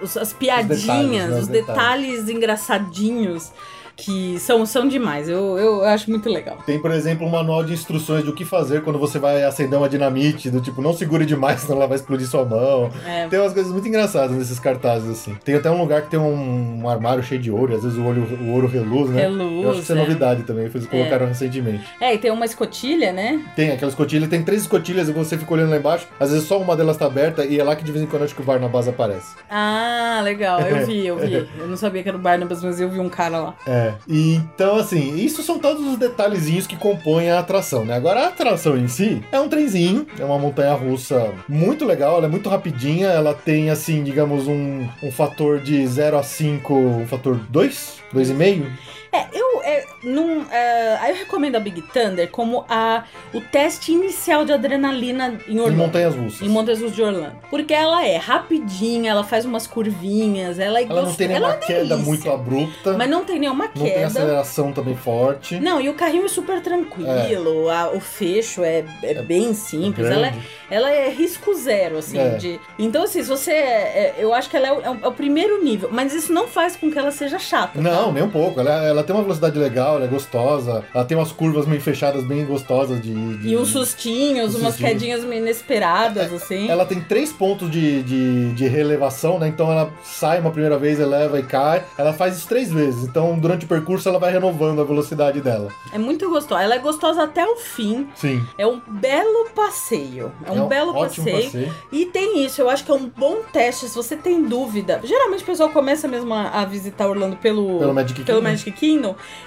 os- 0.00 0.16
as 0.16 0.32
piadinhas, 0.32 1.30
né, 1.30 1.36
os 1.36 1.42
os 1.42 1.48
detalhes 1.48 2.28
engraçadinhos. 2.28 3.50
Que 3.96 4.38
são, 4.38 4.64
são 4.66 4.88
demais, 4.88 5.28
eu, 5.28 5.58
eu 5.58 5.84
acho 5.84 6.10
muito 6.10 6.28
legal. 6.28 6.58
Tem, 6.66 6.80
por 6.80 6.90
exemplo, 6.90 7.26
um 7.26 7.30
manual 7.30 7.62
de 7.64 7.72
instruções 7.72 8.24
do 8.24 8.32
que 8.32 8.44
fazer 8.44 8.82
quando 8.82 8.98
você 8.98 9.18
vai 9.18 9.42
acender 9.44 9.78
uma 9.78 9.88
dinamite, 9.88 10.50
do 10.50 10.60
tipo, 10.60 10.82
não 10.82 10.92
segure 10.92 11.24
demais, 11.24 11.60
senão 11.60 11.76
ela 11.76 11.86
vai 11.86 11.96
explodir 11.96 12.26
sua 12.26 12.44
mão. 12.44 12.90
É, 13.06 13.28
Tem 13.28 13.38
umas 13.38 13.52
coisas 13.52 13.72
muito 13.72 13.86
engraçadas 13.86 14.36
nesses 14.36 14.58
cartazes, 14.58 15.08
assim. 15.08 15.36
Tem 15.44 15.54
até 15.54 15.70
um 15.70 15.78
lugar 15.78 16.02
que 16.02 16.10
tem 16.10 16.18
um, 16.18 16.82
um 16.82 16.88
armário 16.88 17.22
cheio 17.22 17.40
de 17.40 17.50
ouro, 17.50 17.72
e 17.72 17.76
às 17.76 17.82
vezes 17.82 17.98
o, 17.98 18.04
olho, 18.04 18.22
o 18.22 18.52
ouro 18.52 18.66
reluz, 18.66 19.10
né? 19.10 19.22
reluz. 19.22 19.64
Eu 19.64 19.70
acho 19.70 19.78
que 19.78 19.84
isso 19.84 19.92
é 19.92 19.96
é. 19.96 19.98
novidade 19.98 20.42
também, 20.42 20.64
eles 20.66 20.86
colocaram 20.86 21.26
recentemente. 21.26 21.84
É, 22.00 22.14
e 22.14 22.18
tem 22.18 22.30
uma 22.30 22.44
escotilha, 22.44 23.12
né? 23.12 23.40
Tem 23.54 23.70
aquela 23.70 23.90
escotilha, 23.90 24.26
tem 24.26 24.42
três 24.42 24.62
escotilhas 24.62 25.08
e 25.08 25.12
você 25.12 25.38
fica 25.38 25.52
olhando 25.52 25.70
lá 25.70 25.76
embaixo, 25.76 26.06
às 26.18 26.30
vezes 26.30 26.46
só 26.46 26.58
uma 26.58 26.76
delas 26.76 26.96
tá 26.96 27.06
aberta 27.06 27.44
e 27.44 27.58
é 27.58 27.64
lá 27.64 27.76
que 27.76 27.84
de 27.84 27.92
vez 27.92 28.04
em 28.04 28.06
quando 28.08 28.24
acho 28.24 28.34
que 28.34 28.42
o 28.42 28.44
Barnabás 28.44 28.88
aparece. 28.88 29.34
Ah, 29.50 30.20
legal, 30.24 30.60
eu 30.60 30.84
vi, 30.86 31.06
eu 31.06 31.16
vi. 31.16 31.48
Eu 31.58 31.66
não 31.68 31.76
sabia 31.76 32.02
que 32.02 32.08
era 32.08 32.18
o 32.18 32.20
Barnabas, 32.20 32.62
mas 32.62 32.80
eu 32.80 32.88
vi 32.88 32.98
um 32.98 33.08
cara 33.08 33.38
lá. 33.38 33.54
É. 33.66 33.83
E, 34.08 34.34
então, 34.34 34.76
assim, 34.76 35.16
isso 35.16 35.42
são 35.42 35.58
todos 35.58 35.86
os 35.86 35.96
detalhezinhos 35.96 36.66
que 36.66 36.76
compõem 36.76 37.30
a 37.30 37.38
atração, 37.38 37.84
né? 37.84 37.94
Agora, 37.94 38.20
a 38.20 38.28
atração 38.28 38.76
em 38.76 38.88
si 38.88 39.22
é 39.32 39.40
um 39.40 39.48
trenzinho, 39.48 40.06
é 40.18 40.24
uma 40.24 40.38
montanha 40.38 40.74
russa 40.74 41.32
muito 41.48 41.84
legal, 41.84 42.16
ela 42.16 42.26
é 42.26 42.30
muito 42.30 42.48
rapidinha, 42.48 43.08
ela 43.08 43.34
tem, 43.34 43.70
assim, 43.70 44.02
digamos, 44.02 44.46
um, 44.46 44.86
um 45.02 45.12
fator 45.12 45.60
de 45.60 45.86
0 45.86 46.18
a 46.18 46.22
5, 46.22 46.74
um 46.74 47.06
fator 47.06 47.38
2, 47.48 47.94
2,5. 48.14 48.66
É, 49.14 49.28
eu, 49.32 49.62
é, 49.62 49.86
num, 50.02 50.44
é, 50.50 50.96
aí 51.00 51.10
eu 51.12 51.16
recomendo 51.18 51.54
a 51.54 51.60
Big 51.60 51.80
Thunder 51.82 52.28
como 52.30 52.64
a, 52.68 53.04
o 53.32 53.40
teste 53.40 53.92
inicial 53.92 54.44
de 54.44 54.52
adrenalina 54.52 55.38
em 55.46 55.54
Em 55.54 55.60
Orlando. 55.60 55.76
montanhas 55.78 56.14
russas. 56.16 56.42
Em 56.42 56.48
Montanhas 56.48 56.80
Russas 56.80 56.96
de 56.96 57.02
Orlando. 57.02 57.36
Porque 57.48 57.72
ela 57.72 58.04
é 58.04 58.16
rapidinha, 58.16 59.12
ela 59.12 59.22
faz 59.22 59.44
umas 59.44 59.66
curvinhas, 59.68 60.58
ela 60.58 60.80
é 60.80 60.82
Ela 60.82 60.94
não 60.96 61.04
gost- 61.04 61.16
tem 61.16 61.28
nenhuma 61.28 61.52
é 61.52 61.56
queda 61.58 61.96
muito 61.96 62.28
abrupta, 62.30 62.94
Mas 62.94 63.08
não 63.08 63.24
tem 63.24 63.38
nenhuma 63.38 63.66
não 63.66 63.72
tem 63.72 63.84
queda. 63.92 64.06
aceleração 64.06 64.72
também 64.72 64.96
forte. 64.96 65.60
Não, 65.60 65.80
e 65.80 65.88
o 65.88 65.94
carrinho 65.94 66.24
é 66.24 66.28
super 66.28 66.60
tranquilo, 66.60 67.68
a- 67.70 67.90
o 67.90 68.00
fecho 68.00 68.62
é, 68.64 68.84
é 69.02 69.14
bem 69.22 69.54
simples, 69.54 70.08
ela 70.08 70.26
é, 70.28 70.34
ela 70.70 70.90
é 70.90 71.08
risco 71.08 71.54
zero, 71.54 71.98
assim. 71.98 72.18
É. 72.18 72.30
De... 72.30 72.60
Então, 72.78 73.04
assim, 73.04 73.22
se 73.22 73.28
você. 73.28 73.52
é, 73.52 74.14
eu 74.18 74.34
acho 74.34 74.50
que 74.50 74.56
ela 74.56 74.66
é 74.66 74.72
o, 74.72 74.80
é 74.80 74.90
o- 74.90 74.98
é 75.02 75.08
o 75.08 75.12
primeiro 75.12 75.62
nível, 75.62 75.88
mas 75.92 76.12
isso 76.12 76.32
não 76.32 76.48
faz 76.48 76.74
com 76.74 76.90
que 76.90 76.98
ela 76.98 77.10
seja 77.12 77.38
chata. 77.38 77.80
Não, 77.80 78.06
tá? 78.06 78.12
nem 78.12 78.22
um 78.24 78.30
pouco. 78.30 78.58
Ela, 78.60 78.84
ela 78.84 79.03
tem 79.04 79.14
uma 79.14 79.22
velocidade 79.22 79.58
legal, 79.58 79.96
ela 79.96 80.04
é 80.04 80.08
gostosa. 80.08 80.84
Ela 80.94 81.04
tem 81.04 81.16
umas 81.16 81.30
curvas 81.32 81.66
meio 81.66 81.80
fechadas, 81.80 82.24
bem 82.24 82.44
gostosas 82.44 83.00
de. 83.00 83.12
de- 83.38 83.48
E 83.48 83.56
uns 83.56 83.68
sustinhos, 83.70 84.54
umas 84.54 84.74
sustinhos. 84.74 84.92
quedinhas 84.92 85.24
meio 85.24 85.42
inesperadas, 85.42 86.32
assim. 86.32 86.68
Ela 86.68 86.84
tem 86.84 87.00
três 87.00 87.32
pontos 87.32 87.70
de, 87.70 88.02
de, 88.02 88.52
de 88.52 88.66
relevação, 88.66 89.38
né? 89.38 89.48
Então 89.48 89.70
ela 89.70 89.90
sai 90.02 90.40
uma 90.40 90.50
primeira 90.50 90.78
vez, 90.78 90.98
eleva 90.98 91.38
e 91.38 91.42
cai. 91.42 91.84
Ela 91.96 92.12
faz 92.12 92.36
isso 92.36 92.48
três 92.48 92.72
vezes. 92.72 93.04
Então 93.04 93.38
durante 93.38 93.64
o 93.64 93.68
percurso 93.68 94.08
ela 94.08 94.18
vai 94.18 94.32
renovando 94.32 94.80
a 94.80 94.84
velocidade 94.84 95.40
dela. 95.40 95.68
É 95.92 95.98
muito 95.98 96.28
gostosa. 96.28 96.62
Ela 96.62 96.74
é 96.76 96.78
gostosa 96.78 97.22
até 97.22 97.44
o 97.46 97.56
fim. 97.56 98.08
Sim. 98.14 98.42
É 98.58 98.66
um 98.66 98.80
belo 98.86 99.50
passeio. 99.54 100.32
É 100.46 100.50
um 100.52 100.66
belo 100.66 100.94
ótimo 100.96 101.30
passeio. 101.30 101.72
E 101.92 102.06
tem 102.06 102.44
isso, 102.44 102.60
eu 102.60 102.68
acho 102.70 102.84
que 102.84 102.90
é 102.90 102.94
um 102.94 103.08
bom 103.08 103.38
teste 103.52 103.88
se 103.88 103.94
você 103.94 104.16
tem 104.16 104.42
dúvida. 104.42 105.00
Geralmente 105.04 105.42
o 105.42 105.46
pessoal 105.46 105.68
começa 105.70 106.06
mesmo 106.08 106.32
a, 106.32 106.48
a 106.60 106.64
visitar 106.64 107.06
Orlando 107.08 107.36
pelo, 107.36 107.78
Pelo 107.78 107.94
Magic 107.94 108.22
pelo. 108.22 108.42
Magic 108.42 108.70
Kingdom. 108.72 108.93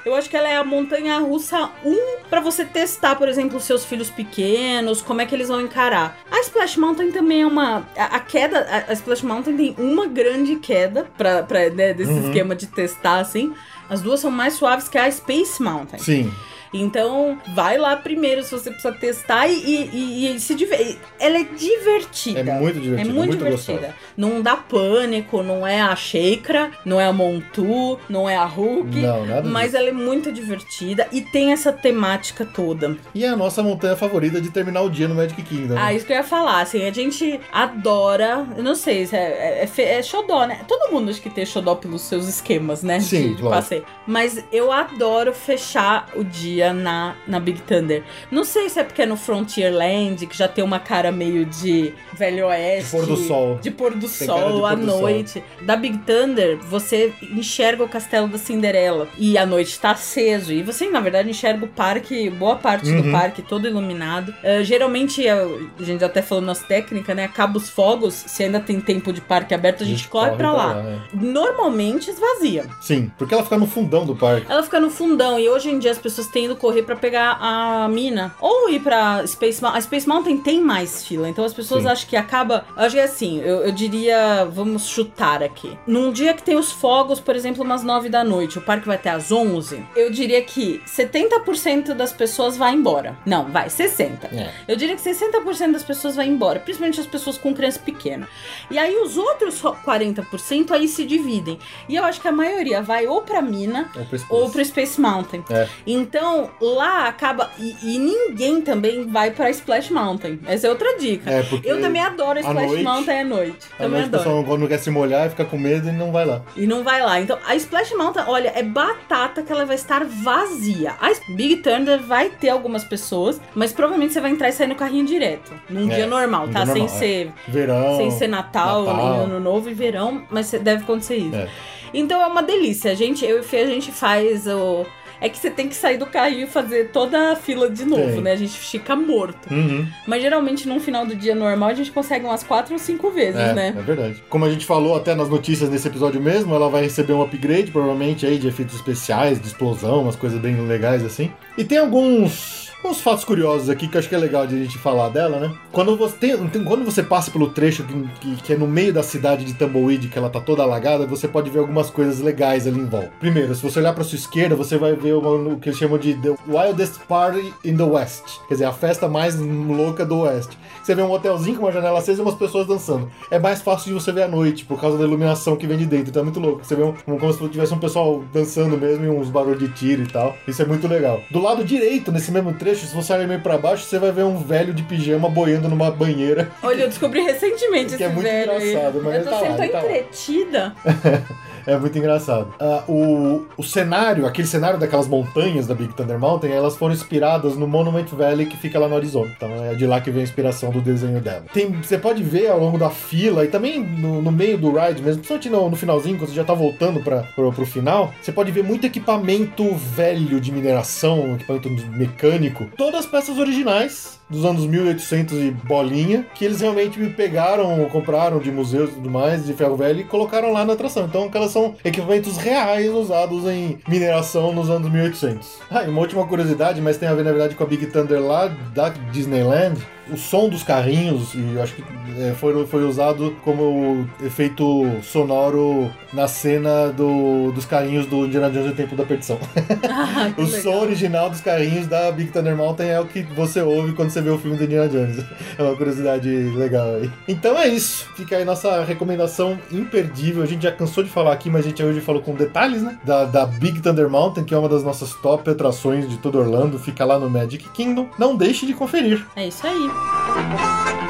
Eu 0.05 0.15
acho 0.15 0.29
que 0.29 0.35
ela 0.37 0.47
é 0.47 0.55
a 0.57 0.63
montanha 0.63 1.17
russa 1.19 1.69
1 1.85 2.19
pra 2.29 2.39
você 2.41 2.63
testar, 2.65 3.15
por 3.15 3.27
exemplo, 3.29 3.57
os 3.57 3.63
seus 3.63 3.83
filhos 3.85 4.09
pequenos, 4.09 5.01
como 5.01 5.21
é 5.21 5.25
que 5.25 5.33
eles 5.35 5.47
vão 5.47 5.61
encarar. 5.61 6.17
A 6.31 6.39
Splash 6.41 6.77
Mountain 6.77 7.11
também 7.11 7.41
é 7.41 7.47
uma. 7.47 7.87
A, 7.97 8.05
a 8.15 8.19
queda. 8.19 8.59
A, 8.87 8.91
a 8.91 8.93
Splash 8.93 9.23
Mountain 9.23 9.55
tem 9.57 9.75
uma 9.77 10.07
grande 10.07 10.55
queda 10.57 11.07
pra, 11.17 11.43
pra, 11.43 11.69
né, 11.69 11.93
desse 11.93 12.11
Uhum. 12.11 12.27
esquema 12.27 12.55
de 12.55 12.67
testar, 12.67 13.19
assim. 13.19 13.53
As 13.89 14.01
duas 14.01 14.19
são 14.19 14.29
mais 14.31 14.53
suaves 14.55 14.87
que 14.89 14.97
a 14.97 15.09
Space 15.09 15.61
Mountain. 15.61 15.99
Sim. 15.99 16.33
Então, 16.73 17.37
vai 17.55 17.77
lá 17.77 17.95
primeiro 17.95 18.43
se 18.43 18.51
você 18.51 18.69
precisa 18.71 18.93
testar 18.93 19.47
e, 19.47 19.53
e, 19.93 20.35
e 20.35 20.39
se 20.39 20.53
divertir. 20.55 20.97
Ela 21.19 21.37
é 21.39 21.43
divertida. 21.43 22.39
É 22.39 22.43
muito 22.59 22.77
É 22.77 22.81
divertido. 22.81 23.13
muito, 23.13 23.27
muito 23.27 23.37
divertida. 23.43 23.95
Não 24.15 24.41
dá 24.41 24.55
pânico, 24.55 25.41
não 25.43 25.65
é 25.65 25.81
a 25.81 25.95
Sheikra, 25.95 26.71
não 26.85 26.99
é 26.99 27.05
a 27.05 27.13
Montu, 27.13 27.99
não 28.09 28.29
é 28.29 28.35
a 28.35 28.45
Hulk. 28.45 28.99
Não, 28.99 29.25
nada 29.25 29.47
Mas 29.49 29.65
disso. 29.65 29.77
ela 29.77 29.89
é 29.89 29.93
muito 29.93 30.31
divertida 30.31 31.07
e 31.11 31.21
tem 31.21 31.51
essa 31.51 31.71
temática 31.71 32.45
toda. 32.45 32.97
E 33.13 33.23
é 33.23 33.29
a 33.29 33.35
nossa 33.35 33.61
montanha 33.63 33.95
favorita 33.95 34.39
de 34.41 34.49
terminar 34.49 34.81
o 34.81 34.89
dia 34.89 35.07
no 35.07 35.15
Magic 35.15 35.41
Kingdom. 35.43 35.75
né? 35.75 35.81
Ah, 35.83 35.93
isso 35.93 36.05
que 36.05 36.11
eu 36.13 36.17
ia 36.17 36.23
falar, 36.23 36.61
assim, 36.61 36.85
a 36.87 36.91
gente 36.93 37.39
adora, 37.51 38.45
eu 38.57 38.63
não 38.63 38.75
sei, 38.75 39.05
se 39.05 39.15
é, 39.15 39.63
é, 39.65 39.69
é, 39.81 39.93
é 39.99 40.03
xodó, 40.03 40.45
né? 40.45 40.61
Todo 40.67 40.91
mundo 40.91 41.09
acho 41.09 41.21
que 41.21 41.29
tem 41.29 41.45
xodó 41.45 41.75
pelos 41.75 42.01
seus 42.01 42.27
esquemas, 42.27 42.83
né? 42.83 42.99
Sim, 42.99 43.17
de, 43.17 43.23
de 43.23 43.43
lógico. 43.43 43.49
passeio. 43.49 43.85
Mas 44.05 44.43
eu 44.51 44.71
adoro 44.71 45.33
fechar 45.33 46.07
o 46.15 46.23
dia 46.23 46.56
na, 46.73 47.15
na 47.27 47.39
Big 47.39 47.61
Thunder. 47.61 48.03
Não 48.31 48.43
sei 48.43 48.69
se 48.69 48.79
é 48.79 48.83
porque 48.83 49.01
é 49.01 49.05
no 49.05 49.15
Frontierland, 49.17 50.25
que 50.27 50.37
já 50.37 50.47
tem 50.47 50.63
uma 50.63 50.79
cara 50.79 51.11
meio 51.11 51.45
de 51.45 51.93
velho 52.13 52.47
oeste. 52.47 52.85
De 52.91 52.91
pôr 52.97 53.05
do 53.05 53.17
sol. 53.17 53.59
De 53.61 53.71
pôr 53.71 53.91
do 53.93 54.07
Tem 54.07 54.27
sol 54.27 54.51
pôr 54.59 54.65
à 54.65 54.75
do 54.75 54.85
sol. 54.89 55.01
noite. 55.01 55.43
Da 55.61 55.75
Big 55.75 55.97
Thunder, 55.99 56.57
você 56.59 57.13
enxerga 57.31 57.83
o 57.83 57.89
castelo 57.89 58.27
da 58.27 58.37
Cinderela. 58.37 59.07
E 59.17 59.37
a 59.37 59.45
noite 59.45 59.79
tá 59.79 59.91
aceso. 59.91 60.51
E 60.51 60.61
você, 60.63 60.89
na 60.89 60.99
verdade, 60.99 61.29
enxerga 61.29 61.65
o 61.65 61.67
parque, 61.67 62.29
boa 62.29 62.55
parte 62.55 62.89
Uhum. 62.89 63.01
do 63.01 63.11
parque, 63.11 63.41
todo 63.41 63.67
iluminado. 63.67 64.33
Eh, 64.43 64.63
geralmente, 64.63 65.25
eh, 65.27 65.33
a 65.79 65.83
gente 65.83 66.03
até 66.03 66.21
falou 66.21 66.43
nas 66.43 66.59
técnicas, 66.63 67.15
né? 67.15 67.25
Acaba 67.25 67.57
os 67.57 67.69
fogos, 67.69 68.13
se 68.13 68.43
ainda 68.43 68.59
tem 68.59 68.79
tempo 68.79 69.11
de 69.13 69.21
parque 69.21 69.53
aberto, 69.53 69.83
a 69.83 69.85
gente, 69.85 70.07
corre, 70.07 70.31
pra 70.31 70.51
lá. 70.51 70.73
né? 70.75 71.01
Normalmente 71.13 72.09
esvazia. 72.09 72.65
Sim, 72.81 73.11
porque 73.17 73.33
ela 73.33 73.43
fica 73.43 73.57
no 73.57 73.67
fundão 73.67 74.05
do 74.05 74.15
parque. 74.15 74.45
Ela 74.49 74.63
fica 74.63 74.79
no 74.79 74.89
fundão 74.89 75.39
e 75.39 75.47
hoje 75.49 75.69
em 75.69 75.79
dia 75.79 75.91
as 75.91 75.97
pessoas 75.97 76.27
têm 76.27 76.46
correr 76.55 76.83
pra 76.83 76.95
pegar 76.95 77.37
a 77.41 77.87
mina 77.89 78.33
ou 78.39 78.69
ir 78.69 78.79
pra 78.79 79.25
Space 79.27 79.61
Mountain. 79.61 79.77
A 79.77 79.81
Space 79.81 80.07
Mountain 80.07 80.37
tem 80.37 80.61
mais 80.61 81.05
fila, 81.05 81.27
então 81.29 81.43
as 81.45 81.53
pessoas 81.53 81.83
Sim. 81.83 81.89
acham 81.89 82.09
que 82.09 82.15
acaba. 82.15 82.65
Acho 82.75 82.95
que 82.95 82.99
é 83.01 83.03
assim, 83.03 83.39
eu, 83.41 83.57
eu 83.65 83.71
diria, 83.71 84.45
vamos 84.45 84.87
chutar 84.87 85.43
aqui. 85.43 85.77
Num 85.85 86.11
dia 86.11 86.33
que 86.33 86.43
tem 86.43 86.55
os 86.55 86.71
fogos, 86.71 87.19
por 87.19 87.35
exemplo, 87.35 87.63
umas 87.63 87.83
9 87.83 88.09
da 88.09 88.23
noite, 88.23 88.57
o 88.57 88.61
parque 88.61 88.87
vai 88.87 88.95
até 88.95 89.09
às 89.09 89.31
11, 89.31 89.83
eu 89.95 90.11
diria 90.11 90.41
que 90.41 90.81
70% 90.87 91.93
das 91.93 92.11
pessoas 92.13 92.57
vai 92.57 92.73
embora. 92.73 93.17
Não, 93.25 93.45
vai, 93.45 93.67
60%. 93.67 94.07
É. 94.33 94.51
Eu 94.67 94.75
diria 94.75 94.95
que 94.95 95.01
60% 95.01 95.71
das 95.71 95.83
pessoas 95.83 96.15
vai 96.15 96.27
embora, 96.27 96.59
principalmente 96.59 96.99
as 96.99 97.07
pessoas 97.07 97.37
com 97.37 97.53
criança 97.53 97.79
pequena. 97.79 98.27
E 98.69 98.77
aí 98.77 98.95
os 98.97 99.17
outros 99.17 99.61
40% 99.61 100.71
aí 100.71 100.87
se 100.87 101.05
dividem. 101.05 101.57
E 101.87 101.95
eu 101.95 102.03
acho 102.03 102.21
que 102.21 102.27
a 102.27 102.31
maioria 102.31 102.81
vai 102.81 103.07
ou 103.07 103.21
pra 103.21 103.41
mina 103.41 103.89
Ou 103.95 104.05
pro 104.05 104.17
Space. 104.19 104.25
ou 104.29 104.49
pro 104.49 104.65
Space 104.65 105.01
Mountain. 105.01 105.43
É. 105.49 105.67
Então, 105.85 106.36
lá 106.61 107.07
acaba. 107.07 107.51
E, 107.57 107.75
e 107.83 107.97
ninguém 107.99 108.61
também 108.61 109.05
vai 109.07 109.31
pra 109.31 109.49
Splash 109.49 109.91
Mountain. 109.91 110.39
Essa 110.47 110.67
é 110.67 110.69
outra 110.69 110.97
dica. 110.97 111.29
É, 111.29 111.43
porque 111.43 111.69
Eu 111.69 111.79
também 111.81 112.01
adoro 112.01 112.39
Splash 112.39 112.67
noite- 112.67 112.83
Mountain 112.83 113.19
à 113.19 113.23
noite. 113.23 113.67
à 113.73 113.77
Também 113.83 113.89
noite 113.91 114.03
o 114.03 114.07
adoro. 114.07 114.23
pessoal 114.23 114.43
quando 114.43 114.61
não 114.61 114.67
quer 114.67 114.79
se 114.79 114.89
molhar, 114.89 115.29
fica 115.29 115.45
com 115.45 115.57
medo 115.57 115.89
e 115.89 115.91
não 115.91 116.11
vai 116.11 116.25
lá. 116.25 116.41
E 116.55 116.65
não 116.67 116.83
vai 116.83 117.01
lá. 117.01 117.19
Então, 117.19 117.37
a 117.45 117.55
Splash 117.55 117.93
Mountain, 117.95 118.23
olha, 118.27 118.51
é 118.55 118.63
batata 118.63 119.41
que 119.43 119.51
ela 119.51 119.65
vai 119.65 119.75
estar 119.75 120.03
vazia. 120.05 120.95
A 121.01 121.11
Big 121.35 121.57
Thunder 121.57 121.99
vai 122.01 122.29
ter 122.29 122.49
algumas 122.49 122.83
pessoas, 122.83 123.39
mas 123.55 123.71
provavelmente 123.73 124.13
você 124.13 124.21
vai 124.21 124.31
entrar 124.31 124.49
e 124.49 124.51
sair 124.51 124.67
no 124.67 124.75
carrinho 124.75 125.05
direto. 125.05 125.51
Num 125.69 125.89
É, 125.91 125.95
dia 125.95 126.07
normal, 126.07 126.47
tá? 126.49 126.63
dia 126.63 126.73
Sem 126.73 126.83
normal, 126.83 126.95
é. 126.95 126.99
ser 126.99 127.31
Verão. 127.47 127.97
sem 127.97 128.11
ser 128.11 128.27
Natal, 128.27 128.83
Natal. 128.83 128.97
nem 128.97 129.23
Ano 129.25 129.39
Novo 129.39 129.69
e 129.69 129.73
Verão, 129.73 130.23
mas 130.29 130.51
deve 130.51 130.83
acontecer 130.83 131.17
isso. 131.17 131.35
É. 131.35 131.47
Então 131.93 132.21
é 132.21 132.27
uma 132.27 132.43
delícia. 132.43 132.91
A 132.91 132.95
gente, 132.95 133.25
eu 133.25 133.37
e 133.37 133.39
o 133.39 133.43
Fê, 133.43 133.57
a 133.61 133.65
gente 133.67 133.91
faz 133.91 134.45
o. 134.47 134.85
É 135.19 135.29
que 135.29 135.37
você 135.37 135.49
tem 135.49 135.67
que 135.67 135.75
sair 135.75 135.97
do 135.97 136.05
carrinho 136.05 136.43
e 136.43 136.47
fazer 136.47 136.89
toda 136.91 137.31
a 137.31 137.35
fila 137.35 137.69
de 137.69 137.85
novo, 137.85 138.11
Tem. 138.13 138.21
né? 138.21 138.31
A 138.33 138.35
gente 138.35 138.57
fica 138.57 138.95
morto. 138.95 139.51
Uhum. 139.51 139.87
Mas 140.05 140.21
geralmente 140.21 140.67
no 140.67 140.79
final 140.79 141.05
do 141.05 141.15
dia 141.15 141.33
normal 141.35 141.69
a 141.69 141.73
gente 141.73 141.91
consegue 141.91 142.25
umas 142.25 142.43
quatro 142.43 142.73
ou 142.73 142.79
cinco 142.79 143.09
vezes, 143.11 143.39
É, 143.39 143.53
né? 143.53 143.73
é 143.77 143.81
verdade. 143.81 144.23
Como 144.29 144.45
a 144.45 144.49
gente 144.49 144.65
falou 144.65 144.95
até 144.95 145.15
nas 145.15 145.29
notícias 145.29 145.69
nesse 145.69 145.87
episódio 145.87 146.21
mesmo, 146.21 146.53
ela 146.53 146.69
vai 146.69 146.83
receber 146.83 147.13
um 147.13 147.21
upgrade, 147.21 147.71
provavelmente 147.71 148.25
aí 148.25 148.37
de 148.37 148.47
efeitos 148.47 148.75
especiais, 148.75 149.39
de 149.39 149.47
explosão, 149.47 150.03
umas 150.03 150.15
coisas 150.15 150.39
bem 150.39 150.55
legais 150.67 151.03
assim. 151.03 151.31
E 151.57 151.63
tem 151.63 151.77
alguns 151.77 152.66
uns 152.87 153.01
fatos 153.01 153.23
curiosos 153.23 153.69
aqui 153.69 153.87
que 153.87 153.95
eu 153.95 153.99
acho 153.99 154.09
que 154.09 154.15
é 154.15 154.17
legal 154.17 154.45
de 154.47 154.55
a 154.55 154.59
gente 154.63 154.77
falar 154.77 155.09
dela, 155.09 155.39
né? 155.39 155.51
Quando 155.71 155.95
você 155.97 156.15
tem, 156.17 156.37
tem- 156.47 156.63
quando 156.63 156.83
você 156.85 157.03
passa 157.03 157.29
pelo 157.31 157.49
trecho 157.49 157.83
que, 157.83 157.93
que- 158.19 158.35
que 158.43 158.53
é 158.53 158.57
no 158.57 158.67
meio 158.67 158.93
da 158.93 159.03
cidade 159.03 159.43
de 159.45 159.53
Tumbleweed, 159.53 160.07
que 160.07 160.17
ela 160.17 160.29
tá 160.29 160.39
toda 160.39 160.63
alagada, 160.63 161.05
você 161.05 161.27
pode 161.27 161.49
ver 161.49 161.59
algumas 161.59 161.89
coisas 161.89 162.19
legais 162.19 162.65
ali 162.67 162.79
em 162.79 162.85
volta. 162.85 163.11
Primeiro, 163.19 163.53
se 163.55 163.61
você 163.61 163.79
olhar 163.79 163.93
pra 163.93 164.03
sua 164.03 164.15
esquerda, 164.17 164.55
você 164.55 164.77
vai 164.77 164.93
ver 164.93 165.13
uma- 165.13 165.53
o 165.53 165.59
que 165.59 165.69
eles 165.69 165.77
chamam 165.79 165.97
de 165.97 166.13
The 166.15 166.35
Wildest 166.47 166.99
Party 167.07 167.53
in 167.63 167.75
the 167.77 167.83
West, 167.83 168.23
quer 168.47 168.55
dizer, 168.55 168.65
a 168.65 168.73
festa 168.73 169.07
mais 169.07 169.35
louca 169.39 170.05
do 170.05 170.19
Oeste. 170.19 170.57
Você 170.83 170.95
vê 170.95 171.01
um 171.01 171.11
hotelzinho 171.11 171.57
com 171.57 171.65
uma 171.65 171.71
janela 171.71 171.99
acesa 171.99 172.21
e 172.21 172.23
umas 172.25 172.35
pessoas 172.35 172.65
dançando. 172.67 173.09
É 173.29 173.37
mais 173.37 173.61
fácil 173.61 173.87
de 173.89 173.93
você 173.93 174.11
ver 174.11 174.23
à 174.23 174.27
noite, 174.27 174.63
por 174.65 174.79
causa 174.79 174.97
da 174.97 175.03
iluminação 175.03 175.55
que 175.55 175.67
vem 175.67 175.77
de 175.77 175.85
dentro. 175.85 176.09
Então 176.09 176.21
é 176.21 176.23
muito 176.23 176.39
louco. 176.39 176.63
Você 176.63 176.75
vê 176.75 176.83
um, 176.83 176.93
um- 177.07 177.17
como 177.17 177.33
se 177.33 177.47
tivesse 177.49 177.73
um 177.73 177.79
pessoal 177.79 178.23
dançando 178.33 178.77
mesmo 178.77 179.03
e 179.05 179.09
uns 179.09 179.29
barulhos 179.29 179.59
de 179.59 179.67
tiro 179.69 180.03
e 180.03 180.07
tal. 180.07 180.35
Isso 180.47 180.61
é 180.61 180.65
muito 180.65 180.87
legal. 180.87 181.19
Do 181.31 181.41
lado 181.41 181.63
direito, 181.63 182.11
nesse 182.11 182.31
mesmo 182.31 182.53
trecho, 182.53 182.76
se 182.85 182.93
você 182.93 183.13
olhar 183.13 183.27
meio 183.27 183.39
pra 183.39 183.57
baixo, 183.57 183.83
você 183.85 183.97
vai 183.97 184.11
ver 184.11 184.23
um 184.23 184.37
velho 184.37 184.73
de 184.73 184.83
pijama 184.83 185.29
boiando 185.29 185.67
numa 185.69 185.89
banheira. 185.89 186.51
Olha, 186.61 186.83
eu 186.83 186.87
descobri 186.87 187.21
recentemente 187.21 187.89
Que 187.97 188.03
esse 188.03 188.03
é 188.03 188.09
muito 188.09 188.23
velho 188.27 188.51
engraçado, 188.53 189.01
mas 189.03 189.15
Eu 189.15 189.23
tô 189.23 189.29
tá 189.29 189.35
lá, 189.35 189.41
sendo 189.57 189.57
tá 189.71 189.79
lá. 189.81 189.85
entretida. 189.85 190.75
É 191.67 191.77
muito 191.77 191.97
engraçado. 191.97 192.53
Ah, 192.59 192.83
o, 192.87 193.45
o 193.57 193.63
cenário, 193.63 194.25
aquele 194.25 194.47
cenário 194.47 194.79
daquelas 194.79 195.07
montanhas 195.07 195.67
da 195.67 195.75
Big 195.75 195.93
Thunder 195.93 196.17
Mountain, 196.17 196.51
elas 196.51 196.77
foram 196.77 196.93
inspiradas 196.93 197.57
no 197.57 197.67
Monument 197.67 198.05
Valley 198.05 198.45
que 198.45 198.55
fica 198.55 198.79
lá 198.79 198.87
no 198.87 198.95
Arizona. 198.95 199.31
Então 199.35 199.49
é 199.65 199.75
de 199.75 199.85
lá 199.85 199.99
que 199.99 200.09
vem 200.09 200.21
a 200.21 200.23
inspiração 200.23 200.71
do 200.71 200.81
desenho 200.81 201.19
dela. 201.19 201.43
Tem, 201.53 201.69
você 201.69 201.97
pode 201.97 202.23
ver 202.23 202.47
ao 202.47 202.57
longo 202.59 202.77
da 202.77 202.89
fila 202.89 203.43
e 203.43 203.49
também 203.49 203.83
no, 203.83 204.21
no 204.21 204.31
meio 204.31 204.57
do 204.57 204.71
ride 204.71 205.01
mesmo, 205.01 205.21
principalmente 205.21 205.49
no, 205.49 205.69
no 205.69 205.75
finalzinho, 205.75 206.17
quando 206.17 206.29
você 206.29 206.35
já 206.35 206.45
tá 206.45 206.53
voltando 206.53 207.01
para 207.01 207.23
pro, 207.35 207.51
pro 207.51 207.65
final, 207.65 208.13
você 208.21 208.31
pode 208.31 208.49
ver 208.49 208.63
muito 208.63 208.87
equipamento 208.87 209.75
velho 209.75 210.39
de 210.39 210.51
mineração, 210.53 211.35
equipamento 211.35 211.69
mecânico. 211.69 212.65
Todas 212.77 213.01
as 213.01 213.05
peças 213.05 213.37
originais 213.37 214.17
dos 214.29 214.43
anos 214.43 214.65
1800 214.65 215.37
e 215.37 215.51
bolinha, 215.51 216.25
que 216.35 216.43
eles 216.43 216.61
realmente 216.61 216.99
me 216.99 217.09
pegaram, 217.09 217.85
compraram 217.89 218.39
de 218.39 218.51
museus 218.51 218.89
e 218.89 218.93
tudo 218.93 219.09
mais, 219.09 219.45
de 219.45 219.53
ferro 219.53 219.75
velho, 219.75 220.01
e 220.01 220.03
colocaram 220.03 220.51
lá 220.51 220.65
na 220.65 220.73
atração. 220.73 221.05
Então, 221.05 221.29
que 221.29 221.37
elas 221.37 221.51
são 221.57 221.73
equipamentos 221.83 222.37
reais 222.37 222.87
usados 222.91 223.45
em 223.45 223.79
mineração 223.87 224.53
nos 224.53 224.69
anos 224.69 224.91
1800. 224.91 225.57
Ah, 225.71 225.83
e 225.83 225.89
uma 225.89 226.01
última 226.01 226.27
curiosidade, 226.27 226.79
mas 226.79 226.97
tem 226.97 227.09
a 227.09 227.15
ver, 227.15 227.23
na 227.23 227.31
verdade, 227.31 227.55
com 227.55 227.63
a 227.63 227.67
Big 227.67 227.87
Thunder 227.87 228.21
lá 228.21 228.47
da 228.75 228.89
Disneyland. 228.89 229.81
O 230.11 230.17
som 230.17 230.49
dos 230.49 230.63
carrinhos, 230.63 231.33
e 231.33 231.53
eu 231.55 231.61
acho 231.61 231.73
que 231.75 231.83
é, 232.19 232.33
foi, 232.33 232.65
foi 232.65 232.83
usado 232.85 233.35
como 233.43 234.07
efeito 234.23 234.85
sonoro 235.03 235.91
na 236.13 236.27
cena 236.27 236.89
do, 236.91 237.51
dos 237.51 237.65
carrinhos 237.65 238.05
do 238.05 238.25
Indiana 238.25 238.49
Jones 238.49 238.67
e 238.67 238.69
o 238.71 238.75
Tempo 238.75 238.95
da 238.95 239.03
Perdição. 239.03 239.37
Ah, 239.89 240.31
O 240.37 240.43
legal. 240.43 240.61
som 240.61 240.79
original 240.81 241.29
dos 241.29 241.41
carrinhos 241.41 241.87
da 241.87 242.11
Big 242.11 242.31
Thunder 242.31 242.55
Mountain 242.55 242.87
é 242.87 242.99
o 242.99 243.05
que 243.05 243.23
você 243.23 243.61
ouve 243.61 243.93
quando 243.93 244.09
você 244.09 244.21
vê 244.21 244.29
o 244.29 244.37
filme 244.37 244.57
do 244.57 244.63
Indiana 244.63 244.87
Jones. 244.89 245.23
É 245.57 245.63
uma 245.63 245.75
curiosidade 245.75 246.29
legal 246.29 246.95
aí. 246.95 247.09
Então 247.27 247.57
é 247.57 247.67
isso. 247.67 248.07
Fica 248.15 248.35
aí 248.37 248.45
nossa 248.45 248.83
recomendação 248.83 249.57
imperdível. 249.71 250.43
A 250.43 250.45
gente 250.45 250.61
já 250.63 250.71
cansou 250.71 251.03
de 251.03 251.09
falar 251.09 251.33
aqui, 251.33 251.49
mas 251.49 251.65
a 251.65 251.69
gente 251.69 251.81
hoje 251.83 251.99
falou 251.99 252.21
com 252.21 252.35
detalhes, 252.35 252.83
né? 252.83 252.97
Da, 253.03 253.25
da 253.25 253.45
Big 253.45 253.81
Thunder 253.81 254.07
Mountain, 254.09 254.43
que 254.43 254.53
é 254.53 254.57
uma 254.57 254.69
das 254.69 254.83
nossas 254.83 255.13
top 255.15 255.49
atrações 255.49 256.07
de 256.07 256.17
todo 256.17 256.37
Orlando. 256.37 256.77
Fica 256.77 257.03
lá 257.05 257.17
no 257.17 257.27
Magic 257.29 257.67
Kingdom. 257.69 258.07
Não 258.19 258.35
deixe 258.35 258.65
de 258.67 258.73
conferir. 258.73 259.25
É 259.35 259.47
isso 259.47 259.65
aí. 259.65 259.89
Então, 259.97 261.06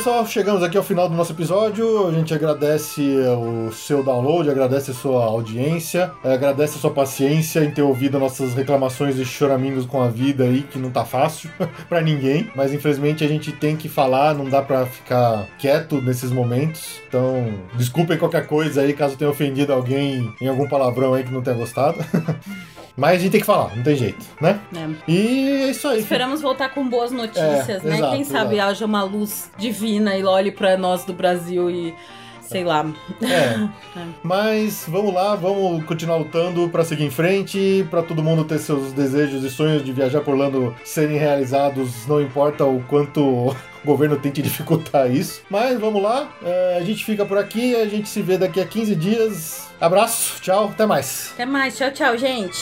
pessoal, 0.00 0.26
chegamos 0.26 0.62
aqui 0.62 0.78
ao 0.78 0.82
final 0.82 1.10
do 1.10 1.14
nosso 1.14 1.32
episódio. 1.32 2.08
A 2.08 2.12
gente 2.12 2.32
agradece 2.32 3.02
o 3.36 3.70
seu 3.70 4.02
download, 4.02 4.48
agradece 4.48 4.92
a 4.92 4.94
sua 4.94 5.26
audiência, 5.26 6.10
agradece 6.24 6.78
a 6.78 6.80
sua 6.80 6.90
paciência 6.90 7.62
em 7.62 7.70
ter 7.70 7.82
ouvido 7.82 8.18
nossas 8.18 8.54
reclamações 8.54 9.18
e 9.18 9.26
choramingos 9.26 9.84
com 9.84 10.02
a 10.02 10.08
vida 10.08 10.44
aí, 10.44 10.62
que 10.62 10.78
não 10.78 10.90
tá 10.90 11.04
fácil 11.04 11.50
para 11.86 12.00
ninguém. 12.00 12.50
Mas 12.56 12.72
infelizmente 12.72 13.22
a 13.22 13.28
gente 13.28 13.52
tem 13.52 13.76
que 13.76 13.90
falar, 13.90 14.34
não 14.34 14.46
dá 14.46 14.62
para 14.62 14.86
ficar 14.86 15.46
quieto 15.58 16.00
nesses 16.00 16.30
momentos. 16.30 16.98
Então, 17.06 17.52
desculpem 17.74 18.16
qualquer 18.16 18.46
coisa 18.46 18.80
aí, 18.80 18.94
caso 18.94 19.18
tenha 19.18 19.30
ofendido 19.30 19.70
alguém 19.70 20.32
em 20.40 20.48
algum 20.48 20.66
palavrão 20.66 21.12
aí 21.12 21.24
que 21.24 21.32
não 21.32 21.42
tenha 21.42 21.56
gostado. 21.56 21.98
Mas 22.96 23.16
a 23.16 23.18
gente 23.18 23.32
tem 23.32 23.40
que 23.40 23.46
falar, 23.46 23.74
não 23.76 23.82
tem 23.82 23.96
jeito, 23.96 24.24
né? 24.40 24.60
É. 24.74 25.10
E 25.10 25.48
é 25.64 25.70
isso 25.70 25.88
aí. 25.88 26.00
Esperamos 26.00 26.40
voltar 26.42 26.68
com 26.70 26.86
boas 26.88 27.10
notícias, 27.12 27.84
É, 27.84 27.88
né? 27.88 27.96
exato, 27.98 28.14
Quem 28.16 28.24
sabe 28.24 28.54
exato. 28.56 28.70
haja 28.70 28.84
uma 28.86 29.02
luz 29.02 29.50
divina 29.56 30.16
e 30.16 30.24
olhe 30.24 30.50
pra 30.52 30.76
nós 30.76 31.04
do 31.04 31.12
Brasil 31.12 31.70
e 31.70 31.94
sei 32.50 32.64
lá. 32.64 32.84
É. 33.22 33.68
Mas 34.22 34.84
vamos 34.88 35.12
lá, 35.12 35.34
vamos 35.34 35.84
continuar 35.84 36.16
lutando 36.16 36.68
pra 36.68 36.84
seguir 36.84 37.04
em 37.04 37.10
frente, 37.10 37.86
pra 37.90 38.02
todo 38.02 38.22
mundo 38.22 38.44
ter 38.44 38.58
seus 38.58 38.92
desejos 38.92 39.44
e 39.44 39.50
sonhos 39.50 39.84
de 39.84 39.92
viajar 39.92 40.20
por 40.20 40.32
Orlando 40.32 40.74
serem 40.84 41.16
realizados, 41.18 42.06
não 42.06 42.20
importa 42.20 42.64
o 42.64 42.82
quanto 42.88 43.20
o 43.20 43.56
governo 43.84 44.16
tente 44.16 44.40
dificultar 44.42 45.10
isso. 45.10 45.42
Mas 45.48 45.78
vamos 45.78 46.02
lá, 46.02 46.30
é, 46.42 46.78
a 46.80 46.84
gente 46.84 47.04
fica 47.04 47.24
por 47.24 47.38
aqui, 47.38 47.74
a 47.76 47.86
gente 47.86 48.08
se 48.08 48.22
vê 48.22 48.36
daqui 48.38 48.60
a 48.60 48.66
15 48.66 48.94
dias. 48.96 49.68
Abraço, 49.80 50.40
tchau, 50.40 50.66
até 50.66 50.86
mais. 50.86 51.30
Até 51.34 51.46
mais, 51.46 51.76
tchau, 51.76 51.90
tchau, 51.90 52.16
gente. 52.16 52.58